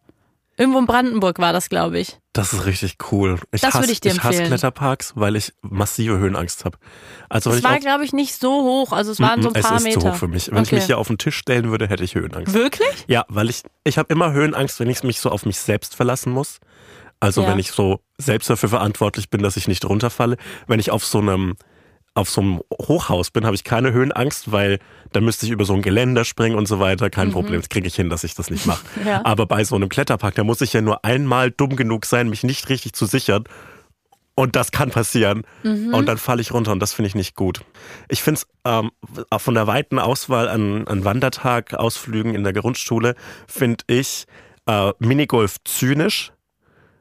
Irgendwo 0.57 0.79
in 0.79 0.85
Brandenburg 0.85 1.37
war 1.39 1.51
das, 1.51 1.67
glaube 1.67 1.99
ich. 1.99 2.17
das 2.31 2.53
ist 2.53 2.65
richtig 2.65 2.95
cool. 3.11 3.37
Ich 3.51 3.59
Das 3.59 3.73
hasse, 3.73 3.83
würde 3.83 3.91
ich 3.91 3.99
dir 3.99 4.13
ich 4.13 4.19
hasse 4.19 4.27
empfehlen. 4.29 4.47
Kletterparks, 4.47 5.11
weil 5.17 5.35
ich 5.35 5.51
massive 5.61 6.17
Höhenangst 6.17 6.63
habe. 6.63 6.77
Also 7.27 7.49
Es 7.49 7.57
ich 7.57 7.63
war, 7.65 7.77
glaube 7.79 8.05
ich, 8.05 8.13
nicht 8.13 8.39
so 8.39 8.63
hoch. 8.63 8.93
Also 8.93 9.11
es 9.11 9.19
waren 9.19 9.41
so 9.41 9.49
ein 9.49 9.55
es 9.55 9.67
paar 9.67 9.75
ist 9.75 9.83
Meter. 9.83 9.99
zu 9.99 10.07
hoch 10.11 10.15
für 10.15 10.29
mich. 10.29 10.49
Wenn 10.51 10.63
ich 10.63 10.69
Okay. 10.69 10.75
mich 10.75 10.85
hier 10.85 10.97
auf 10.97 11.07
den 11.07 11.17
Tisch 11.17 11.35
stellen 11.35 11.71
würde, 11.71 11.89
hätte 11.89 12.05
ich 12.05 12.15
Höhenangst. 12.15 12.53
Wirklich? 12.53 13.03
Ja, 13.09 13.25
weil 13.27 13.49
ich, 13.49 13.63
ich 13.83 13.97
habe 13.97 14.13
immer 14.13 14.31
Höhenangst, 14.31 14.79
wenn 14.79 14.89
ich 14.89 15.03
mich 15.03 15.19
so 15.19 15.29
auf 15.29 15.45
mich 15.45 15.59
selbst 15.59 15.93
verlassen 15.93 16.31
muss. 16.31 16.59
Also 17.19 17.41
Ja. 17.41 17.49
wenn 17.49 17.59
ich 17.59 17.71
so 17.73 17.99
selbst 18.17 18.49
dafür 18.49 18.69
verantwortlich 18.69 19.29
bin, 19.29 19.41
dass 19.41 19.57
ich 19.57 19.67
nicht 19.67 19.85
runterfalle. 19.85 20.37
Wenn 20.67 20.79
ich 20.79 20.91
auf 20.91 21.05
so 21.05 21.19
einem 21.19 21.55
auf 22.15 22.29
so 22.29 22.39
einem 22.39 22.61
Hochhaus 22.71 23.29
bin, 23.29 23.45
habe 23.45 23.55
ich 23.55 23.65
keine 23.65 23.91
Höhenangst, 23.91 24.53
weil 24.53 24.79
dann 25.11 25.25
müsste 25.25 25.45
ich 25.45 25.51
über 25.51 25.65
so 25.65 25.73
ein 25.73 25.81
Geländer 25.81 26.23
springen 26.23 26.55
und 26.55 26.65
so 26.65 26.79
weiter. 26.79 27.09
Kein 27.09 27.31
Problem, 27.31 27.59
das 27.59 27.67
kriege 27.67 27.87
ich 27.87 27.95
hin, 27.95 28.09
dass 28.09 28.23
ich 28.23 28.33
das 28.35 28.49
nicht 28.49 28.65
mache. 28.65 28.85
Ja. 29.05 29.21
Aber 29.25 29.45
bei 29.45 29.65
so 29.65 29.75
einem 29.75 29.89
Kletterpark, 29.89 30.33
da 30.33 30.45
muss 30.45 30.61
ich 30.61 30.71
ja 30.71 30.79
nur 30.79 31.03
einmal 31.03 31.51
dumm 31.51 31.75
genug 31.75 32.05
sein, 32.05 32.29
mich 32.29 32.43
nicht 32.43 32.69
richtig 32.69 32.93
zu 32.93 33.05
sichern. 33.05 33.43
Und 34.33 34.55
das 34.55 34.71
kann 34.71 34.91
passieren. 34.91 35.43
Und 35.93 36.07
dann 36.07 36.17
falle 36.17 36.41
ich 36.41 36.53
runter 36.53 36.73
und 36.73 36.79
das 36.79 36.93
finde 36.93 37.07
ich 37.07 37.15
nicht 37.15 37.35
gut. 37.35 37.61
Ich 38.09 38.21
finde 38.21 38.41
es 38.41 38.47
ähm, 38.65 38.91
von 39.37 39.53
der 39.53 39.65
weiten 39.65 39.97
Auswahl 39.97 40.49
an, 40.49 40.87
an 40.87 41.05
Wandertag-Ausflügen 41.05 42.35
in 42.35 42.43
der 42.43 42.51
Grundschule, 42.51 43.15
finde 43.47 43.85
ich 43.87 44.25
äh, 44.65 44.91
Minigolf 44.99 45.57
zynisch, 45.63 46.33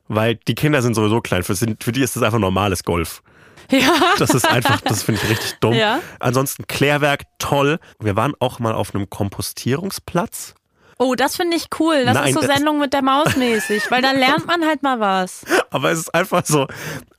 weil 0.09 0.37
die 0.37 0.55
Kinder 0.55 0.83
sind 0.83 0.95
sowieso 0.95 1.21
klein. 1.21 1.43
Für, 1.43 1.55
für 1.57 1.93
die 1.93 2.03
ist 2.03 2.17
das 2.17 2.23
einfach 2.23 2.39
normales 2.39 2.85
Golf. 2.85 3.23
Ja. 3.71 3.93
Das 4.19 4.31
ist 4.31 4.47
einfach, 4.47 4.81
das 4.83 5.03
finde 5.03 5.23
ich 5.25 5.31
richtig 5.31 5.55
dumm. 5.61 5.73
Ja. 5.73 6.01
Ansonsten 6.21 6.67
Klärwerk, 6.67 7.23
toll. 7.39 7.79
Wir 7.99 8.15
waren 8.15 8.35
auch 8.39 8.59
mal 8.59 8.75
auf 8.75 8.95
einem 8.95 9.09
Kompostierungsplatz. 9.09 10.55
Oh, 10.99 11.15
das 11.17 11.37
finde 11.37 11.57
ich 11.57 11.67
cool. 11.81 12.05
Das 12.05 12.15
Nein, 12.15 12.29
ist 12.29 12.35
so 12.35 12.41
das- 12.47 12.55
Sendung 12.57 12.79
mit 12.79 12.93
der 12.93 13.03
Maus 13.03 13.35
mäßig, 13.37 13.91
weil 13.91 14.01
da 14.03 14.13
lernt 14.13 14.47
man 14.47 14.65
halt 14.65 14.83
mal 14.83 15.01
was. 15.01 15.45
Aber 15.71 15.91
es 15.91 15.99
ist 15.99 16.15
einfach 16.15 16.45
so, 16.45 16.67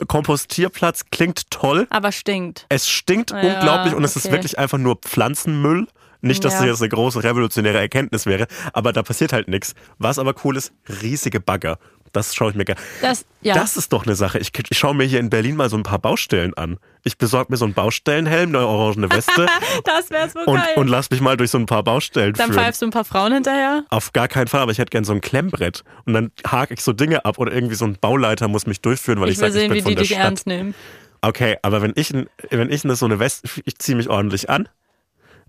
Kompostierplatz 0.08 1.06
klingt 1.12 1.50
toll. 1.52 1.88
Aber 1.90 2.12
stinkt. 2.12 2.66
Es 2.70 2.88
stinkt 2.88 3.32
Ja, 3.32 3.42
unglaublich 3.42 3.94
und 3.94 4.04
es 4.04 4.16
ist 4.16 4.26
okay. 4.26 4.36
wirklich 4.36 4.58
einfach 4.60 4.78
nur 4.78 4.96
Pflanzenmüll. 4.98 5.88
Nicht, 6.22 6.44
dass 6.44 6.54
Ja. 6.54 6.60
das 6.62 6.68
jetzt 6.70 6.82
eine 6.82 6.90
große 6.90 7.24
revolutionäre 7.24 7.78
Erkenntnis 7.80 8.26
wäre, 8.26 8.48
aber 8.74 8.94
da 8.94 9.04
passiert 9.04 9.32
halt 9.34 9.48
nichts. 9.48 9.76
Was 10.00 10.18
aber 10.18 10.34
cool 10.44 10.58
ist, 10.58 10.72
riesige 11.02 11.40
Bagger. 11.40 11.78
Das 12.16 12.34
schaue 12.34 12.52
ich 12.52 12.56
mir 12.56 12.66
gerne. 12.66 12.80
Das, 13.02 13.26
ja. 13.42 13.54
Das 13.54 13.78
ist 13.78 13.92
doch 13.94 14.06
eine 14.06 14.16
Sache. 14.16 14.40
Ich, 14.40 14.52
ich 14.70 14.78
schaue 14.78 14.96
mir 14.96 15.04
hier 15.06 15.20
in 15.20 15.30
Berlin 15.30 15.56
mal 15.56 15.70
so 15.70 15.78
ein 15.78 15.84
paar 15.84 16.00
Baustellen 16.00 16.54
an. 16.56 16.78
Ich 17.04 17.18
besorge 17.18 17.52
mir 17.52 17.58
so 17.58 17.66
einen 17.66 17.74
Baustellenhelm, 17.74 18.50
eine 18.56 18.66
orangene 18.66 19.12
Weste 19.12 19.46
das 19.84 20.10
wäre 20.10 20.30
so 20.30 20.40
und, 20.40 20.58
geil. 20.58 20.74
und 20.78 20.88
lass 20.88 21.10
mich 21.10 21.22
mal 21.22 21.38
durch 21.38 21.52
so 21.52 21.58
ein 21.58 21.66
paar 21.66 21.84
Baustellen 21.84 22.34
Dann 22.34 22.52
führen. 22.52 22.64
pfeifst 22.64 22.82
du 22.82 22.86
ein 22.88 22.92
paar 22.92 23.06
Frauen 23.06 23.34
hinterher. 23.34 23.84
Auf 23.90 24.14
gar 24.14 24.28
keinen 24.28 24.48
Fall, 24.48 24.62
aber 24.62 24.72
ich 24.72 24.78
hätte 24.80 24.90
gern 24.90 25.04
so 25.04 25.14
ein 25.14 25.22
Klemmbrett. 25.22 25.84
Und 26.06 26.14
dann 26.14 26.32
hake 26.50 26.74
ich 26.74 26.82
so 26.82 26.94
Dinge 26.94 27.26
ab 27.26 27.38
oder 27.38 27.52
irgendwie 27.54 27.76
so 27.76 27.86
ein 27.86 27.98
Bauleiter 28.00 28.48
muss 28.48 28.66
mich 28.66 28.82
durchführen, 28.82 29.20
weil 29.20 29.28
ich, 29.30 29.34
Ich 29.34 29.40
sage, 29.40 29.54
ich 29.54 29.60
sehen, 29.60 29.70
bin 29.70 29.78
wie 29.78 29.82
von 29.82 29.90
die 29.92 29.96
der 29.96 30.04
dich 30.04 30.12
Stadt. 30.14 30.24
ernst 30.26 30.48
nehmen. 30.48 30.74
Okay, 31.22 31.58
aber 31.64 31.82
wenn 31.82 31.94
ich, 31.96 32.14
wenn 32.50 32.72
ich 32.72 32.84
ne- 32.84 32.96
so 32.96 33.06
eine 33.06 33.20
Weste, 33.20 33.50
ich 33.66 33.78
ziehe 33.78 33.96
mich 33.98 34.10
ordentlich 34.10 34.50
an, 34.50 34.70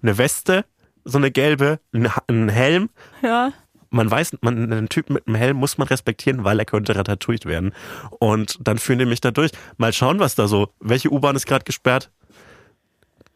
eine 0.03 0.19
Weste, 0.19 0.65
so 1.05 1.19
eine 1.19 1.31
gelbe, 1.31 1.79
ein 1.93 2.49
Helm, 2.49 2.91
Ja. 3.23 3.53
Man 3.91 4.11
weiß, 4.11 4.37
man, 4.41 4.73
einen 4.73 4.89
Typen 4.89 5.15
mit 5.15 5.27
einem 5.27 5.37
Helm 5.37 5.57
muss 5.57 5.79
man 5.79 5.89
respektieren, 5.89 6.45
weil 6.45 6.59
er 6.59 6.65
könnte 6.65 6.95
ratatouillet 6.97 7.47
werden. 7.47 7.73
Und 8.19 8.59
dann 8.61 8.79
führen 8.79 8.99
die 8.99 9.07
mich 9.07 9.21
da 9.21 9.31
durch. 9.31 9.51
Mal 9.77 9.93
schauen, 9.93 10.19
was 10.19 10.35
da 10.35 10.49
so, 10.49 10.69
welche 10.81 11.11
U-Bahn 11.13 11.37
ist 11.37 11.47
gerade 11.47 11.65
gesperrt? 11.65 12.11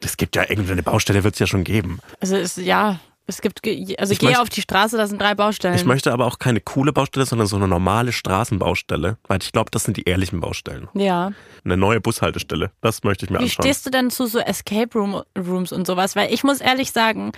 Es 0.02 0.16
gibt 0.16 0.36
ja 0.36 0.42
irgendeine 0.48 0.82
Baustelle, 0.82 1.24
wird 1.24 1.34
es 1.34 1.40
ja 1.40 1.46
schon 1.46 1.62
geben. 1.64 1.98
Also 2.20 2.36
es, 2.36 2.56
ja, 2.56 2.98
es 3.26 3.42
gibt, 3.42 3.60
also 3.98 4.12
Ich 4.12 4.18
geh 4.18 4.28
möcht- 4.28 4.40
auf 4.40 4.48
die 4.48 4.62
Straße, 4.62 4.96
da 4.96 5.06
sind 5.06 5.20
drei 5.20 5.34
Baustellen. 5.34 5.74
Ich 5.74 5.84
möchte 5.84 6.10
aber 6.12 6.26
auch 6.26 6.38
keine 6.38 6.60
coole 6.60 6.92
Baustelle, 6.92 7.26
sondern 7.26 7.46
so 7.46 7.56
eine 7.56 7.68
normale 7.68 8.12
Straßenbaustelle, 8.12 9.18
weil 9.28 9.38
ich 9.42 9.52
glaube, 9.52 9.70
das 9.70 9.84
sind 9.84 9.96
die 9.98 10.04
ehrlichen 10.04 10.40
Baustellen. 10.40 10.88
ja. 10.94 11.32
Eine 11.62 11.76
neue 11.76 12.00
Bushaltestelle, 12.00 12.70
das 12.80 13.04
möchte 13.04 13.26
ich 13.26 13.30
mir 13.30 13.38
Wie 13.38 13.42
anschauen. 13.42 13.64
stehst 13.64 13.84
du 13.84 13.90
denn 13.90 14.10
zu 14.10 14.24
so 14.26 14.38
Escape 14.38 14.98
Room, 14.98 15.22
Rooms 15.38 15.72
und 15.72 15.86
sowas? 15.86 16.16
Weil 16.16 16.32
ich 16.32 16.42
muss 16.42 16.62
ehrlich 16.62 16.90
sagen, 16.92 17.32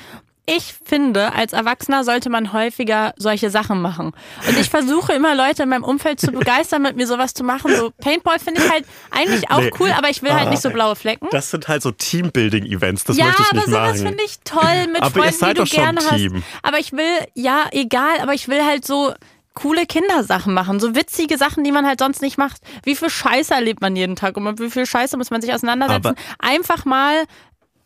ich 0.44 0.74
finde, 0.84 1.32
als 1.34 1.52
Erwachsener 1.52 2.02
sollte 2.02 2.28
man 2.28 2.52
häufiger 2.52 3.14
solche 3.16 3.48
Sachen 3.48 3.80
machen. 3.80 4.12
Und 4.48 4.58
ich 4.58 4.70
versuche 4.70 5.12
immer 5.12 5.36
Leute 5.36 5.62
in 5.62 5.68
meinem 5.68 5.84
Umfeld 5.84 6.18
zu 6.20 6.32
begeistern, 6.32 6.82
mit 6.82 6.96
mir 6.96 7.06
sowas 7.06 7.32
zu 7.32 7.44
machen. 7.44 7.74
So 7.76 7.90
Paintball 8.00 8.40
finde 8.40 8.60
ich 8.60 8.68
halt 8.70 8.84
eigentlich 9.12 9.50
auch 9.52 9.60
Nee. 9.60 9.70
cool, 9.78 9.92
aber 9.96 10.10
ich 10.10 10.20
will 10.22 10.32
halt 10.34 10.48
Ah. 10.48 10.50
nicht 10.50 10.60
so 10.62 10.70
blaue 10.70 10.96
Flecken. 10.96 11.28
Das 11.30 11.50
sind 11.50 11.68
halt 11.68 11.82
so 11.82 11.92
Teambuilding-Events, 11.92 13.04
das 13.04 13.16
ja, 13.16 13.26
möchte 13.26 13.42
ich 13.42 13.48
aber 13.50 13.56
nicht 13.58 13.66
sowas 13.66 13.88
machen. 13.98 14.06
finde 14.08 14.24
ich 14.24 14.40
toll 14.40 14.86
mit 14.92 15.00
Aber 15.02 15.06
ihr 15.16 15.22
Freunden, 15.22 15.38
seid 15.38 15.50
die 15.50 15.54
du 15.54 15.60
doch 15.60 15.66
schon 15.68 15.82
gerne 15.84 16.00
Team. 16.16 16.34
hast. 16.34 16.44
Aber 16.64 16.78
ich 16.80 16.92
will, 16.92 17.18
ja, 17.34 17.66
egal, 17.70 18.20
aber 18.20 18.34
ich 18.34 18.48
will 18.48 18.64
halt 18.64 18.84
so 18.84 19.14
coole 19.54 19.86
Kindersachen 19.86 20.54
machen, 20.54 20.80
so 20.80 20.94
witzige 20.96 21.36
Sachen, 21.38 21.62
die 21.62 21.72
man 21.72 21.86
halt 21.86 22.00
sonst 22.00 22.20
nicht 22.22 22.38
macht. 22.38 22.60
Wie 22.84 22.96
viel 22.96 23.10
Scheiße 23.10 23.54
erlebt 23.54 23.80
man 23.80 23.94
jeden 23.94 24.16
Tag 24.16 24.36
und 24.36 24.44
mit 24.44 24.58
wie 24.58 24.70
viel 24.70 24.86
Scheiße 24.86 25.16
muss 25.16 25.30
man 25.30 25.40
sich 25.40 25.52
auseinandersetzen? 25.54 26.06
Aber- 26.08 26.16
Einfach 26.48 26.84
mal 26.84 27.24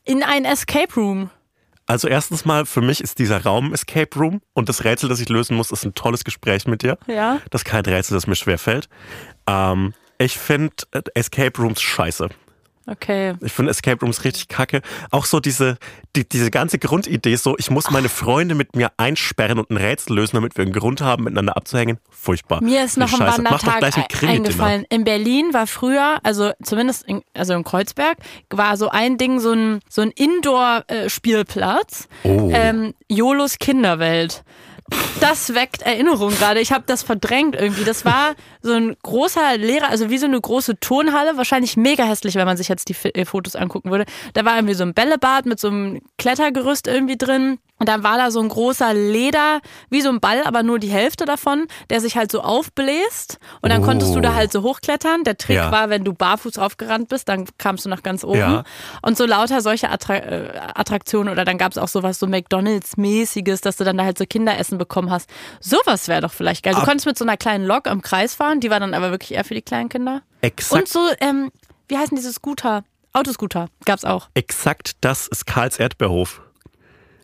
in 0.05 0.23
ein 0.23 0.45
Escape 0.45 0.95
Room. 0.95 1.29
Also 1.87 2.09
erstens 2.09 2.45
mal, 2.45 2.67
für 2.67 2.81
mich 2.81 3.01
ist 3.01 3.21
dieser 3.21 3.45
Raum 3.45 3.73
Escape 3.73 4.19
Room 4.19 4.41
und 4.55 4.69
das 4.69 4.85
Rätsel, 4.85 5.09
das 5.09 5.21
ich 5.21 5.29
lösen 5.29 5.57
muss, 5.57 5.71
ist 5.71 5.85
ein 5.85 5.95
tolles 5.95 6.25
Gespräch 6.25 6.67
mit 6.67 6.83
dir. 6.83 6.99
Ja. 7.07 7.41
Das 7.51 7.63
ist 7.63 7.65
kein 7.65 7.85
Rätsel, 7.85 8.15
das 8.15 8.27
mir 8.27 8.35
schwerfällt. 8.35 8.89
Ähm, 9.47 9.95
ich 10.19 10.37
finde 10.37 10.75
äh, 10.91 11.03
Escape 11.15 11.61
Rooms 11.61 11.81
scheiße. 11.81 12.29
Okay. 12.89 13.35
Ich 13.41 13.53
finde 13.53 13.73
Escape 13.73 14.01
Rooms 14.01 14.25
richtig 14.25 14.47
kacke. 14.49 14.81
Auch 15.11 15.25
so 15.25 15.41
diese, 15.41 15.77
die, 16.15 16.29
diese 16.29 16.53
ganze 16.53 16.79
Grundidee, 16.79 17.35
so 17.35 17.57
ich 17.59 17.69
muss 17.71 17.91
meine 17.91 18.09
Freunde 18.09 18.55
mit 18.55 18.77
mir 18.77 18.93
einsperren 18.97 19.59
und 19.59 19.71
ein 19.71 19.77
Rätsel 19.77 20.15
lösen, 20.15 20.37
damit 20.37 20.57
wir 20.57 20.63
einen 20.63 20.73
Grund 20.73 21.01
haben, 21.01 21.25
miteinander 21.25 21.57
abzuhängen. 21.57 21.99
Furchtbar. 22.11 22.63
Mir 22.63 22.85
ist 22.85 22.97
noch 22.97 23.13
ein 23.13 23.27
Wandertag 23.27 23.79
gleich 23.79 23.97
ein 23.97 24.29
eingefallen. 24.29 24.85
In 24.89 25.03
Berlin 25.03 25.53
war 25.53 25.67
früher, 25.67 26.21
also 26.23 26.53
zumindest 26.63 27.05
in, 27.09 27.23
also 27.35 27.55
in 27.55 27.65
Kreuzberg, 27.65 28.19
war 28.51 28.77
so 28.77 28.89
ein 28.89 29.19
Ding, 29.19 29.41
so 29.41 29.53
ein, 29.53 29.81
so 29.89 30.03
ein 30.03 30.13
Indoor-Spielplatz. 30.13 32.09
Oh. 32.23 32.51
Ähm, 32.53 32.95
Jolos 33.09 33.59
Kinderwelt. 33.59 34.45
Das 35.21 35.55
weckt 35.55 35.83
Erinnerungen 35.83 36.37
gerade. 36.37 36.61
Ich 36.61 36.73
habe 36.73 36.85
das 36.87 37.03
verdrängt 37.03 37.57
irgendwie. 37.57 37.85
Das 37.85 38.05
war 38.05 38.35
so 38.61 38.73
ein 38.73 38.97
großer 39.03 39.57
Lehrer, 39.57 39.89
also 39.89 40.11
wie 40.11 40.19
so 40.19 40.27
eine 40.27 40.41
große 40.41 40.79
Turnhalle, 40.79 41.37
wahrscheinlich 41.37 41.77
mega 41.77 42.05
hässlich, 42.05 42.35
wenn 42.35 42.47
man 42.47 42.57
sich 42.57 42.69
jetzt 42.69 42.89
die 42.89 43.09
äh, 43.09 43.25
Fotos 43.25 43.57
angucken 43.57 43.91
würde. 43.91 44.05
Da 44.35 44.45
war 44.45 44.57
irgendwie 44.57 44.75
so 44.75 44.85
ein 44.85 44.95
Bällebad 44.95 45.47
mit 45.47 45.59
so 45.59 45.69
einem 45.69 46.03
Klettergerüst 46.19 46.87
irgendwie 46.87 47.17
drin. 47.17 47.59
Und 47.79 47.89
dann 47.91 48.03
war 48.03 48.17
da 48.17 48.31
so 48.31 48.41
ein 48.41 48.49
großer 48.49 48.95
Leder, 48.95 49.61
wie 49.91 50.01
so 50.01 50.09
ein 50.09 50.21
Ball, 50.21 50.43
aber 50.45 50.63
nur 50.63 50.79
die 50.79 50.89
Hälfte 50.89 51.25
davon, 51.27 51.67
der 51.91 52.01
sich 52.01 52.17
halt 52.17 52.33
so 52.33 52.41
aufbläst. 52.41 53.39
Und 53.61 53.71
dann 53.71 53.83
Oh. 53.83 53.87
konntest 53.87 54.15
du 54.15 54.21
da 54.21 54.35
halt 54.35 54.51
so 54.51 54.63
hochklettern. 54.63 55.25
Der 55.25 55.37
Trick 55.37 55.57
Ja. 55.57 55.71
war, 55.71 55.91
wenn 55.91 56.03
du 56.05 56.15
barfuß 56.15 56.59
aufgerannt 56.59 57.09
bist, 57.09 57.29
dann 57.29 57.47
kamst 57.59 57.85
du 57.85 57.89
nach 57.91 58.03
ganz 58.03 58.25
oben. 58.25 58.39
Ja. 58.39 58.65
Und 59.03 59.19
so 59.19 59.27
lauter 59.27 59.61
solche 59.61 59.91
Attra 59.91 60.17
äh, 60.17 60.59
Attraktionen 60.75 61.31
oder 61.33 61.45
dann 61.45 61.59
gab 61.59 61.73
es 61.73 61.79
auch 61.79 61.89
sowas 61.89 62.19
so 62.19 62.27
McDonalds-mäßiges, 62.27 63.61
dass 63.61 63.77
du 63.77 63.85
dann 63.85 63.99
da 63.99 64.05
halt 64.05 64.19
so 64.19 64.25
Kinderessen 64.27 64.79
bekommen 64.79 65.11
hast. 65.11 65.29
Sowas 65.61 66.09
wäre 66.09 66.21
doch 66.23 66.33
vielleicht 66.33 66.63
geil. 66.63 66.73
Du 66.75 66.81
Ab- 66.81 66.87
konntest 66.87 67.07
mit 67.07 67.19
so 67.19 67.25
einer 67.25 67.37
kleinen 67.37 67.67
Lok 67.67 67.87
im 67.87 68.03
Kreis 68.03 68.35
fahren, 68.35 68.61
die 68.61 68.71
war 68.71 68.81
dann 68.81 68.95
aber 68.95 69.11
wirklich 69.11 69.35
eher 69.35 69.45
für 69.45 69.55
die 69.55 69.63
kleinen 69.63 69.89
Kinder. 69.89 70.23
Exakt, 70.41 70.81
Und 70.83 70.89
so, 70.89 71.01
ähm, 71.21 71.51
wie 71.89 71.97
heißen 71.99 72.17
diese 72.17 72.33
Scooter? 72.33 72.85
Autoscooter 73.13 73.69
gab's 73.87 74.05
auch. 74.05 74.29
exakt 74.35 74.93
das 75.01 75.27
ist 75.27 75.47
Karls 75.47 75.79
Erdbeerhof 75.79 76.43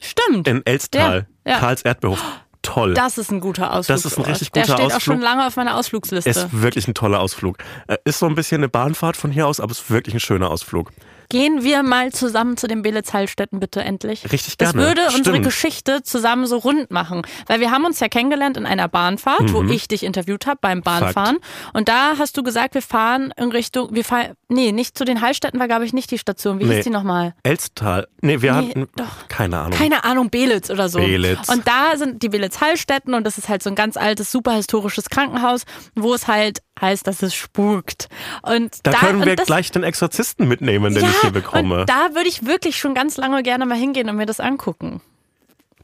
Stimmt. 0.03 0.49
in 0.49 0.65
Elstal. 0.67 1.27
Ja, 1.47 1.53
ja. 1.53 1.59
Karls 1.59 1.83
Erdbeerhof. 1.83 2.23
Toll. 2.63 2.95
Das 2.95 3.19
ist 3.19 3.33
ein 3.33 3.41
guter 3.41 3.73
Ausflug. 3.73 3.97
Das 3.97 4.05
ist 4.05 4.17
ein 4.19 4.25
richtig 4.25 4.53
Der 4.53 4.63
guter 4.63 4.75
steht 4.75 4.87
auch 4.93 4.97
Ausflug. 4.97 5.15
schon 5.17 5.21
lange 5.21 5.47
auf 5.47 5.57
meiner 5.57 5.77
Ausflugsliste. 5.77 6.31
Ist 6.31 6.49
wirklich 6.63 6.87
ein 6.87 6.95
toller 6.95 7.19
Ausflug. 7.19 7.59
Äh, 7.89 7.97
Ist 8.05 8.21
so 8.21 8.27
ein 8.27 8.37
bisschen 8.37 8.59
eine 8.61 8.69
Bahnfahrt 8.69 9.17
von 9.17 9.33
hier 9.33 9.49
aus, 9.49 9.59
aber 9.59 9.73
ist 9.73 9.91
wirklich 9.91 10.15
ein 10.15 10.21
schöner 10.21 10.49
Ausflug. 10.51 10.93
Gehen 11.33 11.63
wir 11.65 11.83
mal 11.83 12.13
zusammen 12.13 12.59
zu 12.59 12.67
den 12.67 12.83
Belitz-Heilstätten 12.83 13.59
bitte 13.59 13.81
endlich. 13.83 14.31
Richtig 14.31 14.59
Das 14.59 14.73
gerne. 14.75 14.87
würde 14.87 15.01
unsere 15.07 15.37
Stimmt. 15.37 15.45
Geschichte 15.47 16.03
zusammen 16.03 16.47
so 16.47 16.59
rund 16.59 16.91
machen. 16.91 17.23
Weil 17.47 17.61
wir 17.61 17.71
haben 17.71 17.87
uns 17.87 18.01
ja 18.01 18.09
kennengelernt 18.09 18.59
in 18.59 18.67
einer 18.67 18.87
Bahnfahrt, 18.87 19.51
wo 19.55 19.63
Mhm. 19.63 19.71
ich 19.73 19.89
dich 19.89 20.03
interviewt 20.03 20.45
habe 20.47 20.59
beim 20.61 20.83
Bahnfahren. 20.83 21.39
Und 21.73 21.89
da 21.89 22.19
hast 22.19 22.37
du 22.37 22.43
gesagt, 22.43 22.75
wir 22.75 22.83
fahren 22.83 23.33
in 23.39 23.51
Richtung, 23.51 23.89
wir 23.95 24.05
fahren, 24.05 24.35
nee, 24.49 24.73
nicht 24.73 24.99
zu 24.99 25.07
den 25.07 25.23
Heilstätten 25.23 25.59
war, 25.59 25.69
glaube 25.69 25.87
ich, 25.87 25.95
nicht 25.95 26.11
die 26.11 26.19
Station. 26.19 26.59
Wie 26.61 26.65
Nee. 26.65 26.75
hieß 26.77 26.85
die 26.85 26.91
nochmal? 26.91 27.33
Elstal. 27.45 28.09
Nee, 28.21 28.43
wir 28.43 28.53
Nee, 28.53 28.69
hatten. 28.69 28.89
doch. 28.97 29.29
Keine 29.29 29.59
Ahnung. 29.59 29.79
Keine 29.79 30.05
Ahnung, 30.05 30.29
Belitz 30.29 30.69
oder 30.69 30.91
so. 30.91 30.99
Belitz. 30.99 31.49
Und 31.49 31.67
da 31.67 31.97
sind 31.97 32.23
die 32.23 32.29
Belitz-Heilstätten 32.29 33.15
und 33.15 33.25
das 33.27 33.39
ist 33.39 33.49
halt 33.49 33.63
so 33.63 33.71
ein 33.71 33.75
ganz 33.75 33.97
altes, 33.97 34.31
super 34.31 34.53
historisches 34.53 35.09
Krankenhaus, 35.09 35.63
wo 35.95 36.13
es 36.13 36.29
halt 36.29 36.59
heißt, 36.81 37.07
dass 37.07 37.23
es 37.23 37.35
spukt. 37.35 38.09
Und 38.43 38.79
da, 38.83 38.93
können 38.93 39.21
und 39.21 39.27
wir 39.27 39.37
das, 39.37 39.47
gleich 39.47 39.71
den 39.71 39.83
Exorzisten 39.83 40.49
mitnehmen, 40.49 40.95
den 40.95 41.05
ja, 41.05 41.11
ich 41.11 41.21
hier 41.21 41.31
bekomme. 41.31 41.85
Da 41.87 42.15
würde 42.15 42.29
ich 42.29 42.47
wirklich 42.47 42.79
schon 42.79 42.95
ganz 42.95 43.17
lange 43.17 43.43
gerne 43.43 43.67
mal 43.67 43.77
hingehen 43.77 44.09
und 44.09 44.17
mir 44.17 44.27
das 44.27 44.41
angucken. 44.41 45.01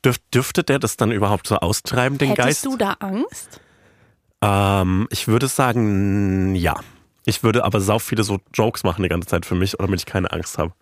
Dürf, 0.04 0.18
dürfte 0.32 0.62
der 0.62 0.78
das 0.78 0.96
dann 0.96 1.10
überhaupt 1.10 1.46
so 1.46 1.56
austreiben, 1.56 2.18
den 2.18 2.30
Hättest 2.30 2.46
Geist? 2.46 2.66
du 2.66 2.76
da 2.76 2.96
Angst? 3.00 3.60
Ähm, 4.40 5.08
ich 5.10 5.28
würde 5.28 5.48
sagen, 5.48 6.54
ja. 6.54 6.76
Ich 7.24 7.42
würde 7.42 7.64
aber 7.64 7.80
sau 7.80 7.98
viele 7.98 8.22
so 8.22 8.38
Jokes 8.54 8.84
machen 8.84 9.02
die 9.02 9.08
ganze 9.08 9.28
Zeit 9.28 9.44
für 9.44 9.54
mich, 9.54 9.72
damit 9.78 10.00
ich 10.00 10.06
keine 10.06 10.32
Angst 10.32 10.56
habe. 10.56 10.72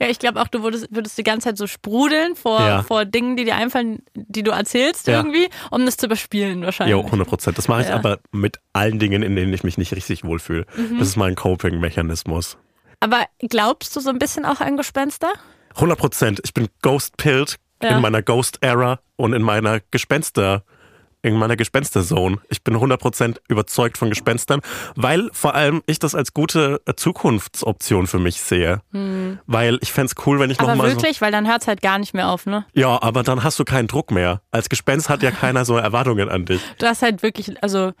Ja, 0.00 0.08
ich 0.08 0.18
glaube 0.18 0.40
auch, 0.40 0.48
du 0.48 0.62
würdest, 0.62 0.88
würdest 0.90 1.16
die 1.18 1.22
ganze 1.22 1.48
Zeit 1.48 1.58
so 1.58 1.66
sprudeln 1.66 2.36
vor, 2.36 2.60
Ja. 2.60 2.82
vor 2.82 3.04
Dingen, 3.04 3.36
die 3.36 3.44
dir 3.44 3.56
einfallen, 3.56 4.02
die 4.14 4.42
du 4.42 4.50
erzählst 4.52 5.06
Ja. 5.06 5.18
irgendwie, 5.18 5.48
um 5.70 5.84
das 5.86 5.96
zu 5.96 6.06
überspielen 6.06 6.62
wahrscheinlich. 6.62 6.92
Jo, 6.92 7.02
100 7.04 7.28
Prozent. 7.28 7.58
Das 7.58 7.68
mache 7.68 7.82
ich 7.82 7.88
Ja. 7.88 7.94
aber 7.96 8.18
mit 8.32 8.58
allen 8.72 8.98
Dingen, 8.98 9.22
in 9.22 9.36
denen 9.36 9.52
ich 9.52 9.64
mich 9.64 9.78
nicht 9.78 9.92
richtig 9.94 10.24
wohlfühle. 10.24 10.66
Mhm. 10.76 10.98
Das 10.98 11.08
ist 11.08 11.16
mein 11.16 11.34
Coping-Mechanismus. 11.34 12.58
Aber 13.00 13.24
glaubst 13.40 13.94
du 13.94 14.00
so 14.00 14.10
ein 14.10 14.18
bisschen 14.18 14.44
auch 14.44 14.60
an 14.60 14.76
Gespenster? 14.76 15.32
100 15.76 15.98
Prozent. 15.98 16.40
Ich 16.44 16.52
bin 16.54 16.68
Ghost-Pilled 16.82 17.56
Ja. 17.82 17.90
in 17.90 18.00
meiner 18.02 18.22
Ghost-Era 18.22 19.00
und 19.16 19.32
in 19.34 19.42
meiner 19.42 19.80
Gespenster- 19.90 20.64
in 21.22 21.34
meiner 21.34 21.56
Gespensterzone. 21.56 22.38
Ich 22.48 22.62
bin 22.62 22.76
100% 22.76 23.36
überzeugt 23.48 23.98
von 23.98 24.08
Gespenstern, 24.10 24.60
weil 24.94 25.30
vor 25.32 25.54
allem 25.54 25.82
ich 25.86 25.98
das 25.98 26.14
als 26.14 26.32
gute 26.34 26.80
äh, 26.86 26.94
Zukunftsoption 26.94 28.06
für 28.06 28.18
mich 28.18 28.40
sehe. 28.40 28.80
Weil 29.46 29.78
ich 29.80 29.92
fänd's 29.92 30.14
cool, 30.26 30.38
wenn 30.40 30.50
ich 30.50 30.58
Hm. 30.58 30.64
Aber 30.64 30.74
nochmal 30.76 30.90
so... 30.90 30.96
wirklich, 30.96 31.20
weil 31.20 31.32
dann 31.32 31.46
hört's 31.48 31.66
halt 31.66 31.82
gar 31.82 31.98
nicht 31.98 32.14
mehr 32.14 32.28
auf, 32.28 32.46
ne? 32.46 32.64
Ja, 32.74 33.00
aber 33.02 33.22
dann 33.22 33.42
hast 33.44 33.58
du 33.58 33.64
keinen 33.64 33.88
Druck 33.88 34.10
mehr. 34.10 34.42
Als 34.50 34.68
Gespenst 34.68 35.08
hat 35.08 35.22
ja 35.22 35.30
keiner 35.30 35.64
so 35.64 35.76
Erwartungen 35.76 36.28
an 36.28 36.44
dich. 36.44 36.60
Du 36.78 36.86
hast 36.86 37.02
halt 37.02 37.22
wirklich, 37.22 37.62
also 37.62 37.92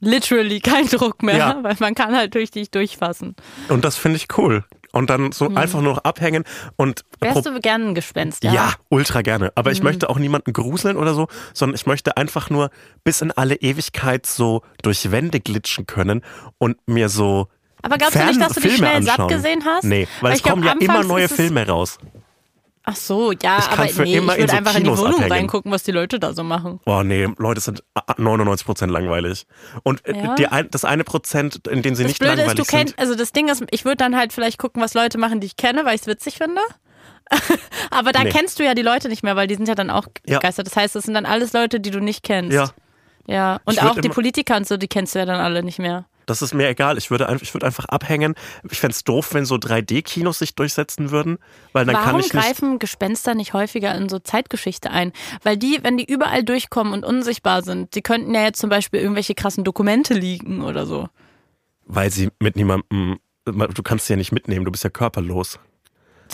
literally 0.00 0.60
keinen 0.60 0.88
Druck 0.88 1.22
mehr, 1.22 1.36
Ja. 1.36 1.58
weil 1.62 1.76
man 1.80 1.94
kann 1.94 2.16
halt 2.16 2.34
durch 2.34 2.50
dich 2.50 2.70
durchfassen. 2.70 3.36
Und 3.68 3.84
das 3.84 3.96
finde 3.96 4.16
ich 4.16 4.26
cool. 4.36 4.64
Und 4.94 5.10
dann 5.10 5.32
so 5.32 5.48
einfach 5.54 5.80
nur 5.80 5.94
noch 5.94 6.04
abhängen 6.04 6.44
und 6.76 7.04
Wärst 7.20 7.46
du 7.46 7.60
gerne 7.60 7.86
ein 7.86 7.94
Gespenst, 7.94 8.44
ja. 8.44 8.52
ja? 8.52 8.72
ultra 8.90 9.22
gerne. 9.22 9.50
Aber 9.56 9.72
ich 9.72 9.82
möchte 9.82 10.08
auch 10.08 10.18
niemanden 10.18 10.52
gruseln 10.52 10.96
oder 10.96 11.14
so, 11.14 11.26
sondern 11.52 11.74
ich 11.74 11.86
möchte 11.86 12.16
einfach 12.16 12.48
nur 12.48 12.70
bis 13.02 13.20
in 13.20 13.32
alle 13.32 13.56
Ewigkeit 13.56 14.24
so 14.24 14.62
durch 14.82 15.10
Wände 15.10 15.40
glitschen 15.40 15.86
können 15.86 16.22
und 16.58 16.76
mir 16.86 17.08
so 17.08 17.48
Aber 17.82 17.98
glaubst 17.98 18.14
du 18.14 18.24
nicht, 18.24 18.40
dass 18.40 18.52
du 18.52 18.60
dich 18.60 18.76
Fernfilme 18.76 18.92
schnell 18.92 19.02
satt 19.02 19.18
anschauen. 19.18 19.28
gesehen 19.28 19.64
hast? 19.64 19.84
Nee, 19.84 20.06
weil, 20.20 20.32
es 20.32 20.38
ich 20.38 20.44
glaub, 20.44 20.54
kommen 20.54 20.66
ja 20.66 20.74
immer 20.78 21.02
neue 21.02 21.28
Filme 21.28 21.66
raus. 21.66 21.98
Ach 22.86 22.96
so, 22.96 23.32
ja, 23.32 23.58
Ich 23.60 23.68
kann 23.70 23.78
aber 23.88 24.04
nee, 24.04 24.18
ich 24.18 24.22
würde 24.26 24.48
so 24.48 24.56
einfach 24.56 24.72
in 24.74 24.84
die 24.84 24.90
Kinos 24.90 24.98
Wohnung 24.98 25.14
abhängen. 25.14 25.32
reingucken, 25.32 25.72
was 25.72 25.84
die 25.84 25.90
Leute 25.92 26.18
da 26.20 26.34
so 26.34 26.44
machen. 26.44 26.80
Oh 26.84 27.02
nee, 27.02 27.26
Leute 27.38 27.60
sind 27.62 27.82
99% 27.96 28.86
langweilig. 28.88 29.46
Und 29.84 30.06
äh, 30.06 30.14
Ja. 30.16 30.34
die 30.34 30.46
das 30.70 30.84
eine 30.84 31.02
Prozent, 31.04 31.66
in 31.66 31.80
dem 31.82 31.94
sie 31.94 32.02
Das 32.02 32.10
nicht 32.10 32.18
Blöde 32.18 32.34
ist, 32.34 32.38
langweilig 32.48 32.66
du 32.66 32.76
kennst, 32.76 32.98
also 32.98 33.14
das 33.14 33.32
Ding 33.32 33.48
ist, 33.48 33.64
ich 33.70 33.84
würde 33.86 33.96
dann 33.96 34.14
halt 34.16 34.32
vielleicht 34.34 34.58
gucken, 34.58 34.82
was 34.82 34.92
Leute 34.92 35.16
machen, 35.16 35.40
die 35.40 35.46
ich 35.46 35.56
kenne, 35.56 35.84
weil 35.86 35.94
ich 35.94 36.02
es 36.02 36.06
witzig 36.06 36.36
finde. 36.36 36.60
aber 37.90 38.12
da 38.12 38.22
Nee. 38.22 38.30
kennst 38.30 38.58
du 38.58 38.64
ja 38.64 38.74
die 38.74 38.82
Leute 38.82 39.08
nicht 39.08 39.22
mehr, 39.22 39.34
weil 39.36 39.46
die 39.46 39.54
sind 39.54 39.66
ja 39.68 39.74
dann 39.74 39.88
auch 39.90 40.06
Ja. 40.26 40.38
Geister. 40.40 40.62
Das 40.62 40.76
heißt, 40.76 40.94
das 40.94 41.04
sind 41.04 41.14
dann 41.14 41.26
alles 41.26 41.52
Leute, 41.54 41.80
die 41.80 41.90
du 41.90 42.00
nicht 42.00 42.22
kennst. 42.22 42.52
Ja, 42.52 42.70
Ja. 43.26 43.60
Und 43.64 43.82
auch 43.82 43.98
die 43.98 44.10
Politiker 44.10 44.56
und 44.56 44.66
so, 44.68 44.76
die 44.76 44.88
kennst 44.88 45.14
du 45.14 45.20
ja 45.20 45.24
dann 45.24 45.40
alle 45.40 45.62
nicht 45.62 45.78
mehr. 45.78 46.04
Das 46.26 46.42
ist 46.42 46.54
mir 46.54 46.68
egal. 46.68 46.98
Ich 46.98 47.10
würde, 47.10 47.28
einfach, 47.28 47.42
ich 47.42 47.54
würde 47.54 47.66
einfach 47.66 47.84
abhängen. 47.86 48.34
Ich 48.70 48.80
fände 48.80 48.94
es 48.94 49.04
doof, 49.04 49.34
wenn 49.34 49.44
so 49.44 49.56
3D-Kinos 49.56 50.38
sich 50.38 50.54
durchsetzen 50.54 51.10
würden, 51.10 51.38
weil 51.72 51.84
dann 51.84 51.96
kann 51.96 52.06
Warum 52.06 52.20
ich 52.20 52.32
nicht. 52.32 52.44
greifen 52.44 52.78
Gespenster 52.78 53.34
nicht 53.34 53.52
häufiger 53.52 53.94
in 53.94 54.08
so 54.08 54.18
Zeitgeschichte 54.18 54.90
ein? 54.90 55.12
Weil 55.42 55.56
die, 55.56 55.78
wenn 55.82 55.96
die 55.96 56.10
überall 56.10 56.44
durchkommen 56.44 56.92
und 56.92 57.04
unsichtbar 57.04 57.62
sind, 57.62 57.94
die 57.94 58.02
könnten 58.02 58.34
ja 58.34 58.42
jetzt 58.42 58.60
zum 58.60 58.70
Beispiel 58.70 59.00
irgendwelche 59.00 59.34
krassen 59.34 59.64
Dokumente 59.64 60.14
liegen 60.14 60.62
oder 60.62 60.86
so. 60.86 61.08
Weil 61.86 62.10
sie 62.10 62.30
mit 62.38 62.56
niemandem. 62.56 63.18
Du 63.44 63.82
kannst 63.82 64.06
sie 64.06 64.14
ja 64.14 64.16
nicht 64.16 64.32
mitnehmen, 64.32 64.64
du 64.64 64.70
bist 64.70 64.84
ja 64.84 64.90
körperlos. 64.90 65.58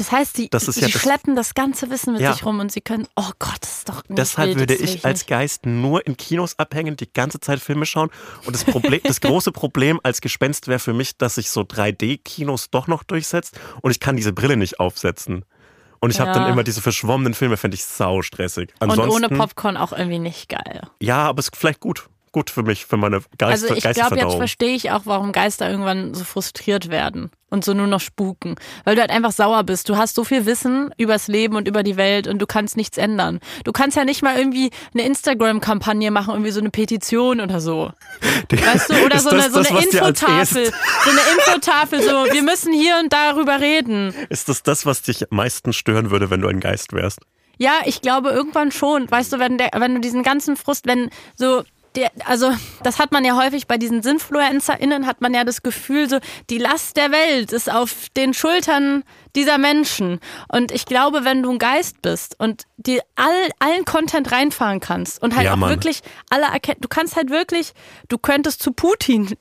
Das 0.00 0.10
heißt, 0.12 0.38
die, 0.38 0.48
Das 0.50 0.66
ist 0.66 0.76
die 0.76 0.80
ja 0.80 0.88
das- 0.88 1.00
schleppen 1.02 1.36
das 1.36 1.54
ganze 1.54 1.90
Wissen 1.90 2.14
mit 2.14 2.22
Ja. 2.22 2.32
sich 2.32 2.44
rum 2.44 2.58
und 2.58 2.72
sie 2.72 2.80
können, 2.80 3.06
oh 3.16 3.30
Gott, 3.38 3.58
das 3.60 3.78
ist 3.78 3.88
doch 3.88 4.02
nicht 4.08 4.18
Deshalb 4.18 4.56
würde 4.56 4.66
das 4.66 4.78
will 4.80 4.94
ich 4.96 5.04
als. 5.04 5.26
Geist 5.26 5.66
nur 5.66 6.06
in 6.06 6.16
Kinos 6.16 6.58
abhängen, 6.58 6.96
die 6.96 7.12
ganze 7.12 7.38
Zeit 7.40 7.60
Filme 7.60 7.84
schauen. 7.86 8.10
Und 8.46 8.54
das, 8.54 8.64
Problem, 8.64 9.00
das 9.04 9.20
große 9.20 9.52
Problem 9.52 10.00
als 10.02 10.20
Gespenst 10.20 10.66
wäre 10.68 10.78
für 10.78 10.92
mich, 10.94 11.16
dass 11.18 11.34
sich 11.36 11.50
so 11.50 11.60
3D-Kinos 11.64 12.70
doch 12.70 12.86
noch 12.86 13.02
durchsetzt 13.02 13.60
und 13.82 13.90
ich 13.90 14.00
kann 14.00 14.16
diese 14.16 14.32
Brille 14.32 14.56
nicht 14.56 14.80
aufsetzen. 14.80 15.44
Und 16.00 16.10
ich 16.10 16.18
habe 16.18 16.30
Ja. 16.30 16.38
dann 16.38 16.50
immer 16.50 16.64
diese 16.64 16.80
verschwommenen 16.80 17.34
Filme, 17.34 17.58
fände 17.58 17.74
ich 17.74 17.84
sau 17.84 18.22
stressig. 18.22 18.72
Und 18.80 18.90
Ansonsten, 18.92 19.26
ohne 19.26 19.28
Popcorn 19.28 19.76
auch 19.76 19.92
irgendwie 19.92 20.18
nicht 20.18 20.48
geil. 20.48 20.80
Ja, 20.98 21.18
aber 21.28 21.40
es 21.40 21.48
ist 21.48 21.56
vielleicht 21.56 21.80
gut. 21.80 22.08
Gut 22.32 22.50
für 22.50 22.62
mich, 22.62 22.86
für 22.86 22.96
meine 22.96 23.22
Geist 23.38 23.64
Also 23.64 23.74
ich 23.74 23.82
glaube, 23.82 24.16
jetzt 24.16 24.36
verstehe 24.36 24.74
ich 24.74 24.92
auch, 24.92 25.02
warum 25.04 25.32
Geister 25.32 25.68
irgendwann 25.68 26.14
so 26.14 26.22
frustriert 26.22 26.88
werden 26.88 27.30
und 27.50 27.64
so 27.64 27.74
nur 27.74 27.88
noch 27.88 28.00
spuken. 28.00 28.54
Weil 28.84 28.94
du 28.94 29.00
halt 29.00 29.10
einfach 29.10 29.32
sauer 29.32 29.64
bist. 29.64 29.88
Du 29.88 29.96
hast 29.96 30.14
so 30.14 30.22
viel 30.22 30.46
Wissen 30.46 30.94
übers 30.96 31.26
Leben 31.26 31.56
und 31.56 31.66
über 31.66 31.82
die 31.82 31.96
Welt 31.96 32.28
und 32.28 32.38
du 32.38 32.46
kannst 32.46 32.76
nichts 32.76 32.98
ändern. 32.98 33.40
Du 33.64 33.72
kannst 33.72 33.96
ja 33.96 34.04
nicht 34.04 34.22
mal 34.22 34.38
irgendwie 34.38 34.70
eine 34.94 35.04
Instagram-Kampagne 35.04 36.12
machen, 36.12 36.30
irgendwie 36.34 36.52
so 36.52 36.60
eine 36.60 36.70
Petition 36.70 37.40
oder 37.40 37.60
so. 37.60 37.90
Weißt 38.48 38.90
du, 38.90 39.04
oder 39.04 39.18
so 39.18 39.30
das 39.30 39.46
eine, 39.46 39.50
so 39.50 39.58
das, 39.58 39.70
eine 39.70 39.80
Infotafel. 39.80 40.66
So 40.66 41.10
eine 41.10 41.20
Infotafel, 41.36 42.02
so, 42.02 42.32
wir 42.32 42.42
müssen 42.42 42.72
hier 42.72 42.98
und 43.02 43.12
darüber 43.12 43.60
reden. 43.60 44.14
Ist 44.28 44.48
das 44.48 44.62
das, 44.62 44.86
was 44.86 45.02
dich 45.02 45.30
am 45.30 45.36
meisten 45.36 45.72
stören 45.72 46.10
würde, 46.10 46.30
wenn 46.30 46.40
du 46.40 46.48
ein 46.48 46.60
Geist 46.60 46.92
wärst? 46.92 47.18
Ja, 47.58 47.80
ich 47.84 48.00
glaube 48.00 48.30
irgendwann 48.30 48.72
schon. 48.72 49.10
Weißt 49.10 49.32
du, 49.32 49.38
wenn, 49.38 49.58
der, 49.58 49.70
wenn 49.76 49.94
du 49.94 50.00
diesen 50.00 50.22
ganzen 50.22 50.56
Frust, 50.56 50.86
wenn 50.86 51.10
so. 51.34 51.62
Der, 51.96 52.10
also, 52.24 52.52
das 52.84 52.98
hat 53.00 53.10
man 53.10 53.24
ja 53.24 53.36
häufig 53.36 53.66
bei 53.66 53.76
diesen 53.76 54.02
SinfluencerInnen, 54.02 55.06
hat 55.06 55.20
man 55.20 55.34
ja 55.34 55.44
das 55.44 55.62
Gefühl, 55.62 56.08
so, 56.08 56.18
die 56.48 56.58
Last 56.58 56.96
der 56.96 57.10
Welt 57.10 57.52
ist 57.52 57.70
auf 57.70 58.08
den 58.16 58.32
Schultern 58.32 59.02
dieser 59.36 59.58
Menschen. 59.58 60.20
Und 60.48 60.72
ich 60.72 60.84
glaube, 60.86 61.24
wenn 61.24 61.42
du 61.42 61.50
ein 61.50 61.58
Geist 61.58 62.02
bist 62.02 62.34
und 62.38 62.64
dir 62.76 63.02
all, 63.16 63.48
allen 63.58 63.84
Content 63.84 64.32
reinfahren 64.32 64.80
kannst 64.80 65.22
und 65.22 65.34
halt 65.36 65.44
Ja, 65.46 65.52
auch 65.52 65.56
Mann. 65.56 65.70
wirklich 65.70 66.00
alle 66.30 66.44
erkennen, 66.44 66.78
du 66.80 66.88
kannst 66.88 67.16
halt 67.16 67.30
wirklich, 67.30 67.72
du 68.08 68.18
könntest 68.18 68.62
zu 68.62 68.72
Putin 68.72 69.36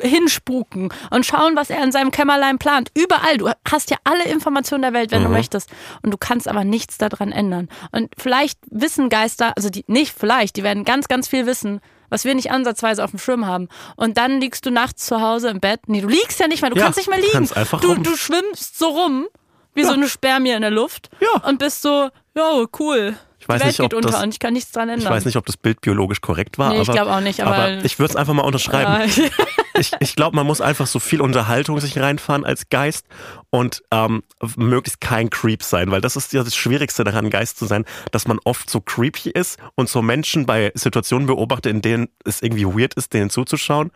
hinspuken 0.00 0.92
und 1.10 1.26
schauen, 1.26 1.56
was 1.56 1.70
er 1.70 1.82
in 1.82 1.92
seinem 1.92 2.10
Kämmerlein 2.10 2.58
plant. 2.58 2.90
Überall. 2.94 3.38
Du 3.38 3.50
hast 3.70 3.90
ja 3.90 3.96
alle 4.04 4.24
Informationen 4.24 4.82
der 4.82 4.92
Welt, 4.92 5.10
wenn 5.10 5.20
Mhm. 5.22 5.26
du 5.26 5.32
möchtest. 5.32 5.70
Und 6.02 6.10
du 6.12 6.16
kannst 6.18 6.48
aber 6.48 6.64
nichts 6.64 6.98
daran 6.98 7.32
ändern. 7.32 7.68
Und 7.92 8.12
vielleicht 8.18 8.58
wissen 8.70 9.08
Geister, 9.08 9.52
also 9.56 9.70
die, 9.70 9.84
nicht 9.86 10.14
vielleicht, 10.16 10.56
die 10.56 10.62
werden 10.62 10.84
ganz, 10.84 11.08
ganz 11.08 11.28
viel 11.28 11.46
wissen, 11.46 11.80
was 12.10 12.24
wir 12.24 12.34
nicht 12.34 12.50
ansatzweise 12.50 13.02
auf 13.02 13.10
dem 13.10 13.18
Schirm 13.18 13.46
haben. 13.46 13.68
Und 13.96 14.18
dann 14.18 14.40
liegst 14.40 14.66
du 14.66 14.70
nachts 14.70 15.06
zu 15.06 15.20
Hause 15.22 15.48
im 15.48 15.60
Bett. 15.60 15.80
Nee, 15.86 16.02
du 16.02 16.08
liegst 16.08 16.38
ja 16.38 16.46
nicht 16.48 16.60
mehr, 16.60 16.70
du 16.70 16.76
Ja, 16.76 16.84
kannst 16.84 16.98
nicht 16.98 17.08
mehr 17.08 17.18
du 17.18 17.24
liegen. 17.26 17.48
du, 17.80 17.94
du 18.10 18.16
schwimmst 18.16 18.78
so 18.78 18.88
rum, 18.88 19.26
wie 19.74 19.84
so 19.84 19.92
eine 19.92 20.08
Spermie 20.08 20.50
in 20.50 20.60
der 20.62 20.70
Luft. 20.70 21.08
Ja. 21.20 21.42
Und 21.48 21.58
bist 21.58 21.80
so, 21.82 22.10
jo, 22.36 22.66
cool. 22.78 23.16
Ich 23.56 23.60
weiß 23.60 23.60
die 23.60 23.64
Welt 23.66 23.72
nicht, 23.72 23.80
ob 23.80 23.90
geht 23.90 23.96
unter 23.96 24.10
das- 24.10 24.22
und 24.22 24.32
ich 24.34 24.38
kann 24.38 24.52
nichts 24.52 24.72
dran 24.72 24.88
ändern. 24.88 25.06
Ich 25.06 25.10
weiß 25.10 25.24
nicht, 25.24 25.36
ob 25.36 25.46
das 25.46 25.56
Bild 25.56 25.80
biologisch 25.80 26.20
korrekt 26.20 26.58
war, 26.58 26.70
Nee, 26.70 26.82
ich 26.82 26.88
aber, 26.88 26.92
glaub 26.92 27.08
auch 27.08 27.20
nicht, 27.20 27.42
aber- 27.42 27.84
ich 27.84 27.98
würde 27.98 28.10
es 28.10 28.16
einfach 28.16 28.34
mal 28.34 28.42
unterschreiben. 28.42 29.10
Ja. 29.16 29.24
Ich, 29.78 29.92
ich 30.00 30.16
glaube, 30.16 30.36
man 30.36 30.46
muss 30.46 30.60
einfach 30.60 30.86
so 30.86 30.98
viel 30.98 31.22
Unterhaltung 31.22 31.78
sich 31.80 31.98
reinfahren 31.98 32.44
als 32.44 32.68
Geist 32.68 33.06
und 33.48 33.82
ähm, 33.90 34.22
möglichst 34.56 35.00
kein 35.00 35.30
Creep 35.30 35.62
sein, 35.62 35.90
weil 35.90 36.00
das 36.02 36.16
ist 36.16 36.32
ja 36.34 36.42
das 36.42 36.54
Schwierigste 36.54 37.02
daran, 37.04 37.30
Geist 37.30 37.58
zu 37.58 37.66
sein, 37.66 37.84
dass 38.10 38.26
man 38.28 38.38
oft 38.44 38.68
so 38.68 38.80
creepy 38.80 39.30
ist 39.30 39.58
und 39.76 39.88
so 39.88 40.02
Menschen 40.02 40.44
bei 40.44 40.72
Situationen 40.74 41.26
beobachtet, 41.26 41.72
in 41.72 41.80
denen 41.82 42.08
es 42.24 42.42
irgendwie 42.42 42.66
weird 42.66 42.94
ist, 42.94 43.14
denen 43.14 43.30
zuzuschauen. 43.30 43.90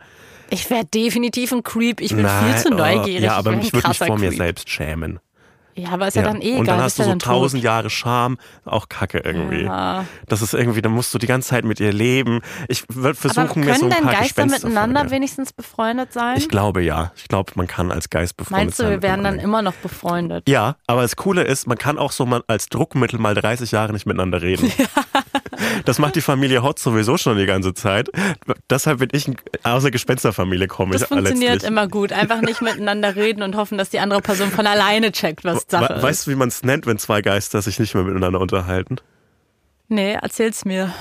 Ich 0.49 0.69
wäre 0.69 0.85
definitiv 0.85 1.51
ein 1.51 1.61
Creep. 1.63 2.01
Ich 2.01 2.11
bin 2.15 2.21
Nein, 2.23 2.53
viel 2.53 2.63
zu 2.63 2.69
oh, 2.73 2.77
neugierig. 2.77 3.23
Ja, 3.23 3.35
aber 3.35 3.51
ich 3.51 3.55
wär 3.55 3.61
ein 3.61 3.65
ich 3.67 3.73
würde 3.73 3.87
mich 3.89 3.97
vor 3.97 4.17
mir 4.17 4.29
Creep. 4.29 4.37
selbst 4.37 4.69
schämen. 4.69 5.19
Ja, 5.77 5.89
aber 5.89 6.07
ist 6.07 6.15
ja, 6.15 6.21
dann 6.21 6.41
eh 6.41 6.47
egal. 6.51 6.59
und 6.59 6.67
dann 6.67 6.81
hast 6.81 6.99
du 6.99 7.03
ja 7.03 7.09
so 7.09 7.15
tausend 7.15 7.61
Jahre 7.61 7.89
Scham, 7.89 8.37
auch 8.63 8.87
Kacke 8.87 9.19
irgendwie. 9.19 9.63
Ja. 9.63 10.05
Das 10.27 10.41
ist 10.41 10.53
irgendwie, 10.53 10.81
dann 10.81 10.93
musst 10.93 11.13
du 11.13 11.17
die 11.17 11.27
ganze 11.27 11.49
Zeit 11.49 11.65
mit 11.65 11.81
ihr 11.81 11.91
leben. 11.91 12.39
Ich 12.69 12.83
würde 12.87 13.09
Aber 13.09 13.15
versuchen, 13.15 13.47
können 13.63 13.65
mir 13.65 13.75
so 13.75 13.85
ein 13.85 13.91
denn 13.91 14.03
paar 14.03 14.13
Geister 14.13 14.43
Gespenster 14.43 14.67
miteinander 14.67 15.01
vorstellen. 15.01 15.17
wenigstens 15.17 15.53
befreundet 15.53 16.13
sein? 16.13 16.37
Ich 16.37 16.47
glaube 16.47 16.81
ja. 16.81 17.11
Ich 17.17 17.27
glaube, 17.27 17.51
man 17.55 17.67
kann 17.67 17.91
als 17.91 18.09
Geist 18.09 18.37
befreundet 18.37 18.65
Meinst 18.67 18.79
du, 18.79 18.83
sein. 18.83 18.91
wir 18.91 18.97
dem 18.99 19.23
dann 19.23 19.37
immer 19.39 19.61
noch 19.61 19.73
befreundet? 19.73 20.47
Ja, 20.47 20.77
aber 20.87 21.01
das 21.01 21.17
Coole 21.17 21.43
ist, 21.43 21.67
man 21.67 21.77
kann 21.77 21.97
auch 21.97 22.13
so 22.13 22.25
mal 22.25 22.43
als 22.47 22.67
Druckmittel 22.67 23.19
mal 23.19 23.35
30 23.35 23.71
Jahre 23.71 23.91
nicht 23.91 24.05
miteinander 24.05 24.41
reden. 24.41 24.71
Das 25.85 25.99
macht 25.99 26.15
die 26.15 26.21
Familie 26.21 26.63
Hotz 26.63 26.83
sowieso 26.83 27.17
schon 27.17 27.37
die 27.37 27.45
ganze 27.45 27.73
Zeit. 27.73 28.09
Deshalb 28.69 28.99
bin 28.99 29.09
ich 29.13 29.27
aus 29.63 29.83
einer 29.83 29.91
Gespensterfamilie 29.91 30.67
komme 30.67 30.93
Das 30.93 31.05
funktioniert 31.05 31.53
letztlich. 31.53 31.69
immer 31.71 31.87
gut. 31.87 32.11
Einfach 32.11 32.41
nicht 32.41 32.61
miteinander 32.61 33.15
reden 33.15 33.41
und 33.43 33.55
hoffen, 33.55 33.77
dass 33.77 33.89
die 33.89 33.99
andere 33.99 34.21
Person 34.21 34.49
von 34.51 34.67
alleine 34.67 35.11
checkt, 35.11 35.43
was 35.43 35.65
Sache 35.67 35.89
We 35.89 35.95
ist. 35.97 36.03
weißt 36.03 36.27
du, 36.27 36.31
wie 36.31 36.35
man 36.35 36.47
es 36.49 36.63
nennt, 36.63 36.85
wenn 36.85 36.97
zwei 36.97 37.21
Geister 37.21 37.61
sich 37.61 37.79
nicht 37.79 37.93
mehr 37.95 38.03
miteinander 38.03 38.39
unterhalten? 38.39 38.97
Nee, 39.87 40.13
erzähl's 40.13 40.65
mir. 40.65 40.93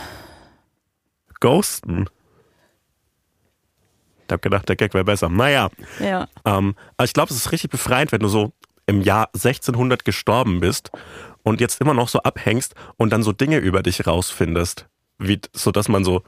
Ghosten. 1.40 2.07
Ich 4.26 4.32
hab 4.32 4.40
gedacht, 4.42 4.68
der 4.68 4.76
Gag 4.76 4.94
wäre 4.94 5.05
besser. 5.05 5.28
Naja, 5.28 5.68
Ja. 6.00 6.28
ähm, 6.44 6.74
aber 6.96 7.05
ich 7.05 7.12
glaube, 7.12 7.30
es 7.30 7.36
ist 7.36 7.52
richtig 7.52 7.70
befreiend, 7.70 8.11
wenn 8.12 8.20
du 8.20 8.28
so 8.28 8.52
im 8.86 9.00
Jahr 9.02 9.28
1600 9.34 10.05
gestorben 10.05 10.61
bist 10.61 10.90
und 11.45 11.61
jetzt 11.61 11.80
immer 11.80 11.95
noch 11.95 12.09
so 12.09 12.18
abhängst 12.22 12.74
und 12.97 13.11
dann 13.11 13.22
so 13.22 13.30
Dinge 13.32 13.59
über 13.59 13.82
dich 13.84 14.05
rausfindest, 14.07 14.86
wie, 15.18 15.40
so 15.53 15.70
dass 15.70 15.88
man 15.88 16.03
so 16.05 16.24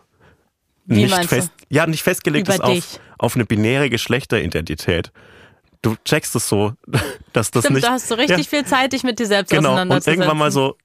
Wie 0.85 1.03
nicht 1.03 1.11
meinst 1.11 1.33
du? 1.33 1.37
fest, 1.37 1.51
ja, 1.69 1.87
nicht 1.89 2.05
festgelegt 2.05 2.47
Über 2.47 2.55
ist 2.55 2.61
auf, 2.63 2.73
dich. 2.75 3.01
auf 3.19 3.35
eine 3.35 3.45
binäre 3.45 3.91
Geschlechteridentität. 3.91 5.11
Du 5.83 5.95
checkst 6.05 6.35
es 6.37 6.49
so, 6.49 6.73
dass 7.33 7.51
das 7.51 7.65
Stimmt, 7.65 7.77
nicht. 7.77 7.87
du 7.87 7.91
hast 7.91 8.09
so 8.09 8.15
richtig 8.15 8.49
viel 8.49 8.65
Zeit, 8.65 8.93
dich 8.93 9.03
mit 9.05 9.19
dir 9.19 9.27
selbst 9.27 9.51
Genau, 9.51 9.71
und 9.71 9.75
auseinanderzusetzen. 9.75 10.21
irgendwann 10.23 10.39
mal 10.39 10.51
so, 10.51 10.77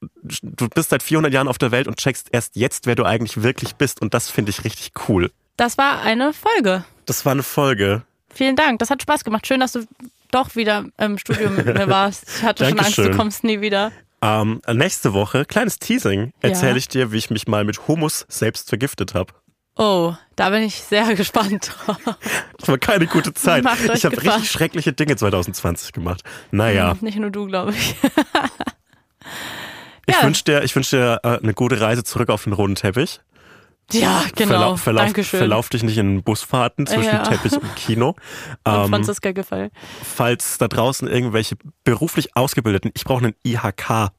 du 0.42 0.68
bist 0.68 0.90
seit 0.90 1.02
400 1.02 1.32
Jahren 1.32 1.48
auf 1.48 1.58
der 1.58 1.70
Welt 1.70 1.86
und 1.88 1.96
checkst 1.98 2.28
erst 2.32 2.56
jetzt, 2.56 2.86
wer 2.86 2.94
du 2.94 3.04
eigentlich 3.04 3.42
wirklich 3.42 3.74
bist. 3.76 4.00
Und 4.02 4.14
das 4.14 4.28
finde 4.30 4.50
ich 4.50 4.64
richtig 4.64 4.92
cool. 5.08 5.30
Das 5.56 5.76
war 5.78 6.00
eine 6.02 6.32
Folge. 6.32 6.84
Das 7.06 7.24
war 7.24 7.32
eine 7.32 7.42
Folge. 7.42 8.02
Vielen 8.32 8.56
Dank. 8.56 8.78
Das 8.78 8.90
hat 8.90 9.02
Spaß 9.02 9.24
gemacht. 9.24 9.46
Schön, 9.46 9.60
dass 9.60 9.72
du 9.72 9.84
doch 10.30 10.56
wieder 10.56 10.86
im 10.98 11.18
Studio 11.18 11.50
mit 11.50 11.66
mir 11.66 11.88
warst. 11.88 12.24
Ich 12.38 12.42
hatte 12.42 12.64
schon 12.64 12.78
Angst, 12.78 12.96
du 12.96 13.02
Dankeschön. 13.02 13.18
kommst 13.18 13.44
nie 13.44 13.60
wieder. 13.60 13.92
Ähm, 14.22 14.60
nächste 14.72 15.12
Woche, 15.14 15.44
kleines 15.44 15.78
Teasing, 15.78 16.32
Ja. 16.42 16.50
erzähle 16.50 16.78
ich 16.78 16.88
dir, 16.88 17.10
wie 17.12 17.18
ich 17.18 17.28
mich 17.30 17.48
mal 17.48 17.64
mit 17.64 17.88
Hummus 17.88 18.24
selbst 18.28 18.68
vergiftet 18.68 19.14
habe. 19.14 19.32
Oh, 19.76 20.14
da 20.36 20.50
bin 20.50 20.62
ich 20.62 20.76
sehr 20.82 21.14
gespannt. 21.16 21.72
Das 22.58 22.68
war 22.68 22.78
keine 22.78 23.06
gute 23.06 23.34
Zeit. 23.34 23.64
Ich 23.94 24.04
habe 24.04 24.16
richtig 24.22 24.50
schreckliche 24.50 24.92
Dinge 24.92 25.16
2020 25.16 25.92
gemacht. 25.92 26.22
Naja, 26.50 26.96
Nicht 27.00 27.18
nur 27.18 27.30
du, 27.30 27.46
glaube 27.46 27.72
ich. 27.72 27.96
ich 30.06 30.14
ja. 30.14 30.22
wünsche 30.22 30.44
dir, 30.44 30.62
ich 30.62 30.76
wünsch 30.76 30.90
dir 30.90 31.20
äh, 31.22 31.38
eine 31.42 31.54
gute 31.54 31.80
Reise 31.80 32.04
zurück 32.04 32.28
auf 32.28 32.44
den 32.44 32.52
roten 32.52 32.74
Teppich. 32.74 33.20
Ja, 33.94 34.22
genau. 34.34 34.48
Verlauf, 34.50 34.80
verlauf, 34.82 35.04
Dankeschön. 35.04 35.38
verlauf 35.38 35.68
dich 35.68 35.82
nicht 35.82 35.98
in 35.98 36.22
Busfahrten 36.22 36.86
zwischen 36.86 37.04
Ja. 37.04 37.22
Teppich 37.22 37.52
und 37.52 37.76
Kino. 37.76 38.08
Und 38.64 38.74
Ähm, 38.74 38.88
Franziska 38.88 39.32
Giffey. 39.32 39.70
falls 40.02 40.58
da 40.58 40.68
draußen 40.68 41.08
irgendwelche 41.08 41.56
beruflich 41.84 42.36
Ausgebildeten, 42.36 42.90
ich 42.94 43.04
brauche 43.04 43.24
einen 43.24 43.34
IHK, 43.44 44.10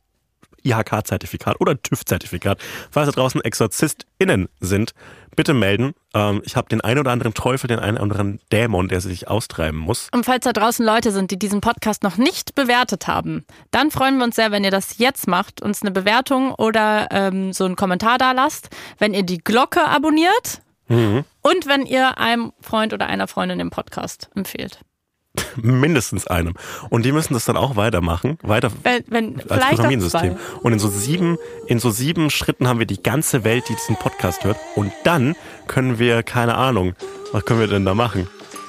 IHK-Zertifikat 0.63 1.59
oder 1.59 1.81
TÜV-Zertifikat, 1.81 2.59
falls 2.91 3.07
da 3.07 3.11
draußen 3.11 3.41
ExorzistInnen 3.41 4.49
sind, 4.59 4.93
bitte 5.35 5.53
melden. 5.53 5.93
Ähm, 6.13 6.41
ich 6.45 6.55
habe 6.55 6.69
den 6.69 6.81
einen 6.81 6.99
oder 6.99 7.11
anderen 7.11 7.33
Teufel, 7.33 7.67
den 7.67 7.79
einen 7.79 7.97
oder 7.97 8.03
anderen 8.03 8.39
Dämon, 8.51 8.87
der 8.87 9.01
sich 9.01 9.27
austreiben 9.27 9.79
muss. 9.79 10.09
Und 10.13 10.25
falls 10.25 10.43
da 10.45 10.53
draußen 10.53 10.85
Leute 10.85 11.11
sind, 11.11 11.31
die 11.31 11.39
diesen 11.39 11.61
Podcast 11.61 12.03
noch 12.03 12.17
nicht 12.17 12.55
bewertet 12.55 13.07
haben, 13.07 13.45
dann 13.71 13.91
freuen 13.91 14.17
wir 14.17 14.23
uns 14.23 14.35
sehr, 14.35 14.51
wenn 14.51 14.63
ihr 14.63 14.71
das 14.71 14.97
jetzt 14.97 15.27
macht, 15.27 15.61
uns 15.61 15.81
eine 15.81 15.91
Bewertung 15.91 16.53
oder 16.53 17.07
ähm, 17.11 17.53
so 17.53 17.65
einen 17.65 17.75
Kommentar 17.75 18.17
da 18.17 18.31
lasst, 18.31 18.69
wenn 18.99 19.13
ihr 19.13 19.23
die 19.23 19.39
Glocke 19.39 19.85
abonniert 19.85 20.61
und 21.41 21.65
wenn 21.65 21.85
ihr 21.85 22.17
einem 22.19 22.53
Freund 22.61 22.93
oder 22.93 23.07
einer 23.07 23.27
Freundin 23.27 23.57
den 23.57 23.69
Podcast 23.69 24.29
empfehlt. 24.35 24.79
Mindestens 25.55 26.27
einem. 26.27 26.53
Und 26.89 27.05
die 27.05 27.11
müssen 27.11 27.33
das 27.33 27.45
dann 27.45 27.57
auch 27.57 27.75
weitermachen, 27.75 28.37
weiter 28.43 28.71
Wenn, 28.83 29.03
wenn, 29.07 29.49
als 29.49 30.11
zwei. 30.11 30.35
Und 30.61 30.73
in 30.73 30.79
so 30.79 30.89
sieben, 30.89 31.37
in 31.67 31.79
so 31.79 31.89
sieben 31.89 32.29
Schritten 32.29 32.67
haben 32.67 32.79
wir 32.79 32.85
die 32.85 33.01
ganze 33.01 33.43
Welt, 33.43 33.65
die 33.69 33.75
diesen 33.75 33.95
Podcast 33.95 34.43
hört. 34.43 34.57
Und 34.75 34.91
dann 35.03 35.35
können 35.67 35.99
wir, 35.99 36.23
keine 36.23 36.55
Ahnung, 36.55 36.93
was 37.31 37.45
können 37.45 37.59
wir 37.59 37.67
denn 37.67 37.85
da 37.85 37.95
machen? 37.95 38.27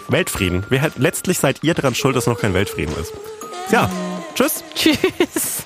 Weltfrieden. 0.09 0.65
Wer 0.69 0.83
hat, 0.83 0.93
letztlich 0.97 1.39
seid 1.39 1.63
ihr 1.63 1.75
daran 1.75 1.95
schuld, 1.95 2.17
dass 2.17 2.27
noch 2.27 2.41
kein 2.41 2.55
Weltfrieden 2.55 2.95
ist. 3.01 3.13
Ja, 3.71 3.91
tschüss. 4.35 4.63
Tschüss. 4.75 5.65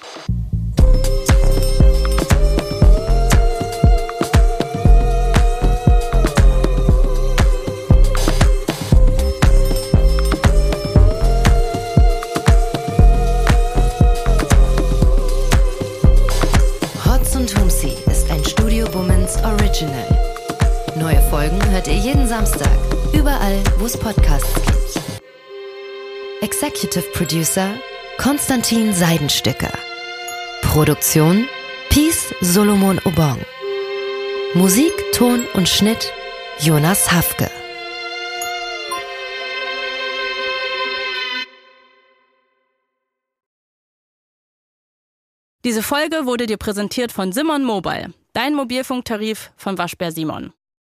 Original. 19.79 20.97
Neue 20.97 21.22
Folgen 21.31 21.64
hört 21.70 21.87
ihr 21.87 21.95
jeden 21.95 22.26
Samstag, 22.26 22.68
überall, 23.12 23.62
wo 23.79 23.87
es 23.87 23.97
Podcasts 23.97 24.53
gibt. 24.55 25.22
Executive 26.41 27.05
Producer 27.12 27.70
Konstantin 28.16 28.93
Seidenstücker. 28.93 29.70
Produktion 30.62 31.47
Peace 31.91 32.35
Solomon 32.41 33.01
Obong. 33.05 33.39
Musik, 34.55 34.93
Ton 35.12 35.45
und 35.55 35.68
Schnitt 35.68 36.12
Jonas 36.59 37.12
Hafke. 37.12 37.49
Diese 45.64 45.85
Folge 45.85 46.26
wurde 46.26 46.47
dir 46.47 46.57
präsentiert 46.57 47.12
von 47.12 47.31
Simon 47.31 47.62
Mobile, 47.62 48.12
dein 48.39 48.55
Mobilfunktarif 48.55 49.51
von 49.57 49.78
Waschbär 49.78 50.12
Simon. 50.12 50.53